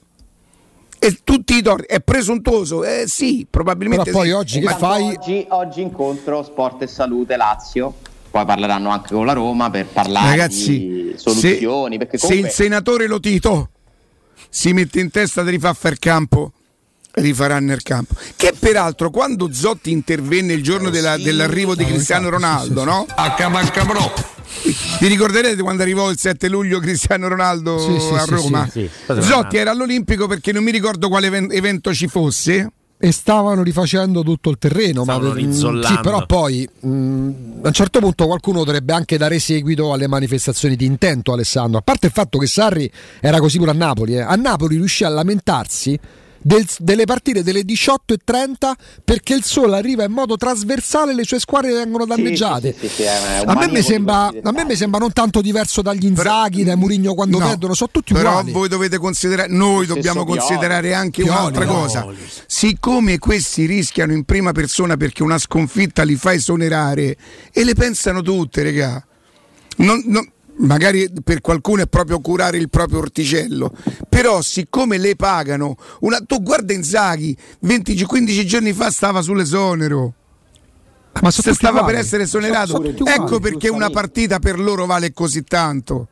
[1.06, 4.34] E tutti i torti, è presuntuoso, eh sì, probabilmente Però poi sì.
[4.34, 5.16] oggi che fai?
[5.18, 7.94] oggi, oggi incontro Sport e Salute Lazio
[8.32, 12.50] poi parleranno anche con la Roma per parlare Ragazzi, di soluzioni se, perché se comunque
[12.50, 13.70] il senatore Lotito
[14.50, 16.52] si mette in testa di rifare fare campo,
[17.12, 18.16] rifarà nel campo.
[18.36, 23.06] Che peraltro, quando Zotti intervenne il giorno della- dell'arrivo di Cristiano Ronaldo, no?
[25.00, 28.68] Vi ricorderete quando arrivò il 7 luglio Cristiano Ronaldo Sì, sì, a Roma?
[28.72, 29.22] sì, sì.
[29.22, 32.72] Zotti era all'Olimpico perché non mi ricordo quale even- evento ci fosse.
[32.98, 35.88] E stavano rifacendo tutto il terreno, ma Stavano rinzollando.
[35.88, 37.30] sì, però poi mm,
[37.64, 41.80] a un certo punto qualcuno dovrebbe anche dare seguito alle manifestazioni di intento, Alessandro.
[41.80, 42.90] A parte il fatto che Sarri
[43.20, 44.22] era così pure a Napoli, eh.
[44.22, 46.00] a Napoli riuscì a lamentarsi
[46.44, 51.40] del- delle partite delle 18.30 perché il sole arriva in modo trasversale e le sue
[51.40, 52.76] squadre vengono danneggiate.
[52.78, 56.64] sì, sì, sì, a, me sembra, a me mi sembra non tanto diverso dagli Inzaghi,
[56.64, 58.52] dai Murigno quando No, perdono, sono tutti però uguali.
[58.52, 60.40] voi dovete considerare, noi dobbiamo Pioli.
[60.40, 61.80] considerare anche Pioli, un'altra Pioli.
[61.82, 62.08] cosa.
[62.46, 67.18] Siccome questi rischiano in prima persona perché una sconfitta li fa esonerare
[67.52, 69.04] e le pensano tutte, regà.
[69.78, 73.72] Non- non- magari per qualcuno è proprio curare il proprio orticello,
[74.10, 80.14] però siccome le pagano, una, tu guarda Inzaghi, 20 15 giorni fa stava sull'esonero.
[81.22, 81.94] Ma Se stava uguali.
[81.94, 83.40] per essere esonerato, ecco uguali.
[83.40, 86.08] perché una partita per loro vale così tanto.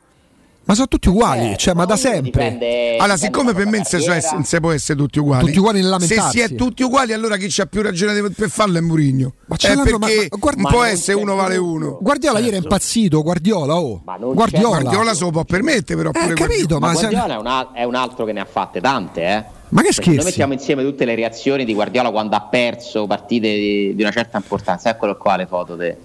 [0.63, 2.21] Ma sono tutti uguali, cioè, ma da sempre.
[2.21, 3.97] dipende- Allora, siccome per me non si,
[4.31, 7.47] non si può essere tutti uguali, Tutti uguali se si è tutti uguali, allora chi
[7.49, 9.33] c'ha più ragione per farlo è Murigno.
[9.47, 11.97] Ma ce Eh, ma- perché ma Ma può non essere c'è uno vale uno.
[11.99, 14.01] Guardiola ieri è impazzito, Guardiola, oh.
[14.05, 14.67] Ma non c'è- Guardiola.
[14.81, 16.11] Guardiola se lo può permettere, però.
[16.13, 18.39] Eh, pure capito, Ma ma, se- Guardiola è un, al- è un altro che ne
[18.39, 19.43] ha fatte tante, eh.
[19.69, 20.15] Ma che scherzi?
[20.15, 24.11] Noi mettiamo insieme tutte le reazioni di Guardiola quando ha perso partite di, di una
[24.11, 24.89] certa importanza.
[24.89, 25.97] Eccolo qua le foto de-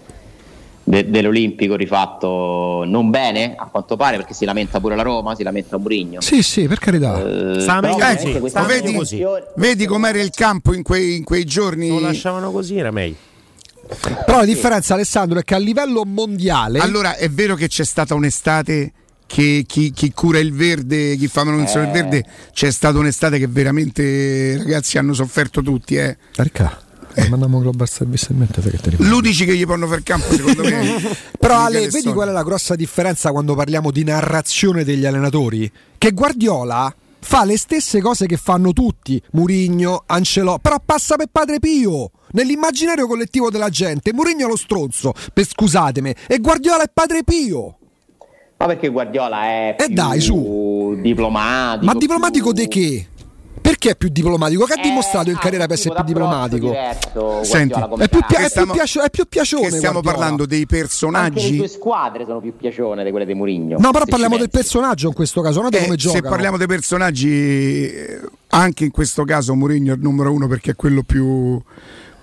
[0.89, 5.43] de- dell'Olimpico rifatto non bene, a quanto pare, perché si lamenta pure la Roma, si
[5.43, 6.21] lamenta Mourinho.
[6.21, 7.19] Sì, sì, per carità.
[7.19, 9.25] Eh, Sta però meglio veramente così, vedi, così.
[9.57, 11.89] vedi com'era il campo in quei, in quei giorni?
[11.89, 13.17] Lo lasciavano così, era meglio.
[14.25, 16.79] Però la differenza, Alessandro, è che a livello mondiale.
[16.79, 18.93] Allora è vero che c'è stata un'estate
[19.27, 22.03] che chi, chi cura il verde, chi fa manutenzione del Eh.
[22.03, 25.97] verde, c'è stata un'estate che veramente ragazzi hanno sofferto tutti.
[25.97, 26.17] Eh.
[27.17, 30.33] Ricca, mandiamo Global Service in mente che te ne L'unici che gli fanno fare campo
[30.33, 31.17] secondo me.
[31.39, 35.71] Però Ale, vedi qual è la grossa differenza quando parliamo di narrazione degli allenatori?
[35.97, 41.59] Che Guardiola fa le stesse cose che fanno tutti, Murigno, Ancelò, però passa per Padre
[41.59, 42.11] Pio.
[42.33, 47.79] Nell'immaginario collettivo della gente, Murigno è lo stronzo, per scusatemi, e Guardiola è Padre Pio.
[48.59, 50.97] Ma perché Guardiola è E più dai, su.
[51.01, 51.85] diplomatico.
[51.85, 53.07] Ma diplomatico di che?
[53.67, 54.65] Perché è più diplomatico?
[54.65, 56.67] Che ha Eh, dimostrato in ha carriera per essere più diplomatico?
[56.69, 58.37] diverso, Senti, È più, pia- carattere.
[58.37, 59.63] è più stiamo- piacio- è più piacione.
[59.65, 60.17] Che stiamo Guardiola.
[60.17, 61.57] parlando dei Anche le personaggi.
[61.57, 63.77] tue squadre sono più piacione di quelle di Murigno.
[63.81, 66.15] No, però parliamo del personaggio in questo caso, non di Eh, come gioca.
[66.17, 67.29] se parliamo dei personaggi,
[67.91, 71.61] eh, anche in questo caso Mourinho è il numero uno perché è quello più,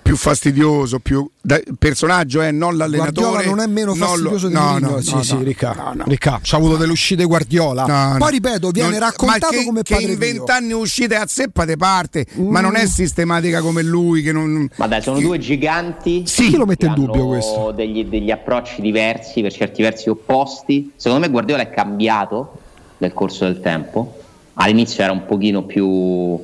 [0.04, 3.26] più fastidioso, più da- personaggio è non l'allenatore.
[3.30, 5.92] Guardiola non è meno lo- fastidioso di no, no, sì, no, sì, no, Ricca, no,
[5.94, 6.04] no.
[6.06, 7.86] Ricca, c'ha avuto delle uscite Guardiola.
[7.86, 8.18] No, no.
[8.18, 11.76] Poi ripeto, viene Non- raccontato che, come che padre in vent'anni uscite a zeppa te
[11.78, 14.20] parte, ma non è sistematica come lui.
[14.22, 14.68] Che non...
[14.76, 16.24] Ma dai, sono due giganti.
[16.26, 17.72] Sì, chi lo mette che in dubbio questo?
[17.74, 20.92] Degli, degli approcci diversi, per certi versi opposti.
[20.96, 22.58] Secondo me Guardiola è cambiato
[22.98, 24.18] nel corso del tempo.
[24.54, 26.38] All'inizio era un pochino più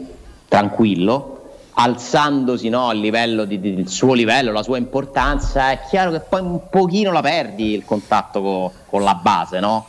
[0.48, 1.39] tranquillo,
[1.82, 5.70] alzandosi no, al livello di- di- del suo livello, la sua importanza.
[5.70, 9.86] È chiaro che poi un pochino la perdi il contatto co- con la base, no?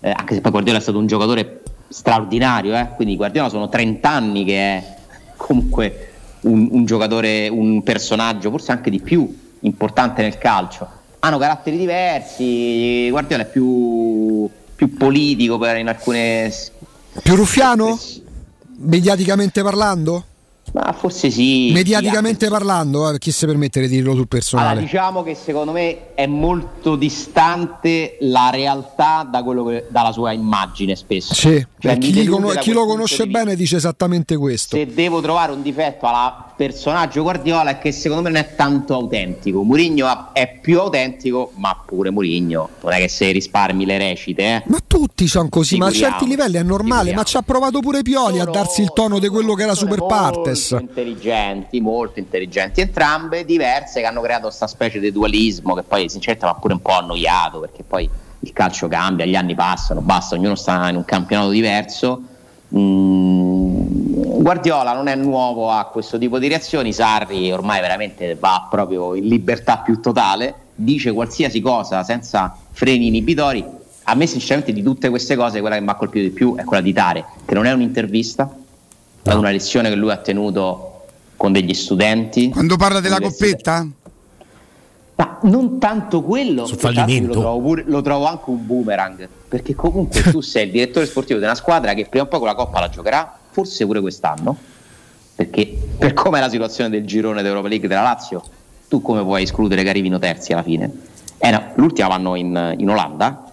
[0.00, 2.88] Eh, anche se poi Guardiola è stato un giocatore straordinario, eh?
[2.96, 4.96] quindi Guardiola sono 30 anni che è
[5.36, 10.88] comunque un, un giocatore, un personaggio, forse anche di più importante nel calcio.
[11.20, 16.52] Hanno caratteri diversi, Guardiola è più, più politico per in alcune...
[17.22, 17.98] Più ruffiano?
[18.78, 20.24] Mediaticamente parlando?
[20.72, 21.70] Ma forse sì.
[21.72, 24.80] Mediaticamente parlando, eh, chi si permette di dirlo sul Allora, personale?
[24.80, 30.94] diciamo che secondo me è molto distante la realtà da quello che- dalla sua immagine
[30.96, 31.34] spesso.
[31.34, 34.76] Sì, Cioè, chi, da chi lo conosce di bene dice esattamente questo.
[34.76, 38.94] Se devo trovare un difetto alla personaggio Guardiola è che secondo me non è tanto
[38.94, 39.62] autentico.
[39.62, 44.62] Murigno è più autentico, ma pure Murigno non è che se risparmi le recite, eh.
[44.66, 48.00] Ma tutti sono così, ma a certi livelli è normale, ma ci ha provato pure
[48.02, 50.55] Pioli a darsi il tono di quello che era Super Partes.
[50.56, 56.08] Molto intelligenti, molto intelligenti entrambe, diverse che hanno creato questa specie di dualismo che poi
[56.08, 58.08] sinceramente mi ha pure un po' annoiato perché poi
[58.40, 62.22] il calcio cambia, gli anni passano, basta, ognuno sta in un campionato diverso.
[62.74, 69.14] Mm, Guardiola non è nuovo a questo tipo di reazioni, Sarri ormai veramente va proprio
[69.14, 73.64] in libertà più totale, dice qualsiasi cosa senza freni inibitori.
[74.08, 76.64] A me sinceramente di tutte queste cose quella che mi ha colpito di più è
[76.64, 78.48] quella di Tare, che non è un'intervista,
[79.30, 81.04] è una lezione che lui ha tenuto
[81.36, 82.48] con degli studenti.
[82.50, 83.86] Quando parla della coppetta?
[85.16, 86.68] Ma non tanto quello.
[86.68, 86.76] Lo
[87.30, 91.44] trovo, pure- lo trovo anche un boomerang, perché comunque tu sei il direttore sportivo di
[91.44, 94.56] una squadra che prima o poi con la Coppa la giocherà, forse pure quest'anno,
[95.34, 98.42] perché per come è la situazione del girone d'Europa League della Lazio,
[98.88, 100.90] tu come puoi escludere che arrivino terzi alla fine?
[101.38, 103.44] Eh no, l'ultima vanno in, in Olanda,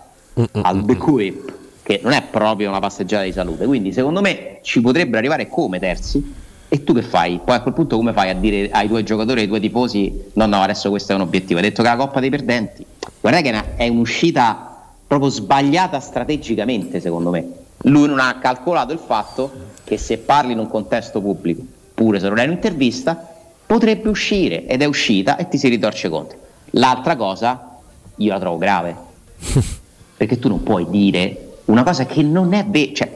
[0.51, 4.81] al De Kuip, che non è proprio una passeggiata di salute, quindi secondo me ci
[4.81, 6.41] potrebbero arrivare come terzi.
[6.69, 7.39] E tu che fai?
[7.43, 10.47] Poi a quel punto come fai a dire ai tuoi giocatori, ai tuoi tifosi, no
[10.47, 12.83] no adesso questo è un obiettivo, hai detto che è la Coppa dei Perdenti,
[13.21, 17.47] guarda che è, una- è un'uscita proprio sbagliata strategicamente secondo me.
[17.83, 19.51] Lui non ha calcolato il fatto
[19.83, 21.61] che se parli in un contesto pubblico,
[21.93, 23.29] pure se non è un'intervista,
[23.67, 26.39] potrebbe uscire ed è uscita e ti si ritorce contro.
[26.71, 27.77] L'altra cosa
[28.15, 28.95] io la trovo grave,
[30.17, 32.93] perché tu non puoi dire una cosa che non è vera.
[32.93, 33.15] Cioè,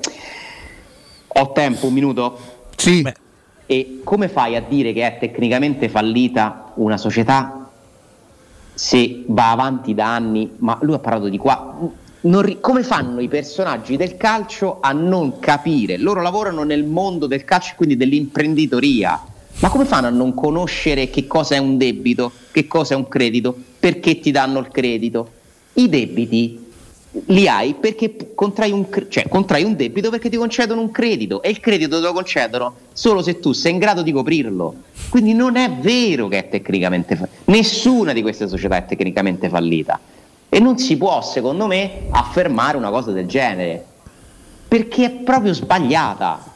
[1.28, 2.40] ho tempo, un minuto?
[2.76, 3.06] Sì.
[3.66, 7.70] E come fai a dire che è tecnicamente fallita una società
[8.74, 10.54] se va avanti da anni?
[10.58, 11.76] Ma lui ha parlato di qua.
[12.20, 15.98] Non ri- come fanno i personaggi del calcio a non capire?
[15.98, 19.22] Loro lavorano nel mondo del calcio, quindi dell'imprenditoria.
[19.60, 23.08] Ma come fanno a non conoscere che cosa è un debito, che cosa è un
[23.08, 25.30] credito, perché ti danno il credito?
[25.74, 26.67] I debiti
[27.26, 31.50] li hai perché contrai un, cioè, contrai un debito perché ti concedono un credito e
[31.50, 34.76] il credito te lo concedono solo se tu sei in grado di coprirlo.
[35.10, 37.38] Quindi non è vero che è tecnicamente fallita.
[37.46, 40.00] Nessuna di queste società è tecnicamente fallita.
[40.50, 43.86] E non si può, secondo me, affermare una cosa del genere.
[44.68, 46.56] Perché è proprio sbagliata.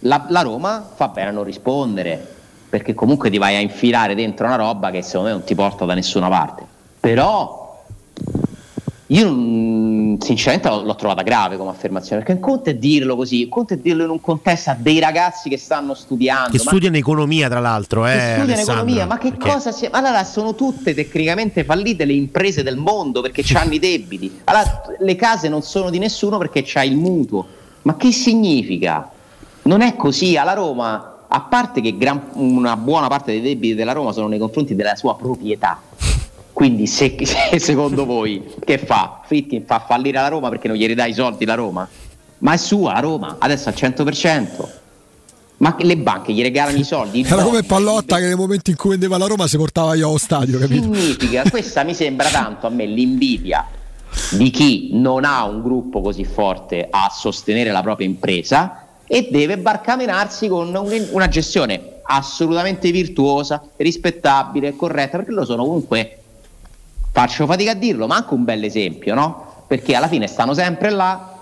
[0.00, 2.34] La, la Roma fa bene a non rispondere,
[2.68, 5.84] perché comunque ti vai a infilare dentro una roba che secondo me non ti porta
[5.84, 6.64] da nessuna parte.
[7.00, 7.67] Però
[9.10, 13.44] io non- sinceramente l'ho, l'ho trovata grave come affermazione, perché un conto è dirlo così,
[13.44, 16.50] un conto è dirlo in un contesto a dei ragazzi che stanno studiando.
[16.50, 19.88] Che studiano economia, tra l'altro, eh, che studiano Alessandro, economia, ma che perché- cosa si...
[19.90, 24.40] Allora sono tutte tecnicamente fallite le imprese del mondo perché hanno i debiti.
[24.44, 27.46] Allora le case non sono di nessuno perché c'ha il mutuo.
[27.82, 29.10] Ma che significa?
[29.62, 33.92] Non è così, alla Roma, a parte che gran- una buona parte dei debiti della
[33.92, 35.80] Roma sono nei confronti della sua proprietà.
[36.58, 39.20] Quindi se, se secondo voi che fa?
[39.24, 41.88] Fritkin fa fallire la Roma perché non gli ridà i soldi la Roma?
[42.40, 44.46] ma è sua a Roma, adesso al 100%.
[45.58, 47.22] Ma le banche gli regalano i soldi?
[47.26, 50.08] Era No, come Pallotta che nel momento in cui vendeva la Roma si portava io
[50.08, 50.82] allo stadio, capito?
[50.82, 53.66] significa, questa mi sembra tanto a me l'invidia
[54.32, 59.58] di chi non ha un gruppo così forte a sostenere la propria impresa e deve
[59.58, 66.17] barcamenarsi con un- una gestione assolutamente virtuosa, rispettabile, corretta, perché lo sono comunque,
[67.12, 69.46] faccio fatica a dirlo, ma anche un bel esempio, no?
[69.66, 71.34] Perché alla fine stanno sempre là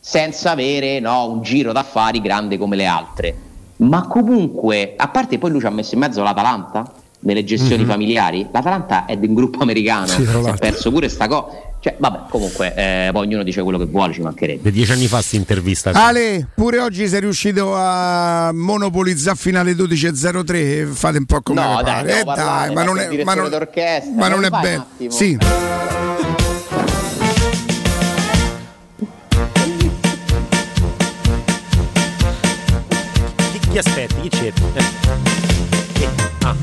[0.00, 3.36] senza avere no, un giro d'affari grande come le altre.
[3.76, 6.90] Ma comunque, a parte poi lui ci ha messo in mezzo l'Atalanta
[7.20, 7.88] nelle gestioni Mhm.
[7.88, 11.46] familiari, l'Atalanta è di un gruppo americano, Sì, si è perso pure sta cosa.
[11.82, 14.70] Cioè, vabbè, comunque, eh, poi ognuno dice quello che vuole, ci mancherebbe.
[14.70, 15.90] Dieci anni fa sta intervista.
[15.92, 20.86] Ale, pure oggi sei riuscito a monopolizzare fino alle 12.03.
[20.86, 22.02] Fate un po' come No, dai, pare.
[22.12, 24.86] no, Eh, parlare, dai, ma non è, ma non, d'orchestra, ma non è bello.
[25.08, 25.36] Sì.
[33.50, 34.20] Chi, chi aspetti?
[34.20, 34.62] Chi cerchi?
[34.74, 34.84] Eh.
[35.94, 36.06] Chi?
[36.42, 36.54] Ah.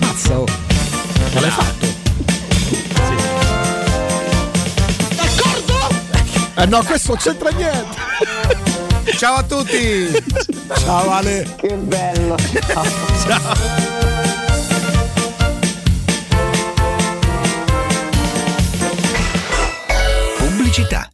[0.00, 0.46] Mazza, oh.
[0.46, 2.03] Ce l'hai fatto?
[6.56, 7.96] Eh no, questo non c'entra niente.
[9.18, 10.08] Ciao a tutti.
[10.78, 11.54] Ciao Ale.
[11.56, 12.36] Che bello.
[12.66, 13.54] Ciao.
[20.38, 21.13] Pubblicità.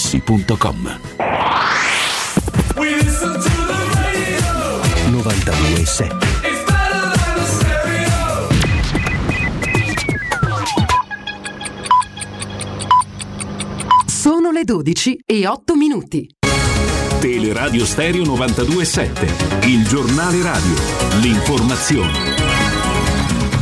[0.01, 0.99] artigianamaterassi.com.
[5.11, 6.29] 92.7
[14.07, 16.29] Sono le 12 e 8 minuti.
[17.19, 20.73] Teleradio Stereo 92.7, il giornale radio,
[21.21, 22.60] l'informazione.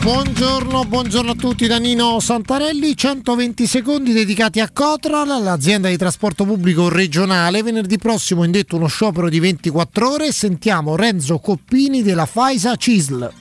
[0.02, 6.46] Buongiorno, buongiorno a tutti da Nino Santarelli, 120 secondi dedicati a Cotral, l'azienda di trasporto
[6.46, 7.62] pubblico regionale.
[7.62, 10.32] Venerdì prossimo indetto uno sciopero di 24 ore.
[10.32, 13.39] Sentiamo Renzo Coppini della Faisa Cisl.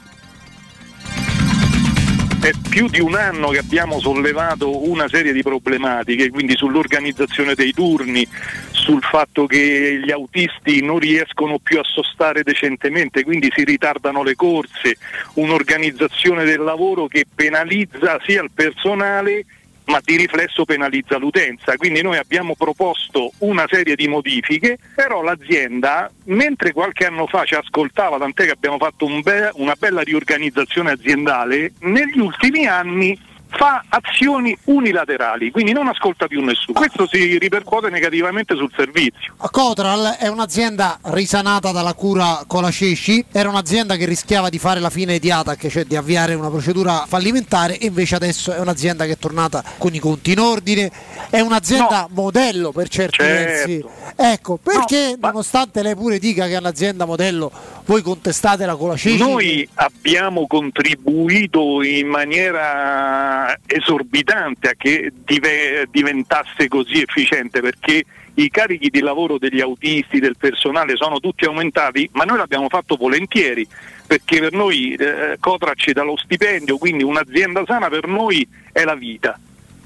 [2.41, 7.73] È più di un anno che abbiamo sollevato una serie di problematiche, quindi sull'organizzazione dei
[7.73, 8.27] turni,
[8.71, 14.37] sul fatto che gli autisti non riescono più a sostare decentemente, quindi si ritardano le
[14.37, 14.99] corse,
[15.35, 19.45] un'organizzazione del lavoro che penalizza sia il personale
[19.89, 21.77] ma di riflesso penalizza l'utenza.
[21.77, 27.55] Quindi noi abbiamo proposto una serie di modifiche, però l'azienda, mentre qualche anno fa ci
[27.55, 33.19] ascoltava, tant'è che abbiamo fatto un be- una bella riorganizzazione aziendale, negli ultimi anni
[33.51, 36.79] fa azioni unilaterali, quindi non ascolta più nessuno.
[36.79, 39.35] Questo si ripercuote negativamente sul servizio.
[39.51, 45.19] Cotral è un'azienda risanata dalla cura Colacesci, era un'azienda che rischiava di fare la fine
[45.19, 49.19] di Atac, cioè di avviare una procedura fallimentare e invece adesso è un'azienda che è
[49.19, 50.91] tornata con i conti in ordine,
[51.31, 52.09] è un'azienda No.
[52.13, 53.45] modello per certi Certo.
[53.67, 53.85] versi.
[54.17, 57.51] Ecco, perché nonostante lei pure dica che è un'azienda modello,
[57.89, 59.19] voi contestate la Colacesci?
[59.19, 68.05] Noi abbiamo contribuito in maniera esorbitante a che dive- diventasse così efficiente perché
[68.35, 72.95] i carichi di lavoro degli autisti, del personale sono tutti aumentati, ma noi l'abbiamo fatto
[72.95, 73.67] volentieri
[74.07, 78.85] perché per noi eh, Cotra ci dà lo stipendio, quindi un'azienda sana per noi è
[78.85, 79.39] la vita.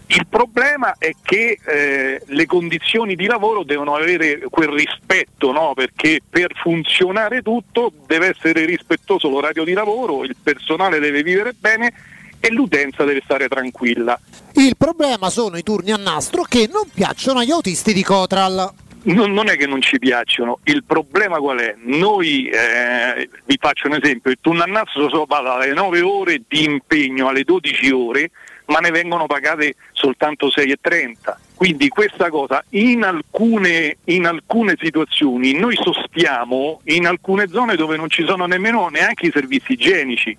[0.07, 5.73] Il problema è che eh, le condizioni di lavoro devono avere quel rispetto, no?
[5.75, 11.93] perché per funzionare tutto deve essere rispettoso l'orario di lavoro, il personale deve vivere bene
[12.41, 14.19] e l'utenza deve stare tranquilla.
[14.55, 18.71] Il problema sono i turni a nastro che non piacciono agli autisti di Cotral.
[19.05, 21.75] Non, non è che non ci piacciono, il problema qual è?
[21.85, 26.43] Noi, eh, vi faccio un esempio, il turno a nastro so- va dalle 9 ore
[26.47, 28.31] di impegno alle 12 ore,
[28.73, 31.37] ma ne vengono pagate soltanto 6,30.
[31.55, 38.09] Quindi questa cosa in alcune, in alcune situazioni noi sostiamo in alcune zone dove non
[38.09, 40.37] ci sono nemmeno neanche i servizi igienici.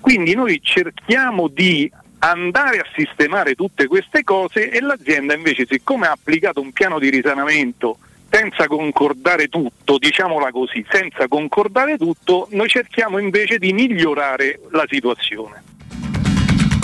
[0.00, 1.90] Quindi noi cerchiamo di
[2.20, 7.10] andare a sistemare tutte queste cose e l'azienda invece siccome ha applicato un piano di
[7.10, 7.98] risanamento
[8.30, 15.73] senza concordare tutto, diciamola così, senza concordare tutto, noi cerchiamo invece di migliorare la situazione.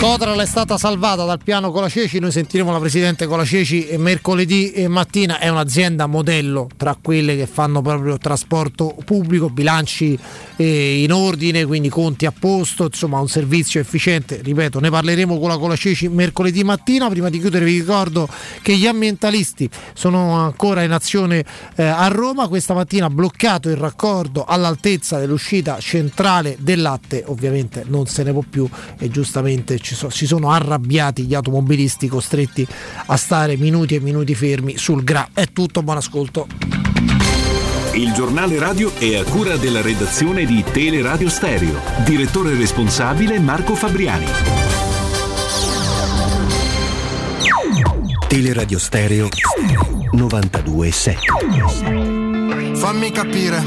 [0.01, 4.87] Cotral è stata salvata dal piano Colaceci, noi sentiremo la presidente Colaceci e mercoledì e
[4.87, 10.17] mattina, è un'azienda modello tra quelle che fanno proprio trasporto pubblico, bilanci
[10.55, 15.49] eh, in ordine, quindi conti a posto, insomma un servizio efficiente, ripeto, ne parleremo con
[15.49, 18.27] la Colaceci mercoledì mattina, prima di chiudere vi ricordo
[18.63, 21.45] che gli ambientalisti sono ancora in azione
[21.75, 28.07] eh, a Roma, questa mattina bloccato il raccordo all'altezza dell'uscita centrale del latte, ovviamente non
[28.07, 28.67] se ne può più
[28.97, 32.65] e giustamente ci so- si sono arrabbiati gli automobilisti costretti
[33.05, 35.29] a stare minuti e minuti fermi sul GRA.
[35.33, 36.47] È tutto, buon ascolto.
[37.93, 41.79] Il giornale radio è a cura della redazione di Teleradio Stereo.
[42.05, 44.25] Direttore responsabile Marco Fabriani.
[48.27, 49.27] Teleradio Stereo
[50.13, 53.61] 92.7 Fammi capire,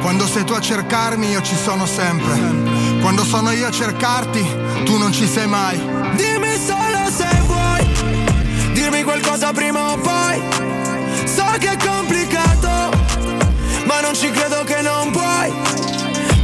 [0.00, 2.75] quando sei tu a cercarmi io ci sono sempre.
[3.06, 4.44] Quando sono io a cercarti,
[4.84, 5.78] tu non ci sei mai.
[6.16, 7.86] Dimmi solo se vuoi,
[8.72, 10.42] dirmi qualcosa prima o poi.
[11.24, 12.90] So che è complicato,
[13.84, 15.52] ma non ci credo che non puoi.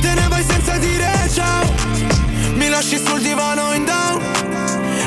[0.02, 1.64] Te ne vai senza dire ciao,
[2.54, 4.22] mi lasci sul divano in down.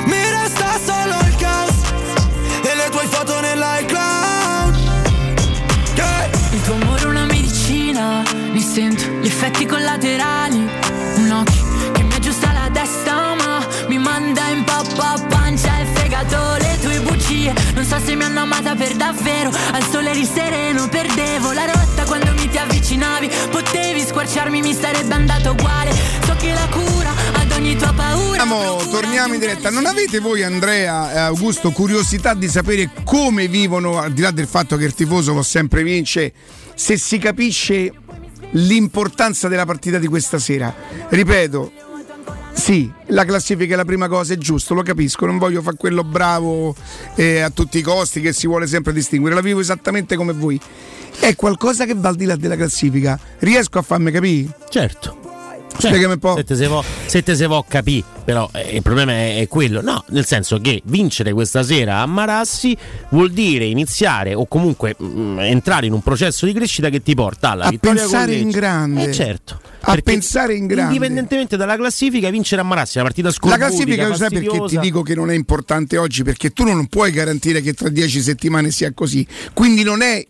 [0.07, 1.75] Mi resta solo il caos
[2.63, 4.75] e le tue foto nell'iCloud.
[5.95, 6.29] Yeah.
[6.51, 10.54] Il tuo amore è una medicina, mi sento gli effetti collaterali
[17.45, 17.53] bugie.
[17.73, 22.03] Non so se mi hanno amata per davvero, al sole eri sereno, perdevo la rotta
[22.05, 23.29] quando mi ti avvicinavi.
[23.51, 25.93] Potevi squarciarmi, mi sarebbe andato uguale.
[26.25, 28.37] So che la cura ad ogni tua paura.
[28.37, 29.69] Torniamo, torniamo in diretta.
[29.69, 34.47] Non avete voi, Andrea e Augusto, curiosità di sapere come vivono, al di là del
[34.47, 36.33] fatto che il tifoso può sempre vince,
[36.73, 37.91] se si capisce
[38.51, 40.73] l'importanza della partita di questa sera?
[41.09, 41.71] Ripeto,
[42.55, 46.03] sì, la classifica è la prima cosa, è giusto, lo capisco, non voglio fare quello
[46.03, 46.73] bravo
[47.15, 50.59] eh, a tutti i costi che si vuole sempre distinguere, la vivo esattamente come voi.
[51.19, 53.19] È qualcosa che va al di là della classifica.
[53.39, 54.49] Riesco a farmi capire?
[54.69, 55.25] Certo.
[55.77, 56.35] Spiegami un po'.
[56.35, 59.81] Se te se vo, te se vo capì, però eh, il problema è, è quello.
[59.81, 62.75] No, nel senso che vincere questa sera a Marassi
[63.09, 67.51] vuol dire iniziare o comunque mm, entrare in un processo di crescita che ti porta
[67.51, 69.09] alla A vittoria pensare in grande.
[69.09, 69.59] Eh, certo.
[69.87, 70.93] A pensare in grande.
[70.93, 74.79] Indipendentemente dalla classifica, vincere a Marassi una partita La scorbutica, classifica lo sai perché ti
[74.79, 76.23] dico che non è importante oggi?
[76.23, 79.25] Perché tu non puoi garantire che tra dieci settimane sia così.
[79.53, 80.25] Quindi non è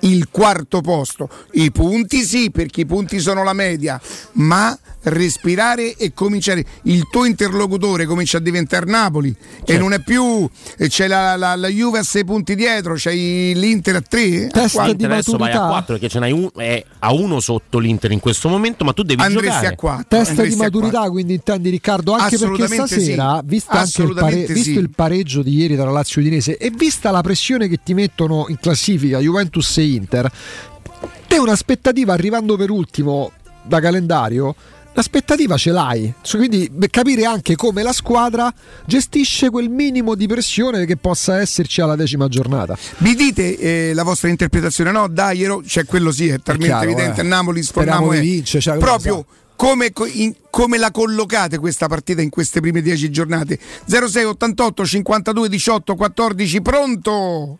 [0.00, 1.28] il quarto posto.
[1.52, 4.00] I punti sì, perché i punti sono la media,
[4.32, 6.64] ma respirare e cominciare.
[6.82, 9.34] Il tuo interlocutore comincia a diventare Napoli
[9.64, 10.48] e non è più.
[10.76, 14.20] e C'è la, la, la Juve a 6 punti dietro, c'è l'Inter a 3.
[14.20, 18.20] L'Inter adesso vai a 4 perché ce n'hai un, è a uno sotto l'Inter in
[18.20, 19.66] questo momento, ma tu devi Andresti giocare.
[19.66, 20.04] a 4.
[20.08, 23.46] Test di maturità, quindi intendi Riccardo, anche perché stasera, sì.
[23.46, 24.78] vista anche il, pare- Assolutamente visto sì.
[24.78, 28.46] il pareggio di ieri tra Lazio e Udinese e vista la pressione che ti mettono
[28.48, 30.30] in classifica Juventus e Inter,
[31.26, 34.54] te un'aspettativa arrivando per ultimo da calendario,
[34.98, 36.12] l'aspettativa ce l'hai.
[36.28, 38.52] Quindi capire anche come la squadra
[38.84, 42.76] gestisce quel minimo di pressione che possa esserci alla decima giornata.
[42.98, 44.90] Mi dite eh, la vostra interpretazione?
[44.90, 47.20] No, dai, ero, cioè quello sì, è talmente chiaro, evidente.
[47.20, 47.24] eh.
[47.24, 52.20] Napoli Speriamo di è vincere, cioè, proprio come, co- in- come la collocate questa partita
[52.20, 53.58] in queste prime 10 giornate?
[53.86, 57.58] 06 88 52 18 14 pronto?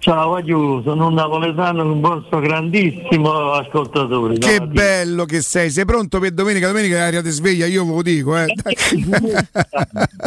[0.00, 4.38] Ciao Agiu, sono un napoletano, un vostro grandissimo ascoltatore.
[4.38, 6.68] Che Ciao, bello che sei, sei pronto per domenica?
[6.68, 8.46] Domenica è aria di sveglia, io ve lo dico, eh.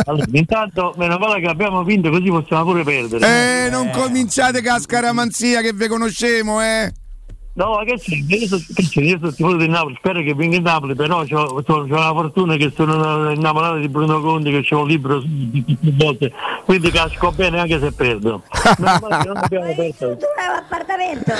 [0.06, 3.66] Allora, intanto, meno male che abbiamo vinto, così possiamo pure perdere.
[3.66, 6.94] Eh, non cominciate con la scaramanzia che vi conosciamo, eh.
[7.56, 8.16] No, ma che c'è?
[8.16, 9.02] Io sono, c'è?
[9.02, 12.72] Io sono tifoso di Napoli, spero che vinca il Napoli, però ho la fortuna che
[12.76, 16.32] sono innamorato di Bruno Conti, che c'ho un libro su- di tutte le volte,
[16.66, 18.42] quindi casco bene anche se perdo.
[18.50, 20.18] Che non abbiamo perso.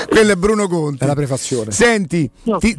[0.08, 1.02] Quello è Bruno Conti.
[1.02, 1.72] È la prefazione.
[1.72, 2.76] Senti, ti,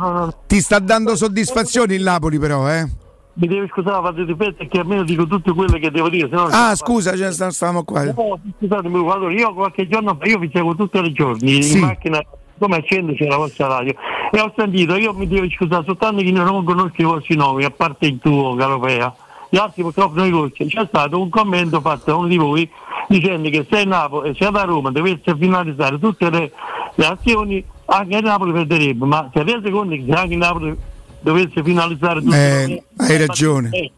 [0.48, 2.88] ti sta dando soddisfazioni il Napoli però, eh?
[3.34, 6.30] Mi devi scusare, fate ripetere che almeno dico tutte quelle che devo dire.
[6.30, 8.04] Sennò Ah, scusa, cioè, sta- stavamo qua.
[8.06, 11.74] No, scusatemi, allora io qualche giorno fa io vi seguo tutti i giorni Sì.
[11.74, 12.24] in macchina
[12.58, 13.94] come accendo c'è la vostra radio
[14.32, 17.64] e ho sentito, io mi devo scusare soltanto che io non conosco i vostri nomi,
[17.64, 19.16] a parte il tuo Galopea.
[19.50, 20.66] Gli altri purtroppo non li conosco.
[20.66, 22.70] C'è stato un commento fatto da uno di voi
[23.08, 26.52] dicendo che se Napoli se da Roma dovesse finalizzare tutte le,
[26.96, 30.76] le azioni, anche Napoli perderebbe, ma si rende conto che se anche Napoli
[31.22, 33.70] dovesse finalizzare tutte Eh, hai ragione.
[33.70, 33.92] Eh,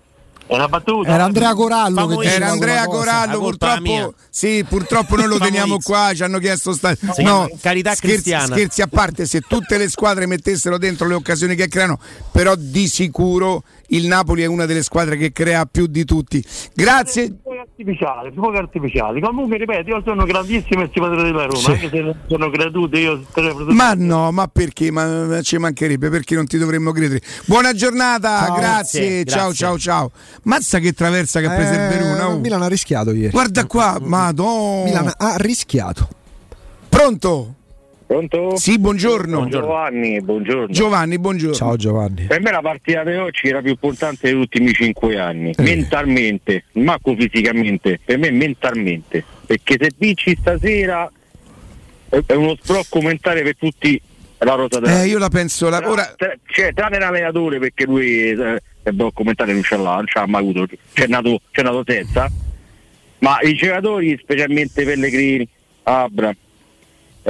[0.48, 1.10] una battuta.
[1.10, 2.86] Era Andrea Corallo che Era Andrea.
[2.86, 6.96] Corallo, purtroppo, sì, purtroppo noi lo teniamo qua, ci hanno chiesto sta...
[7.18, 8.56] No, carità scherzi, cristiana.
[8.56, 12.00] scherzi a parte, se tutte le squadre mettessero dentro le occasioni che creano,
[12.32, 16.44] però di sicuro il Napoli è una delle squadre che crea più di tutti.
[16.74, 17.38] Grazie.
[17.42, 19.22] fuochi artificiali, fuochi artificiali.
[19.22, 21.72] Comunque ripeto, io sono grandissimo estimatore della Roma, Sì.
[21.72, 23.24] anche se non sono creduto, io
[23.70, 24.92] Ma no, ma perché?
[24.92, 27.22] Ma ci mancherebbe, perché non ti dovremmo credere.
[27.46, 28.56] Buona giornata, Ciao.
[28.56, 30.12] grazie, Grazie, ciao ciao ciao.
[30.44, 32.30] Mazza che traversa che ha preso il Eh, Verona.
[32.30, 32.40] oh.
[32.40, 33.32] Milan ha rischiato ieri.
[33.32, 34.84] Guarda qua, madonna.
[34.86, 36.08] Milan ha rischiato.
[36.90, 37.56] Pronto?
[38.08, 38.56] Pronto?
[38.56, 39.50] Sì, buongiorno.
[39.50, 40.68] Giovanni, buongiorno.
[40.74, 41.54] Giovanni, buongiorno.
[41.54, 42.24] Ciao Giovanni.
[42.24, 45.62] Per me la partita di oggi era più importante degli ultimi cinque anni, Eh.
[45.62, 51.12] mentalmente, manco fisicamente, per me mentalmente, perché se vinci stasera
[52.10, 54.02] è è uno sbrocco mentale per tutti
[54.38, 55.68] la rosa della Eh, io la penso.
[55.68, 59.76] La, Tra- ora, tra- cioè, tranne l'allenatore perché lui eh, il sbrocco mentale non ce
[59.76, 62.32] l'ha, non ce l'ha mai avuto, c'è nato, c'è nato senza,
[63.20, 65.46] ma i giocatori, specialmente Pellegrini,
[65.84, 66.34] Abra,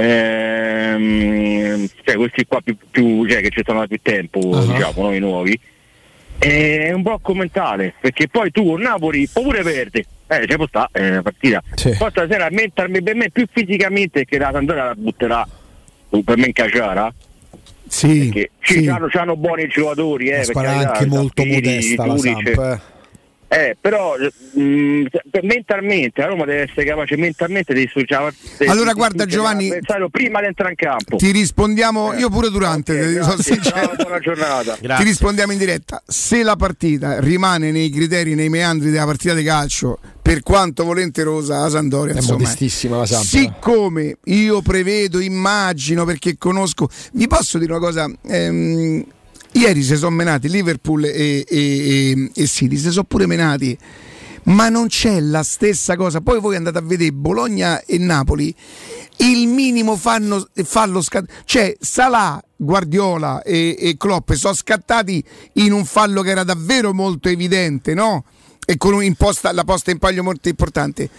[0.02, 5.18] ehm, cioè questi qua più, più cioè, che ci stanno da più tempo, diciamo, noi
[5.18, 5.58] nuovi,
[6.38, 10.66] è un blocco mentale, perché poi tu con Napoli puoi pure perdi, eh, c'è può
[10.68, 11.62] sta, è una partita.
[11.98, 15.48] Poi stasera mentalmente, per me più fisicamente che la Sandoria la butterà
[16.24, 17.12] per me in caciara.
[17.88, 18.84] Sì, Perché ci sì.
[18.84, 22.54] c'hanno, c'hanno buoni giocatori, eh, Una per squadra carità, anche molto Zampini, modesta la Juric.
[22.54, 22.58] Samp.
[22.58, 22.96] eh.
[23.50, 28.34] Eh, però mh, per- mentalmente la Roma deve essere capace mentalmente di studiare
[28.66, 29.70] Allora, guarda, Giovanni,
[30.10, 33.94] prima di entrare in campo Ti rispondiamo, io pure durante, Ok, ti sono grazie, ciao,
[33.96, 34.76] buona giornata.
[34.76, 36.02] Ti rispondiamo in diretta.
[36.06, 41.60] Se la partita rimane nei criteri, nei meandri della partita di calcio, per quanto volenterosa
[41.60, 47.56] la Sandoria, È insomma, modestissima la Samp, Siccome io prevedo, immagino, perché conosco, vi posso
[47.56, 48.10] dire una cosa.
[48.26, 49.04] ehm,
[49.52, 53.76] ieri si sono menati Liverpool e, e- e- e City, si sono pure menati.
[54.44, 56.22] Ma non c'è la stessa cosa.
[56.22, 58.54] Poi voi andate a vedere Bologna e Napoli,
[59.18, 61.42] il minimo fanno, fallo scattare.
[61.44, 65.22] Cioè, Salah, Guardiola e, e Klopp sono scattati
[65.54, 68.24] in un fallo che era davvero molto evidente, no?
[68.64, 71.10] E con la posta in palio molto importante.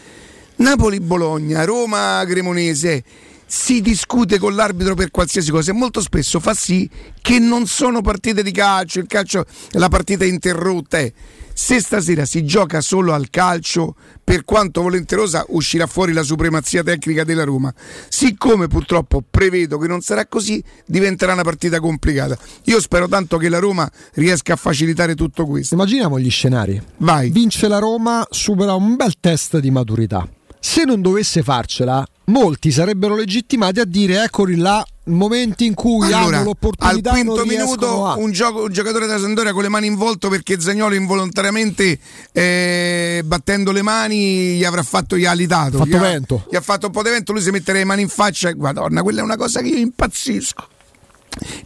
[0.55, 3.03] Napoli-Bologna, Roma-Cremonese
[3.51, 6.87] si discute con l'arbitro per qualsiasi cosa e molto spesso fa sì
[7.19, 10.99] che non sono partite di calcio, il calcio la partita è interrotta.
[10.99, 11.11] eh.
[11.51, 17.23] Se stasera si gioca solo al calcio, per quanto volenterosa uscirà fuori la supremazia tecnica
[17.23, 17.73] della Roma.
[18.07, 22.37] Siccome purtroppo prevedo che non sarà così, diventerà una partita complicata.
[22.65, 25.73] Io spero tanto che la Roma riesca a facilitare tutto questo.
[25.73, 26.79] Immaginiamo gli scenari.
[26.97, 27.29] Vai.
[27.31, 30.25] Vince la Roma, supera un bel test di maturità.
[30.61, 36.19] Se non dovesse farcela, molti sarebbero legittimati a dire eccoli là momenti in cui Allora,
[36.19, 39.63] hanno al l'opportunità quinto non riescono minuto a- un, gioco- un giocatore della Sandoria con
[39.63, 41.97] le mani in volto perché Zagnolo involontariamente
[42.31, 46.45] eh, battendo le mani gli avrà fatto gli ha alitato Fatto gli ha, vento.
[46.49, 48.55] gli ha fatto un po' di vento lui si mette le mani in faccia e
[48.55, 50.67] madonna quella è una cosa che io impazzisco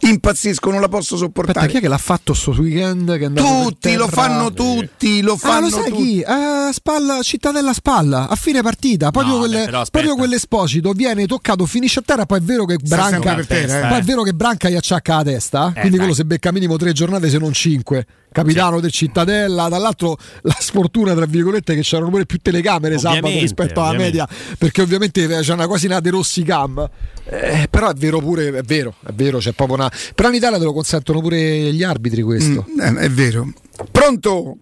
[0.00, 3.18] impazzisco non la posso sopportare Aspetta, chi è che l'ha fatto sto weekend?
[3.18, 6.20] Che tutti lo fanno tutti lo Ah, fanno lo sai tutti chi?
[6.20, 9.10] Eh, spalla, Cittadella Spalla a fine partita.
[9.10, 12.26] Proprio, No, quelle- beh, proprio quell'esposito viene toccato, finisce a terra.
[12.26, 13.88] Poi è vero che Branca, terra, eh.
[13.88, 15.70] poi è vero che Branca gli acciacca la testa.
[15.72, 15.98] quindi dai.
[15.98, 18.06] quello se becca minimo tre giornate, se non cinque.
[18.34, 23.40] Capitano del Cittadella, dall'altro la sfortuna, tra virgolette, che c'erano pure più telecamere sabato Ovviamente,
[23.42, 24.18] rispetto alla ovviamente.
[24.18, 26.90] media, perché ovviamente c'è una quasi una De Rossi cam.
[27.26, 29.90] Eh, però è vero pure, è vero, è vero, c'è proprio una.
[30.16, 32.66] Però in Italia te lo consentono pure gli arbitri questo.
[32.68, 33.52] Mm, eh, è vero
[33.92, 34.56] pronto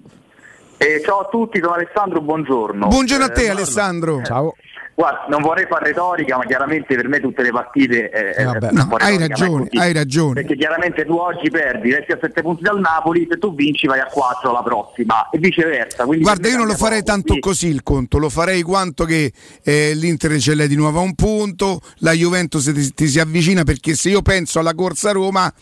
[0.77, 2.89] Eh, ciao a tutti, sono Alessandro, buongiorno.
[2.89, 4.55] buongiorno a te Eh, Alessandro ciao
[4.95, 8.45] Guarda, non vorrei fare retorica, ma chiaramente per me tutte le partite eh, Eh, eh,
[8.45, 8.71] vabbè.
[8.73, 10.35] No, hai ragione, hai ragione.
[10.35, 14.01] Perché chiaramente tu oggi perdi, resti a 7 punti dal Napoli, se tu vinci vai
[14.01, 16.05] a 4 alla prossima e viceversa.
[16.05, 17.41] Guarda, io non lo farei tanto Sì.
[17.41, 19.33] così il conto, lo farei quanto che
[19.65, 23.65] eh, l'Inter ce l'è di nuovo a un punto, la Juventus ti, ti si avvicina
[23.65, 25.53] perché se io penso alla corsa Roma,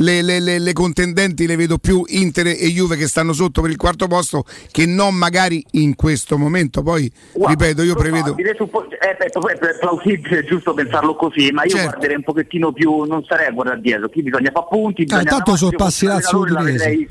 [0.00, 3.70] le, le- le- le contendenti le vedo più Inter e Juve che stanno sotto per
[3.70, 6.82] il quarto posto che non magari in questo momento.
[6.82, 8.34] Poi, Guarda, ripeto, io prevedo...
[8.56, 11.86] suppo- è, è- è- è plausibile, è giusto pensarlo così, ma io Certo.
[11.88, 15.50] guarderei un pochettino più, non sarei a guardare dietro, qui bisogna fare punti, bisogna intanto
[15.52, 17.08] avanti, sorpassi io come Lazio Udinese.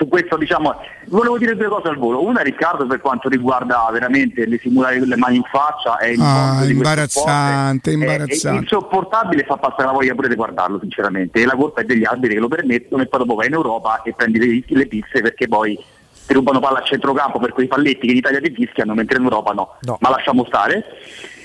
[0.00, 0.76] Su questo diciamo,
[1.08, 2.24] volevo dire due cose al volo.
[2.24, 6.64] Una Riccardo per quanto riguarda veramente le simulare con le mani in faccia è Ah,
[6.64, 8.56] imbarazzante, sport, è- imbarazzante.
[8.56, 11.42] È, insopportabile, fa passare la voglia pure di guardarlo sinceramente.
[11.42, 14.00] E la colpa è degli arbitri che lo permettono e poi dopo vai in Europa
[14.02, 15.78] e prendi le, le pizze perché poi
[16.26, 19.24] ti rubano palla a centrocampo per quei falletti che in Italia ti fischiano, mentre in
[19.24, 19.76] Europa no.
[20.00, 20.82] Ma lasciamo stare.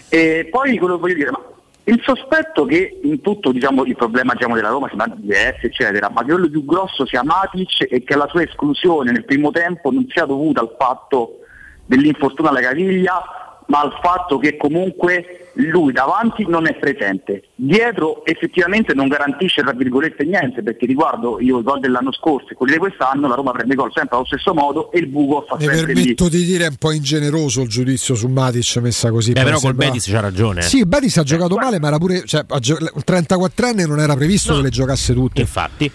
[0.07, 1.41] E poi quello che voglio dire, ma
[1.87, 6.31] il sospetto che in tutto diciamo, il problema diciamo, della Roma DS, eccetera, ma che
[6.31, 10.25] quello più grosso sia Matic e che la sua esclusione nel primo tempo non sia
[10.25, 11.41] dovuta al fatto
[11.85, 18.93] dell'infortunio alla caviglia, ma al fatto che comunque lui davanti non è presente, dietro effettivamente
[18.93, 22.77] non garantisce tra virgolette niente, perché riguardo io i gol dell'anno scorso e quelli di
[22.79, 25.93] quest'anno la Roma prende gol sempre allo stesso modo e il buco fa Mi sempre
[25.93, 25.93] lì.
[25.93, 29.31] permetto di dire è un po' ingeneroso il giudizio su Matic messa così.
[29.31, 30.59] Beh, però col Betis c'ha ragione.
[30.59, 30.63] eh.
[30.63, 32.23] Sì, il Betis ha giocato male, ma era pure.
[32.25, 35.41] Cioè, ha gio- il 34enne non era previsto che le giocasse tutte.
[35.41, 35.91] Infatti.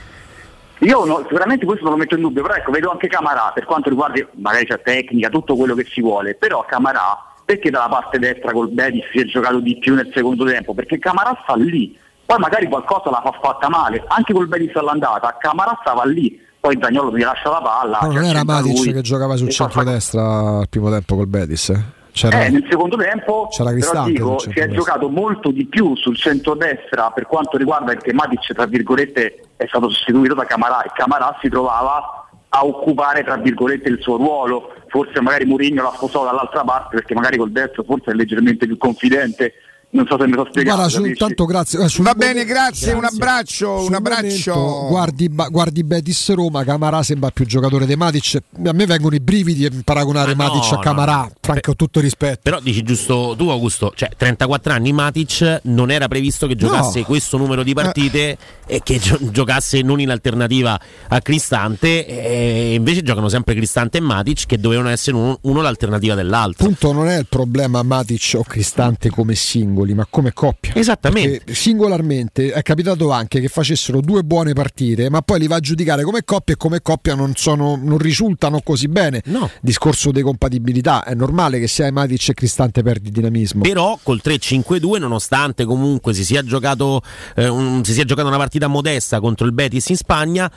[0.82, 3.66] Io no- sicuramente questo non lo metto in dubbio, però ecco, vedo anche Camarà, per
[3.66, 8.18] quanto riguarda magari c'è tecnica, tutto quello che si vuole, però Camarà, perché dalla parte
[8.20, 10.72] destra col Betis si è giocato di più nel secondo tempo?
[10.72, 15.36] Perché Camarà sta lì, poi magari qualcosa la fa fatta male, anche col Betis all'andata,
[15.36, 17.98] Camarà stava lì, poi Zagnolo mi lascia la palla.
[18.02, 21.68] No, non era Matic lui, che giocava sul fa- centro-destra al primo tempo col Betis.
[21.70, 21.98] eh.
[22.12, 26.16] C'era, eh, nel secondo tempo c'era però dico, si è giocato molto di più sul
[26.16, 31.36] centro-destra per quanto riguarda perché Matic tra virgolette è stato sostituito da Camarà e Camarà
[31.40, 34.74] si trovava a occupare tra virgolette il suo ruolo.
[34.88, 38.76] Forse magari Mourinho l'ha sposato dall'altra parte perché magari col destro forse è leggermente più
[38.76, 39.54] confidente
[39.92, 40.76] Non so se mi sono spiegato.
[40.76, 41.78] Guarda, su- tanto grazie.
[41.80, 44.54] eh, Va momento- bene, grazie, un abbraccio, un Sul abbraccio.
[44.54, 48.36] momento, guardi, guardi Betis Roma, Camarà sembra più giocatore di Matic.
[48.66, 51.30] A me vengono i brividi a paragonare no, Matic a no, Camarà, no.
[51.40, 52.38] Franco, con tutto rispetto.
[52.42, 57.04] Però dici giusto tu Augusto, cioè 34 anni Matic non era previsto che giocasse No.
[57.06, 60.78] questo numero di partite e che gio- giocasse non in alternativa
[61.08, 66.14] a Cristante e invece giocano sempre Cristante e Matic che dovevano essere uno, uno l'alternativa
[66.14, 66.64] dell'altro.
[66.66, 69.34] Punto non è il problema Matic o Cristante come
[69.80, 70.74] singoli, ma come coppia.
[70.74, 71.38] Esattamente.
[71.38, 75.60] Perché singolarmente è capitato anche che facessero due buone partite, ma poi li va a
[75.60, 79.22] giudicare come coppia e come coppia non, sono, non risultano così bene.
[79.60, 83.62] Discorso di compatibilità, è normale che hai Matic e Cristante perdi dinamismo.
[83.62, 87.02] Però col 3-5-2, nonostante comunque si sia giocato
[87.36, 90.50] eh, un- si sia giocata una partita modesta contro il Betis in Spagna.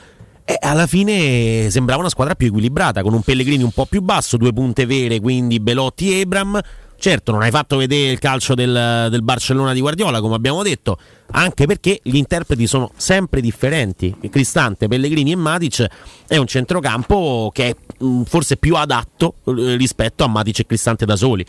[0.46, 4.36] eh, alla fine sembrava una squadra più equilibrata, con un Pellegrini un po' più basso,
[4.36, 6.60] due punte vere, quindi Belotti e Ebram.
[6.96, 10.98] Certo, non hai fatto vedere il calcio del, del Barcellona di Guardiola, come abbiamo detto,
[11.32, 14.14] anche perché gli interpreti sono sempre differenti.
[14.30, 15.86] Cristante, Pellegrini e Matic
[16.26, 21.04] è un centrocampo che è mh, forse più adatto eh, rispetto a Matic e Cristante
[21.04, 21.44] da soli.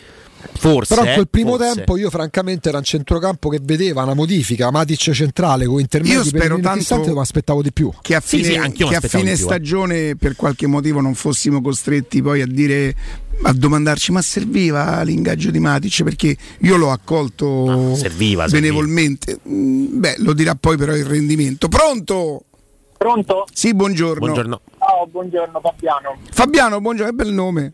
[0.53, 0.93] Forse.
[0.93, 1.73] Però in quel eh, primo forse.
[1.73, 6.21] tempo io francamente era un centrocampo che vedeva una modifica, Matic centrale con intermedi Io
[6.21, 7.91] per spero tanto Cristante, ma aspettavo di più.
[8.01, 12.47] Che a fine, che a fine stagione per qualche motivo non fossimo costretti poi a
[12.47, 12.93] dire
[13.43, 20.15] a domandarci ma serviva l'ingaggio di Matic perché io l'ho accolto serviva, benevolmente Mm, beh
[20.19, 22.43] lo dirà poi però il rendimento pronto?
[22.97, 23.45] Pronto?
[23.51, 24.61] sì buongiorno Buongiorno.
[24.79, 26.17] Ciao, buongiorno Fabiano.
[26.31, 27.73] Fabiano buongiorno che bel nome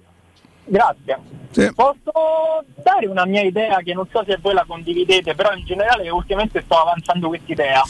[0.65, 1.19] Grazie.
[1.51, 1.69] Sì.
[1.75, 6.09] Posso dare una mia idea che non so se voi la condividete, però in generale
[6.09, 7.83] ultimamente sto avanzando quest'idea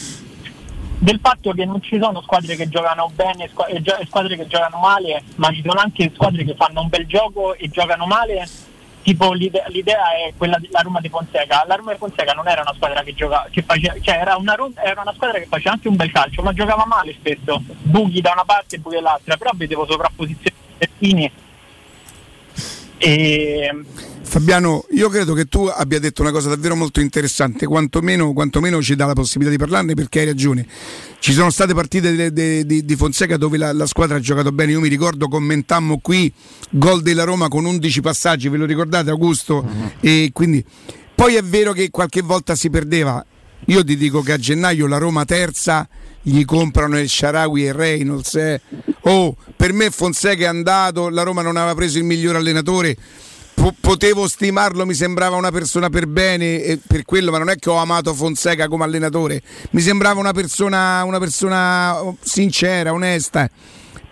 [1.01, 5.23] del fatto che non ci sono squadre che giocano bene e squadre che giocano male,
[5.37, 8.47] ma ci sono anche squadre che fanno un bel gioco e giocano male.
[9.01, 11.63] Tipo l'idea, l'idea è quella della Roma di Fonseca.
[11.65, 14.55] La Roma di Fonseca non era una squadra che giocava, che faceva, cioè era una,
[14.75, 18.33] era una squadra che faceva anche un bel calcio, ma giocava male spesso, buchi da
[18.33, 21.31] una parte e buchi dall'altra, però vedevo sovrapposizioni di terzini
[23.03, 23.83] e
[24.31, 28.95] Fabiano, io credo che tu abbia detto una cosa davvero molto interessante, quantomeno, quantomeno ci
[28.95, 30.65] dà la possibilità di parlarne perché hai ragione.
[31.19, 34.87] Ci sono state partite di, Fonseca dove la, la squadra ha giocato bene, io mi
[34.87, 36.31] ricordo commentammo qui
[36.69, 39.67] gol della Roma con 11 passaggi, ve lo ricordate Augusto?
[39.99, 40.63] E quindi
[41.13, 43.25] poi è vero che qualche volta si perdeva.
[43.65, 45.89] Io ti dico che a gennaio la Roma terza
[46.21, 48.35] gli comprano il Sharawi e Reynolds.
[48.35, 48.61] eh.
[49.01, 52.95] Oh, per me Fonseca è andato, la Roma non aveva preso il miglior allenatore.
[53.53, 57.55] Po- potevo stimarlo, mi sembrava una persona per bene e per quello, ma non è
[57.57, 59.41] che ho amato Fonseca come allenatore.
[59.71, 63.49] Mi sembrava una persona, una persona oh, sincera, onesta.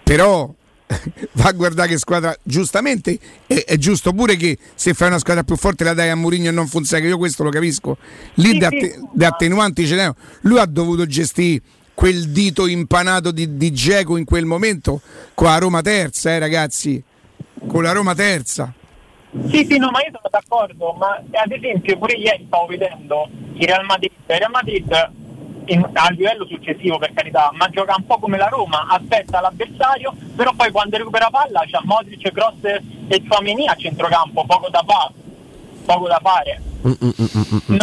[0.03, 0.53] Però
[1.33, 5.43] va a guardare che squadra giustamente è, è giusto pure che se fai una squadra
[5.43, 7.97] più forte la dai a Mourinho e non Fonseca io questo lo capisco
[8.35, 11.61] lì di atte- di attenuanti ce n'è lui ha dovuto gestire
[11.99, 15.01] quel dito impanato di, di Geco in quel momento?
[15.33, 17.03] Con la Roma terza eh ragazzi.
[17.67, 18.71] Con la Roma terza.
[19.49, 23.67] Sì, sì, no, ma io sono d'accordo, ma ad esempio pure ieri stavo vedendo il
[23.67, 25.11] Real Madrid, il Real Madrid
[25.65, 30.15] in- a livello successivo per carità, ma gioca un po' come la Roma, aspetta l'avversario,
[30.37, 32.63] però poi quando recupera palla c'ha Modric, Cross
[33.09, 35.13] e Tchouameni a centrocampo, poco da fare,
[35.85, 36.68] poco da fare.
[36.81, 36.95] Non,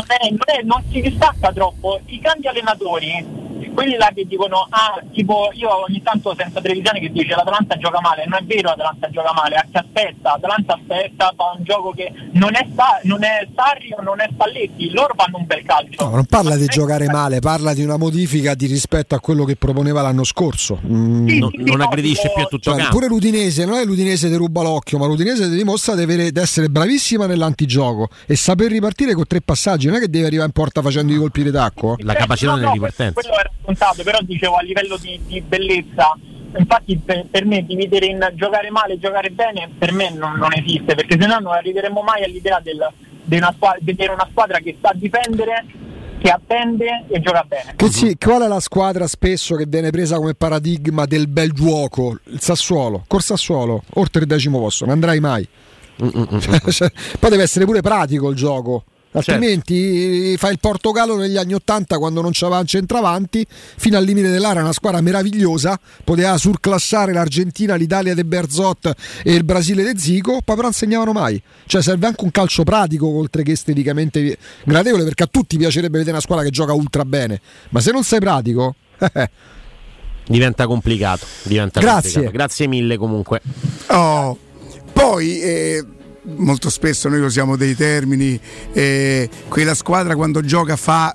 [0.08, 2.00] è- non è- non si distacca troppo.
[2.07, 3.44] I grandi allenatori,
[3.75, 8.00] quelli là che dicono, ah, tipo io ogni tanto sento televisione che dice l'Atalanta gioca
[8.00, 11.91] male, non è vero l'Atalanta gioca male, a chi aspetta, l'Atalanta aspetta, fa un gioco
[11.91, 15.62] che non è, sta, non è Sarri o non è Spalletti, loro fanno un bel
[15.65, 16.02] calcio.
[16.05, 19.57] No, non parla di giocare male, parla di una modifica di rispetto a quello che
[19.57, 20.78] proponeva l'anno scorso.
[20.86, 22.92] Mm, Non- non aggredisce più a tutto cioè, campo.
[22.97, 26.68] Pure l'Udinese, non è l'Udinese che ruba l'occhio, ma l'Udinese dimostra di, avere- di essere
[26.68, 30.81] bravissima nell'antigioco e saper ripartire con tre passaggi, non è che deve arrivare in porta
[30.81, 31.97] facendo i colpi di tacco.
[32.00, 33.20] La capacità No, della no, ripartenza.
[33.20, 36.16] Quello era scontato, però dicevo a livello di, di bellezza.
[36.56, 40.52] Infatti per, per me dividere in giocare male e giocare bene per me non, non
[40.55, 42.78] esiste, perché se no non arriveremo mai all'idea del,
[43.24, 45.65] di una squadra, vedere una squadra che sa difendere,
[46.18, 47.74] che attende e gioca bene.
[47.76, 52.18] Che sì, qual è la squadra spesso che viene presa come paradigma del bel gioco?
[52.24, 55.47] Il Sassuolo, col Sassuolo, oltre il decimo posto, non andrai mai.
[56.70, 58.84] Cioè, poi deve essere pure pratico il gioco.
[59.12, 64.05] Altrimenti eh, fa il Portogallo negli anni 80 quando non c'aveva un centravanti, fino al
[64.05, 68.92] limite dell'area, una squadra meravigliosa, poteva surclassare l'Argentina, l'Italia de Berzot
[69.25, 71.41] e il Brasile de Zico, poi però non segnavano mai.
[71.65, 76.10] Cioè serve anche un calcio pratico oltre che esteticamente gradevole, perché a tutti piacerebbe vedere
[76.12, 78.75] una squadra che gioca ultra bene, ma se non sei pratico...
[78.99, 79.31] eh,
[80.28, 81.25] Diventa complicato.
[81.44, 82.10] Diventa Grazie.
[82.10, 82.36] complicato.
[82.36, 83.41] Grazie mille comunque.
[83.86, 84.36] Oh,
[85.00, 85.84] poi eh,
[86.36, 88.41] molto spesso noi usiamo dei termini,
[88.73, 91.15] eh, quella squadra quando gioca fa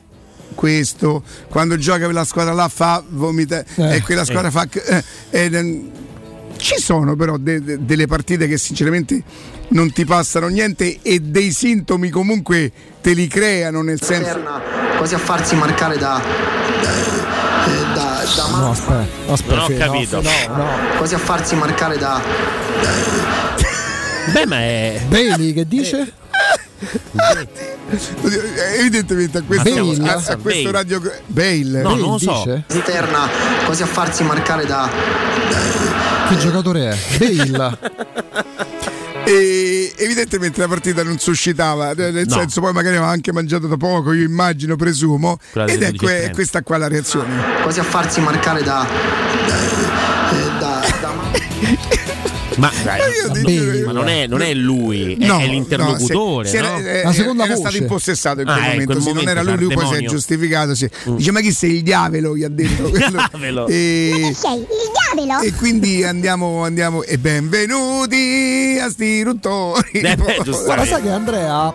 [0.53, 4.51] questo, quando gioca quella squadra là fa vomita Eh, e quella squadra eh.
[4.51, 4.67] fa...
[4.69, 5.89] eh, eh,
[6.57, 9.23] ci sono però de- de- delle partite che sinceramente
[9.69, 14.39] non ti passano niente e dei sintomi comunque te li creano nel senso...
[14.97, 16.21] quasi a farsi marcare da.
[16.21, 19.55] eh, da, da No, aspetta, aspetta.
[19.55, 20.21] Non ho capito.
[20.21, 20.67] no, no.
[20.97, 22.21] quasi a farsi marcare da.
[24.31, 25.01] Beh, ma è.
[25.07, 26.13] Bailey che dice?
[28.21, 28.39] Oddio,
[28.77, 30.09] Evidentemente a questo, Bale?
[30.09, 30.71] a, a questo Bale?
[30.71, 32.43] radio Bale, No, non lo so.
[32.45, 32.63] dice?
[32.67, 33.27] esterna,
[33.65, 34.89] quasi a farsi marcare da.
[36.29, 36.97] Che giocatore è?
[37.49, 37.77] Bale.
[39.23, 42.35] E evidentemente la partita non suscitava, eh, nel No.
[42.39, 46.31] senso poi magari aveva anche mangiato da poco, io immagino, presumo, Quella ed delle 12.30.
[46.33, 47.61] questa qua la reazione.
[47.61, 48.85] quasi a farsi marcare da.
[48.85, 51.40] eh, da, da
[52.61, 56.43] Ma, dai, io ti giuro- ma non, è, non è lui, è, No, è l'interlocutore.
[56.43, 56.77] no, si- si era, no?
[56.79, 56.99] eh,
[57.45, 59.73] era stato impossessato in quel Ah, eh, in momento, quel sì, non era lui, lui
[59.73, 60.75] poi si è giustificato.
[60.75, 60.89] sì.
[61.15, 62.35] Dice: Ma chi sei il diavolo?
[62.37, 63.27] Gli ha detto quello.
[63.33, 63.67] Diavolo.
[63.67, 64.67] E, Sei il
[65.15, 65.41] diavolo?
[65.41, 69.89] e quindi andiamo, andiamo e benvenuti a sti ruttori.
[70.01, 71.71] Eh, Guarda, sai che Andrea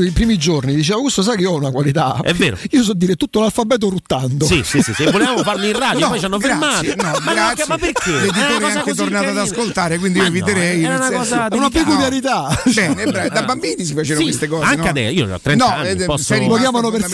[0.00, 2.56] i primi giorni diceva Augusto sai che ho una qualità È vero.
[2.70, 6.08] io so dire tutto l'alfabeto ruttando Sì, sì, sì, se volevamo farlo in radio, No,
[6.10, 6.86] poi ci hanno fermato.
[6.96, 7.64] no, ma, grazie.
[7.66, 8.10] no, ma perché?
[8.10, 10.82] L'editore È anche tornato ad ascoltare, quindi Ma io no, eviterei.
[10.82, 12.62] È nel una cosa È una peculiarità.
[12.74, 13.28] Bene, bravo.
[13.28, 14.64] da bambini si facevano Sì, queste cose.
[14.64, 14.88] anche no?
[14.88, 17.06] adesso, io ho 30 no, anni, ed- posso- Lo chiamano per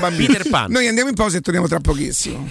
[0.00, 0.26] bambino.
[0.32, 0.70] Peter Pan.
[0.70, 2.50] Noi andiamo in pausa e torniamo tra pochissimo.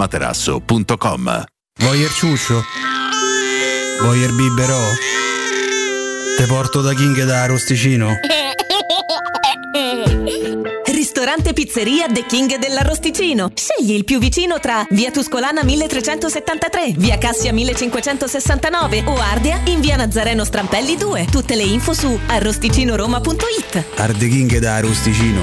[0.00, 1.44] showroomdelmaterasso.com.
[1.80, 2.62] Voyer ciuscio?
[4.02, 4.80] Voyer biberò?
[6.36, 8.14] Te porto da King da Arosticino?
[10.86, 13.50] Ristorante Pizzeria The King dell'Arrosticino.
[13.54, 19.96] Scegli il più vicino tra Via Tuscolana 1373, Via Cassia 1569 o Ardea in Via
[19.96, 21.26] Nazareno Strampelli 2.
[21.30, 23.84] Tutte le info su arrosticinoroma.it.
[23.96, 25.42] Arde King da Arosticino.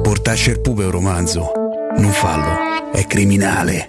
[0.00, 1.52] Portasce il pupe un romanzo.
[1.96, 3.88] Non fallo, è criminale.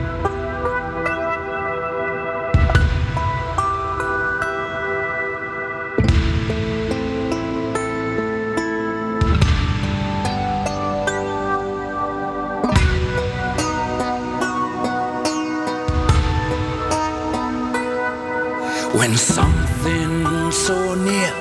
[19.01, 21.33] When something so near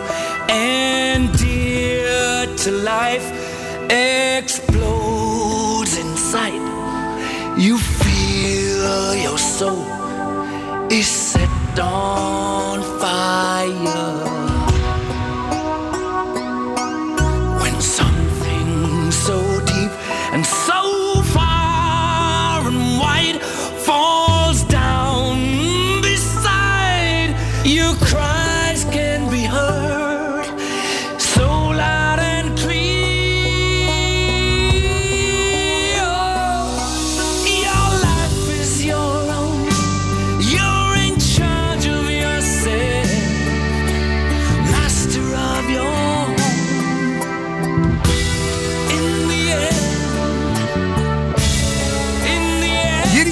[0.48, 3.26] and dear to life
[3.90, 4.78] explodes
[5.98, 6.62] in sight,
[7.58, 9.84] you feel your soul
[10.90, 14.49] is set on fire.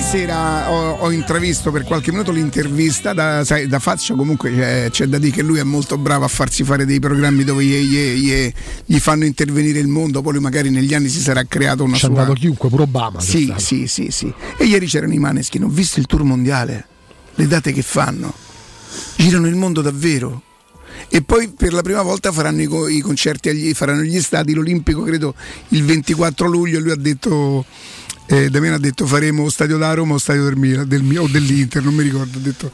[0.08, 5.04] Sera ho, ho intravisto per qualche minuto l'intervista da, sai, da Fazio, comunque c'è, c'è
[5.04, 8.14] da dire che lui è molto bravo a farsi fare dei programmi dove gli, gli-
[8.24, 8.52] gli-
[8.86, 12.08] gli fanno intervenire il mondo, poi magari negli anni si sarà creato una Ci è
[12.08, 12.20] sua...
[12.20, 13.18] andato chiunque, pure Obama.
[13.18, 14.32] c'è Sì, sì, sì, sì.
[14.56, 16.86] E ieri c'erano i Maneskin, ho visto il tour mondiale,
[17.34, 18.32] le date che fanno,
[19.16, 20.40] girano il mondo davvero.
[21.10, 25.02] E poi per la prima volta faranno i, i concerti, agli, faranno gli stadi, l'Olimpico
[25.02, 25.34] credo
[25.68, 27.66] il 24 luglio, lui ha detto,
[28.28, 31.82] eh, Damiano ha detto faremo stadio da Roma o stadio del Milan, del, o dell'Inter,
[31.82, 32.70] non mi ricordo, ha detto,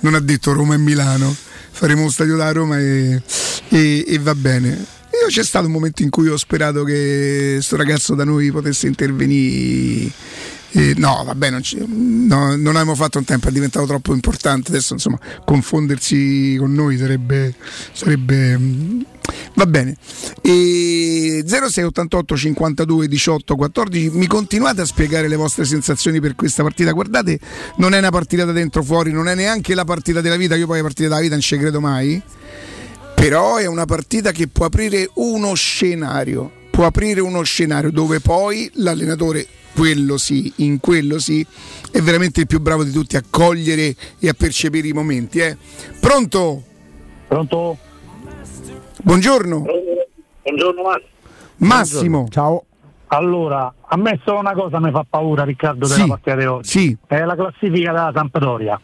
[0.00, 1.34] non ha detto Roma e Milano,
[1.70, 3.22] faremo un stadio da Roma e,
[3.68, 4.68] e- e va bene.
[4.68, 8.86] Io c'è stato un momento in cui ho sperato che sto ragazzo da noi potesse
[8.86, 10.12] intervenire.
[10.72, 11.62] Eh, no, vabbè, non,
[12.26, 14.70] no, non abbiamo fatto un tempo, è diventato troppo importante.
[14.70, 17.54] Adesso, insomma, confondersi con noi sarebbe.
[17.92, 19.06] sarebbe
[19.54, 19.96] va bene.
[20.42, 26.92] E 0688 52 18 14, mi continuate a spiegare le vostre sensazioni per questa partita?
[26.92, 27.38] Guardate,
[27.76, 30.54] non è una partita da dentro fuori, non è neanche la partita della vita.
[30.56, 32.22] Io poi la partita della vita non ci credo mai
[33.18, 38.70] però è una partita che può aprire uno scenario, può aprire uno scenario dove poi
[38.74, 41.44] l'allenatore, quello sì, in quello sì,
[41.90, 45.40] è veramente il più bravo di tutti a cogliere e a percepire i momenti.
[45.40, 45.56] eh.
[45.98, 46.62] Pronto?
[47.26, 47.78] Pronto?
[49.02, 49.64] Buongiorno.
[50.42, 51.06] Buongiorno Massimo.
[51.58, 52.26] Massimo.
[52.30, 52.64] Ciao.
[53.08, 56.68] Allora, a me solo una cosa mi fa paura, Riccardo, della Sì, partita di oggi.
[56.68, 56.96] sì.
[57.06, 58.80] È la classifica della Sampdoria.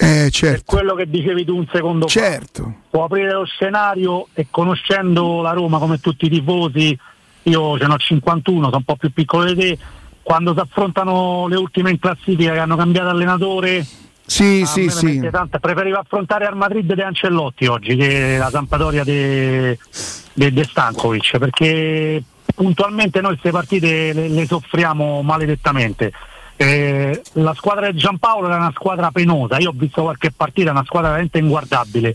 [0.00, 0.62] Eh, certo.
[0.66, 2.62] Quello che dicevi tu un secondo certo.
[2.62, 2.70] fa.
[2.90, 6.96] Può aprire lo scenario e conoscendo la Roma come tutti i tifosi,
[7.44, 9.78] io ce n'ho 51, sono un po' più piccolo di te,
[10.22, 13.84] quando si affrontano le ultime in classifica che hanno cambiato allenatore,
[14.28, 15.26] Sì, a sì, sì.
[15.30, 22.22] tanta- preferivo affrontare al Madrid di Ancellotti oggi che la Sampdoria di Stankovic perché
[22.54, 26.12] puntualmente noi queste partite le, le soffriamo maledettamente.
[26.56, 30.84] Eh, la squadra di Giampaolo era una squadra penosa, io ho visto qualche partita, una
[30.84, 32.14] squadra veramente inguardabile.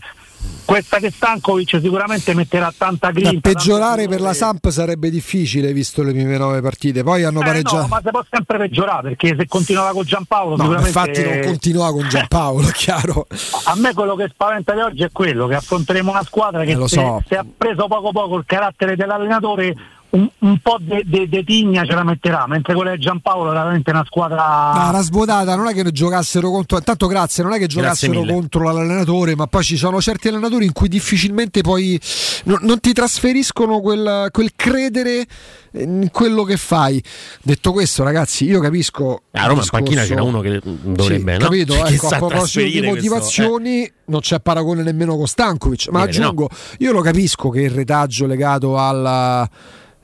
[0.66, 3.50] Questa che Stankovic sicuramente metterà tanta Da grinta.
[3.50, 7.02] peggiorare per la Samp sarebbe difficile visto le prime nove partite.
[7.02, 7.80] Poi hanno Eh, pareggiato.
[7.82, 11.40] no, ma si può sempre peggiorare perché se continuava con Giampaolo No, sicuramente infatti non
[11.44, 13.26] continua con Giampaolo, chiaro.
[13.66, 16.74] A me quello che spaventa di oggi è quello che affronteremo una squadra che Eh,
[16.76, 17.22] lo se, so.
[17.28, 19.74] se ha preso poco poco il carattere dell'allenatore
[20.14, 24.04] un, un po' di tigna ce la metterà, mentre quella di Giampaolo è veramente una
[24.06, 24.72] squadra.
[24.74, 26.78] No, la svuotata non è che giocassero contro.
[26.78, 30.72] Intanto, grazie, non è che giocassero contro l'allenatore, ma poi ci sono certi allenatori in
[30.72, 32.00] cui difficilmente poi
[32.44, 35.26] non, non ti trasferiscono quel, quel credere
[35.72, 37.02] in quello che fai.
[37.42, 39.22] Detto questo, ragazzi, io capisco.
[39.32, 41.44] A Roma in panchina c'era uno che dovrebbe, Sì, no?
[41.44, 41.74] Capito?
[41.84, 45.88] Che Ecco, a proposito di trasferire questo- motivazioni, non c'è paragone nemmeno con Stankovic.
[45.88, 46.24] Ma Direi di no.
[46.28, 49.48] aggiungo, io lo capisco che il retaggio legato alla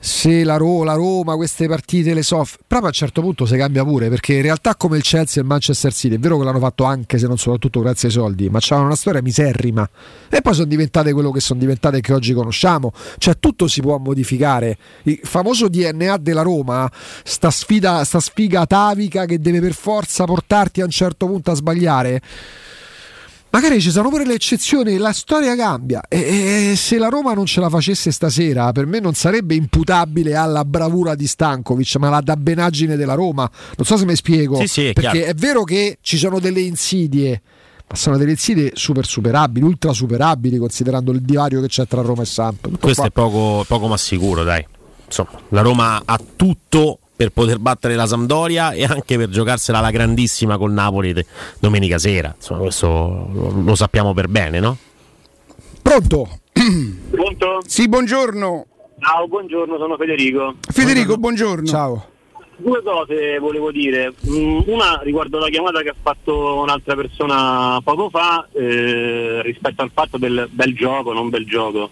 [0.03, 3.55] se la, Ro- la Roma, queste partite le soff, proprio a un certo punto si
[3.55, 6.43] cambia pure perché in realtà come il Chelsea e il Manchester City è vero che
[6.43, 9.87] l'hanno fatto anche se non soprattutto grazie ai soldi ma c'hanno una storia miserrima.
[10.27, 12.91] E poi sono diventate quello che sono diventate e che oggi conosciamo.
[13.19, 14.75] Cioè tutto si può modificare.
[15.03, 16.91] Il famoso DNA della Roma
[17.23, 21.53] sta sfida sta sfiga atavica che deve per forza portarti a un certo punto a
[21.53, 22.21] sbagliare
[23.53, 27.45] Magari ci sono pure le eccezioni, la storia cambia e, e se la Roma non
[27.45, 32.21] ce la facesse stasera, per me non sarebbe imputabile alla bravura di Stankovic, ma alla
[32.21, 33.49] dabbenaggine della Roma.
[33.75, 35.31] Non so se mi spiego, Sì, sì, è perché chiaro.
[35.31, 37.41] è vero che ci sono delle insidie,
[37.89, 42.21] ma sono delle insidie super superabili, ultra superabili, considerando il divario che c'è tra Roma
[42.21, 42.69] e Samp.
[42.79, 43.09] Questo qua.
[43.09, 44.65] è poco, poco ma sicuro, dai.
[45.07, 49.91] Insomma, la Roma ha tutto per poter battere la Sampdoria e anche per giocarsela alla
[49.91, 51.23] grandissima col Napoli de-
[51.59, 52.33] domenica sera.
[52.35, 54.75] Insomma, questo lo, lo sappiamo per bene, no?
[55.83, 56.39] Pronto?
[57.11, 57.59] Pronto?
[57.67, 58.65] Sì, buongiorno.
[58.99, 60.55] Ciao, buongiorno, sono Federico.
[60.61, 61.67] Federico, buongiorno.
[61.67, 62.05] Ciao.
[62.57, 64.13] Due cose volevo dire.
[64.27, 69.91] Mm, Una riguardo la chiamata che ha fatto un'altra persona poco fa eh, rispetto al
[69.93, 71.89] fatto del bel gioco, non bel gioco.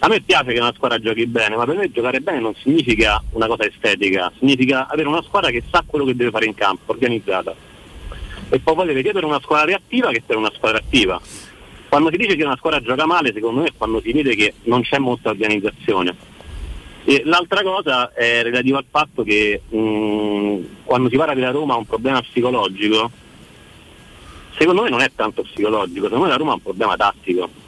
[0.00, 3.20] A me piace che una squadra giochi bene, ma per me giocare bene non significa
[3.32, 6.92] una cosa estetica, significa avere una squadra che sa quello che deve fare in campo,
[6.92, 7.52] organizzata.
[8.48, 11.20] E poi valere sia per una squadra reattiva che per una squadra attiva.
[11.88, 14.54] Quando si dice che una squadra gioca male, secondo me è quando si vede che
[14.64, 16.14] non c'è molta organizzazione.
[17.04, 21.78] E l'altra cosa è relativa al fatto che mh, quando si parla della Roma ha
[21.78, 23.10] un problema psicologico,
[24.56, 27.66] secondo me non è tanto psicologico, secondo me la Roma ha un problema tattico.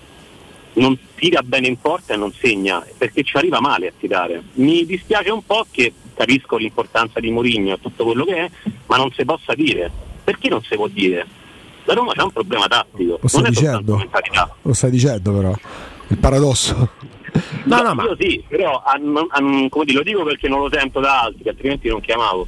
[0.73, 4.43] Non tira bene in porta e non segna, perché ci arriva male a tirare.
[4.55, 8.51] Mi dispiace un po' che capisco l'importanza di Mourinho e tutto quello che è,
[8.87, 9.91] ma non si possa dire.
[10.23, 11.27] Perché non si può dire?
[11.85, 14.57] La Roma c'ha un problema tattico, Lo stai non è soltanto dicendo?
[14.63, 15.55] Lo stai dicendo però.
[16.09, 16.91] Il paradosso.
[17.65, 18.03] No, no, ma...
[18.05, 21.49] Io sì, però ah, non- come dire, lo dico perché non lo sento da altri,
[21.49, 22.47] altrimenti non chiamavo.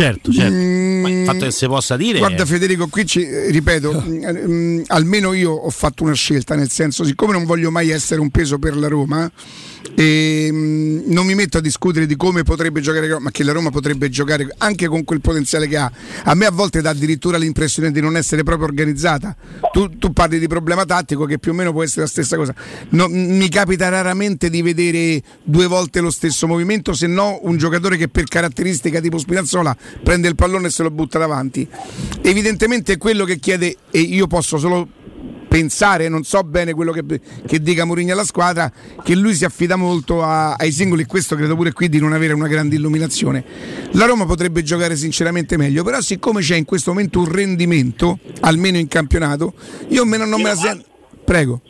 [0.00, 0.54] Certo, certo.
[0.54, 2.18] Ma il fatto che si possa dire.
[2.18, 7.04] Guarda Federico, qui ci, ripeto, mm, mm, almeno io ho fatto una scelta, nel senso,
[7.04, 9.30] siccome non voglio mai essere un peso per la Roma,
[9.94, 13.70] e, mm, non mi metto a discutere di come potrebbe giocare, ma che la Roma
[13.70, 15.90] potrebbe giocare anche con quel potenziale che ha.
[16.24, 19.36] A me a volte dà addirittura l'impressione di non essere proprio organizzata.
[19.72, 22.54] Tu, tu parli di problema tattico che più o meno può essere la stessa cosa.
[22.90, 27.96] No, mi capita raramente di vedere due volte lo stesso movimento, se no un giocatore
[27.96, 31.66] che per caratteristica tipo Spinazzola prende il pallone e se lo butta davanti.
[32.22, 34.88] Evidentemente quello che chiede, e io posso solo
[35.50, 37.02] pensare, non so bene quello che,
[37.44, 38.72] che dica Mourinho alla squadra,
[39.02, 42.12] che lui si affida molto a- ai singoli e questo credo pure qui di non
[42.12, 43.42] avere una grande illuminazione.
[43.94, 48.78] La Roma potrebbe giocare sinceramente meglio, però siccome c'è in questo momento un rendimento, almeno
[48.78, 49.52] in campionato,
[49.88, 50.84] io me- non me la sento...
[51.24, 51.60] Prego.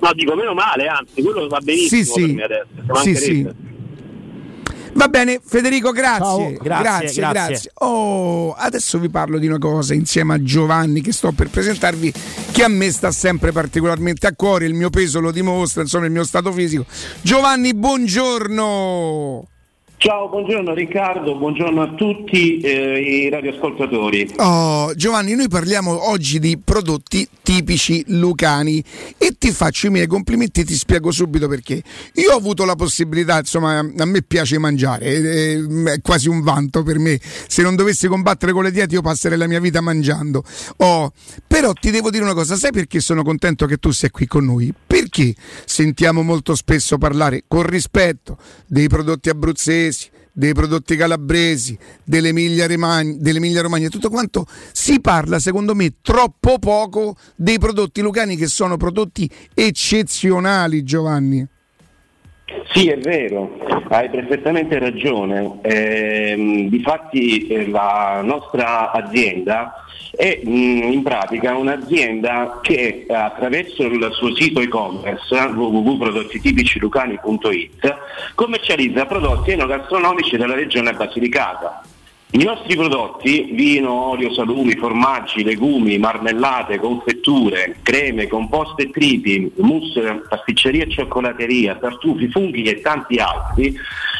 [0.00, 2.40] No, dico meno male, anzi, quello va benissimo Sì, sì.
[2.42, 3.02] adesso.
[3.02, 3.48] Sì, sì.
[4.94, 6.52] Va bene, Federico, grazie.
[6.54, 7.70] Grazie, Grazie, grazie, grazie.
[7.74, 12.12] Oh, adesso vi parlo di una cosa insieme a Giovanni che sto per presentarvi,
[12.52, 16.12] che a me sta sempre particolarmente a cuore, il mio peso lo dimostra, insomma, il
[16.12, 16.84] mio stato fisico.
[17.20, 19.48] Giovanni, buongiorno.
[19.98, 24.34] Ciao, buongiorno Riccardo, buongiorno a tutti eh, i radioascoltatori.
[24.36, 28.82] Oh, Giovanni, noi parliamo oggi di prodotti tipici lucani
[29.18, 31.82] e ti faccio i miei complimenti e ti spiego subito perché.
[32.14, 36.84] Io ho avuto la possibilità, insomma, a me piace mangiare, è, è quasi un vanto
[36.84, 37.18] per me.
[37.48, 40.44] Se non dovessi combattere con le diete io passerei la mia vita mangiando.
[40.76, 41.10] Oh,
[41.44, 44.44] però ti devo dire una cosa, sai perché sono contento che tu sia qui con
[44.44, 44.72] noi?
[44.86, 49.86] Perché sentiamo molto spesso parlare con rispetto dei prodotti abruzzesi,
[50.38, 58.00] dei prodotti calabresi, dell'Emilia Romagna, tutto quanto, si parla secondo me troppo poco dei prodotti
[58.00, 61.44] lucani che sono prodotti eccezionali, Giovanni.
[62.72, 63.58] Sì, è vero,
[63.88, 65.58] hai perfettamente ragione.
[65.62, 69.86] Ehm, difatti eh, la nostra azienda
[70.18, 77.96] è mh, in pratica un'azienda che attraverso il suo sito e-commerce www.prodottitipicilucani.it
[78.34, 81.84] commercializza prodotti enogastronomici della regione Basilicata.
[82.32, 90.24] I nostri prodotti, vino, olio, salumi, formaggi, legumi, marmellate, confetture, creme, composte e tripi, mousse,
[90.28, 93.72] pasticceria e cioccolateria, tartufi, funghi e tanti altri,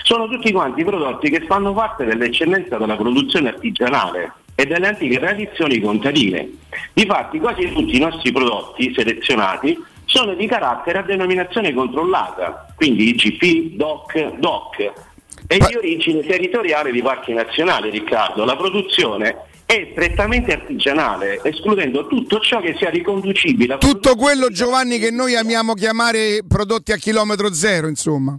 [0.04, 5.80] sono tutti quanti prodotti che fanno parte dell'eccellenza della produzione artigianale e delle antiche tradizioni
[5.80, 6.50] contadine.
[6.92, 13.76] Difatti quasi tutti i nostri prodotti selezionati sono di carattere a denominazione controllata, quindi IGP,
[13.76, 14.92] DOC, DOC,
[15.46, 18.44] e di origine territoriale di parchi nazionali, Riccardo.
[18.44, 24.98] La produzione è strettamente artigianale, escludendo tutto ciò che sia riconducibile a Tutto quello Giovanni
[24.98, 28.36] che noi amiamo chiamare prodotti a chilometro zero, insomma.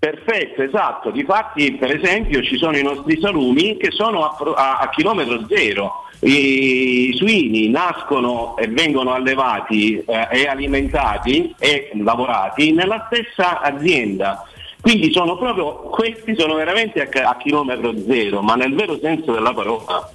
[0.00, 1.10] Perfetto, esatto.
[1.10, 6.04] Difatti, per esempio, ci sono i nostri salumi che sono a, a- a chilometro zero.
[6.20, 14.42] I suini nascono e vengono allevati eh, e alimentati e lavorati nella stessa azienda.
[14.80, 19.52] Quindi sono proprio, questi sono veramente a, a chilometro zero, ma nel vero senso della
[19.52, 20.10] parola.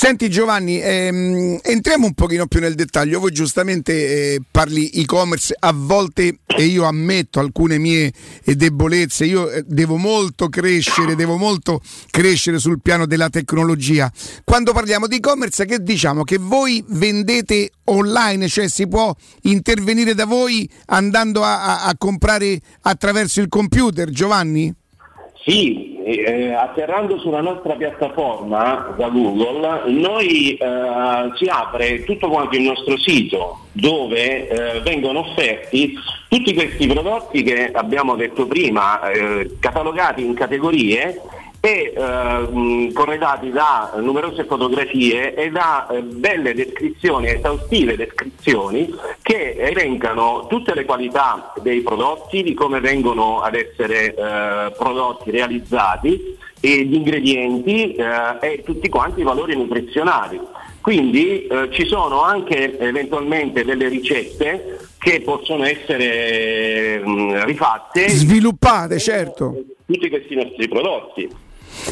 [0.00, 3.18] Senti Giovanni, ehm, entriamo un pochino più nel dettaglio.
[3.18, 8.12] Voi giustamente eh, parli e-commerce, a volte, e io ammetto alcune mie
[8.44, 11.80] eh, debolezze, io eh, devo molto crescere, devo molto
[12.12, 14.08] crescere sul piano della tecnologia.
[14.44, 16.22] Quando parliamo di e-commerce, che diciamo?
[16.22, 19.12] Che voi vendete online, cioè si può
[19.42, 24.72] intervenire da voi andando a, a- a comprare attraverso il computer, Giovanni?
[25.44, 32.62] Sì, eh, atterrando sulla nostra piattaforma da Google, noi eh, si apre tutto quanto il
[32.62, 35.94] nostro sito dove eh, vengono offerti
[36.28, 41.20] tutti questi prodotti che abbiamo detto prima, eh, catalogati in categorie
[41.60, 49.56] e eh, mh, corredati da numerose fotografie e da eh, belle descrizioni, esaustive descrizioni che
[49.58, 56.84] elencano tutte le qualità dei prodotti, di come vengono ad essere eh, prodotti realizzati, e
[56.84, 58.04] gli ingredienti eh,
[58.40, 60.40] e tutti quanti i valori nutrizionali.
[60.80, 69.64] Quindi ci sono anche eventualmente delle ricette che possono essere mh, rifatte Sviluppate, certo.
[69.84, 71.28] tutti questi nostri prodotti.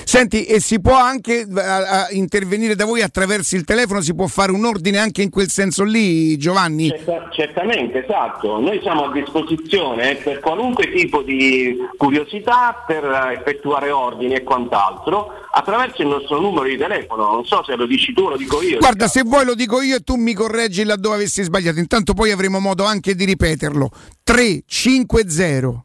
[0.04, 4.26] Senti, e si può anche eh, a- intervenire da voi attraverso il telefono, si può
[4.26, 6.88] fare un ordine anche in quel senso lì, Giovanni?
[6.88, 8.58] Certa- certamente, esatto.
[8.60, 15.32] Noi siamo a disposizione per qualunque tipo di curiosità, per eh, effettuare ordini e quant'altro,
[15.52, 17.32] attraverso il nostro numero di telefono.
[17.32, 18.78] Non so se lo dici tu o lo dico io.
[18.78, 22.30] Guarda, se vuoi lo dico io e tu mi correggi laddove avessi sbagliato, intanto poi
[22.30, 23.90] avremo modo anche di ripeterlo.
[24.22, 25.84] 350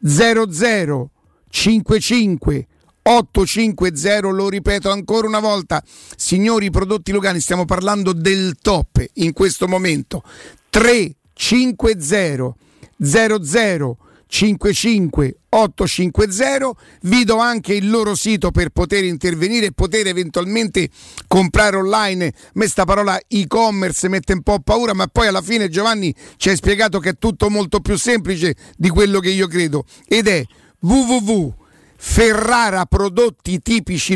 [0.00, 1.10] 00
[1.50, 2.66] 55
[3.08, 5.82] 850, lo ripeto ancora una volta,
[6.14, 10.22] signori prodotti locali, stiamo parlando del top in questo momento.
[10.68, 12.54] 350
[13.00, 13.96] 00
[14.30, 16.72] 55 850
[17.04, 20.90] vi do anche il loro sito per poter intervenire e poter eventualmente
[21.26, 22.34] comprare online.
[22.54, 26.56] Me sta parola e-commerce mette un po' paura ma poi alla fine Giovanni ci hai
[26.56, 29.86] spiegato che è tutto molto più semplice di quello che io credo.
[30.06, 30.44] Ed è
[30.80, 31.57] www
[32.00, 34.14] ferraraprodottitipici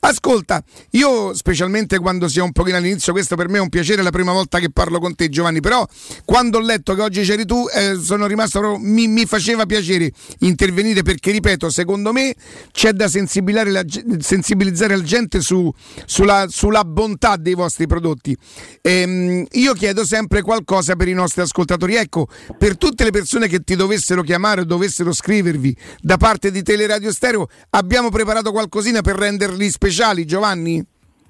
[0.00, 4.02] ascolta io specialmente quando si è un pochino all'inizio questo per me è un piacere
[4.02, 5.88] è la prima volta che parlo con te Giovanni però
[6.26, 10.12] quando ho letto che oggi c'eri tu eh, sono rimasto proprio mi, mi faceva piacere
[10.40, 12.34] intervenire perché ripeto secondo me
[12.72, 13.82] c'è da sensibilizzare la,
[14.18, 15.72] sensibilizzare la gente su,
[16.04, 18.36] sulla, sulla bontà dei vostri prodotti
[18.82, 22.26] Ehm, io chiedo sempre qualcosa per i nostri ascoltatori ecco
[22.58, 27.12] per tutte le persone che ti dovessero chiamare o dovessero scrivervi da parte di Teleradio
[27.12, 30.84] Stereo abbiamo preparato qualcosina per renderli speciali Giovanni?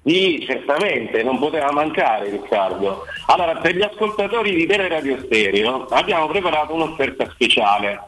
[0.04, 3.04] Sì, certamente, non poteva mancare Riccardo.
[3.26, 8.00] Allora, per gli ascoltatori di Teleradio Stereo abbiamo preparato un'offerta speciale.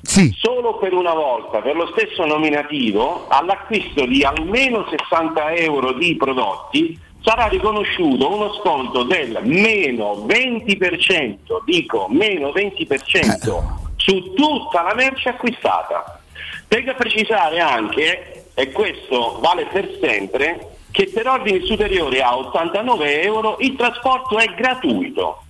[0.00, 0.34] Sì.
[0.34, 6.98] Solo per una volta, per lo stesso nominativo, all'acquisto di almeno 60 euro di prodotti
[7.22, 13.62] sarà riconosciuto uno sconto del meno 20%, dico meno 20%
[13.96, 16.18] su tutta la merce acquistata.
[16.68, 23.56] A precisare anche, e questo vale per sempre, che per ordini superiori a 89 euro
[23.60, 25.42] il trasporto è gratuito.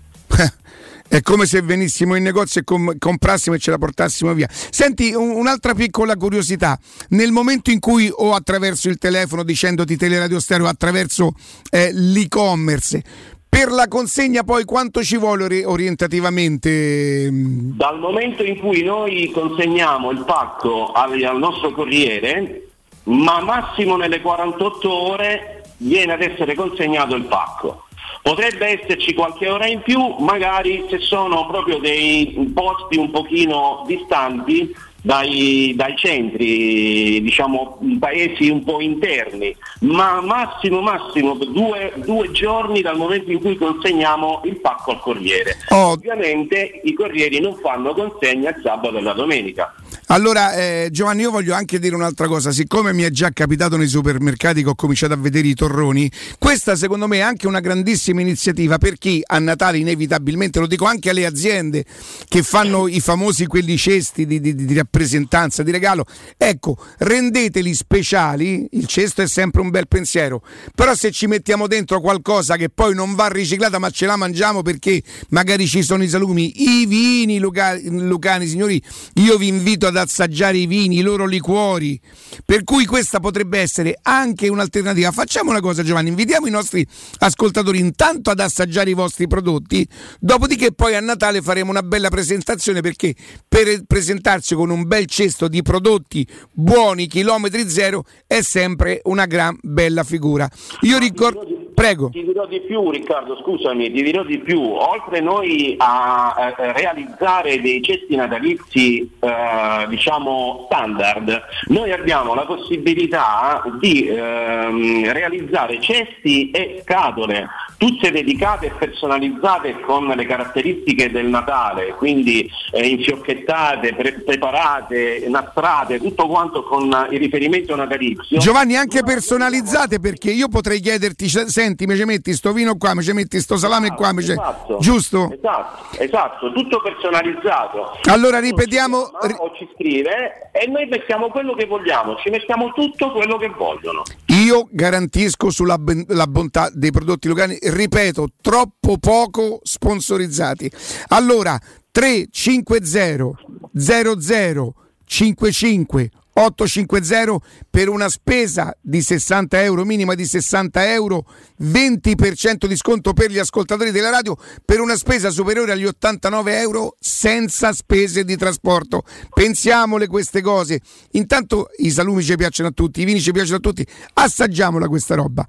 [1.13, 4.49] È come se venissimo in negozio e com- comprassimo e ce la portassimo via.
[4.51, 6.79] Senti, un- un'altra piccola curiosità.
[7.11, 11.35] Nel momento in cui o attraverso il telefono dicendoti teleradio stereo, attraverso
[11.71, 13.03] eh, l'e-commerce,
[13.47, 17.29] per la consegna poi quanto ci vuole ori- orientativamente?
[17.31, 22.69] Dal momento in cui noi consegniamo il pacco al, al nostro corriere,
[23.03, 27.85] ma massimo nelle 48 ore viene ad essere consegnato il pacco.
[28.23, 34.73] Potrebbe esserci qualche ora in più, magari se sono proprio dei posti un pochino distanti
[35.03, 42.97] dai, dai centri, diciamo paesi un po' interni, ma massimo massimo due, due giorni dal
[42.97, 45.57] momento in cui consegniamo il pacco al corriere.
[45.71, 49.75] Ovviamente i corrieri non fanno consegna il sabato e la domenica.
[50.13, 52.53] Allora, eh, Giovanni, io voglio anche dire un'altra cosa.
[52.53, 56.77] Siccome mi è già capitato nei supermercati che ho cominciato a vedere i torroni, questa
[56.77, 61.09] secondo me è anche una grandissima iniziativa per chi a Natale inevitabilmente, lo dico anche
[61.09, 61.87] alle aziende
[62.29, 66.05] che fanno i famosi quelli cesti di, di- di rappresentanza, di regalo.
[66.37, 70.43] Ecco, rendeteli speciali, il cesto è sempre un bel pensiero,
[70.75, 74.61] però se ci mettiamo dentro qualcosa che poi non va riciclata ma ce la mangiamo
[74.61, 78.79] perché magari ci sono i salumi, i vini Luca- lucani, signori,
[79.15, 82.01] io vi invito ad assaggiare i vini, i loro liquori,
[82.45, 85.11] per cui questa potrebbe essere anche un'alternativa.
[85.11, 86.87] Facciamo una cosa Giovanni, invitiamo i nostri
[87.19, 89.87] ascoltatori intanto ad assaggiare i vostri prodotti,
[90.21, 93.15] dopodiché poi a Natale faremo una bella presentazione perché
[93.49, 99.57] per presentarci con un bel cesto di prodotti buoni, chilometri zero, è sempre una gran
[99.63, 100.49] bella figura.
[100.83, 101.62] Io ricordo...
[101.75, 102.11] Prego.
[102.11, 104.61] Ti dirò di più Riccardo, scusami, ti dirò di più.
[104.61, 113.63] Oltre noi a eh, realizzare dei cesti natalizi eh, diciamo standard, noi abbiamo la possibilità
[113.81, 117.49] di ehm, realizzare cesti e scatole,
[117.83, 125.99] tutte dedicate e personalizzate con le caratteristiche del Natale, quindi eh, infiocchettate, pre- preparate, nastrate,
[125.99, 128.39] tutto quanto con il riferimento natalizio.
[128.39, 132.95] Giovanni, anche personalizzate perché io potrei chiederti, se- senti, mi ci metti sto vino qua,
[132.95, 134.79] mi ci metti sto salame qua, mi ci- Esatto.
[134.79, 135.33] giusto?
[135.37, 137.99] Esatto, esatto, tutto personalizzato.
[138.05, 142.71] Allora ripetiamo, ci chiama O ci scrive e noi mettiamo quello che vogliamo, ci mettiamo
[142.73, 144.03] tutto quello che vogliono.
[144.27, 150.71] Io garantisco sulla ben- la bontà dei prodotti locali, ripeto, troppo poco sponsorizzati.
[151.09, 151.59] Allora,
[151.91, 153.31] 350
[153.75, 157.39] 00 55 850
[157.69, 161.27] per una spesa di 60 euro, minima di 60 euro,
[161.61, 166.97] 20% di sconto per gli ascoltatori della radio, per una spesa superiore agli 89 euro
[166.99, 169.05] senza spese di trasporto.
[169.33, 170.81] Pensiamole queste cose.
[171.13, 175.15] Intanto i salumi ci piacciono a tutti, i vini ci piacciono a tutti, assaggiamola questa
[175.15, 175.47] roba.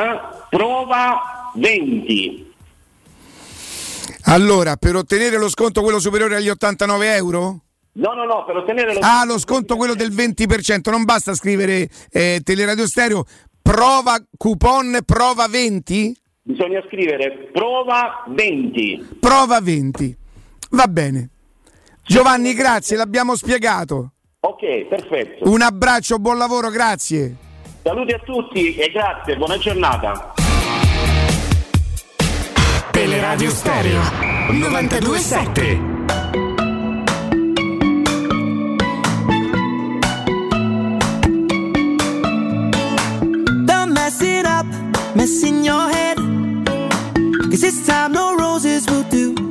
[0.50, 2.54] prova 20.
[4.30, 7.60] Allora, per ottenere lo sconto quello superiore agli 89 euro?
[7.94, 11.90] No, no, no, per ottenere lo Ah, lo sconto quello del 20%, non basta scrivere
[12.12, 13.24] eh, Teleradio Stereo,
[13.62, 16.16] prova coupon prova 20?
[16.44, 19.18] Bisogna scrivere prova 20.
[19.20, 20.18] Prova 20.
[20.72, 21.30] Va bene.
[22.04, 24.12] Giovanni, grazie, l'abbiamo spiegato.
[24.40, 25.50] Ok, perfetto.
[25.50, 27.36] Un abbraccio, buon lavoro, grazie.
[27.84, 30.34] Saluti a tutti e grazie, buona giornata.
[32.92, 34.02] Teleradio Stereo
[34.52, 35.80] 927.
[43.66, 44.66] Don't mess it up,
[45.14, 46.18] mess in your head.
[47.50, 49.47] Cause this time no roses will do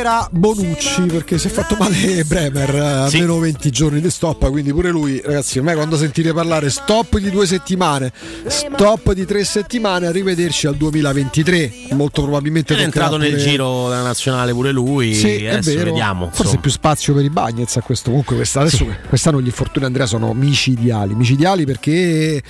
[0.00, 0.10] me.
[0.10, 4.72] Giocherà Bonucci perché si è fatto male Bremer, eh, almeno 20 giorni di stop, quindi
[4.72, 8.10] pure lui, ragazzi, ormai quando sentite parlare stop di due settimane,
[8.46, 14.02] stop di tre settimane, arrivederci al 2023, molto probabilmente È entrato nel pure- giro della
[14.02, 15.14] nazionale pure lui.
[15.14, 15.84] Sì, è adesso vero.
[15.90, 16.26] vediamo.
[16.26, 16.60] Forse insomma.
[16.60, 18.08] più spazio per i Bagnets a questo.
[18.08, 21.14] Comunque, questa- adesso, quest'anno gli infortuni Andrea sono micidiali.
[21.14, 22.42] Micidiali perché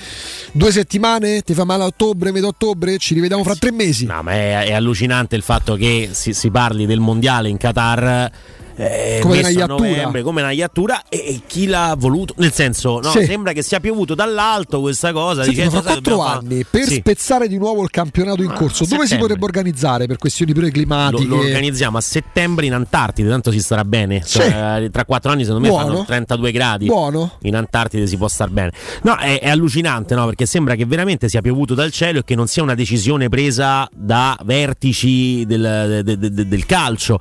[0.53, 4.07] due settimane ti fa male a ottobre, metà ottobre, ci rivediamo fra tre mesi.
[4.07, 8.31] No, ma è, è allucinante il fatto che si, si parli del mondiale in Qatar.
[8.77, 13.11] Eh, Come una novembre come una iattura e, e chi l'ha voluto nel senso no,
[13.11, 13.25] Sì.
[13.25, 16.85] sembra che sia piovuto dall'alto questa cosa Senti, dicendo, fra "Sai, quattro anni fare-" per
[16.85, 16.95] Sì.
[16.97, 20.73] spezzare di nuovo il campionato in corso, dove si potrebbe organizzare per questioni pure lo,
[20.73, 21.25] climatiche?
[21.29, 24.23] lo organizziamo a settembre in Antartide, tanto si starà bene.
[24.25, 24.39] Sì.
[24.41, 25.87] Cioè, tra quattro anni, secondo me, Buono.
[25.93, 26.87] fanno 32 gradi.
[26.87, 27.33] Buono.
[27.43, 28.73] In Antartide si può star bene.
[29.03, 30.27] No, è, è allucinante, no?
[30.27, 33.89] Perché sembra che veramente sia piovuto dal cielo e che non sia una decisione presa
[33.93, 37.19] da vertici del, de- de- de- del calcio.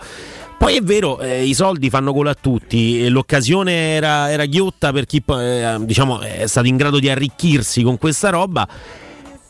[0.59, 5.05] Poi è vero, eh, i soldi fanno gol a tutti, l'occasione era, era ghiotta per
[5.05, 8.67] chi eh, diciamo, è stato in grado di arricchirsi con questa roba.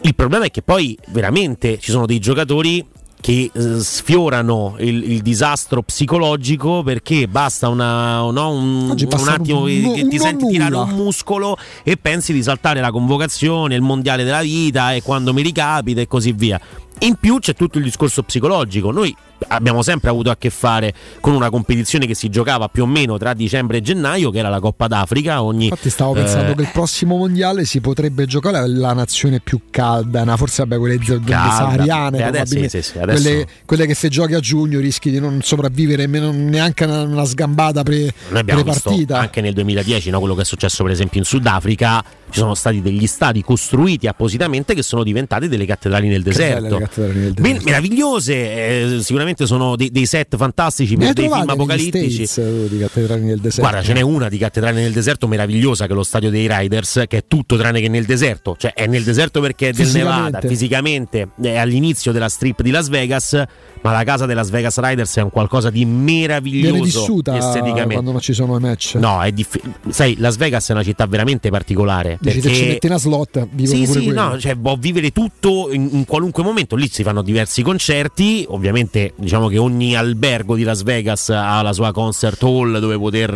[0.02, 2.86] Il problema è che poi veramente ci sono dei giocatori
[3.20, 9.92] che eh, sfiorano il, il disastro psicologico perché basta una, no, un, un attimo che,
[9.96, 10.84] che ti senti tirare nulla.
[10.84, 15.42] un muscolo e pensi di saltare la convocazione, il mondiale della vita e quando mi
[15.42, 16.62] ricapita e così via.
[17.02, 18.92] In più c'è tutto il discorso psicologico.
[18.92, 19.16] Noi
[19.48, 23.18] abbiamo sempre avuto a che fare con una competizione che si giocava più o meno
[23.18, 25.42] tra dicembre e gennaio, che era la Coppa d'Africa.
[25.42, 29.62] Ogni, Infatti stavo pensando eh, che il prossimo mondiale si potrebbe giocare la nazione più
[29.70, 32.82] calda, una- forse vabbè quelle sahariane, Eh, adesso- probabilmente.
[32.82, 36.84] sì, sì, adesso- quelle, quelle che se giochi a giugno rischi di non sopravvivere neanche
[36.84, 39.20] una, una sgambata pre, Noi abbiamo visto partita.
[39.20, 42.04] anche nel 2010 no, quello che è successo per esempio in Sudafrica.
[42.32, 46.78] Ci sono stati degli stadi costruiti appositamente che sono diventati delle cattedrali nel deserto.
[46.78, 47.64] cattedrali nel deserto.
[47.66, 52.26] meravigliose, eh, sicuramente sono dei, dei set fantastici per dei film apocalittici.
[52.26, 53.62] States, di cattedrali nel deserto?
[53.62, 57.04] Guarda, ce n'è una di cattedrale nel deserto meravigliosa che è lo stadio dei Riders,
[57.08, 58.56] che è tutto tranne che nel deserto.
[58.58, 59.88] Cioè, è nel deserto perché è del.
[59.90, 63.44] Nevada, fisicamente è all'inizio della strip di Las Vegas,
[63.82, 67.94] ma la casa della Las Vegas Riders è un qualcosa di meraviglioso Viene vissuta esteticamente.
[67.94, 68.96] quando non ci sono i match.
[68.96, 69.74] No, è difficile.
[69.90, 72.18] Sai, Las Vegas è una città veramente particolare.
[72.20, 72.56] Dici, perché...
[72.56, 76.06] se ci metti una slot, vivono Sì, sì, no, cioè può vivere tutto in, in
[76.06, 76.76] qualunque momento.
[76.76, 78.46] Lì si fanno diversi concerti.
[78.50, 83.36] Ovviamente, diciamo che ogni albergo di Las Vegas ha la sua concert hall dove poter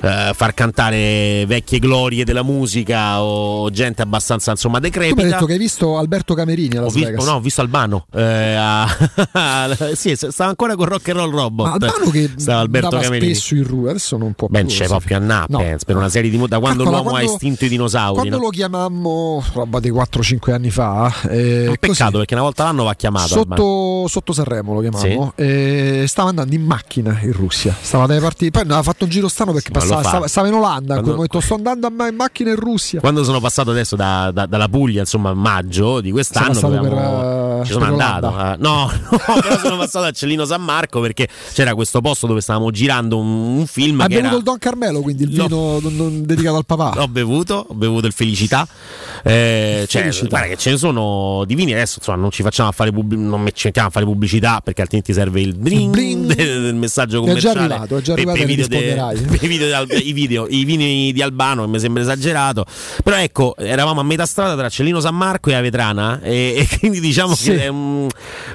[0.00, 5.22] eh, far cantare vecchie glorie della musica o gente abbastanza insomma Tu mi decrepita.
[5.22, 7.26] hai detto che hai visto Alberto Camerini a Ho Las visto, Vegas.
[7.26, 8.06] no, ho visto Albano.
[8.14, 8.86] eh, a-
[9.94, 11.66] sì, stava ancora con Rock and Roll Robot.
[11.66, 13.34] Ma Albano che stava Alberto Camerini.
[13.34, 14.68] spesso in Ru, adesso non può Beh, più.
[14.68, 14.88] c'è sì.
[14.88, 17.68] proprio a Naples per una serie di da quando Calcola, l'uomo ha quando- estinto i
[17.68, 18.23] dinosauri.
[18.28, 22.84] Quando lo chiamammo roba di 4-5 anni fa, eh, Un peccato perché una volta l'anno
[22.84, 23.28] va chiamato.
[23.28, 27.74] Sotto, sotto Sanremo lo chiamavamo, eh, stava andando in macchina in Russia.
[27.80, 30.54] Stava dai partiti, poi aveva fatto un giro strano perché lo passava, stava, stava in
[30.54, 30.94] Olanda.
[30.94, 33.00] Quando- momento sto andando in macchina in Russia.
[33.00, 36.98] Quando sono passato adesso da- da- dalla Puglia, insomma, a maggio di quest'anno, dovevamo- per,
[36.98, 38.28] eh, ci sono per andato.
[38.38, 42.40] eh, no, no, però sono passato a Cellino San Marco perché c'era questo posto dove
[42.40, 44.36] stavamo girando un, un film Ha che bevuto era.
[44.38, 45.46] il Don Carmelo, quindi il No.
[45.46, 47.02] vino non- non dedicato al papà.
[47.02, 48.66] Ho bevuto, ho bevuto il Felicità.
[49.22, 50.26] Eh, cioè, Felicità.
[50.28, 51.72] guarda che ce ne sono di vini.
[51.72, 54.60] Adesso insomma, non ci facciamo a fare pubblic- non me- ci mettiamo a fare pubblicità
[54.62, 56.32] perché altrimenti serve il bling, Bling.
[56.34, 57.58] del, del messaggio È già commerciale.
[57.60, 60.46] arrivato, è già per- arrivato per i video, de- per i video Al- i video,
[60.48, 62.64] i vini di Albano, che mi sembra esagerato.
[63.02, 66.20] Però ecco, eravamo a metà strada tra Cellino San Marco e Avetrana.
[66.20, 67.66] E, e quindi diciamo Sì.
[67.66, 68.08] un,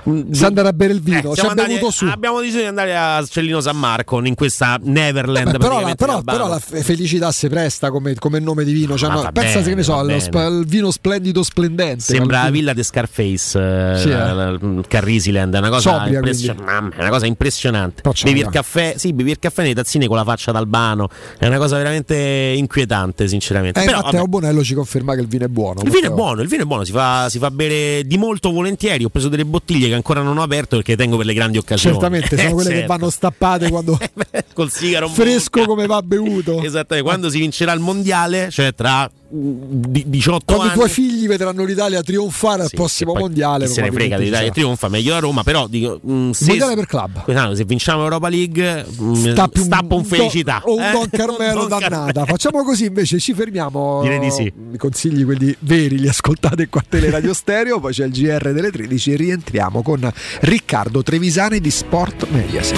[0.04, 2.06] un- Sa andare a bere il vino, Eh, ci andati- bevuto su.
[2.06, 5.52] abbiamo deciso di andare a Cellino San Marco in questa Neverland.
[5.52, 8.98] Beh, però, la, però- però la fe- felicità si presta come, come nome di vino.
[8.98, 10.20] Cioè, Ma no, pensa bene, che ne so, bene.
[10.20, 12.02] sp- il vino splendido splendente.
[12.04, 13.60] Sembra la Al- villa di Scarface,
[13.94, 14.12] eh, Sì, eh.
[14.12, 16.72] la- la- Carrisiland, è una cosa, Sobria, impressio- quindi.
[16.72, 18.02] mamma, è una cosa impressionante.
[18.24, 21.58] Bevi il caffè, sì, bevi il caffè nei tazzini con la faccia d'albano, è una
[21.58, 23.80] cosa veramente inquietante, sinceramente.
[23.82, 25.82] Eh, Però, infatti, vabbè, Bonello ci conferma che il vino è buono.
[25.84, 26.16] il vino è Matteo.
[26.16, 28.78] buono, il vino è buono, si fa, si fa bere di molto volentieri.
[29.04, 31.94] Ho preso delle bottiglie che ancora non ho aperto perché tengo per le grandi occasioni.
[31.96, 32.94] Certamente, sono Eh, quelle che certo.
[32.94, 33.98] vanno stappate quando
[34.54, 36.62] col sigaro fresco come va bevuto.
[36.64, 40.76] Esattamente, quando si vincerà il mondiale, cioè tra 18 Quando i anni.
[40.78, 43.68] tuoi figli vedranno l'Italia trionfare al Sì, prossimo mondiale.
[43.68, 47.54] se ne frega l'Italia trionfa meglio la Roma però dico mm, se, mondiale per club.
[47.54, 50.92] se vinciamo Europa League mm, Stappi stappa un felicità o un eh?
[50.92, 51.90] Don Carmelo Un Don dannata.
[52.12, 52.26] Carmelo.
[52.26, 54.02] Facciamo così invece, ci fermiamo.
[54.02, 54.52] Direi di sì.
[54.74, 57.80] I consigli, quelli veri, li ascoltate qua a Teleradio Stereo.
[57.80, 62.78] Poi c'è il GR delle 13 e rientriamo con Riccardo Trevisani di Sport Mediaset.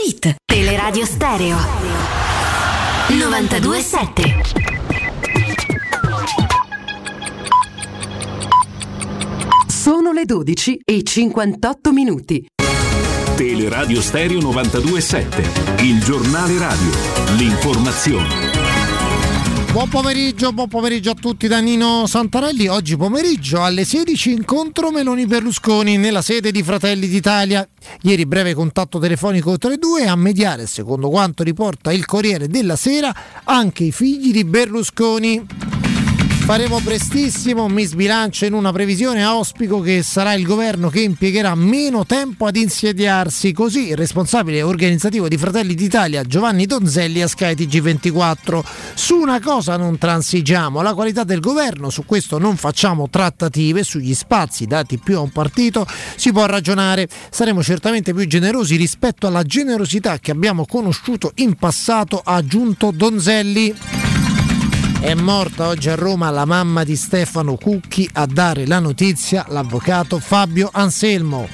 [0.45, 1.57] Teleradio Stereo.
[3.07, 4.41] 927
[9.67, 12.47] Sono le 12 e 58 minuti.
[13.35, 16.91] Teleradio Stereo 927, il giornale radio,
[17.37, 18.80] l'informazione.
[19.71, 22.67] Buon pomeriggio, buon pomeriggio a tutti da Nino Santarelli.
[22.67, 27.65] Oggi pomeriggio alle 16 incontro Meloni Berlusconi nella sede di Fratelli d'Italia.
[28.01, 32.75] Ieri breve contatto telefonico tra i due a mediare, secondo quanto riporta il Corriere della
[32.75, 35.80] Sera, anche i figli di Berlusconi.
[36.51, 42.05] Faremo prestissimo, mi sbilancio in una previsione, auspico che sarà il governo che impiegherà meno
[42.05, 48.65] tempo ad insediarsi, così il responsabile organizzativo di Fratelli d'Italia Giovanni Donzelli a Sky TG24.
[48.95, 54.13] Su una cosa non transigiamo, la qualità del governo, su questo non facciamo trattative, sugli
[54.13, 59.43] spazi dati più a un partito si può ragionare, saremo certamente più generosi rispetto alla
[59.43, 64.00] generosità che abbiamo conosciuto in passato, ha aggiunto Donzelli.
[65.01, 70.19] È morta oggi a Roma la mamma di Stefano Cucchi a dare la notizia l'avvocato
[70.19, 71.49] Fabio Anselmo.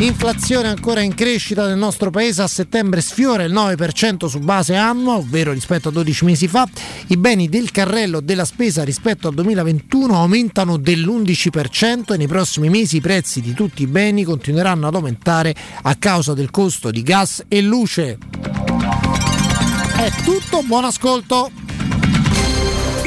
[0.00, 5.16] Inflazione ancora in crescita nel nostro paese a settembre sfiora il 9% su base annua,
[5.16, 6.66] ovvero rispetto a 12 mesi fa.
[7.08, 12.96] I beni del carrello della spesa rispetto al 2021 aumentano dell'11% e nei prossimi mesi
[12.96, 17.44] i prezzi di tutti i beni continueranno ad aumentare a causa del costo di gas
[17.46, 18.16] e luce.
[19.94, 21.69] È tutto, buon ascolto!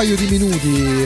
[0.00, 0.39] paio di minuti,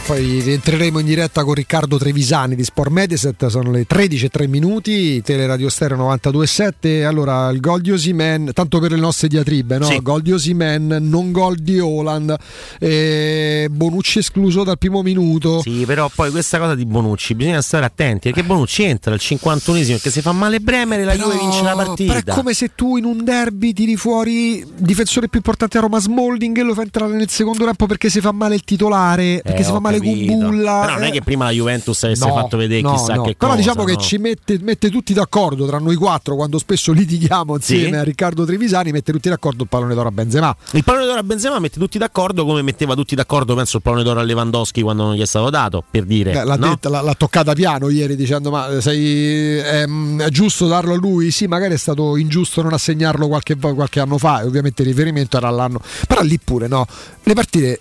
[0.07, 3.47] poi rientreremo in diretta con Riccardo Trevisani di Sport Mediaset.
[3.47, 7.05] Sono le 13 e 3 minuti, Teleradio Stereo 92.7.
[7.05, 9.87] Allora, il gol di Osimen, tanto per le nostre diatribe, no?
[9.87, 10.01] Sì.
[10.03, 12.37] Gol di Osimen, non gol di Holland,
[12.79, 15.61] eh, Bonucci escluso dal primo minuto.
[15.61, 19.93] Sì, però poi questa cosa di Bonucci bisogna stare attenti perché Bonucci entra al 51esimo
[19.93, 22.19] perché se fa male Bremer e la Juve vince la partita.
[22.19, 26.57] È come se tu in un derby tiri fuori difensore più importante a Roma Smolding
[26.59, 29.65] e lo fai entrare nel secondo tempo perché si fa male il titolare, perché Eh,
[29.65, 30.33] si fa male capito.
[30.33, 30.81] Gumbulla.
[30.83, 31.11] Però non è eh.
[31.13, 33.23] che prima la Juventus avesse No, fatto vedere no, chissà no.
[33.23, 33.63] che Però cosa.
[33.63, 37.95] diciamo che ci mette, mette tutti d'accordo tra noi quattro quando spesso litighiamo insieme Sì.
[37.95, 40.55] a Riccardo Trevisani, mette tutti d'accordo il pallone d'oro a Benzema.
[40.73, 44.03] Il pallone d'oro a Benzema mette tutti d'accordo come metteva tutti d'accordo penso il pallone
[44.03, 46.33] d'oro a Lewandowski quando non gli è stato dato, per dire.
[46.45, 46.69] L'ha, no?
[46.69, 51.31] detta- l'ha- l'ha toccata piano ieri dicendo ma sei, ehm, è giusto darlo a lui?
[51.31, 55.37] Sì, magari è stato ingiusto non assegnarlo qualche, qualche anno fa e ovviamente il riferimento
[55.37, 55.81] era l'anno.
[56.07, 56.87] Però lì pure no,
[57.23, 57.81] le partite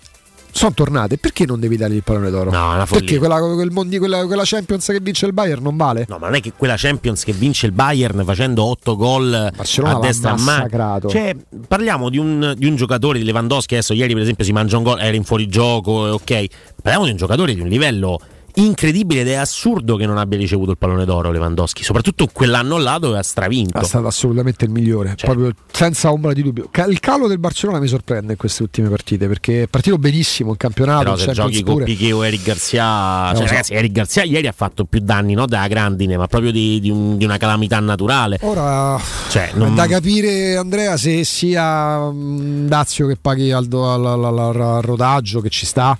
[0.54, 2.50] sono tornate, perché non devi dargli il pallone d'oro?
[2.52, 6.06] No, perché quella, quel mondi- quella, quella Champions che vince il Bayern non vale?
[6.08, 9.96] No, ma non è che quella Champions che vince il Bayern facendo 8 gol Barcellona
[9.96, 11.08] a destra a mano.
[11.08, 11.34] Cioè,
[11.66, 13.74] parliamo di un, di un giocatore di Lewandowski.
[13.74, 16.46] Adesso, ieri, per esempio, si mangia un gol, era in fuorigioco, ok.
[16.80, 18.20] Parliamo di un giocatore di un livello
[18.56, 22.98] incredibile ed è assurdo che non abbia ricevuto il pallone d'oro Lewandowski, soprattutto quell'anno là
[22.98, 23.78] dove ha stravinto.
[23.78, 25.28] È stato assolutamente il migliore, Cioè.
[25.30, 26.68] proprio senza ombra di dubbio.
[26.88, 30.56] Il calo del Barcellona mi sorprende in queste ultime partite perché è partito benissimo in
[30.56, 31.02] campionato.
[31.04, 31.84] Però se giochi con pure.
[31.86, 33.52] Piquet o Eric Garcia, lo cioè, so.
[33.52, 36.90] ragazzi, Eric Garcia ieri ha fatto più danni no, da grandine, ma proprio di, di
[36.90, 38.38] un- di una calamità naturale.
[38.42, 38.98] Ora
[39.30, 44.38] Cioè, è non- da capire, Andrea, se sia mm, Dazio che paghi al- al- al-
[44.38, 45.98] al rodaggio che ci sta.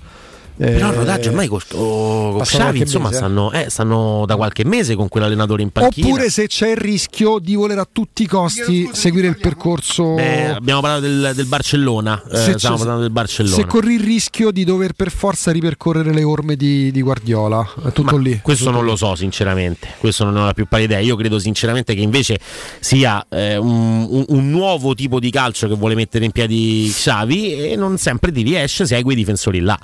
[0.57, 3.17] Però Eh, il rodaggio ormai con, oh, Xavi, insomma, mese, eh.
[3.19, 6.07] stanno, eh, stanno da qualche mese con quell'allenatore in panchina.
[6.07, 10.17] Oppure se c'è il rischio di voler a tutti i costi seguire il percorso.
[10.17, 12.23] Eh, abbiamo parlato del, del Barcellona.
[12.31, 13.55] eh, Se stiamo c'è- parlando del Barcellona.
[13.55, 17.91] Se corri il rischio di dover per forza ripercorrere le orme di, di Guardiola, è
[17.91, 18.39] tutto Ma lì.
[18.41, 18.91] Questo Tutto non lì.
[18.91, 19.89] lo so, sinceramente.
[19.97, 20.99] Questo non ho la più pallida idea.
[20.99, 22.39] Io credo sinceramente che invece
[22.79, 27.71] sia eh, un, un- un nuovo tipo di calcio che vuole mettere in piedi Xavi
[27.71, 29.77] e non sempre ti riesce se hai quei difensori là.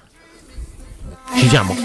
[1.36, 1.76] Ci siamo.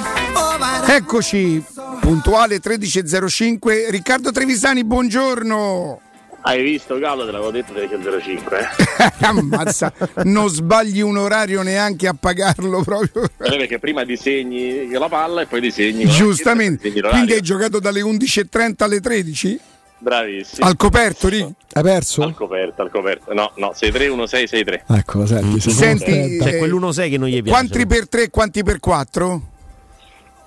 [0.86, 1.62] Eccoci,
[2.00, 3.90] puntuale 13.05.
[3.90, 6.00] Riccardo Trevisani, buongiorno.
[6.42, 8.38] Hai visto Gallo, te l'avevo detto 13.05.
[8.58, 9.12] Eh?
[9.26, 9.92] Ammazza,
[10.24, 13.24] non sbagli un orario neanche a pagarlo proprio.
[13.24, 16.06] Eh, Perché prima disegni la palla e poi disegni.
[16.06, 16.92] Giustamente.
[16.92, 19.60] Quindi hai giocato dalle 11.30 alle 13?
[19.98, 20.66] Bravissimo.
[20.66, 21.52] Al coperto, Rick?
[21.72, 22.22] Hai perso?
[22.22, 23.32] Al coperto, al coperto.
[23.32, 24.82] No, no, 6-3, 1-6, 6-3.
[24.96, 27.50] Ecco, senti, se Senti, C'è eh, quell'1-6 che non gli piace.
[27.50, 29.42] Quanti per 3 quanti per 4?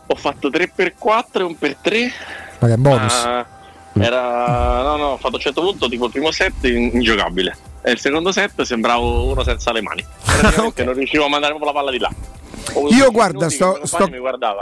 [0.08, 2.12] Ho fatto 3 per 4 e 1 per 3.
[2.60, 3.14] Ma che bonus.
[3.94, 4.82] era.
[4.84, 7.56] No, no, ho fatto 100 punti, tipo il primo set in- ingiocabile.
[7.82, 10.06] E il secondo set sembravo uno senza le mani.
[10.24, 12.10] Praticamente non riuscivo a mandare proprio la palla di là.
[12.92, 14.10] Io guarda, sto, sto-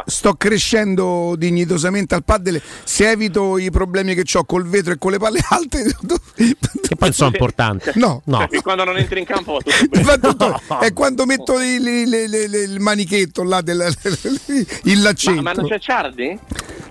[0.05, 2.61] sto crescendo dignitosamente al paddle.
[2.83, 5.83] Se evito i problemi che ho col vetro e con le palle alte,
[6.35, 7.91] Che poi sono importanti.
[7.95, 8.47] No, no.
[8.49, 9.59] Cioè, quando non entri in campo
[10.03, 13.93] va tutto tutto- è quando metto il, il- il- il- il manichetto là, del,
[14.83, 15.35] il laccetto.
[15.35, 16.39] Ma, ma non c'è Ciardi?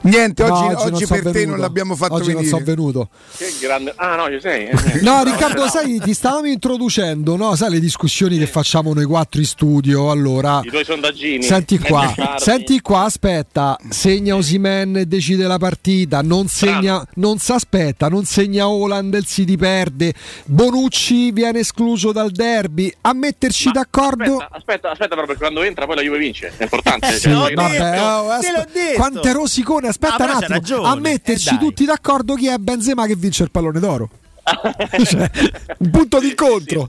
[0.03, 1.51] Niente, No, oggi, oggi oggi non per te venuto.
[1.51, 2.57] non l'abbiamo fatto Oggi non venire.
[2.59, 3.09] so venuto.
[3.37, 3.93] Che grande.
[3.97, 4.67] Ah, no, ci sei.
[4.67, 5.01] eh.
[5.01, 7.57] No, Riccardo, sai, ti stavamo introducendo, no?
[7.57, 10.11] Sai le discussioni che facciamo noi quattro in studio.
[10.13, 11.43] Allora, I tuoi sondaggini.
[11.43, 17.53] senti qua, senti qua, aspetta, segna Osimen e decide la partita, non segna, non si
[17.53, 24.37] aspetta, non segna Holland, il si perde, Bonucci viene escluso dal derby, a metterci d'accordo...
[24.37, 26.53] Aspetta, aspetta, aspetta, però perché quando entra poi la Juve vince.
[26.57, 27.13] È importante.
[27.13, 30.89] Sì, Cioè, poi- vabbè, oh, aspe- quante rosicone, aspetta Ah, un attimo, ragione.
[30.89, 34.11] a metterci Eh, tutti d'accordo chi è Benzema che vince il pallone d'oro.
[35.05, 35.31] Cioè,
[35.79, 36.89] un punto d'incontro.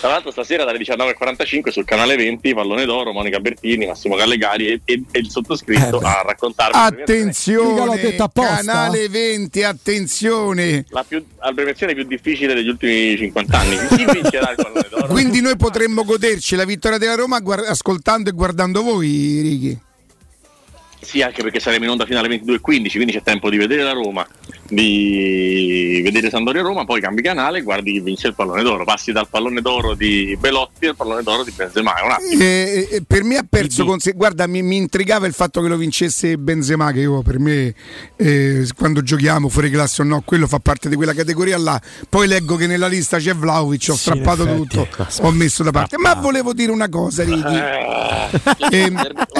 [0.00, 4.80] Tra l'altro stasera dalle 19.45 sul canale 20 Pallone d'Oro, Monica Bertini, Massimo Gallegari e,
[4.84, 10.84] e- e il sottoscritto a raccontarvi Attenzione, canale 20, attenzione.
[10.90, 13.76] la, più, la premiazione più difficile degli ultimi 50 anni.
[13.88, 15.06] Chi vincerà il Pallone d'Oro?
[15.12, 19.78] Quindi noi potremmo goderci la vittoria della Roma guar- ascoltando e guardando voi, Righi.
[21.00, 22.60] Sì, anche perché saremo in onda fino alle 22.15,
[22.90, 24.26] quindi c'è tempo di vedere la Roma,
[24.68, 28.84] di vedere Sandoria Roma, poi cambi canale e guardi chi vince il pallone d'oro.
[28.84, 31.94] Passi dal pallone d'oro di Belotti al pallone d'oro di Benzema.
[31.94, 32.42] Attimo.
[32.42, 35.76] Eh, eh, per me ha perso conse- guarda mi, mi intrigava il fatto che lo
[35.76, 37.74] vincesse Benzema che io per me
[38.16, 41.80] eh, quando giochiamo fuori classe o no quello fa parte di quella categoria là.
[42.08, 44.86] Poi leggo che nella lista c'è Vlaovic ho Sì, strappato tutto
[45.22, 45.96] ho messo da parte.
[45.98, 47.36] Ma volevo dire una cosa Righi
[48.70, 48.94] Ehm,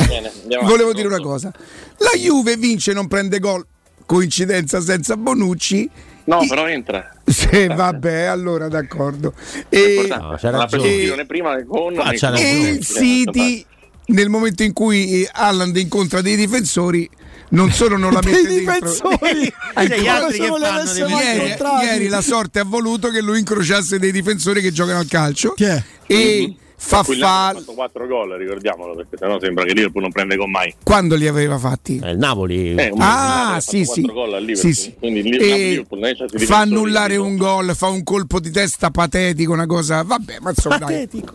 [0.09, 1.53] bene, andiamo volevo dire una cosa.
[1.99, 3.65] La Juve vince e non prende gol
[4.09, 5.91] coincidenza senza Bonucci
[6.25, 7.11] No, però entra.
[7.25, 9.35] sì, vabbè allora d'accordo
[9.69, 10.63] e, ragione.
[10.63, 11.99] un tiro né prima con.
[11.99, 12.41] Ah, e ragione.
[12.71, 13.65] il City
[14.07, 17.09] nel momento in cui eh, Alland incontra dei difensori
[17.51, 19.53] non solo non la Dei mette dentro difensori?
[20.03, 24.61] Gli altri che fanno ieri, ieri la sorte ha voluto che lui incrociasse dei difensori
[24.61, 25.83] che giocano al calcio Chi è?
[26.07, 30.13] e fa Quell'anno ha fallo fatto 4 gol, ricordiamolo, perché sennò sembra che Liverpool non
[30.13, 30.73] prende con mai.
[30.85, 32.75] quando li aveva fatti Eh, il Napoli.
[32.77, 34.01] Eh, Ah, ha sì, sì.
[34.03, 34.57] Liverpool.
[34.57, 34.95] Sì, sì.
[34.99, 38.39] Quindi il E Liverpool non è cioè, si fa annullare un gol, fa un colpo
[38.41, 40.03] di testa patetico, una cosa.
[40.03, 40.89] Vabbè, ma insomma, dai.
[41.07, 41.35] Patetico.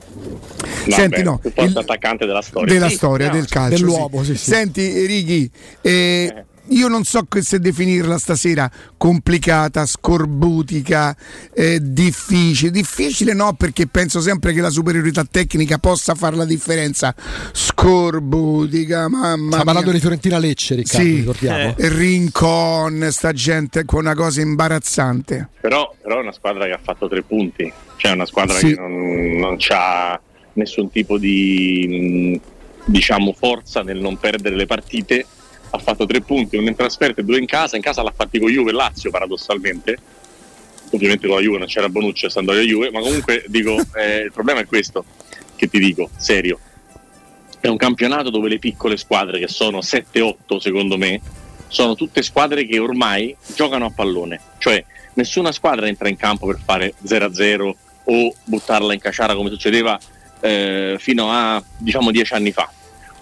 [0.58, 2.74] Vabbè, Senti, no, più forte il- attaccante della storia.
[2.74, 3.34] della Sì, storia no.
[3.34, 3.76] del calcio.
[3.78, 4.36] Dell'uomo, sì.
[4.36, 4.50] sì, sì.
[4.52, 5.50] Senti, Righi,
[5.82, 11.16] eh, io non so se definirla stasera complicata, scorbutica,
[11.54, 12.72] eh, difficile.
[12.72, 17.14] Difficile no, perché penso sempre che la superiorità tecnica possa fare la differenza.
[17.52, 19.94] Scorbutica, mamma parlando mia.
[19.94, 21.76] di Fiorentina Lecce, Riccardo, Sì, ricordiamo.
[21.78, 25.50] eh, Rincon, sta gente con una cosa imbarazzante.
[25.62, 28.74] Però, però è una squadra che ha fatto tre punti, cioè è una squadra Sì.
[28.74, 30.20] che non, non ha
[30.54, 32.40] nessun tipo di
[32.86, 35.26] diciamo forza nel non perdere le partite.
[35.76, 37.76] Ha fatto tre punti, uno in trasferta e due in casa.
[37.76, 39.98] In casa l'ha fatti con Juve e Lazio, paradossalmente.
[40.92, 44.20] Ovviamente con la Juve non c'era Bonucci, sta andando a Juve, ma comunque dico, eh,
[44.20, 45.04] il problema è questo,
[45.56, 46.60] che ti dico, serio.
[47.60, 51.20] È un campionato dove le piccole squadre, che sono 7-8 secondo me,
[51.70, 54.40] sono tutte squadre che ormai giocano a pallone.
[54.60, 54.86] Cioè
[55.16, 59.98] nessuna squadra entra in campo per fare 0-0 o buttarla in caciara come succedeva
[60.40, 62.72] eh, fino a diciamo 10 anni fa.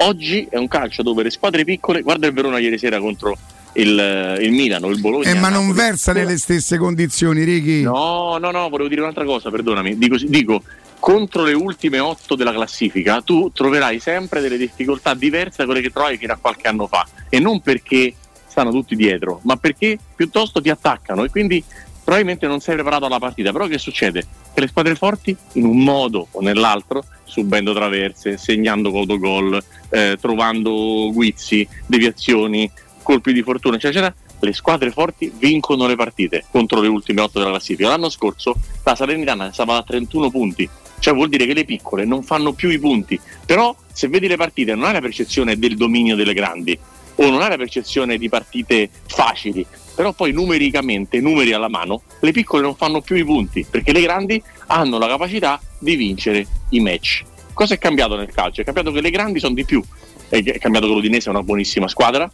[0.04, 3.38] Oggi è un calcio dove le squadre piccole, guarda il Verona ieri sera contro
[3.74, 5.30] il, il Milano, il Bologna.
[5.30, 5.88] Eh, ma non Napoli.
[5.88, 7.84] versa nelle stesse condizioni, Righi.
[7.84, 9.98] No, no, no, volevo dire un'altra cosa, perdonami.
[9.98, 10.64] Dico, dico,
[11.00, 15.92] contro le ultime otto della classifica tu troverai sempre delle difficoltà diverse da quelle che
[15.92, 17.08] trovavi fino a qualche anno fa.
[17.30, 18.16] E non perché
[18.48, 21.64] stanno tutti dietro, ma perché piuttosto ti attaccano e quindi
[22.12, 23.54] probabilmente non sei preparato alla partita.
[23.54, 24.28] Però che succede?
[24.54, 31.10] Che le squadre forti, in un modo o nell'altro, subendo traverse, segnando autogol, eh, trovando
[31.14, 32.70] guizzi, deviazioni,
[33.02, 37.52] colpi di fortuna, eccetera, le squadre forti vincono le partite contro le ultime otto della
[37.52, 37.88] classifica.
[37.88, 42.24] L'anno scorso la Salernitana stava a 31 punti, cioè vuol dire che le piccole non
[42.24, 43.18] fanno più i punti.
[43.46, 46.78] Però se vedi le partite non hai la percezione del dominio delle grandi
[47.16, 52.32] o non hai la percezione di partite facili, però poi numericamente, numeri alla mano, le
[52.32, 56.80] piccole non fanno più i punti perché le grandi hanno la capacità di vincere i
[56.80, 57.24] match.
[57.54, 58.62] Cosa è cambiato nel calcio?
[58.62, 59.84] È cambiato che le grandi sono di più,
[60.30, 62.32] è cambiato che l'Udinese è una buonissima squadra,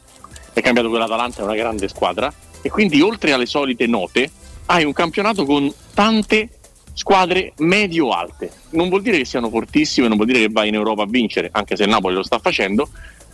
[0.54, 4.30] è cambiato che l'Atalanta è una grande squadra e quindi oltre alle solite note
[4.68, 6.50] hai un campionato con tante
[6.94, 8.52] squadre medio-alte.
[8.72, 11.50] Non vuol dire che siano fortissime, non vuol dire che vai in Europa a vincere,
[11.52, 12.90] anche se il Napoli lo sta facendo,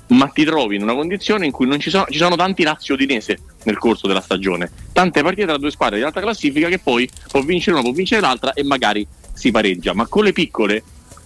[0.08, 2.94] ma ti trovi in una condizione in cui non ci sono, ci sono tanti Lazio
[2.96, 7.10] Udinese nel corso della stagione, tante partite tra due squadre di alta classifica che poi
[7.32, 10.84] può vincere una, può vincere l'altra e magari si pareggia, ma con le piccole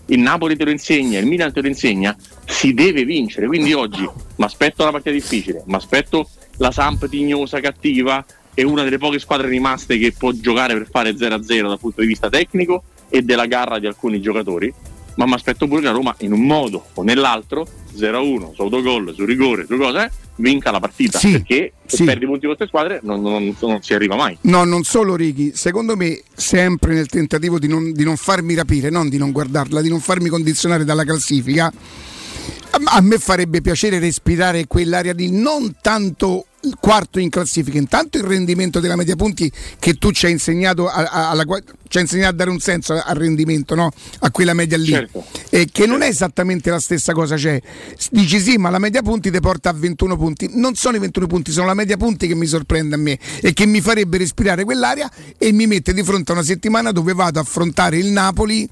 [0.08, 2.16] il Napoli te lo insegna, il Milan te lo insegna,
[2.46, 7.60] si deve vincere, quindi oggi mi aspetto una partita difficile, mi aspetto la Samp tignosa,
[7.60, 8.24] cattiva
[8.54, 12.08] e una delle poche squadre rimaste che può giocare per fare 0-0 dal punto di
[12.08, 14.74] vista tecnico e della garra di alcuni giocatori,
[15.16, 17.68] ma mi aspetto pure che la Roma in un modo o nell'altro
[17.98, 22.04] 0-1 su autogol, su rigore, su cose, vinca la partita, Sì, perché se sì.
[22.04, 24.38] perdi punti con queste squadre non, non- non si arriva mai.
[24.42, 28.90] No, non solo Righi, secondo me sempre nel tentativo di non, di non farmi rapire,
[28.90, 31.72] non di non guardarla, di non farmi condizionare dalla classifica,
[32.70, 38.18] a, a me farebbe piacere respirare quell'area di non tanto il quarto in classifica, intanto
[38.18, 41.44] il rendimento della media punti che tu ci hai insegnato a, a- alla
[41.88, 43.92] ci hai insegnato a dare un senso al rendimento, no?
[44.20, 45.24] a quella media lì, Certo.
[45.50, 47.38] e che non è esattamente la stessa cosa.
[47.38, 47.62] Cioè,
[48.12, 50.50] dici sì, ma la media punti ti porta a 21 punti.
[50.54, 53.54] Non sono i 21 punti, sono la media punti che mi sorprende a me e
[53.54, 57.40] che mi farebbe respirare quell'area e mi mette di fronte a una settimana dove vado
[57.40, 58.68] a affrontare il Napoli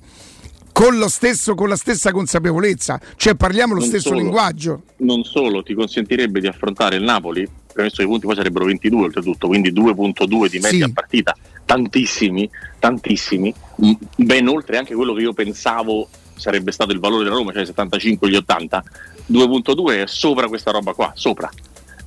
[0.73, 4.19] con, lo stesso, con la stessa consapevolezza, cioè parliamo lo Non stesso solo.
[4.19, 4.81] linguaggio.
[4.97, 9.03] non solo ti consentirebbe di affrontare il Napoli, premesso che i punti poi sarebbero 22
[9.03, 10.93] oltretutto, quindi 2.2 di media Sì.
[10.93, 13.53] partita, tantissimi, tantissimi,
[14.15, 18.29] ben oltre anche quello che io pensavo sarebbe stato il valore della Roma, cioè 75
[18.29, 18.83] gli 80,
[19.31, 21.49] 2.2 è sopra questa roba qua, sopra.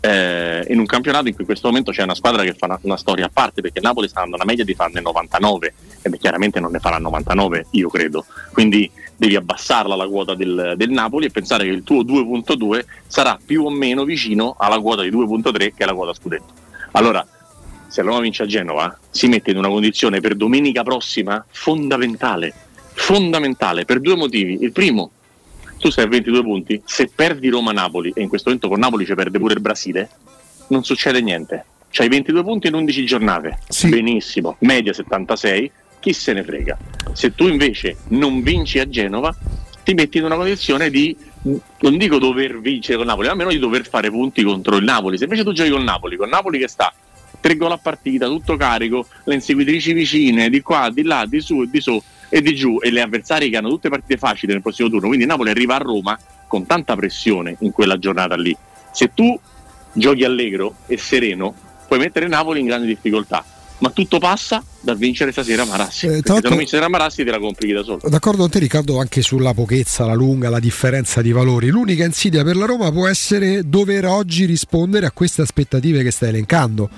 [0.01, 2.79] Eh, in un campionato in cui in questo momento c'è una squadra che fa una,
[2.83, 6.61] una storia a parte perché Napoli sta dando una media di farne 99 e chiaramente
[6.61, 8.89] non ne farà 99 io credo quindi
[9.19, 13.65] devi abbassarla la quota del, del Napoli e pensare che il tuo 2.2 sarà più
[13.65, 16.55] o meno vicino alla quota di 2.3 che è la quota scudetto.
[16.93, 17.27] Allora
[17.89, 22.55] se la Roma vince a Genova si mette in una condizione per domenica prossima fondamentale
[22.99, 24.59] fondamentale per due motivi.
[24.61, 25.11] Il primo
[25.79, 29.15] tu sei a 22 punti, se perdi Roma-Napoli, e in questo momento con Napoli ci
[29.15, 30.11] perde pure il Brasile,
[30.69, 31.65] non succede niente.
[31.91, 36.77] C'hai 22 punti in 11 giornate, benissimo, media 76, chi se ne frega.
[37.13, 39.35] Se tu invece non vinci a Genova,
[39.83, 43.59] ti metti in una condizione di non dico dover vincere con Napoli, ma almeno di
[43.59, 45.17] dover fare punti contro il Napoli.
[45.17, 46.93] Se invece tu giochi con Napoli, con Napoli che sta
[47.41, 51.63] tre gol a partita, tutto carico, le inseguitrici vicine, di qua, di là, di su
[51.63, 54.61] e di su e di giù, e le avversarie che hanno tutte partite facili nel
[54.61, 58.55] prossimo turno, quindi Napoli arriva a Roma con tanta pressione in quella giornata lì.
[58.93, 59.39] Se tu
[59.93, 61.55] giochi allegro e sereno,
[61.87, 63.45] puoi mettere Napoli in grande difficoltà.
[63.79, 66.07] Ma tutto passa da vincere stasera Marassi.
[66.07, 68.01] Eh, se non vince stasera Marassi te la complichi da solo.
[68.09, 71.69] D'accordo con te Riccardo anche sulla pochezza, la lunga, la differenza di valori.
[71.69, 76.31] L'unica insidia per la Roma può essere dover oggi rispondere a queste aspettative che stai
[76.31, 76.91] elencando.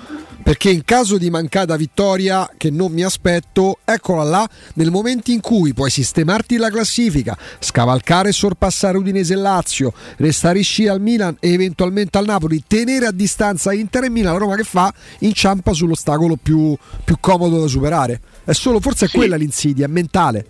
[0.43, 5.39] Perché in caso di mancata vittoria, che non mi aspetto, eccola là, nel momento in
[5.39, 10.99] cui puoi sistemarti la classifica, scavalcare e sorpassare Udinese e Lazio, restare in scia al
[10.99, 14.91] Milan e eventualmente al Napoli, tenere a distanza Inter e Milan, la Roma che fa?
[15.19, 18.19] Inciampa sull'ostacolo più, più comodo da superare.
[18.43, 20.45] È solo, forse è quella l'insidia, è mentale.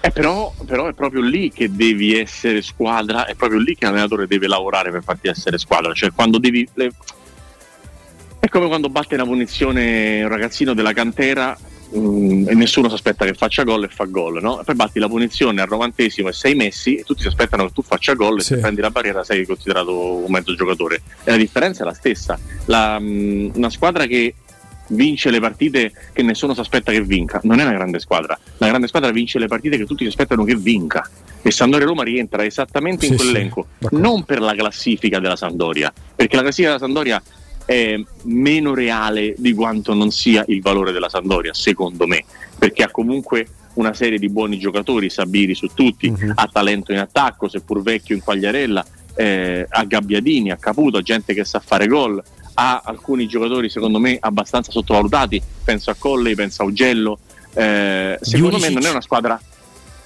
[0.00, 4.26] Eh, però, però è proprio lì che devi essere squadra, è proprio lì che l'allenatore
[4.26, 5.92] deve lavorare per farti essere squadra.
[5.92, 6.66] Cioè, quando devi.
[6.74, 6.92] le-
[8.46, 11.58] È come quando batte una punizione un ragazzino della cantera
[11.96, 14.60] mm, e nessuno si aspetta che faccia gol e fa gol, no?
[14.60, 17.72] E poi batti la punizione al novantesimo e sei messi e tutti si aspettano che
[17.72, 21.02] tu faccia gol e se prendi la barriera sei considerato un mezzo giocatore.
[21.24, 22.38] E la differenza è la stessa.
[22.66, 24.32] La, mm, una squadra che
[24.90, 27.40] vince le partite che nessuno si aspetta che vinca.
[27.42, 28.38] Non è una grande squadra.
[28.58, 31.10] La grande squadra vince le partite che tutti si aspettano che vinca.
[31.42, 35.92] E Sandoria Roma rientra esattamente in Sì, sì, quell'elenco, non per la classifica della Sandoria,
[36.14, 37.20] perché la classifica della Sandoria
[37.66, 42.24] è meno reale di quanto non sia il valore della Sandoria, secondo me,
[42.58, 47.48] perché ha comunque una serie di buoni giocatori, Sabiri su tutti, ha talento in attacco,
[47.48, 52.22] seppur vecchio in Quagliarella, eh, ha Gabbiadini, ha Caputo, ha gente che sa fare gol,
[52.54, 57.18] ha alcuni giocatori secondo me abbastanza sottovalutati, penso a Colley, penso a Ugello,
[57.52, 58.78] eh, secondo me Juricic.
[58.78, 59.40] non è una squadra...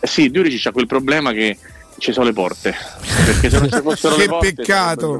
[0.03, 1.59] Eh sì, Diurici ha quel problema che
[1.99, 2.75] ci sono le porte,
[3.27, 5.19] perché se non ci fossero Che le porte peccato.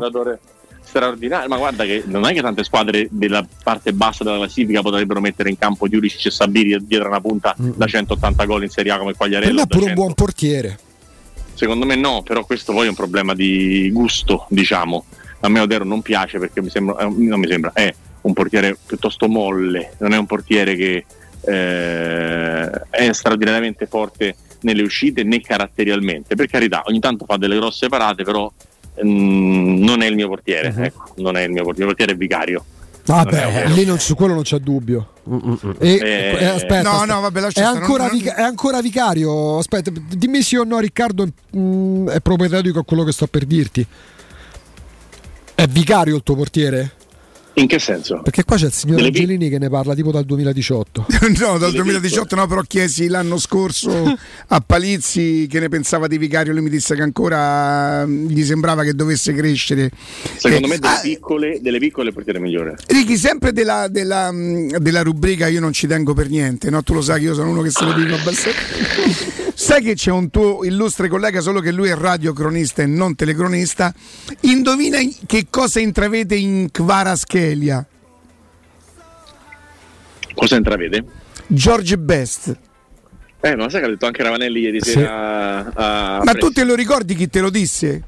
[0.91, 5.21] Straordinario, ma guarda che non è che tante squadre della parte bassa della classifica potrebbero
[5.21, 8.99] mettere in campo Diurici e Sabiri dietro una punta da 180 gol in Serie A
[8.99, 9.63] come Quagliarella.
[9.63, 10.01] è pure da un 100.
[10.01, 10.79] buon portiere.
[11.55, 15.05] Secondo me no, però questo poi è un problema di gusto, diciamo.
[15.41, 18.77] A me Odero non piace perché mi sembra, eh, non mi sembra, è un portiere
[18.85, 21.05] piuttosto molle, non è un portiere che
[21.43, 26.35] eh, è straordinariamente forte nelle uscite né caratterialmente.
[26.35, 28.51] Per carità, ogni tanto fa delle grosse parate, però
[29.05, 30.85] mm, non è il mio portiere, Mhm.
[30.85, 32.65] ecco, non è il mio portiere, il portiere è vicario.
[33.03, 35.13] Vabbè, lì non- su quello non c'è dubbio.
[35.79, 37.05] E, Eh, eh, aspetta, no, aspetta.
[37.15, 39.59] no, vabbè, lascia è, ancora non- non- vica- è ancora vicario.
[39.59, 41.27] Aspetta, dimmi sì o no, Riccardo.
[41.57, 43.85] mm, è propedeutico a quello che sto per dirti.
[45.55, 46.93] È vicario il tuo portiere?
[47.55, 48.21] In che senso?
[48.23, 51.07] Perché qua c'è il signor Delle vi- Angelini che ne parla tipo dal 2018.
[51.41, 54.17] no, dal 2018 no, però chiesi l'anno scorso
[54.49, 58.83] a Palizzi che ne pensava di Vicario, lui mi disse che ancora mm, gli sembrava
[58.85, 59.91] che dovesse crescere.
[60.37, 62.77] Secondo Eh, me delle ah, piccole, delle piccole portiere migliore.
[62.87, 66.83] Ricky, sempre della, della, mh, della rubrica io non ci tengo per niente, no?
[66.83, 68.59] tu lo sai che io sono uno che se lo dico abbastanza.
[69.71, 73.95] Sai che c'è un tuo illustre collega, solo che lui è radiocronista e non telecronista.
[74.41, 77.87] Indovina che cosa intravede in Kvaraschelia?
[80.35, 81.05] Cosa intravede?
[81.47, 82.59] George Best.
[83.39, 84.91] Eh, ma sai che ha detto anche Ravanelli ieri Sì.
[84.91, 88.03] sera a Ma tu te lo ricordi chi te lo disse?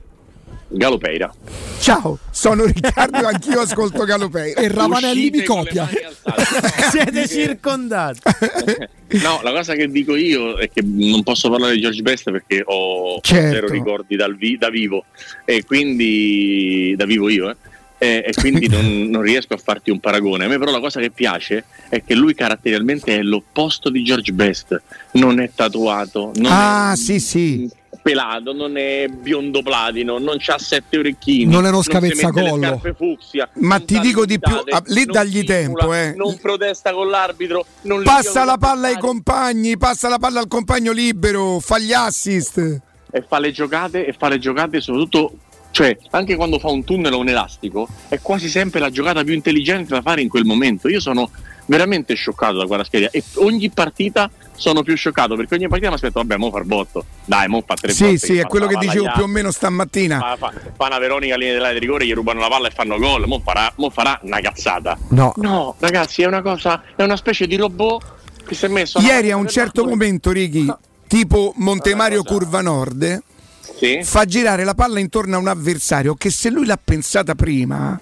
[0.72, 1.32] Galopeira.
[1.80, 4.52] Ciao, sono Riccardo, anch'io ascolto Galopei.
[4.52, 5.88] E Ravanelli mi Uscite le copia.
[6.90, 8.20] Siete circondati.
[9.12, 12.62] No, la cosa che dico io è che non posso parlare di George Best perché
[12.64, 13.54] ho Certo.
[13.54, 15.04] zero ricordi dal vi- da vivo
[15.44, 17.56] e quindi da vivo io, eh.
[17.98, 20.46] E, e quindi non, non riesco a farti un paragone.
[20.46, 24.32] A me però la cosa che piace è che lui caratterialmente è l'opposto di George
[24.32, 24.80] Best.
[25.12, 27.70] Non è tatuato, non Ah, è sì, sì.
[28.02, 31.50] Pelato, non è biondo platino, non c'ha sette orecchini.
[31.50, 32.80] Non è uno scavezzacollo.
[32.96, 36.14] fucsia, Ma ti dico di più, ah, lì dagli simula, tempo, eh.
[36.16, 40.92] Non protesta con l'arbitro, non Passa la palla ai compagni, passa la palla al compagno
[40.92, 42.80] libero, fa gli assist.
[43.14, 45.32] e fa le giocate e fa le giocate soprattutto
[45.72, 49.32] cioè anche quando fa un tunnel o un elastico è quasi sempre la giocata più
[49.32, 50.88] intelligente da fare in quel momento.
[50.88, 51.30] Io sono
[51.66, 55.94] veramente scioccato da quella scheda e ogni partita sono più scioccato perché ogni partita mi
[55.94, 57.06] aspetto vabbè mo far botto.
[57.24, 60.18] Dai mo fa tre Sì, botte sì, è quello che dicevo più o meno stamattina.
[60.18, 62.98] fa, fa, fa una Veronica linea dell'area di rigore gli rubano la palla e fanno
[62.98, 63.26] gol.
[63.26, 64.98] Mo farà, mo farà una cazzata.
[65.08, 65.32] No.
[65.36, 68.04] no ragazzi è una cosa è una specie di robot
[68.46, 70.70] che si è messo Ieri a un certo momento, Righi,
[71.06, 73.22] tipo Montemario Curva Nord,
[73.78, 74.00] Sì.
[74.02, 78.00] fa girare la palla intorno a un avversario che se lui l'ha pensata prima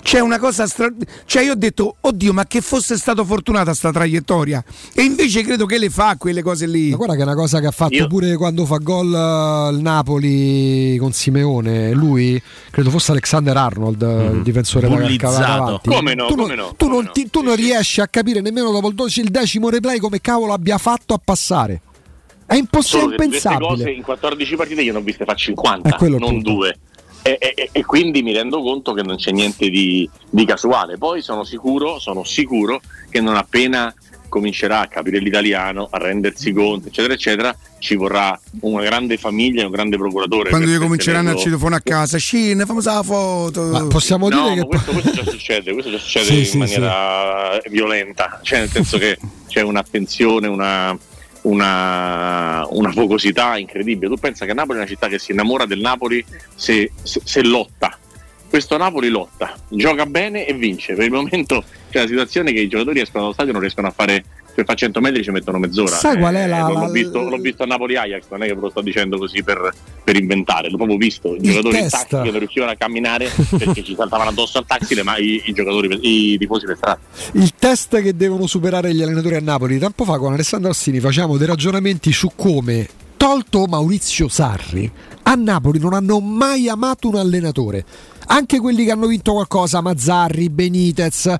[0.00, 0.88] c'è una cosa stra...
[1.26, 4.62] cioè io ho detto oddio ma che fosse stato fortunata sta traiettoria
[4.94, 7.60] e invece credo che le fa quelle cose lì Ma guarda che è una cosa
[7.60, 11.92] che ha fatto pure quando fa gol eh, il Napoli con Simeone.
[11.92, 15.32] Lui, credo fosse Alexander Arnold, eh, il difensore Bullizzato.
[15.34, 15.88] cavare avanti.
[15.90, 18.70] Come no, tu, come non- no, tu non, ti- tu non riesci a capire nemmeno
[18.70, 21.82] dopo il 12 il decimo replay come cavolo abbia fatto a passare.
[22.48, 23.92] È impossibile, queste cose impensabile.
[23.92, 26.50] in 14 partite io ne ho viste fa 50, È quello il non punto.
[26.50, 26.78] due.
[27.20, 30.96] E, e- e- quindi mi rendo conto che non c'è niente di, di casuale.
[30.96, 33.92] Poi sono sicuro, sono sicuro che non appena
[34.30, 39.64] comincerà a capire l'italiano, a rendersi conto, eccetera, eccetera, ci vorrà una grande famiglia e
[39.66, 40.48] un grande procuratore.
[40.50, 44.48] quando gli cominceranno a tenerlo- citofono a casa scene fammi la foto Ma possiamo No,
[44.48, 48.40] dire ma che questo, questo già succede, questo già succede Sì, in sì, maniera violenta,
[48.42, 49.18] cioè nel senso che
[49.48, 50.96] c'è un'attenzione, una,
[51.42, 54.12] una, una focosità incredibile.
[54.12, 57.42] Tu pensa che Napoli è una città che si innamora del Napoli se, se- se
[57.42, 57.96] lotta.
[58.48, 60.94] Questo Napoli lotta, gioca bene e vince.
[60.94, 63.88] Per il momento c'è la situazione che i giocatori escono dallo stadio e non riescono
[63.88, 64.24] a fare
[64.58, 65.94] per fare 100 metri ci mettono mezz'ora.
[65.94, 68.60] Sai qual è la- l'ho, visto, l'ho visto a Napoli Ajax, non è che ve
[68.60, 69.72] lo sto dicendo così per,
[70.02, 71.32] per inventare, l'ho proprio visto.
[71.36, 75.00] I giocatori in taxi che non riuscivano a camminare perché ci saltavano addosso al taxi
[75.02, 75.96] ma- i, i giocatori,
[76.32, 76.98] i tifosi per strada.
[77.34, 79.78] il test che devono superare gli allenatori a Napoli.
[79.78, 84.90] Tempo fa con Alessandro Assini facciamo dei ragionamenti su come, tolto Maurizio Sarri,
[85.22, 87.84] a Napoli non hanno mai amato un allenatore.
[88.30, 91.34] Anche quelli che hanno vinto qualcosa, Mazzarri, Benitez,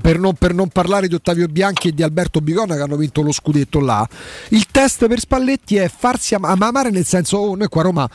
[0.00, 3.22] per non, per non parlare di Ottavio Bianchi e di Alberto Bigonna che hanno vinto
[3.22, 4.08] lo scudetto là.
[4.50, 8.10] Il test per Spalletti è farsi am- amare nel senso, oh, noi qua a Roma,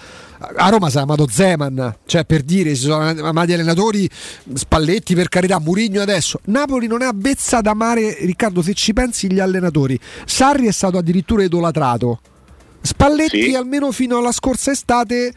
[0.55, 4.09] a Roma si è amato Zeman, cioè per dire, si sono amati allenatori,
[4.53, 6.39] Spalletti per carità, Murigno adesso.
[6.45, 9.99] Napoli non è avvezza ad amare, Riccardo, se ci pensi gli allenatori.
[10.25, 12.19] Sarri è stato addirittura idolatrato.
[12.85, 13.55] Spalletti Sì.
[13.55, 15.33] almeno fino alla scorsa estate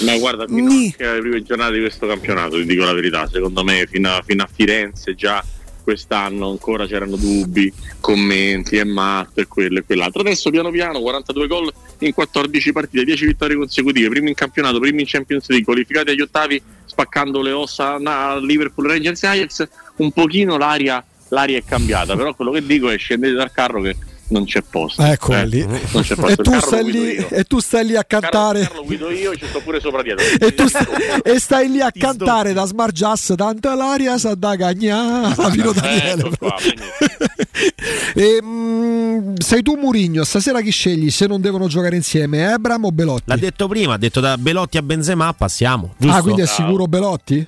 [0.00, 3.62] Ma guarda, fino anche alle prime giornate di questo campionato, ti dico la verità, secondo
[3.62, 5.44] me fino a, fino a Firenze già
[5.88, 10.20] quest'anno ancora c'erano dubbi, commenti, è matto e quello e quell'altro.
[10.20, 15.00] Adesso piano piano 42 gol in 14 partite, 10 vittorie consecutive, primi in campionato, primi
[15.00, 20.12] in Champions League, qualificati agli ottavi, spaccando le ossa a Liverpool, Rangers e Ajax, un
[20.12, 23.96] pochino l'aria, l'aria è cambiata, però quello che dico è scendete dal carro che
[24.28, 25.02] non c'è posto.
[25.02, 25.64] Ecco eh, lì.
[25.64, 26.28] Non c'è posto.
[26.28, 28.70] E tu, lì, e tu stai lì a cantare.
[28.74, 30.24] Lo guido io e ci sto pure sopra dietro.
[30.44, 30.86] E, tu stai,
[31.22, 36.22] e stai lì a cantare da Smart Jazz tanta l'aria sa da cagnà Pino Daniele
[36.22, 36.56] Ecco qua,
[38.14, 42.90] e, mm, sei tu Murigno stasera chi scegli se non devono giocare insieme Ebram o
[42.90, 45.94] Belotti L'ha detto prima, ha detto da Belotti a Benzema passiamo.
[45.96, 46.16] Giusto?
[46.16, 47.46] ah quindi è sicuro Belotti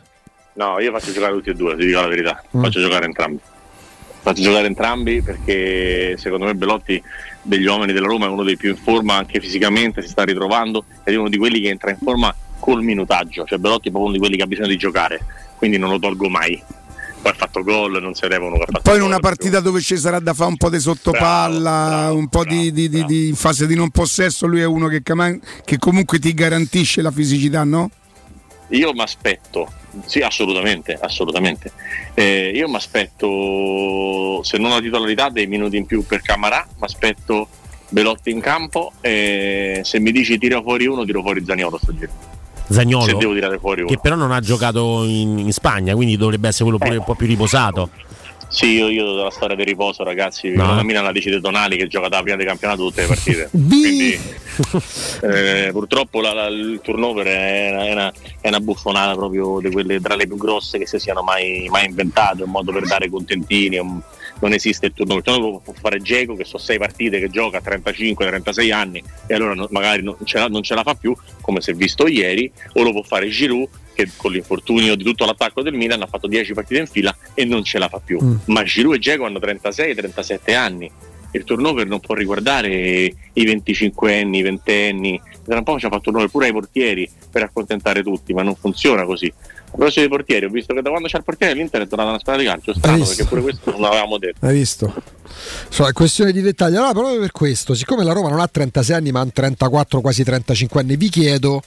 [0.54, 2.42] No, io faccio giocare tutti e due, ti dico la verità.
[2.54, 2.62] Mm.
[2.62, 3.40] Faccio giocare entrambi.
[4.22, 7.02] Faccio giocare entrambi perché secondo me Belotti
[7.42, 10.84] degli uomini della Roma è uno dei più in forma anche fisicamente, si sta ritrovando
[11.04, 13.44] ed è uno di quelli che entra in forma col minutaggio.
[13.46, 15.24] Cioè Belotti è proprio uno di quelli che ha bisogno di giocare,
[15.56, 16.62] quindi non lo tolgo mai.
[17.22, 19.60] Poi ha fatto gol, non se devono che ha fatto Poi in gol, una partita
[19.60, 23.28] dove ci sarà da fare un po' di sottopalla, un po' di, di- di- di-
[23.28, 25.02] in fase di non possesso, lui è uno che,
[25.64, 27.90] che comunque ti garantisce la fisicità, no?
[28.68, 29.70] Io mi aspetto,
[30.04, 31.72] sì, assolutamente, assolutamente.
[32.14, 36.84] Eh, io mi aspetto, se non la titolarità, dei minuti in più per Camarà, mi
[36.84, 37.48] aspetto
[37.88, 42.12] Belotti in campo e se mi dici tira fuori uno, tiro fuori Zaniolo sto giro.
[42.68, 43.04] Zagnolo.
[43.04, 43.90] Se devo tirare fuori uno.
[43.90, 47.14] Che però non ha giocato in, in Spagna, quindi dovrebbe essere quello pure un po'
[47.14, 47.90] più riposato.
[48.50, 50.74] Sì, io, io della storia del riposo, ragazzi, No.
[50.74, 53.48] la Milan la decide Tonali che gioca da prima del campionato tutte le partite.
[53.54, 54.18] Quindi
[55.22, 60.16] eh, purtroppo la- la- il turnover è una, è una- buffonata proprio di quelle tra
[60.16, 64.00] le più grosse che si siano mai, mai inventate, un modo per dare contentini, un-
[64.40, 65.22] non esiste il turnover.
[65.24, 69.34] Il turnover può fare Geco che sono sei partite che gioca a 35-36 anni e
[69.34, 72.06] allora no- magari non ce, la, non ce la fa più, come si è visto
[72.08, 73.68] ieri, o lo può fare Giroud
[74.04, 77.44] che con l'infortunio di tutto l'attacco del Milan ha fatto 10 partite in fila e
[77.44, 78.18] non ce la fa più.
[78.22, 78.36] Mm.
[78.46, 80.90] Ma Giroud e Geco hanno 36-37 anni.
[81.32, 82.68] Il turnover non può riguardare
[83.32, 85.22] i 25 anni, i 20 anni.
[85.44, 88.56] Tra un po' ci ha fatto turnover pure ai portieri per accontentare tutti, ma non
[88.56, 89.32] funziona così.
[89.72, 92.10] A proposito dei portieri, ho visto che da quando c'è il portiere l'Inter è tornata
[92.10, 94.44] una squadra di calcio, strano perché pure questo non l'avevamo detto.
[94.44, 94.92] Hai visto?
[95.68, 96.74] So, è questione di dettagli.
[96.74, 100.24] Allora, proprio per questo, siccome la Roma non ha 36 anni, ma ha 34, quasi
[100.24, 101.62] 35 anni, vi chiedo.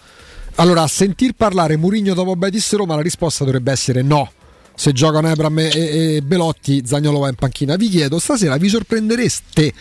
[0.55, 4.31] Allora, a sentir parlare Murigno dopo Betis Roma, la risposta dovrebbe essere no.
[4.75, 7.75] Se giocano Ebram e, e- Belotti, Zagnolo va in panchina.
[7.75, 9.73] Vi chiedo, stasera vi sorprendereste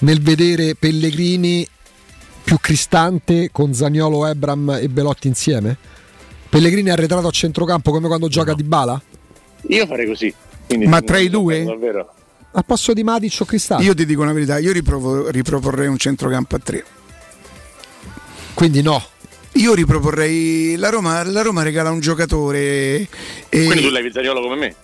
[0.00, 1.66] nel vedere Pellegrini
[2.42, 5.76] più cristante con Zagnolo, Ebram e Belotti insieme?
[6.48, 9.00] Pellegrini è arretrato a centrocampo come quando gioca di Bala?
[9.68, 10.32] Io farei così.
[10.66, 11.64] Quindi Ma tra i due?
[11.64, 12.12] Davvero.
[12.52, 13.84] Al posto di Matic o Cristante?
[13.84, 16.84] Io ti dico una verità, io riprovo- riproporrei un centrocampo a tre.
[18.54, 19.02] Quindi no.
[19.54, 23.06] Io riproporrei la Roma, la Roma regala un giocatore.
[23.48, 23.64] E...
[23.66, 24.74] Quindi tu levi Zaniolo come me?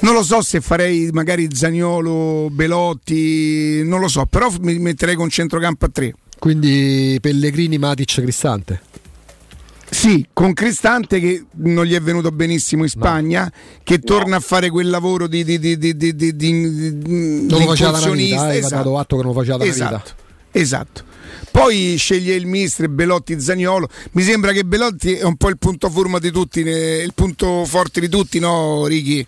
[0.00, 5.28] Non lo so se farei magari Zaniolo, Belotti, non lo so, però mi metterei con
[5.28, 6.14] centrocampo a tre.
[6.38, 8.80] Quindi Pellegrini, Matic, Cristante.
[9.90, 13.50] Sì, con Cristante che non gli è venuto benissimo in Spagna, no.
[13.82, 16.52] che torna a fare quel lavoro di, di, di, di, di, di, di
[17.48, 18.74] non lo faceva da vita, eh, esatto.
[18.74, 19.96] dato atto che non lo faceva da esatto.
[19.96, 20.26] vita.
[20.52, 21.04] Esatto.
[21.50, 23.88] Poi sceglie il mister Belotti Zagnolo.
[24.12, 28.00] Mi sembra che Belotti è un po' il punto forma di tutti, il punto forte
[28.00, 29.26] di tutti, no, Righi?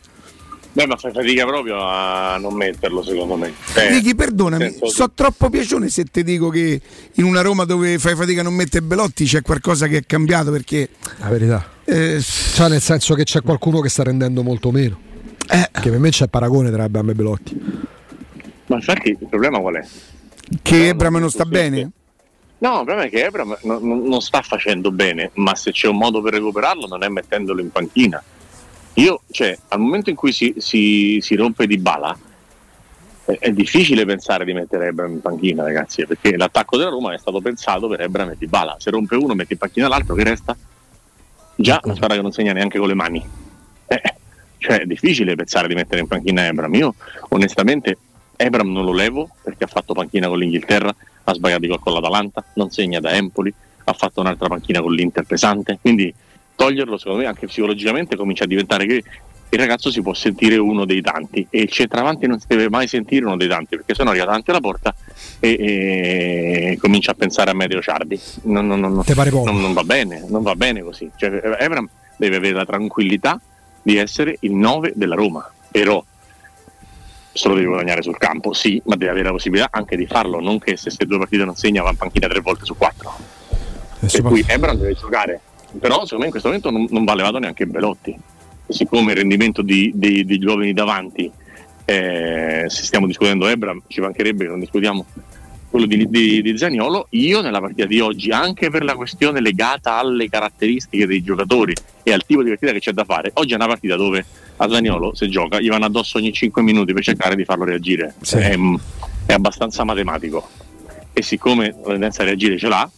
[0.72, 3.52] Beh, ma fai fatica proprio a non metterlo, secondo me.
[3.74, 6.80] Eh, Righi, perdonami, so troppo piacione se ti dico che
[7.14, 10.52] in una Roma dove fai fatica a non mettere Belotti c'è qualcosa che è cambiato
[10.52, 10.90] perché.
[11.18, 11.68] La verità.
[11.84, 15.00] Eh, cioè, nel senso che c'è qualcuno che sta rendendo molto meno.
[15.48, 15.68] Eh.
[15.72, 17.60] Che per me c'è paragone tra Abram e Belotti.
[18.66, 19.86] Ma infatti il problema qual è?
[20.62, 21.90] Che Ebram non sta bene?
[22.58, 25.96] No, il problema è che Ebram non, non sta facendo bene, ma se c'è un
[25.96, 28.22] modo per recuperarlo non è mettendolo in panchina.
[28.94, 32.16] Io, cioè, al momento in cui si, si, si rompe di bala,
[33.24, 37.18] è, è, difficile pensare di mettere Ebram in panchina, ragazzi, perché l'attacco della Roma è
[37.18, 38.76] stato pensato per Ebram e di bala.
[38.78, 40.56] Se rompe uno, metti in panchina l'altro, che resta?
[41.54, 43.26] Già, una squadra che non segna neanche con le mani.
[43.86, 44.02] Eh,
[44.58, 46.74] cioè, è difficile pensare di mettere in panchina Ebram.
[46.74, 46.94] Io,
[47.28, 47.96] onestamente,
[48.40, 50.94] Ebram non lo levo perché ha fatto panchina con l'Inghilterra,
[51.24, 53.52] ha sbagliato gol con l'Atalanta, non segna da Empoli,
[53.84, 55.78] ha fatto un'altra panchina con l'Inter pesante.
[55.80, 56.12] Quindi
[56.54, 59.04] toglierlo secondo me anche psicologicamente comincia a diventare che
[59.52, 62.86] il ragazzo si può sentire uno dei tanti e il centravanti non si deve mai
[62.86, 64.94] sentire uno dei tanti perché sennò arriva davanti alla porta
[65.40, 65.50] e,
[66.72, 68.18] e comincia a pensare a Medio Ciardi.
[68.44, 69.02] Non, non, non,
[69.60, 71.10] non, va bene non va bene così.
[71.14, 73.38] Cioè, Evram deve avere la tranquillità
[73.82, 76.02] di essere il 9 della Roma però
[77.40, 80.40] se lo deve guadagnare sul campo sì ma deve avere la possibilità anche di farlo
[80.40, 83.16] non che se queste due partite non segna va in panchina tre volte su quattro.
[84.00, 85.40] Per cui Ebram deve giocare.
[85.78, 88.14] Però secondo me in questo momento non, non va levato neanche Belotti.
[88.68, 91.30] Siccome il rendimento di, di, degli uomini davanti
[91.84, 95.06] eh, se stiamo discutendo Ebram ci mancherebbe che non discutiamo
[95.70, 99.94] quello di, di, di Zaniolo io nella partita di oggi anche per la questione legata
[99.94, 103.56] alle caratteristiche dei giocatori e al tipo di partita che c'è da fare oggi è
[103.56, 104.24] una partita dove
[104.56, 108.14] a Zaniolo se gioca gli vanno addosso ogni 5 minuti per cercare di farlo reagire
[108.20, 108.36] sì.
[108.36, 108.56] è,
[109.26, 110.48] è abbastanza matematico
[111.12, 112.90] e siccome la tendenza a reagire ce l'ha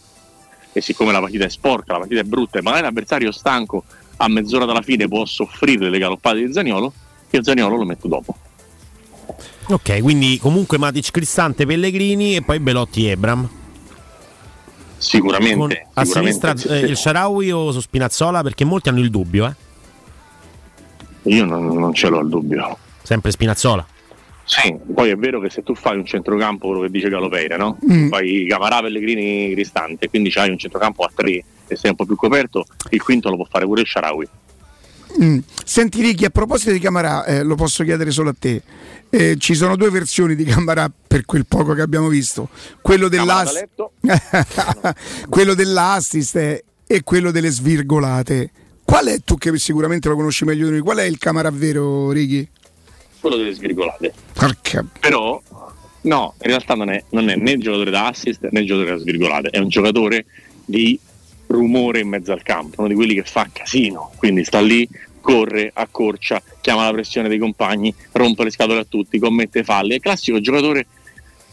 [0.72, 3.84] e siccome la partita è sporca, la partita è brutta e magari l'avversario stanco
[4.16, 6.92] a mezz'ora dalla fine può soffrire le galoppate di Zaniolo,
[7.30, 8.36] io Zaniolo lo metto dopo.
[9.68, 13.48] Ok, quindi comunque Matic Cristante, Pellegrini e poi Belotti Ebram.
[14.98, 15.56] Sicuramente.
[15.56, 18.42] Con, sicuramente a sinistra eh, il Sharawi o su Spinazzola?
[18.42, 19.54] Perché molti hanno il dubbio, eh?
[21.34, 22.76] Io non, non ce l'ho il dubbio.
[23.02, 23.86] Sempre Spinazzola.
[24.44, 27.78] Sì, poi è vero che se tu fai un centrocampo, quello che dice Galopeira, no?
[27.90, 28.08] Mm.
[28.08, 32.16] fai Camarà, Pellegrini, Cristante, quindi hai un centrocampo a tre e sei un po' più
[32.16, 34.28] coperto, il quinto lo può fare pure il Sharawi.
[35.20, 35.38] Mm.
[35.64, 38.62] Senti Ricky, a proposito di Camarà, eh, lo posso chiedere solo a te.
[39.10, 42.48] Eh, ci sono due versioni di Camarà per quel poco che abbiamo visto.
[42.80, 43.66] Quello, dell'ass-
[45.28, 48.50] quello dell'assist eh, e quello delle svirgolate.
[48.84, 52.10] Qual è, tu che sicuramente lo conosci meglio di noi, qual è il Camarà vero,
[52.10, 52.48] Ricky?
[53.22, 54.12] quello delle svirgolate.
[54.32, 54.84] Perché?
[54.98, 55.40] Però,
[56.02, 58.96] no, in realtà non è, non è né il giocatore da assist né il giocatore
[58.96, 60.26] da svirgolate, è un giocatore
[60.64, 60.98] di
[61.52, 64.88] rumore in mezzo al campo, uno di quelli che fa casino, quindi sta lì,
[65.20, 70.00] corre, accorcia, chiama la pressione dei compagni, rompe le scatole a tutti, commette falle, è
[70.00, 70.86] classico giocatore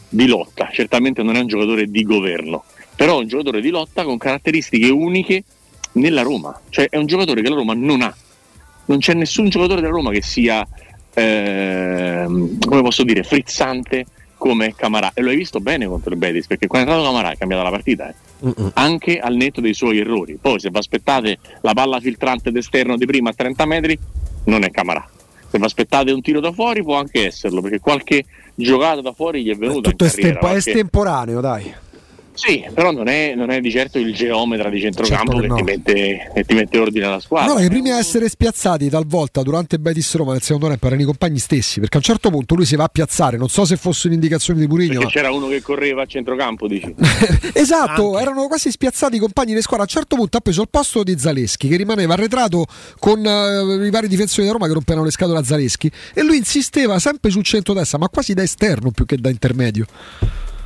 [0.08, 2.64] di lotta, certamente non è un giocatore di governo,
[2.96, 5.44] però è un giocatore di lotta con caratteristiche uniche
[5.92, 8.14] nella Roma, cioè è un giocatore che la Roma non ha,
[8.86, 10.66] non c'è nessun giocatore della Roma che sia
[11.14, 14.06] ehm, come posso dire, frizzante
[14.36, 15.12] come Camarà.
[15.14, 17.62] E lo hai visto bene contro il Betis perché quando è entrato Camarà è cambiata
[17.62, 18.14] la partita eh.
[18.74, 20.38] Anche al netto dei suoi errori.
[20.40, 23.98] Poi se vi aspettate la palla filtrante d'esterno di prima a 30 metri
[24.44, 25.06] non è Camarà.
[25.50, 29.42] Se vi aspettate un tiro da fuori può anche esserlo perché qualche giocata da fuori
[29.42, 31.74] gli è venuta tutto in carriera, è estemporaneo dai
[32.32, 35.54] sì, però non è, non è, di certo il geometra di centrocampo certo che, no.
[35.56, 37.54] ti mette, che, ti mette, ordine alla squadra.
[37.54, 41.04] No, i primi a essere spiazzati talvolta durante Betis Roma nel secondo tempo erano i
[41.04, 43.76] compagni stessi, perché a un certo punto lui si va a piazzare, non so se
[43.76, 45.00] fosse un'indicazione di Purigno.
[45.00, 45.10] Perché ma...
[45.10, 46.94] c'era uno che correva a centrocampo, dici?
[47.52, 48.22] esatto, Anche.
[48.22, 49.84] erano quasi spiazzati i compagni di squadra.
[49.84, 52.64] A un certo punto ha preso il posto di Zaleschi, che rimaneva arretrato
[52.98, 56.36] con uh, i vari difensori di Roma che rompevano le scatole a Zaleschi, e lui
[56.36, 59.86] insisteva sempre sul centro-destra, ma quasi da esterno più che da intermedio.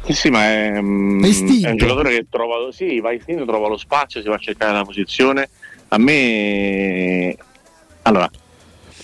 [0.05, 3.79] Sì, sì, ma è, mm, è, un giocatore che trova, sì, va istinto, trova lo
[3.79, 5.49] spazio, si va a cercare la posizione.
[5.89, 7.35] A me,
[8.03, 8.31] allora,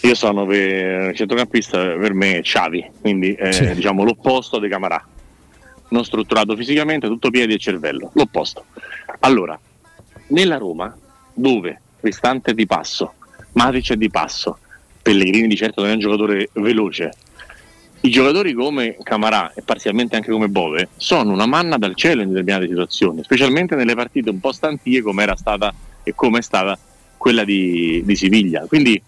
[0.02, 3.74] io sono per centrocampista, per me è Xavi, quindi eh, sì.
[3.74, 5.02] diciamo l'opposto di Camarà.
[5.88, 8.66] non strutturato fisicamente, tutto piedi e cervello, l'opposto.
[9.20, 9.58] Allora,
[10.28, 10.94] nella Roma,
[11.32, 13.14] dove Cristante è di passo,
[13.52, 14.58] Matic è di passo,
[15.00, 17.10] Pellegrini di certo non è un giocatore veloce,
[18.02, 22.28] i giocatori come Camarà e parzialmente anche come Bove sono una manna dal cielo in
[22.28, 25.72] determinate situazioni, specialmente nelle partite un po' stantie come era stata
[26.02, 26.78] e come è stata
[27.16, 28.64] quella di, di Siviglia.
[28.66, 29.00] Quindi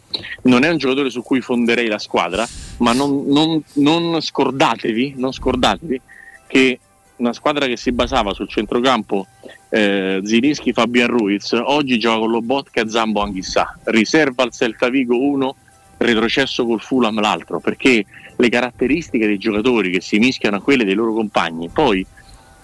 [0.42, 2.46] non è un giocatore su cui fonderei la squadra,
[2.78, 6.00] ma non, non- non scordatevi, non scordatevi
[6.46, 6.78] che
[7.16, 9.26] una squadra che si basava sul centrocampo
[9.70, 15.18] eh, Zilinski, Fabian Ruiz, oggi gioca con Lobotka e Zambo Anghissà, riserva al Celta Vigo
[15.18, 15.56] uno,
[15.96, 18.04] retrocesso col Fulham l'altro, perché
[18.36, 22.04] le caratteristiche dei giocatori che si mischiano a quelle dei loro compagni poi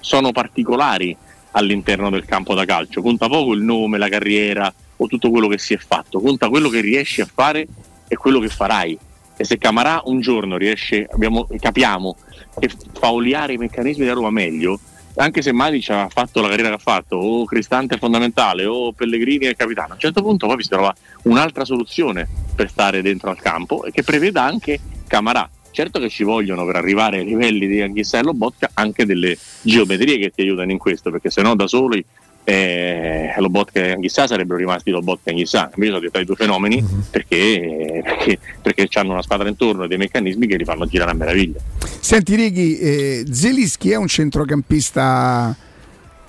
[0.00, 1.16] sono particolari
[1.52, 5.58] all'interno del campo da calcio, conta poco il nome, la carriera o tutto quello che
[5.58, 7.66] si è fatto, conta quello che riesci a fare
[8.06, 8.98] e quello che farai.
[9.36, 12.16] E se Camarà un giorno riesce, abbiamo- capiamo
[12.58, 14.80] che fa oliare i meccanismi della Roma meglio,
[15.16, 18.92] anche se Matic ha fatto la carriera che ha fatto, o Cristante è fondamentale, o
[18.92, 23.30] Pellegrini è capitano, a un certo punto poi si trova un'altra soluzione per stare dentro
[23.30, 25.48] al campo e che preveda anche Camarà.
[25.78, 30.18] Certo che ci vogliono per arrivare ai livelli di Anghissà e Lobotka anche delle geometrie
[30.18, 32.04] che ti aiutano in questo, perché se no da soli
[32.42, 38.00] eh, Lobotka e Anghissà sarebbero rimasti Lobotka e Anghissà, invece sono diventati due fenomeni perché,
[38.02, 41.60] perché, perché hanno una squadra intorno e dei meccanismi che li fanno girare a meraviglia.
[42.00, 45.56] Senti Righi, eh, Zelischi è un centrocampista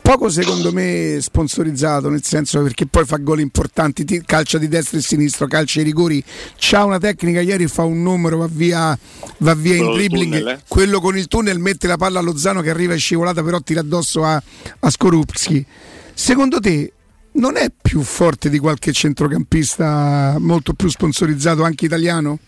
[0.09, 4.97] poco secondo me sponsorizzato, nel senso perché poi fa gol importanti, ti- calcia di destra
[4.97, 6.23] e sinistra, calcia i rigori,
[6.57, 8.97] c'ha una tecnica, ieri fa un numero, va via,
[9.37, 10.59] va via in dribbling, tunnel, eh?
[10.67, 13.81] quello con il tunnel mette la palla a Lozano che arriva in scivolata però tira
[13.81, 14.41] addosso a,
[14.79, 15.63] a Skorupski.
[16.15, 16.91] Secondo te
[17.33, 22.39] non è più forte di qualche centrocampista molto più sponsorizzato anche italiano?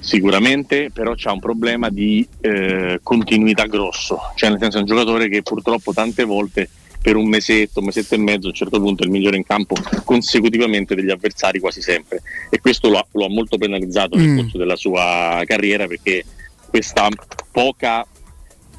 [0.00, 5.28] Sicuramente, però c'ha un problema di eh, continuità grosso, cioè nel senso è un giocatore
[5.28, 6.68] che purtroppo tante volte
[7.00, 9.44] per un mesetto, un mesetto e mezzo a un certo punto è il migliore in
[9.44, 14.28] campo consecutivamente degli avversari quasi sempre e questo lo ha, lo ha molto penalizzato nel
[14.28, 14.36] Mm.
[14.38, 16.24] corso della sua carriera perché
[16.68, 17.08] questa
[17.50, 18.06] poca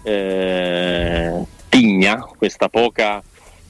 [0.04, 3.22] eh, tigna, questa poca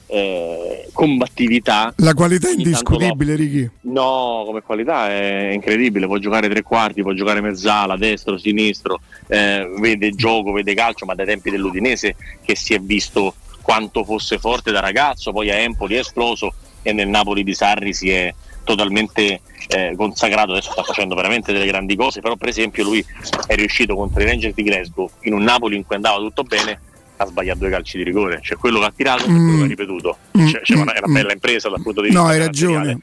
[0.06, 1.92] eh, combattività.
[1.96, 3.70] La qualità è indiscutibile, Righi.
[3.82, 9.68] No, come qualità è incredibile, può giocare tre quarti, può giocare mezzala, destro, sinistro, eh,
[9.78, 14.70] vede gioco, vede calcio, ma dai tempi dell'Udinese che si è visto quanto fosse forte
[14.70, 16.52] da ragazzo, poi a Empoli è esploso
[16.82, 21.66] e nel Napoli di Sarri si è totalmente eh, consacrato, adesso sta facendo veramente delle
[21.66, 23.04] grandi cose, però per esempio lui
[23.46, 26.80] è riuscito contro i Rangers di Glasgow in un Napoli in cui andava tutto bene
[27.16, 29.66] a sbagliare due calci di rigore, cioè quello che ha tirato e quello che ha
[29.66, 30.16] ripetuto,
[30.48, 32.98] cioè, cioè, una- è una bella impresa dal punto di vista No, hai ragione.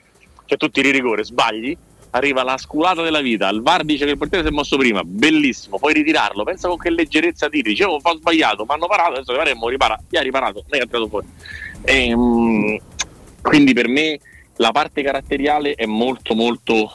[0.46, 1.76] cioè tu tiri rigore, sbagli,
[2.14, 5.02] arriva la sculata della vita, il VAR dice che il portiere si è mosso prima,
[5.06, 9.34] bellissimo, puoi ritirarlo, pensa con che leggerezza tiri, dicevo ho sbagliato, mi hanno parato, adesso
[9.34, 11.28] faremo ripara, gli ha riparato, lei ha tirato fuori.
[11.84, 12.78] Ehm,
[13.42, 14.20] quindi per me
[14.58, 16.92] la parte caratteriale è molto molto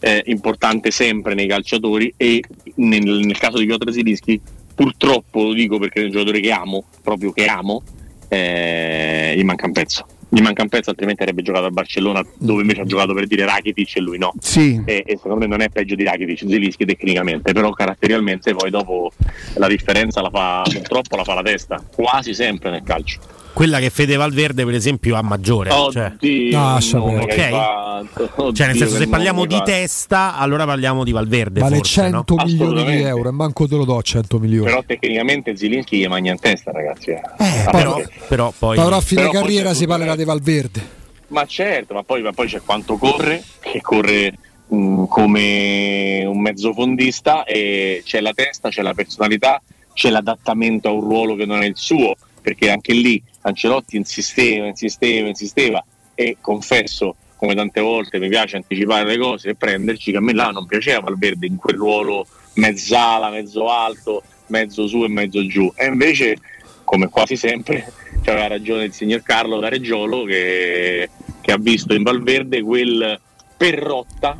[0.00, 2.42] eh, importante sempre nei calciatori e
[2.76, 4.40] nel, nel caso di Piotr Zilinski
[4.74, 7.82] purtroppo lo dico perché è un giocatore che amo, proprio che amo,
[8.28, 10.06] eh, gli manca un pezzo.
[10.28, 13.44] Gli manca un pezzo, altrimenti avrebbe giocato a Barcellona, dove invece ha giocato per dire
[13.44, 14.32] Rakitic e lui no.
[14.40, 14.80] Sì.
[14.86, 19.12] E, e secondo me non è peggio di Rakitic, Zilinski tecnicamente, però caratterialmente poi dopo
[19.56, 23.20] la differenza la fa purtroppo la fa la testa, quasi sempre nel calcio.
[23.52, 25.70] Quella che Fede Valverde, per esempio, ha maggiore.
[25.92, 26.12] cioè.
[26.14, 28.50] Oddio, Lascia no, Ok.
[28.52, 31.60] Cioè, nel senso, se parliamo di testa, allora parliamo di Valverde.
[31.60, 32.44] Vale forse, 100 no?
[32.44, 34.64] milioni di euro e manco te lo do 100 milioni.
[34.66, 37.10] Però tecnicamente Zilinski gli mangia in testa, ragazzi.
[37.10, 37.20] eh.
[37.38, 38.76] Eh, Ah, però, perché- però poi.
[38.76, 41.00] Però a fine Però carriera si parlerà di Valverde.
[41.28, 44.34] Ma certo, ma poi, ma poi c'è quanto corre, che corre
[44.68, 49.62] mh, come un mezzofondista e c'è la testa, c'è la personalità,
[49.94, 54.66] c'è l'adattamento a un ruolo che non è il suo, perché anche lì Ancelotti insisteva,
[54.66, 60.16] insisteva, insisteva e confesso, come tante volte mi piace anticipare le cose e prenderci, che
[60.16, 65.08] a me là non piaceva Valverde in quel ruolo mezzala, mezzo alto, mezzo su e
[65.08, 65.72] mezzo giù.
[65.74, 66.36] E invece,
[66.84, 71.08] come quasi sempre, c'aveva ragione il signor Carlo da Reggiolo che,
[71.40, 73.20] che ha visto in Valverde quel
[73.56, 74.38] perrotta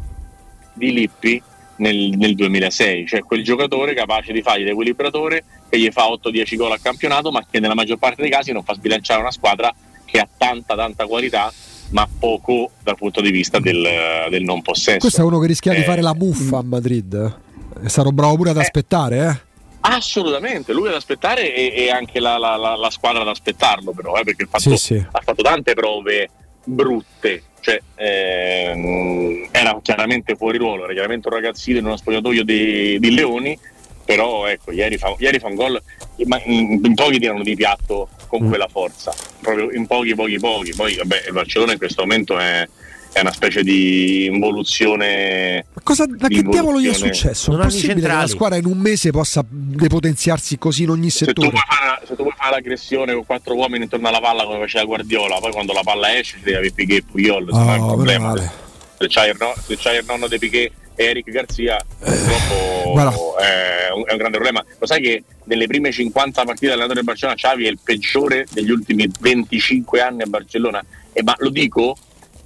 [0.74, 1.42] di Lippi
[1.82, 6.72] nel, nel 2006, cioè quel giocatore capace di fare l'equilibratore che gli fa 8-10 gol
[6.72, 10.18] a campionato, ma che nella maggior parte dei casi non fa sbilanciare una squadra che
[10.18, 11.52] ha tanta tanta qualità,
[11.90, 13.86] ma poco dal punto di vista del,
[14.30, 14.98] del non possesso.
[14.98, 17.36] Questo è uno che rischia di Eh, fare la muffa a Madrid.
[17.82, 19.50] E sarò bravo pure ad aspettare, eh.
[19.84, 24.16] Assolutamente, lui ad aspettare e, e anche la, la- la- la squadra ad aspettarlo, però,
[24.16, 25.06] eh, perché fatto, Sì, sì.
[25.10, 26.28] ha fatto tante prove
[26.64, 27.42] brutte.
[27.60, 33.14] Cioè, ehm, era chiaramente fuori ruolo, era chiaramente un ragazzino in uno spogliatoio di, di
[33.14, 33.56] leoni,
[34.04, 35.80] però ecco, ieri fa, ieri fa un gol,
[36.24, 40.74] ma in, in pochi tirano di piatto con quella forza, proprio in pochi, pochi, pochi.
[40.74, 42.66] Poi vabbè, il Barcellona in questo momento è,
[43.12, 45.66] è una specie di involuzione.
[45.74, 47.52] Ma cosa, ma di che diavolo gli è successo?
[47.54, 51.42] È possibile che la squadra in un mese possa depotenziarsi così in ogni Se tu,
[51.42, 51.58] settore?
[51.66, 55.38] fare, se tu vuoi fare l'aggressione con quattro uomini intorno alla palla come faceva Guardiola,
[55.40, 58.50] poi quando la palla esce ti devi avere Piquet e un Oh, male.
[58.98, 63.10] Se c'hai, il, no- se c'hai il nonno di Piquet e Eric Garzia, purtroppo guarda.
[63.10, 64.64] è un, è un grande problema.
[64.78, 68.70] Lo sai che nelle prime 50 partite dell'allenatore del Barcellona Xavi è il peggiore degli
[68.70, 70.82] ultimi 25 anni a Barcellona?
[71.12, 71.96] E ma lo dico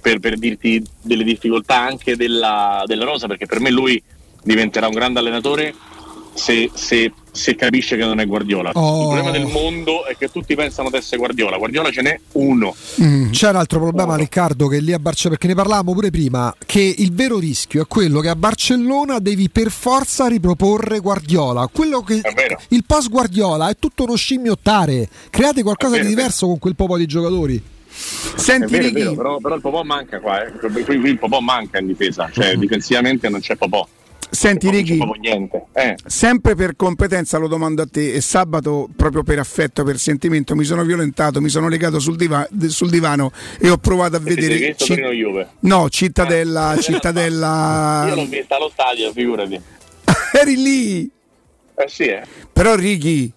[0.07, 4.01] per, per dirti delle difficoltà anche della, della rosa, perché per me lui
[4.41, 5.73] diventerà un grande allenatore
[6.33, 8.71] se, se- se capisce che non è Guardiola.
[8.73, 9.01] Oh.
[9.01, 11.57] Il problema del mondo è che tutti pensano di essere Guardiola.
[11.57, 12.73] Guardiola ce n'è uno.
[13.01, 16.55] Mm, C'è un altro problema, Riccardo, che lì a Barcellona, perché ne parlavamo pure prima,
[16.65, 21.67] che il vero rischio è quello che a Barcellona devi per forza riproporre Guardiola.
[21.69, 22.21] Quello che
[22.69, 25.09] il post Guardiola è tutto uno scimmiottare.
[25.29, 27.75] Create qualcosa di diverso con quel po' di giocatori.
[28.65, 30.51] È vero, è vero, però, però il Popò manca qua, eh.
[30.51, 33.87] qui, qui il Popò manca in difesa, cioè difensivamente non c'è Popò.
[34.29, 35.67] Senti niente.
[35.71, 35.95] Eh.
[36.05, 40.65] sempre per competenza lo domando a te e sabato proprio per affetto, per sentimento mi
[40.65, 44.75] sono violentato, mi sono legato sul, diva- sul divano e ho provato a E vedere...
[44.75, 45.01] Ci-?
[45.61, 48.05] No, Cittadella, Cittadella...
[48.09, 49.61] Io l'ho vista allo stadio, figurati.
[50.33, 51.09] Eri lì!
[51.75, 52.23] Eh sì, eh.
[52.51, 53.31] Però Righi,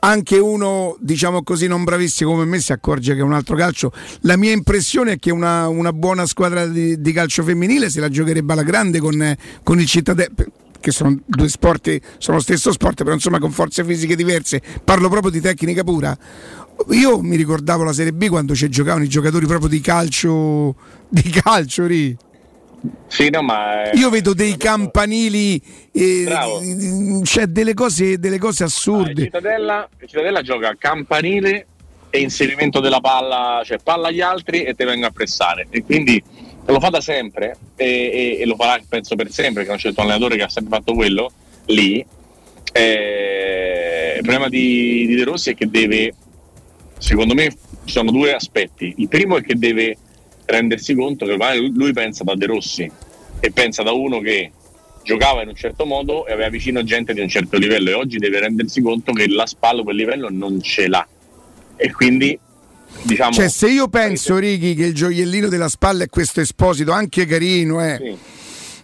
[0.00, 3.92] anche uno, diciamo così, non bravissimo come me si accorge che è un altro calcio.
[4.22, 8.08] La mia impressione è che una, una buona squadra di, di calcio femminile se la
[8.08, 10.34] giocherebbe alla grande con, con il Cittadella.
[10.80, 14.62] Che sono due sport, sono lo stesso sport, però insomma con forze fisiche diverse.
[14.82, 16.16] Parlo proprio di tecnica pura.
[16.92, 20.74] Io mi ricordavo la Serie B quando ci giocavano i giocatori proprio di calcio.
[21.06, 22.16] Di calcio, Ri.
[23.08, 23.90] Sì, no, ma.
[23.90, 25.60] eh, Io vedo dei campanili,
[25.92, 29.24] eh, c'è delle cose, delle cose assurde.
[29.24, 31.66] Cittadella, il Cittadella gioca campanile
[32.08, 35.66] e inserimento della palla, cioè palla agli altri e te venga a pressare.
[35.70, 36.22] E quindi
[36.66, 39.88] lo fa da sempre e, e- e lo farà penso per sempre, che non c'è
[39.88, 41.30] un allenatore che ha sempre fatto quello
[41.66, 42.04] lì.
[42.72, 46.14] Eh, il problema di, di De Rossi è che deve,
[46.98, 47.48] secondo me,
[47.84, 48.94] ci sono due aspetti.
[48.98, 49.96] Il primo è che deve
[50.50, 52.90] rendersi conto che ormai lui, pensa da De Rossi
[53.40, 54.50] e pensa da uno che
[55.02, 58.18] giocava in un certo modo e aveva vicino gente di un certo livello e oggi
[58.18, 61.06] deve rendersi conto che la spalla quel livello non ce l'ha
[61.76, 62.38] e quindi
[63.02, 67.24] diciamo Cioè, se io penso, Righi, che il gioiellino della spalla è questo esposito, anche
[67.24, 68.16] carino, eh,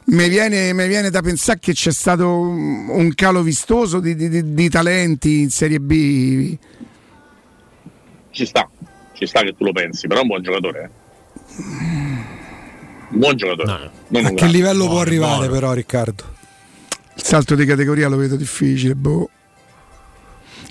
[0.05, 4.55] mi, viene, mi viene da pensare che c'è stato un calo vistoso di, di- di-
[4.55, 6.57] di talenti in Serie B.
[8.31, 8.69] ci sta
[9.15, 11.06] ci sta che tu lo pensi però è un buon giocatore eh.
[13.09, 16.35] Buon giocatore non A che livello può arrivare, però, Riccardo?
[17.15, 19.31] Il salto di categoria lo vedo difficile, boh.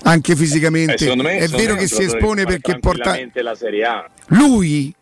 [0.02, 0.94] Anche fisicamente.
[0.94, 3.18] Eh, secondo me, è vero me che si espone perché porta.
[3.32, 4.94] la Serie A Lui,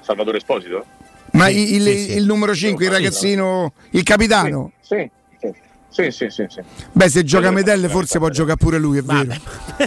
[0.00, 0.84] Salvatore Esposito?
[1.32, 2.16] ma Sì, il, sì, sì.
[2.16, 4.72] il numero 5, il ragazzino, il capitano.
[4.80, 5.08] sì
[5.38, 5.52] sì
[5.88, 6.60] sì sì, sì, sì.
[6.90, 9.32] Beh, se gioca a medelle forse può giocare pure lui, è vero.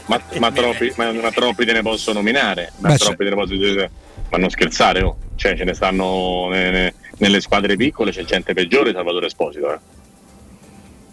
[0.05, 3.35] ma, ma troppi, ma, ma troppi te ne posso nominare ma Beh, troppi te ne
[3.35, 3.91] posso dire
[4.29, 5.17] ma non scherzare oh.
[5.35, 9.73] cioè ce ne stanno ne- ne- nelle squadre piccole c'è gente peggiore di Salvatore Esposito
[9.73, 9.79] eh.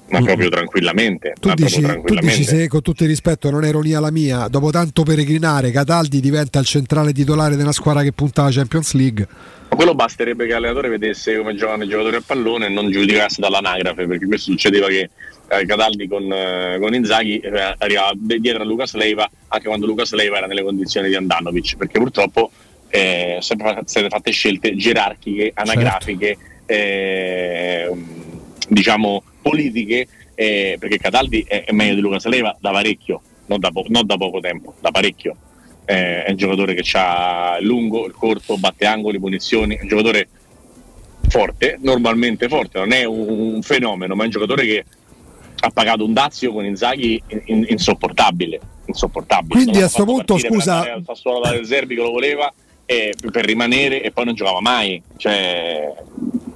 [0.09, 3.69] ma proprio tranquillamente Tu dici, proprio tu dici se con tutto il rispetto non è
[3.69, 8.13] ironia la mia, dopo tanto peregrinare Cataldi diventa il centrale titolare di una squadra che
[8.13, 9.29] punta alla Champions League.
[9.73, 13.41] Ma quello basterebbe che l'allenatore vedesse come giocano i giocatori a pallone e non giudicasse
[13.41, 15.09] dall'anagrafe, perché questo succedeva che
[15.49, 20.13] eh, Cataldi con, eh, con Inzaghi eh, arrivava dietro a Lucas Leiva anche quando Lucas
[20.13, 22.51] Leiva era nelle condizioni di Andanovic, perché purtroppo
[22.93, 27.91] eh, sono sempre state fatte scelte gerarchiche, anagrafiche, eh,
[28.69, 33.71] diciamo politiche, eh, perché Cataldi è, è meglio di Lucas Leiva da parecchio, non da,
[33.71, 35.37] po- non da poco tempo, da parecchio
[35.87, 39.89] eh, è un giocatore che ha il lungo, il corto, batte angoli, punizioni, è un
[39.89, 40.29] giocatore
[41.29, 44.85] forte, normalmente forte, non è un, un fenomeno, ma è un giocatore che
[45.61, 49.63] ha pagato un dazio con Inzaghi in- in- insopportabile, insopportabile.
[49.63, 52.53] Quindi a sto fatto punto, scusa- Sassuolo da Zerbi che lo voleva
[52.85, 55.03] e per rimanere e poi non giocava mai.
[55.17, 55.93] Cioè,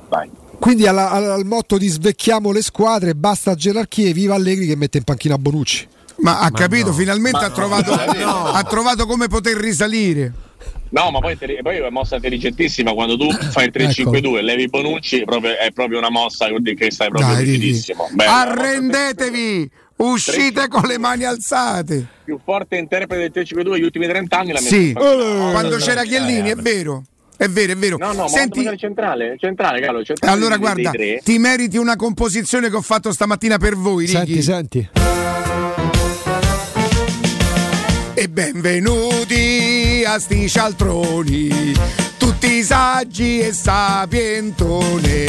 [0.08, 0.30] dai.
[0.58, 4.98] Quindi alla- al, al motto di svecchiamo le squadre, basta gerarchie, viva Allegri che mette
[4.98, 5.86] in panchina Bonucci.
[6.18, 6.92] Ma ha capito, no.
[6.94, 7.54] finalmente Ma ha, no.
[7.54, 8.44] trovato, No.
[8.52, 10.32] ha trovato come poter risalire.
[10.88, 14.10] No, ma poi, poi è una mossa intelligentissima quando tu fai il Ecco.
[14.12, 18.14] 3-5-2 e levi Bonucci, è proprio, è proprio una mossa che stai proprio Dai, mossa
[18.40, 19.70] Arrendetevi!
[19.96, 22.06] Uscite con le mani alzate.
[22.24, 25.50] più forte interprete del 3-5-2 degli ultimi 30 anni messo Sì, panchina.
[25.52, 27.02] quando c'era Chiellini, eh, è vero.
[27.36, 27.96] È vero, è vero.
[27.98, 30.90] No, no, Senti, ma centrale, centrale, Carlo, centrale allora guarda,
[31.22, 34.42] ti meriti una composizione che ho fatto stamattina per voi, Righi.
[34.42, 34.88] Senti, senti.
[38.18, 41.74] E benvenuti a sti cialtroni,
[42.16, 45.26] tutti saggi e sapientone,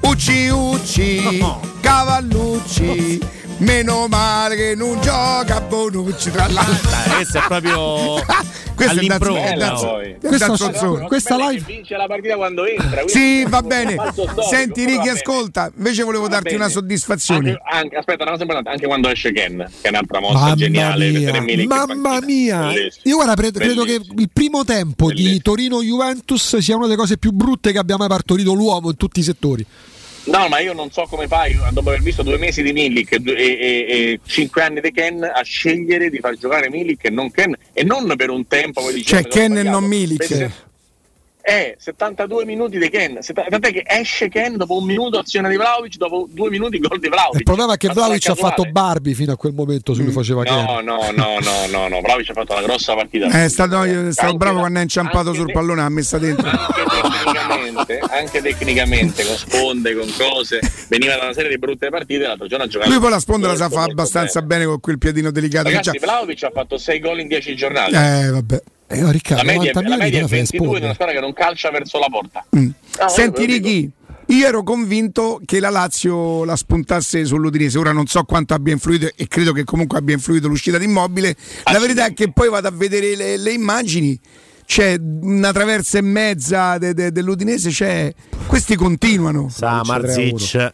[0.00, 1.44] ucci ucci,
[1.82, 3.20] cavallucci,
[3.58, 6.88] meno male che non gioca Bonucci tra l'altro.
[7.14, 8.14] questo è proprio
[8.74, 9.56] Questo è all'impronta, Dazzo- è.
[9.56, 11.06] Dazzo- è Questa- Dazzozzone.
[11.06, 13.02] questa live vince la partita quando entra.
[13.06, 13.94] Sì, va bene.
[14.50, 15.10] Senti, bene.
[15.10, 15.70] ascolta.
[15.76, 16.56] Invece volevo Va darti bene.
[16.56, 17.50] una soddisfazione.
[17.50, 20.54] Anche, anche- aspetta, una cosa importante, anche quando esce Ken, che è un'altra mossa Mamma
[20.56, 21.08] geniale.
[21.12, 22.58] mia, mamma mia.
[22.66, 23.02] Bellissimo.
[23.04, 24.20] Io guarda, pre- credo che Bellissimo.
[24.20, 28.54] il primo tempo di Torino-Juventus sia una delle cose più brutte che abbia mai partorito
[28.54, 29.64] l'uomo in tutti i settori.
[30.26, 33.22] No, ma io non so come fai, dopo aver visto due mesi di Milik e,
[33.26, 37.54] e- e- cinque anni di Ken, a scegliere di far giocare Milik e non Ken,
[37.72, 38.82] e non per un tempo.
[39.02, 40.26] Cioè, Ken e non Milik.
[40.26, 40.52] Per-
[41.46, 45.96] Eh, 72 minuti di Ken, tant'è che esce Ken dopo un minuto azione di Vlaovic,
[45.98, 47.36] dopo due minuti gol di Vlaovic.
[47.40, 50.42] Il problema è che Vlaovic ha fatto Barbie fino a quel momento su cui faceva
[50.42, 50.84] No, Ken.
[50.86, 53.26] no, no, no, no, no, Vlaovic ha fatto una grossa partita.
[53.28, 53.74] È stato,
[54.10, 56.48] stavo Anche bravo quando è inciampato sul pallone, ha messa dentro.
[56.48, 62.46] tecnicamente, anche tecnicamente, con sponde, con cose, veniva da una serie di brutte partite, l'altro
[62.46, 62.90] giorno ha giocato.
[62.90, 64.64] Lui poi la sponda la sa fare abbastanza bene.
[64.64, 65.68] con quel piedino delicato.
[65.68, 66.06] che Ragazzi, c'ha.
[66.06, 67.90] Vlaovic ha fatto 6 gol in 10 giornate.
[67.90, 68.62] Eh, vabbè.
[68.86, 70.94] Eh, no, Riccardo, la media, 90 la media è te la fai 22 di una
[70.94, 72.44] squadra che non calcia verso la porta.
[72.50, 72.70] No, Mm.
[73.08, 73.68] Senti, io ve lo dico.
[73.68, 73.92] Righi,
[74.26, 77.78] io ero convinto che la Lazio la spuntasse sull'Udinese.
[77.78, 81.34] Ora non so quanto abbia influito e credo che comunque abbia influito l'uscita di Immobile.
[81.70, 84.18] La verità è che poi vado a vedere le, le immagini.
[84.66, 88.12] C'è una traversa e mezza de- de- dell'Udinese, c'è...
[88.46, 89.48] questi continuano.
[89.50, 90.72] Samarzic.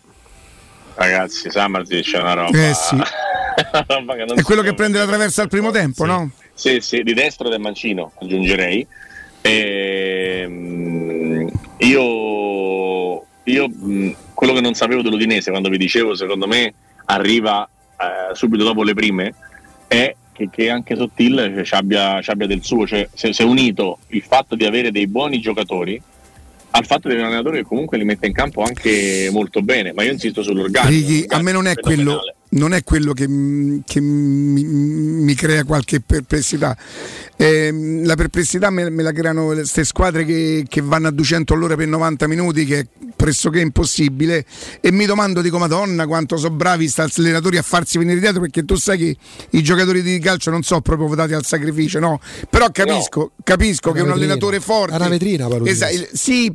[0.95, 2.69] Ragazzi, Samarzic è una roba.
[2.69, 2.95] Eh sì.
[3.73, 6.31] una roba che non È quello che prende la traversa al primo tempo, no?
[6.61, 8.87] Sì, sì, di destro del mancino, aggiungerei.
[9.41, 10.61] Ehm,
[11.79, 16.75] io, io, mh, quello che non sapevo dell'Udinese, quando vi dicevo, secondo me
[17.07, 19.35] arriva eh, subito dopo le prime,
[19.89, 23.43] è che, che anche Sottil cioè, ci abbia, ci abbia del suo, cioè, se, se
[23.43, 25.99] è unito il fatto di avere dei buoni giocatori
[26.73, 29.95] al fatto di avere un allenatore che comunque li mette in campo anche molto bene,
[29.95, 30.93] ma io insisto sull'organico.
[30.93, 32.21] Righi, a me non è quello.
[32.53, 33.29] Non è quello che,
[33.85, 36.77] che mi, mi crea qualche perplessità.
[37.37, 41.77] Ehm, la perplessità me, me la creano queste squadre che, che vanno a 200 all'ora
[41.77, 44.45] per 90 minuti, che è pressoché impossibile.
[44.81, 48.65] E mi domando, dico, Madonna, quanto sono bravi sti allenatori a farsi venire dietro, perché
[48.65, 49.17] tu sai che
[49.51, 52.21] i giocatori di calcio non sono proprio votati al sacrificio, no?
[52.49, 54.25] Però capisco, capisco È che un vetrina.
[54.27, 54.93] allenatore forte.
[54.95, 55.71] È una vetrina, Paludini.
[55.71, 56.55] Esa- il- sì,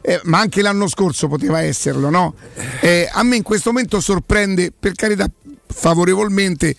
[0.00, 2.34] eh, ma anche l'anno scorso poteva esserlo, no?
[2.80, 5.30] Eh, a me in questo momento sorprende, per carità,
[5.66, 6.74] favorevolmente,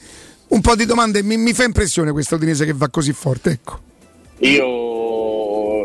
[0.49, 1.23] un po' di domande.
[1.23, 3.79] Mi, mi fa impressione questo Udinese che va così forte, ecco.
[4.39, 4.65] Io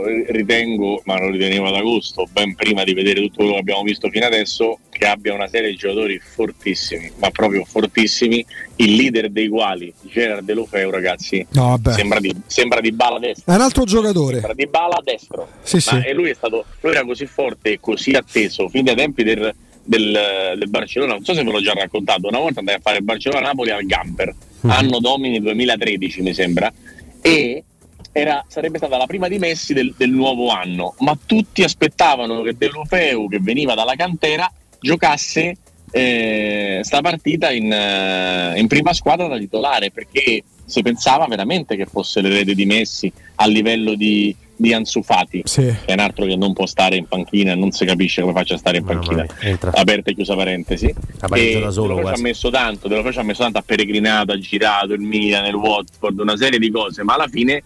[0.07, 4.09] ritengo, ma lo ritenevo ad agosto, ben prima di vedere tutto quello che abbiamo visto
[4.11, 8.45] fino adesso, che abbia una serie di giocatori fortissimi, ma proprio fortissimi,
[8.77, 13.21] il leader dei quali, Gerard De Lofeu, ragazzi, No, sembra di, sembra di bala a
[13.21, 13.53] destra.
[13.53, 14.33] È un altro giocatore.
[14.35, 15.49] Sembra di bala a destro.
[15.63, 15.97] Sì, Ma- sì.
[16.09, 19.55] E lui, è stato, lui era così forte e così atteso fin dai tempi del,
[19.85, 21.15] del, del Barcellona.
[21.15, 22.29] Non so se ve l'ho già raccontato.
[22.29, 24.71] Una volta andai a fare Barcellona-Napoli al Gamper, Mhm.
[24.71, 26.73] anno domini 2013, mi sembra.
[27.21, 27.65] E
[28.13, 30.95] era- sarebbe stata la prima di Messi del, del nuovo anno.
[30.99, 35.57] Ma tutti aspettavano che De Lofeu, che veniva dalla cantera, giocasse
[35.91, 41.87] eh, sta partita in, eh, in prima squadra da titolare perché si pensava veramente che
[41.87, 45.43] fosse l'erede di Messi a livello di, di Ansu Fati.
[45.43, 48.55] Che è un altro che non può stare in panchina non si capisce come faccia
[48.55, 49.27] a stare in panchina.
[49.73, 50.95] aperta e chiusa parentesi.
[51.19, 54.39] Pareggia E da solo De ci ha messo tanto ha messo tanto ha peregrinato ha
[54.39, 57.63] girato il Milan il Watford una serie di cose ma alla fine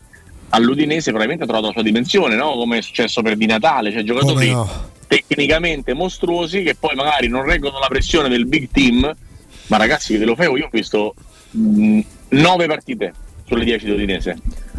[0.51, 2.53] all'Udinese probabilmente ha trovato la sua dimensione no?
[2.55, 4.91] come è successo per Di Natale cioè giocatori no?
[5.07, 9.13] tecnicamente mostruosi che poi magari non reggono la pressione del big team
[9.69, 11.15] ma ragazzi ve lo fai io ho visto
[11.51, 12.01] mh,
[12.31, 13.13] nove partite
[13.47, 14.37] sulle 10 di Udinese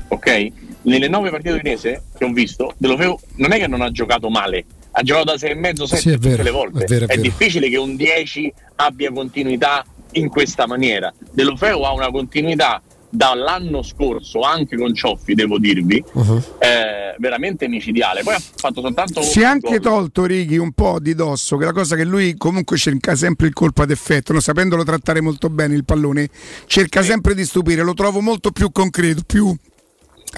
[0.09, 0.47] ok?
[0.83, 3.91] nelle nove partite di Udinese che ho visto De Lofeu non è che non ha
[3.91, 6.87] giocato male ha giocato da 6 e mezzo 7 Sì, è tutte le volte è
[6.87, 7.21] vero, è vero.
[7.21, 13.81] difficile che un 10 abbia continuità in questa maniera De Lofeu ha una continuità dall'anno
[13.81, 16.41] scorso anche con Cioffi devo dirvi Uh-huh.
[16.59, 19.81] eh, veramente micidiale poi ha fatto soltanto Si è anche gol.
[19.81, 23.47] tolto Righi un po' di dosso, che è la cosa che lui comunque cerca sempre
[23.47, 24.39] il colpo ad effetto, no?
[24.39, 26.29] sapendolo trattare molto bene il pallone,
[26.65, 29.55] cerca sempre di stupire, lo trovo molto più concreto, più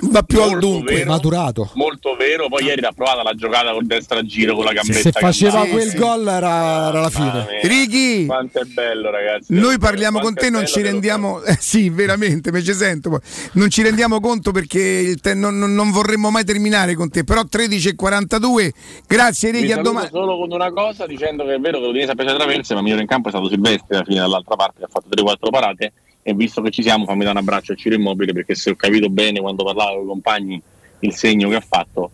[0.01, 0.93] Va più al molto dunque.
[0.95, 1.71] vero, maturato.
[1.73, 4.99] Molto vero, poi ieri l'ha provata la giocata col destra a giro con la gambetta.
[4.99, 6.15] Se faceva che quel andava.
[6.15, 7.31] gol era, era la fine.
[7.31, 8.25] Mia, Ricky!
[8.25, 9.53] Quanto è bello, ragazzi.
[9.53, 13.09] Noi parliamo con te, non ci rendiamo, eh, sì, veramente, me ci sento.
[13.09, 13.19] poi.
[13.53, 17.23] Non ci rendiamo conto perché il te- non, non- non vorremmo mai terminare con te.
[17.25, 18.69] Però 13.42,
[19.07, 20.07] grazie Ricky, a domani.
[20.11, 22.83] solo con una cosa dicendo che è vero che l'Udinese ha preso traverse, ma il
[22.85, 25.93] migliore in campo è stato Silvestri alla fine dall'altra parte che ha fatto 3-4 parate
[26.21, 28.75] e visto che ci siamo fammi dare un abbraccio a Ciro Immobile perché se ho
[28.75, 30.61] capito bene quando parlavo con i compagni
[30.99, 32.11] il segno che ha fatto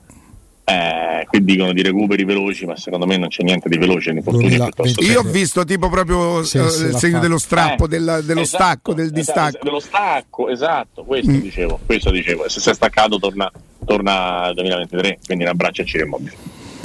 [0.68, 4.20] eh, qui dicono di recuperi veloci ma secondo me non c'è niente di veloce nei
[4.20, 7.88] infortuni piuttosto Io ho visto tipo proprio Sì, eh, sì, il segno dello strappo, Eh,
[7.88, 9.64] della- dello esatto, stacco, del esatto, distacco.
[9.64, 11.40] dello stacco esatto questo Mm.
[11.40, 13.52] dicevo questo dicevo e se si è staccato torna,
[13.86, 16.36] torna al 2023 quindi un abbraccio a Ciro Immobile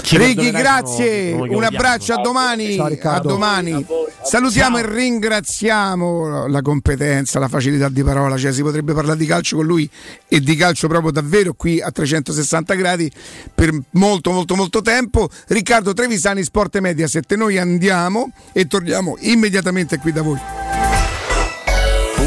[0.03, 2.75] Ricky, grazie, un abbraccio a domani.
[2.75, 3.85] Ciao, a domani.
[4.23, 9.57] Salutiamo e ringraziamo la competenza, la facilità di parola, cioè si potrebbe parlare di calcio
[9.57, 9.89] con lui
[10.29, 13.11] e di calcio proprio davvero qui a 360 gradi
[13.55, 15.29] per molto molto molto tempo.
[15.49, 20.90] Riccardo Trevisani, Sport e Mediaset, noi andiamo e torniamo immediatamente qui da voi.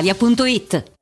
[0.00, 1.01] brispalitalia.it.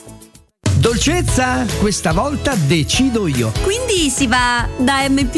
[0.81, 3.51] Dolcezza, questa volta decido io.
[3.61, 5.29] Quindi si va da M+.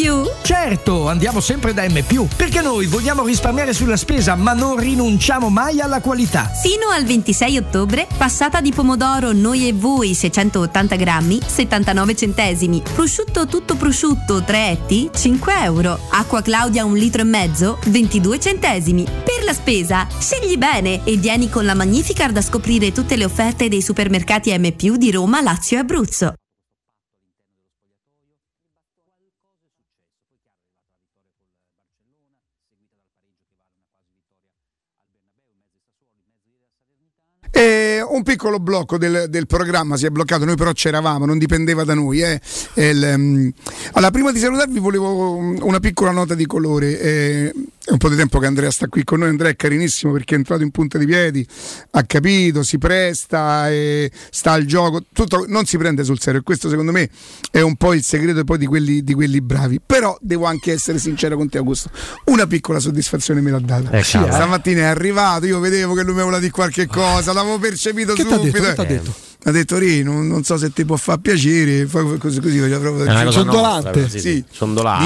[0.41, 2.01] Certo, andiamo sempre da M+,
[2.33, 6.49] perché noi vogliamo risparmiare sulla spesa, ma non rinunciamo mai alla qualità.
[6.61, 12.81] Fino al 26 ottobre, passata di pomodoro noi e voi 680 grammi, 79 centesimi.
[12.93, 15.99] Prosciutto tutto prosciutto 3 etti, 5 euro.
[16.11, 19.03] Acqua Claudia un litro e mezzo, 22 centesimi.
[19.03, 23.67] Per la spesa, scegli bene e vieni con la Magnificard a scoprire tutte le offerte
[23.67, 26.33] dei supermercati M+, di Roma, Lazio e Abruzzo.
[37.55, 41.83] E un piccolo blocco del, del programma si è bloccato, noi però c'eravamo, non dipendeva
[41.83, 42.21] da noi.
[42.21, 42.41] eh.
[42.73, 43.53] E il, ehm,
[43.91, 46.99] allora, prima di salutarvi volevo um, una piccola nota di colore.
[46.99, 47.53] Eh,
[47.85, 50.35] è un po' di tempo che Andrea sta qui con noi, Andrea è carinissimo perché
[50.35, 51.45] è entrato in punta di piedi,
[51.91, 56.43] ha capito, si presta, e sta al gioco, tutto, non si prende sul serio e
[56.43, 57.09] questo secondo me
[57.51, 59.81] è un po' il segreto poi di quelli, di quelli bravi.
[59.85, 61.89] Però devo anche essere sincero con te Augusto,
[62.25, 63.89] una piccola soddisfazione me l'ha data.
[63.91, 64.31] Eh, cavolo.
[64.31, 68.21] Stamattina è arrivato, io vedevo che lui mi voleva dire qualche cosa, l'avevo percepito Che
[68.23, 68.59] subito.
[68.61, 68.73] detto?
[68.75, 69.13] T'ha detto?
[69.45, 72.79] Ha detto Ri, non, non so se ti può far piacere, fa così, così faceva
[72.79, 73.83] proprio È una cosa Ciondolante.
[73.89, 74.43] nostra, così, Sì.
[74.49, 75.03] ciondolavo.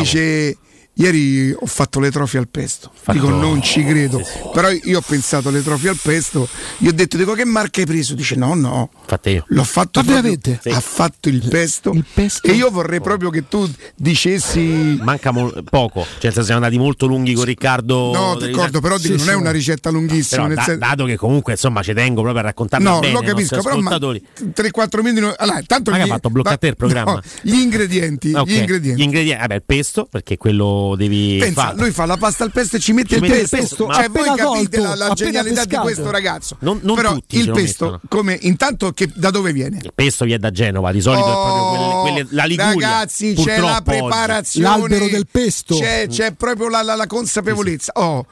[0.99, 2.91] Ieri ho fatto le trofie al pesto.
[3.11, 4.21] Dico non ci credo.
[4.53, 6.47] Però io ho pensato alle trofie al pesto.
[6.77, 8.15] Gli ho detto, dico che marca hai preso?
[8.15, 8.89] Dice no, no.
[9.05, 9.43] Fatte io.
[9.49, 10.59] L'ho fatto Ma veramente?
[10.65, 11.93] Ha fatto il pesto.
[12.41, 14.97] E io vorrei proprio che tu dicessi.
[15.01, 18.11] Manca mo- poco, cioè siamo andati molto lunghi con Riccardo.
[18.13, 20.35] No, d'accordo, però dico, non è una ricetta lunghissima.
[20.41, 23.13] Però nel da- senso- dato che comunque insomma ci tengo proprio a raccontarla No, bene
[23.13, 24.25] lo ai capisco, però ma ascoltatori.
[24.53, 25.21] 3-4 minuti.
[25.21, 27.13] no- Allora, tanto Ma che gli- ha fatto bloccare te il programma?
[27.13, 28.33] no, gli ingredienti.
[28.33, 28.99] Ok, Gli ingredienti.
[29.01, 31.77] Gli ingredienti, vabbè, il pesto, perché quello devi Pensa, fare.
[31.77, 33.57] lui fa la pasta al pesto e ci mette Ci il pesto.
[33.57, 35.81] pesto, cioè, voi appena capite tolto, la, la genialità di pescato.
[35.83, 36.55] questo ragazzo.
[36.59, 38.01] Non- non Però tutti il pesto, mettono.
[38.07, 39.79] come intanto che, da dove viene?
[39.81, 41.69] Il pesto viene da Genova, di solito è proprio
[42.01, 42.71] quelle, quelle- la Liguria.
[42.75, 43.99] Oh, Ragazzi, c'è la purtroppo oggi.
[43.99, 44.67] preparazione.
[44.67, 45.75] L'albero del pesto.
[45.77, 47.91] C'è, c'è proprio la, la- la consapevolezza.
[47.95, 48.25] Oh,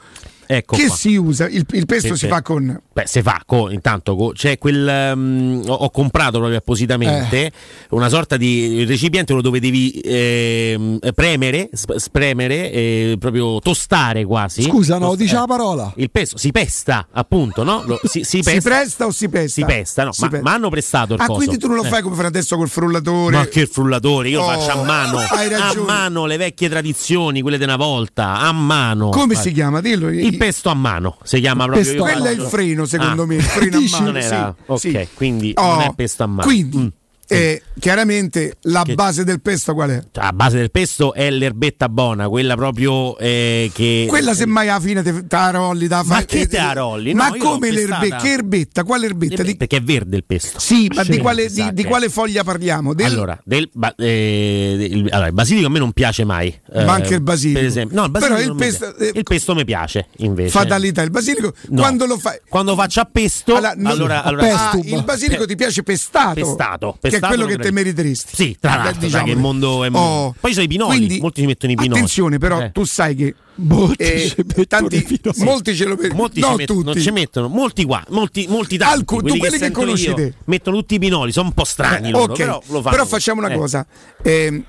[0.46, 0.94] Ecco che qua.
[0.96, 1.48] si usa?
[1.48, 2.80] Il, il pesto Sì, si fa con.
[2.92, 4.86] Beh, se fa, co- intanto c'è quel.
[4.88, 7.52] ehm, ho, ho comprato proprio appositamente Eh.
[7.90, 14.62] una sorta di recipiente dove devi ehm, premere, sp- spremere, eh, proprio tostare quasi.
[14.62, 15.92] Scusa, no, Tost- dice eh, la parola.
[15.96, 17.82] Il pesto si pesta, appunto, no?
[17.86, 18.68] Lo- si, si Si pesta.
[18.70, 19.60] presta o si pesta?
[19.60, 20.44] Si pesta, no, Si ma, pesta.
[20.48, 21.38] ma hanno prestato il Ah, coso.
[21.38, 21.88] quindi tu non lo Eh.
[21.88, 23.36] fai come fai adesso col frullatore?
[23.36, 25.18] Ma che frullatore, io lo Oh, faccio a mano.
[25.18, 25.86] hai A ragione.
[25.86, 29.08] mano le vecchie tradizioni, quelle di una volta, a mano.
[29.10, 29.42] Come Vai.
[29.42, 29.80] si chiama?
[29.80, 30.08] Dillo.
[30.08, 31.82] Il pesto a mano, si chiama proprio.
[31.84, 33.26] pesto io a faccio- Quello è il freno, secondo Ah.
[33.26, 36.26] me, il freno a mano, Non era- sì, ok, quindi Oh, non è pesto a
[36.26, 36.42] mano.
[36.42, 36.86] Quindi, Mm.
[37.28, 40.02] Eh, chiaramente la Che- base del pesto qual è?
[40.14, 44.06] A base del pesto è l'erbetta buona, quella proprio eh, che.
[44.08, 46.24] Quella semmai alla fine te, la rolli da Ma fare.
[46.26, 47.12] che te la rolli?
[47.12, 48.16] No, Ma come l'erbetta?
[48.16, 48.84] Che erbetta?
[48.84, 49.42] Quale erbetta?
[49.42, 50.58] Di- Perché è verde il pesto.
[50.60, 52.94] Sì, ma di quale, di, di che- quale foglia parliamo?
[52.94, 56.48] Del- Allora, del ba- eh, il, allora, il basilico a me non piace mai.
[56.72, 57.58] eh, Ma anche il basilico.
[57.58, 57.96] Per esempio.
[57.98, 60.50] No, il basilico Però il pesto- il pesto mi piace invece.
[60.50, 61.02] fatalità.
[61.02, 61.80] Il basilico, No.
[61.80, 62.38] quando lo fai?
[62.48, 66.34] Quando faccio a pesto, Allora, allora, allora- Ah, il basilico ti piace pestato?
[66.34, 68.34] Pestato, che è quello lo che te meriteresti.
[68.36, 69.24] Sì, tra Beh, l'altro, diciamo.
[69.24, 69.88] che il mondo è.
[69.92, 71.98] Oh, Poi sono i pinoli, quindi, molti ci mettono i pinoli.
[71.98, 72.72] Attenzione, però, Eh.
[72.72, 76.84] tu sai che Molti eh, tanti, molti ce lo Molti no, tutti.
[76.84, 78.98] non ci mettono, molti qua, molti, molti tanti.
[78.98, 80.34] Alcuni- tu quelli che sento conosci io, te.
[80.44, 83.06] Mettono tutti i pinoli, sono un po' strani Eh, loro, ok, però lo fanno.
[83.06, 83.86] facciamo una Eh, cosa.
[84.22, 84.62] ehm,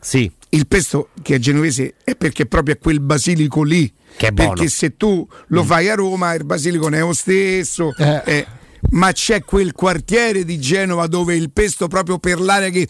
[0.00, 0.30] Sì.
[0.50, 3.92] il pesto che è genovese è perché proprio è quel basilico lì.
[4.16, 4.52] Che è buono.
[4.54, 7.94] Perché se tu lo fai a Roma, il basilico non è lo stesso.
[7.98, 8.46] eh,
[8.92, 12.88] ma c'è quel quartiere di Genova dove il pesto proprio per l'area che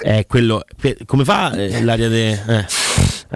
[0.00, 0.64] È quello.
[0.80, 2.30] per- come fa eh, l'aria de.
[2.32, 2.66] Eh,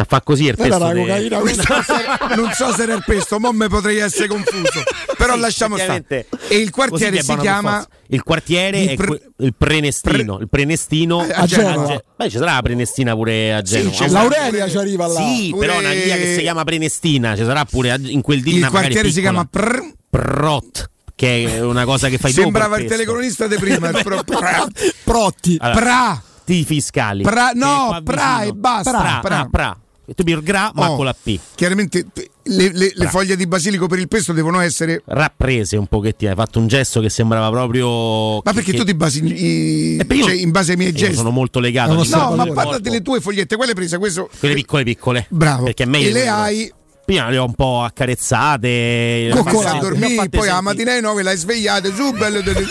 [0.00, 0.78] a fa così il pesto.
[0.78, 3.98] la de- cocaina, non so se- non so se era il pesto, mo me potrei
[3.98, 4.82] essere confuso.
[5.16, 6.04] Però Sì, lasciamo stare.
[6.48, 7.84] E il quartiere si chiama.
[8.08, 10.38] Il quartiere Il è pre- que- il Prenestino.
[10.38, 11.86] il Prenestino A Genova.
[11.88, 13.90] Ge- Beh, ci sarà la Prenestina pure a Genova.
[13.96, 15.20] c'è L'Aurelia ci arriva là.
[15.20, 18.40] Sì, Pure- però una via che si chiama Prenestina, ci sarà pure a- in quel
[18.40, 22.80] di il quartiere si chiama Pr- Prot, che è una cosa che fai Sembrava dopo
[22.82, 23.02] il pesto.
[23.02, 23.88] telecronista di prima.
[23.88, 24.68] il pro- pra-
[25.02, 25.56] Protti.
[25.58, 26.22] Allora, pra.
[26.44, 27.24] Ti fiscali.
[27.24, 28.90] Pra- no, pra e basta.
[28.92, 29.38] Pra, Pra.
[29.40, 29.76] ah, pra.
[30.14, 31.38] Tu bir gra, ma Oh, con la P.
[31.54, 32.06] Chiaramente
[32.44, 35.02] le, le- le foglie di basilico per il pesto devono essere.
[35.04, 38.36] Rapprese un pochettino, hai fatto un gesto che sembrava proprio.
[38.36, 40.96] Ma perché che- tu ti basi i- Eh, io- cioè, in base ai miei io
[40.96, 41.16] gesti?
[41.16, 41.90] sono molto legato.
[41.90, 44.30] A No, ma parla delle tue fogliette, quelle prese, questo.
[44.38, 45.26] Quelle piccole piccole.
[45.28, 45.64] Bravo.
[45.64, 46.72] Perché è meglio E le hai
[47.08, 49.30] Prima le ho un po' accarezzate.
[49.32, 50.60] a dormire, fatte poi alla sentire.
[50.60, 52.68] mattina alle 9 l'hai svegliata, su, bello, eh, il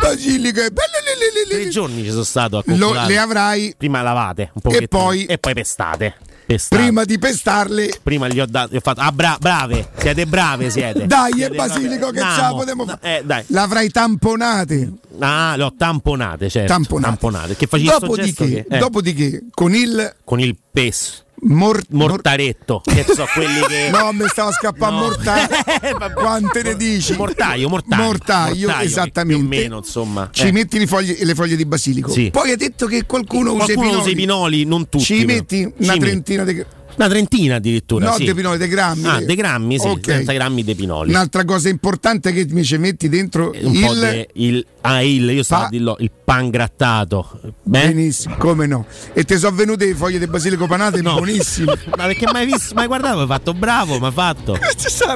[0.00, 3.06] basilico, è bello, Tre giorni ci sono stato a coccolare.
[3.12, 4.88] le avrai Prima lavate un pochettino.
[4.88, 6.14] poi- e poi pestate.
[6.44, 6.82] Pestate.
[6.82, 8.00] prima di pestarle.
[8.02, 8.74] Prima gli ho dato.
[8.74, 9.00] Gli ho fatto.
[9.00, 11.06] Ah, bra- brave, siete brave, siete.
[11.06, 12.12] Dai, è Siete basilico brave.
[12.18, 12.98] che ce la potremmo fare.
[13.18, 13.44] Eh, dai.
[13.46, 14.92] L'avrai tamponate.
[15.20, 16.72] Ah, le ho tamponate, certo.
[16.72, 17.06] Tamponate.
[17.16, 17.56] Tamponate.
[17.56, 21.23] Che facevi Dopodiché, che- eh, dopodiché, con il con il PES.
[21.44, 25.04] Mor- Mortaretto, che so quelli che No, mi stava scappando No.
[25.06, 25.48] mortaio.
[26.14, 27.14] Quante ne dici?
[27.14, 28.02] Mortaio, mortaio.
[28.02, 29.44] Mortaio, Mortaio, esattamente.
[29.46, 30.28] Più o meno, insomma.
[30.32, 30.52] Ci Eh.
[30.52, 32.10] metti le foglie, le foglie di basilico.
[32.10, 32.30] Sì.
[32.30, 34.00] Poi hai detto che qualcuno, usa i Qualcuno pinoli.
[34.02, 35.04] usa i pinoli, non tutti.
[35.04, 35.98] Ci metti Ci una metti.
[36.04, 36.64] trentina di
[36.96, 38.06] Una trentina addirittura.
[38.10, 38.24] No, sì.
[38.24, 39.06] dei pinoli, dei grammi.
[39.06, 39.86] Ah, dei grammi, sì.
[39.86, 40.00] Ok.
[40.00, 41.10] 30 grammi dei pinoli.
[41.10, 45.30] Un'altra cosa importante che mi ci metti dentro un po' il de- il, ah, il,
[45.30, 47.40] io stavo Pa- a dirlo, il pan grattato.
[47.62, 47.86] Beh?
[47.88, 48.86] Benissimo, come no?
[49.12, 51.14] E ti sono venute le foglie di basilico panate No.
[51.14, 51.76] buonissime.
[51.96, 53.20] Ma perché mai visto, mai guardato?
[53.20, 54.56] Hai fatto bravo, ma fatto.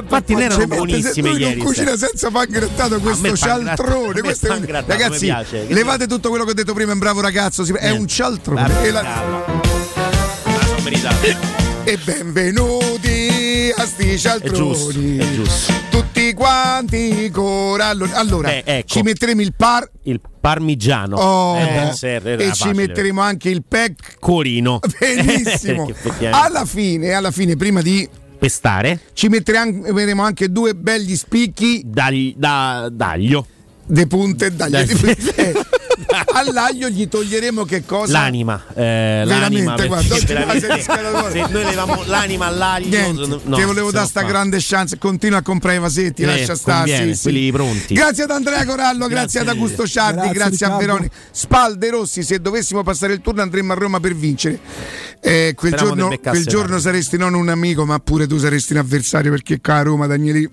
[0.01, 1.55] Infatti ne erano buonissime ieri.
[1.55, 2.07] non cucina sera.
[2.07, 4.21] senza pan grattato questo cialtrone.
[4.21, 5.65] questo è un- grattato mi Ragazzi, piace.
[5.69, 7.63] Levate tutto quello che ho detto prima, è un bravo ragazzo.
[7.63, 8.61] si- È un cialtrone.
[8.61, 9.01] Guarda, E, la-
[10.45, 11.58] Ma sono meritato.
[11.85, 14.55] E benvenuti a sti È cialtroni.
[14.57, 15.73] giusto, è giusto.
[15.89, 18.11] Tutti quanti coralloni.
[18.13, 18.87] Allora, Beh, ecco.
[18.87, 19.89] ci metteremo il par.
[20.03, 21.17] Il parmigiano.
[21.17, 22.73] Oh, Eh, se- era e ci facile.
[22.73, 24.17] metteremo anche il pec.
[24.19, 24.79] Corino.
[24.99, 25.89] Benissimo.
[26.31, 28.99] Alla fine, alla fine, prima di Pestare.
[29.13, 33.45] ci metteremo anche due belli spicchi Dagli- da, d'aglio.
[33.89, 34.87] De punte dagli Dai.
[35.35, 35.53] eh,
[36.33, 38.11] all'aglio gli toglieremo che cosa?
[38.13, 38.63] L'anima.
[38.69, 42.87] Eh, Veramente, l'anima guarda, veramente- se noi leviamo l'anima all'aglio.
[42.89, 44.27] Niente, no, ti volevo dare sta fa.
[44.27, 44.97] grande chance.
[44.99, 46.95] Continua a comprare i vasetti, Eh, lascia stare.
[47.07, 47.21] sì, sì.
[47.23, 47.93] quelli pronti.
[47.95, 49.47] Grazie ad Andrea Corallo, grazie, Grazie ad.
[49.47, 50.77] Augusto Ciardi, grazie, Grazie, a.
[50.77, 51.15] Veronica.
[51.31, 54.59] Spalde Rossi, se dovessimo passare il turno andremmo a Roma per vincere.
[55.21, 58.79] Eh, quel giorno, di quel giorno saresti non un amico, ma pure tu saresti un
[58.79, 60.49] avversario perché qua a Roma, Danieli.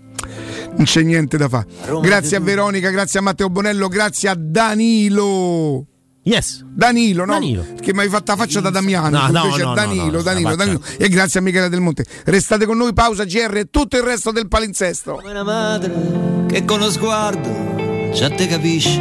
[0.77, 1.67] Non c'è niente da fare.
[2.01, 5.87] Grazie a Veronica, grazie a Matteo Bonello, grazie a Danilo.
[6.27, 6.65] Yes.
[6.67, 7.35] Danilo, no?
[7.35, 7.65] Danilo.
[7.81, 9.11] Che mi hai fatto la faccia da Damiano.
[9.11, 10.81] No, no, invece no, no, Danilo, no, no, Danilo.
[10.99, 12.05] E grazie a Michele Del Monte.
[12.25, 15.21] Restate con noi, pausa GR e tutto il resto del palinsesto.
[15.25, 19.01] Una madre che con lo sguardo già te capisce.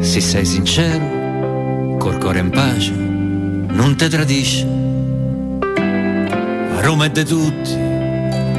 [0.00, 4.66] Se sei sincero, col cuore in pace, non te tradisce.
[6.76, 7.74] A Roma è de tutti,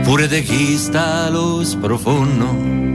[0.03, 2.90] pure de chi sta allo sprofondo.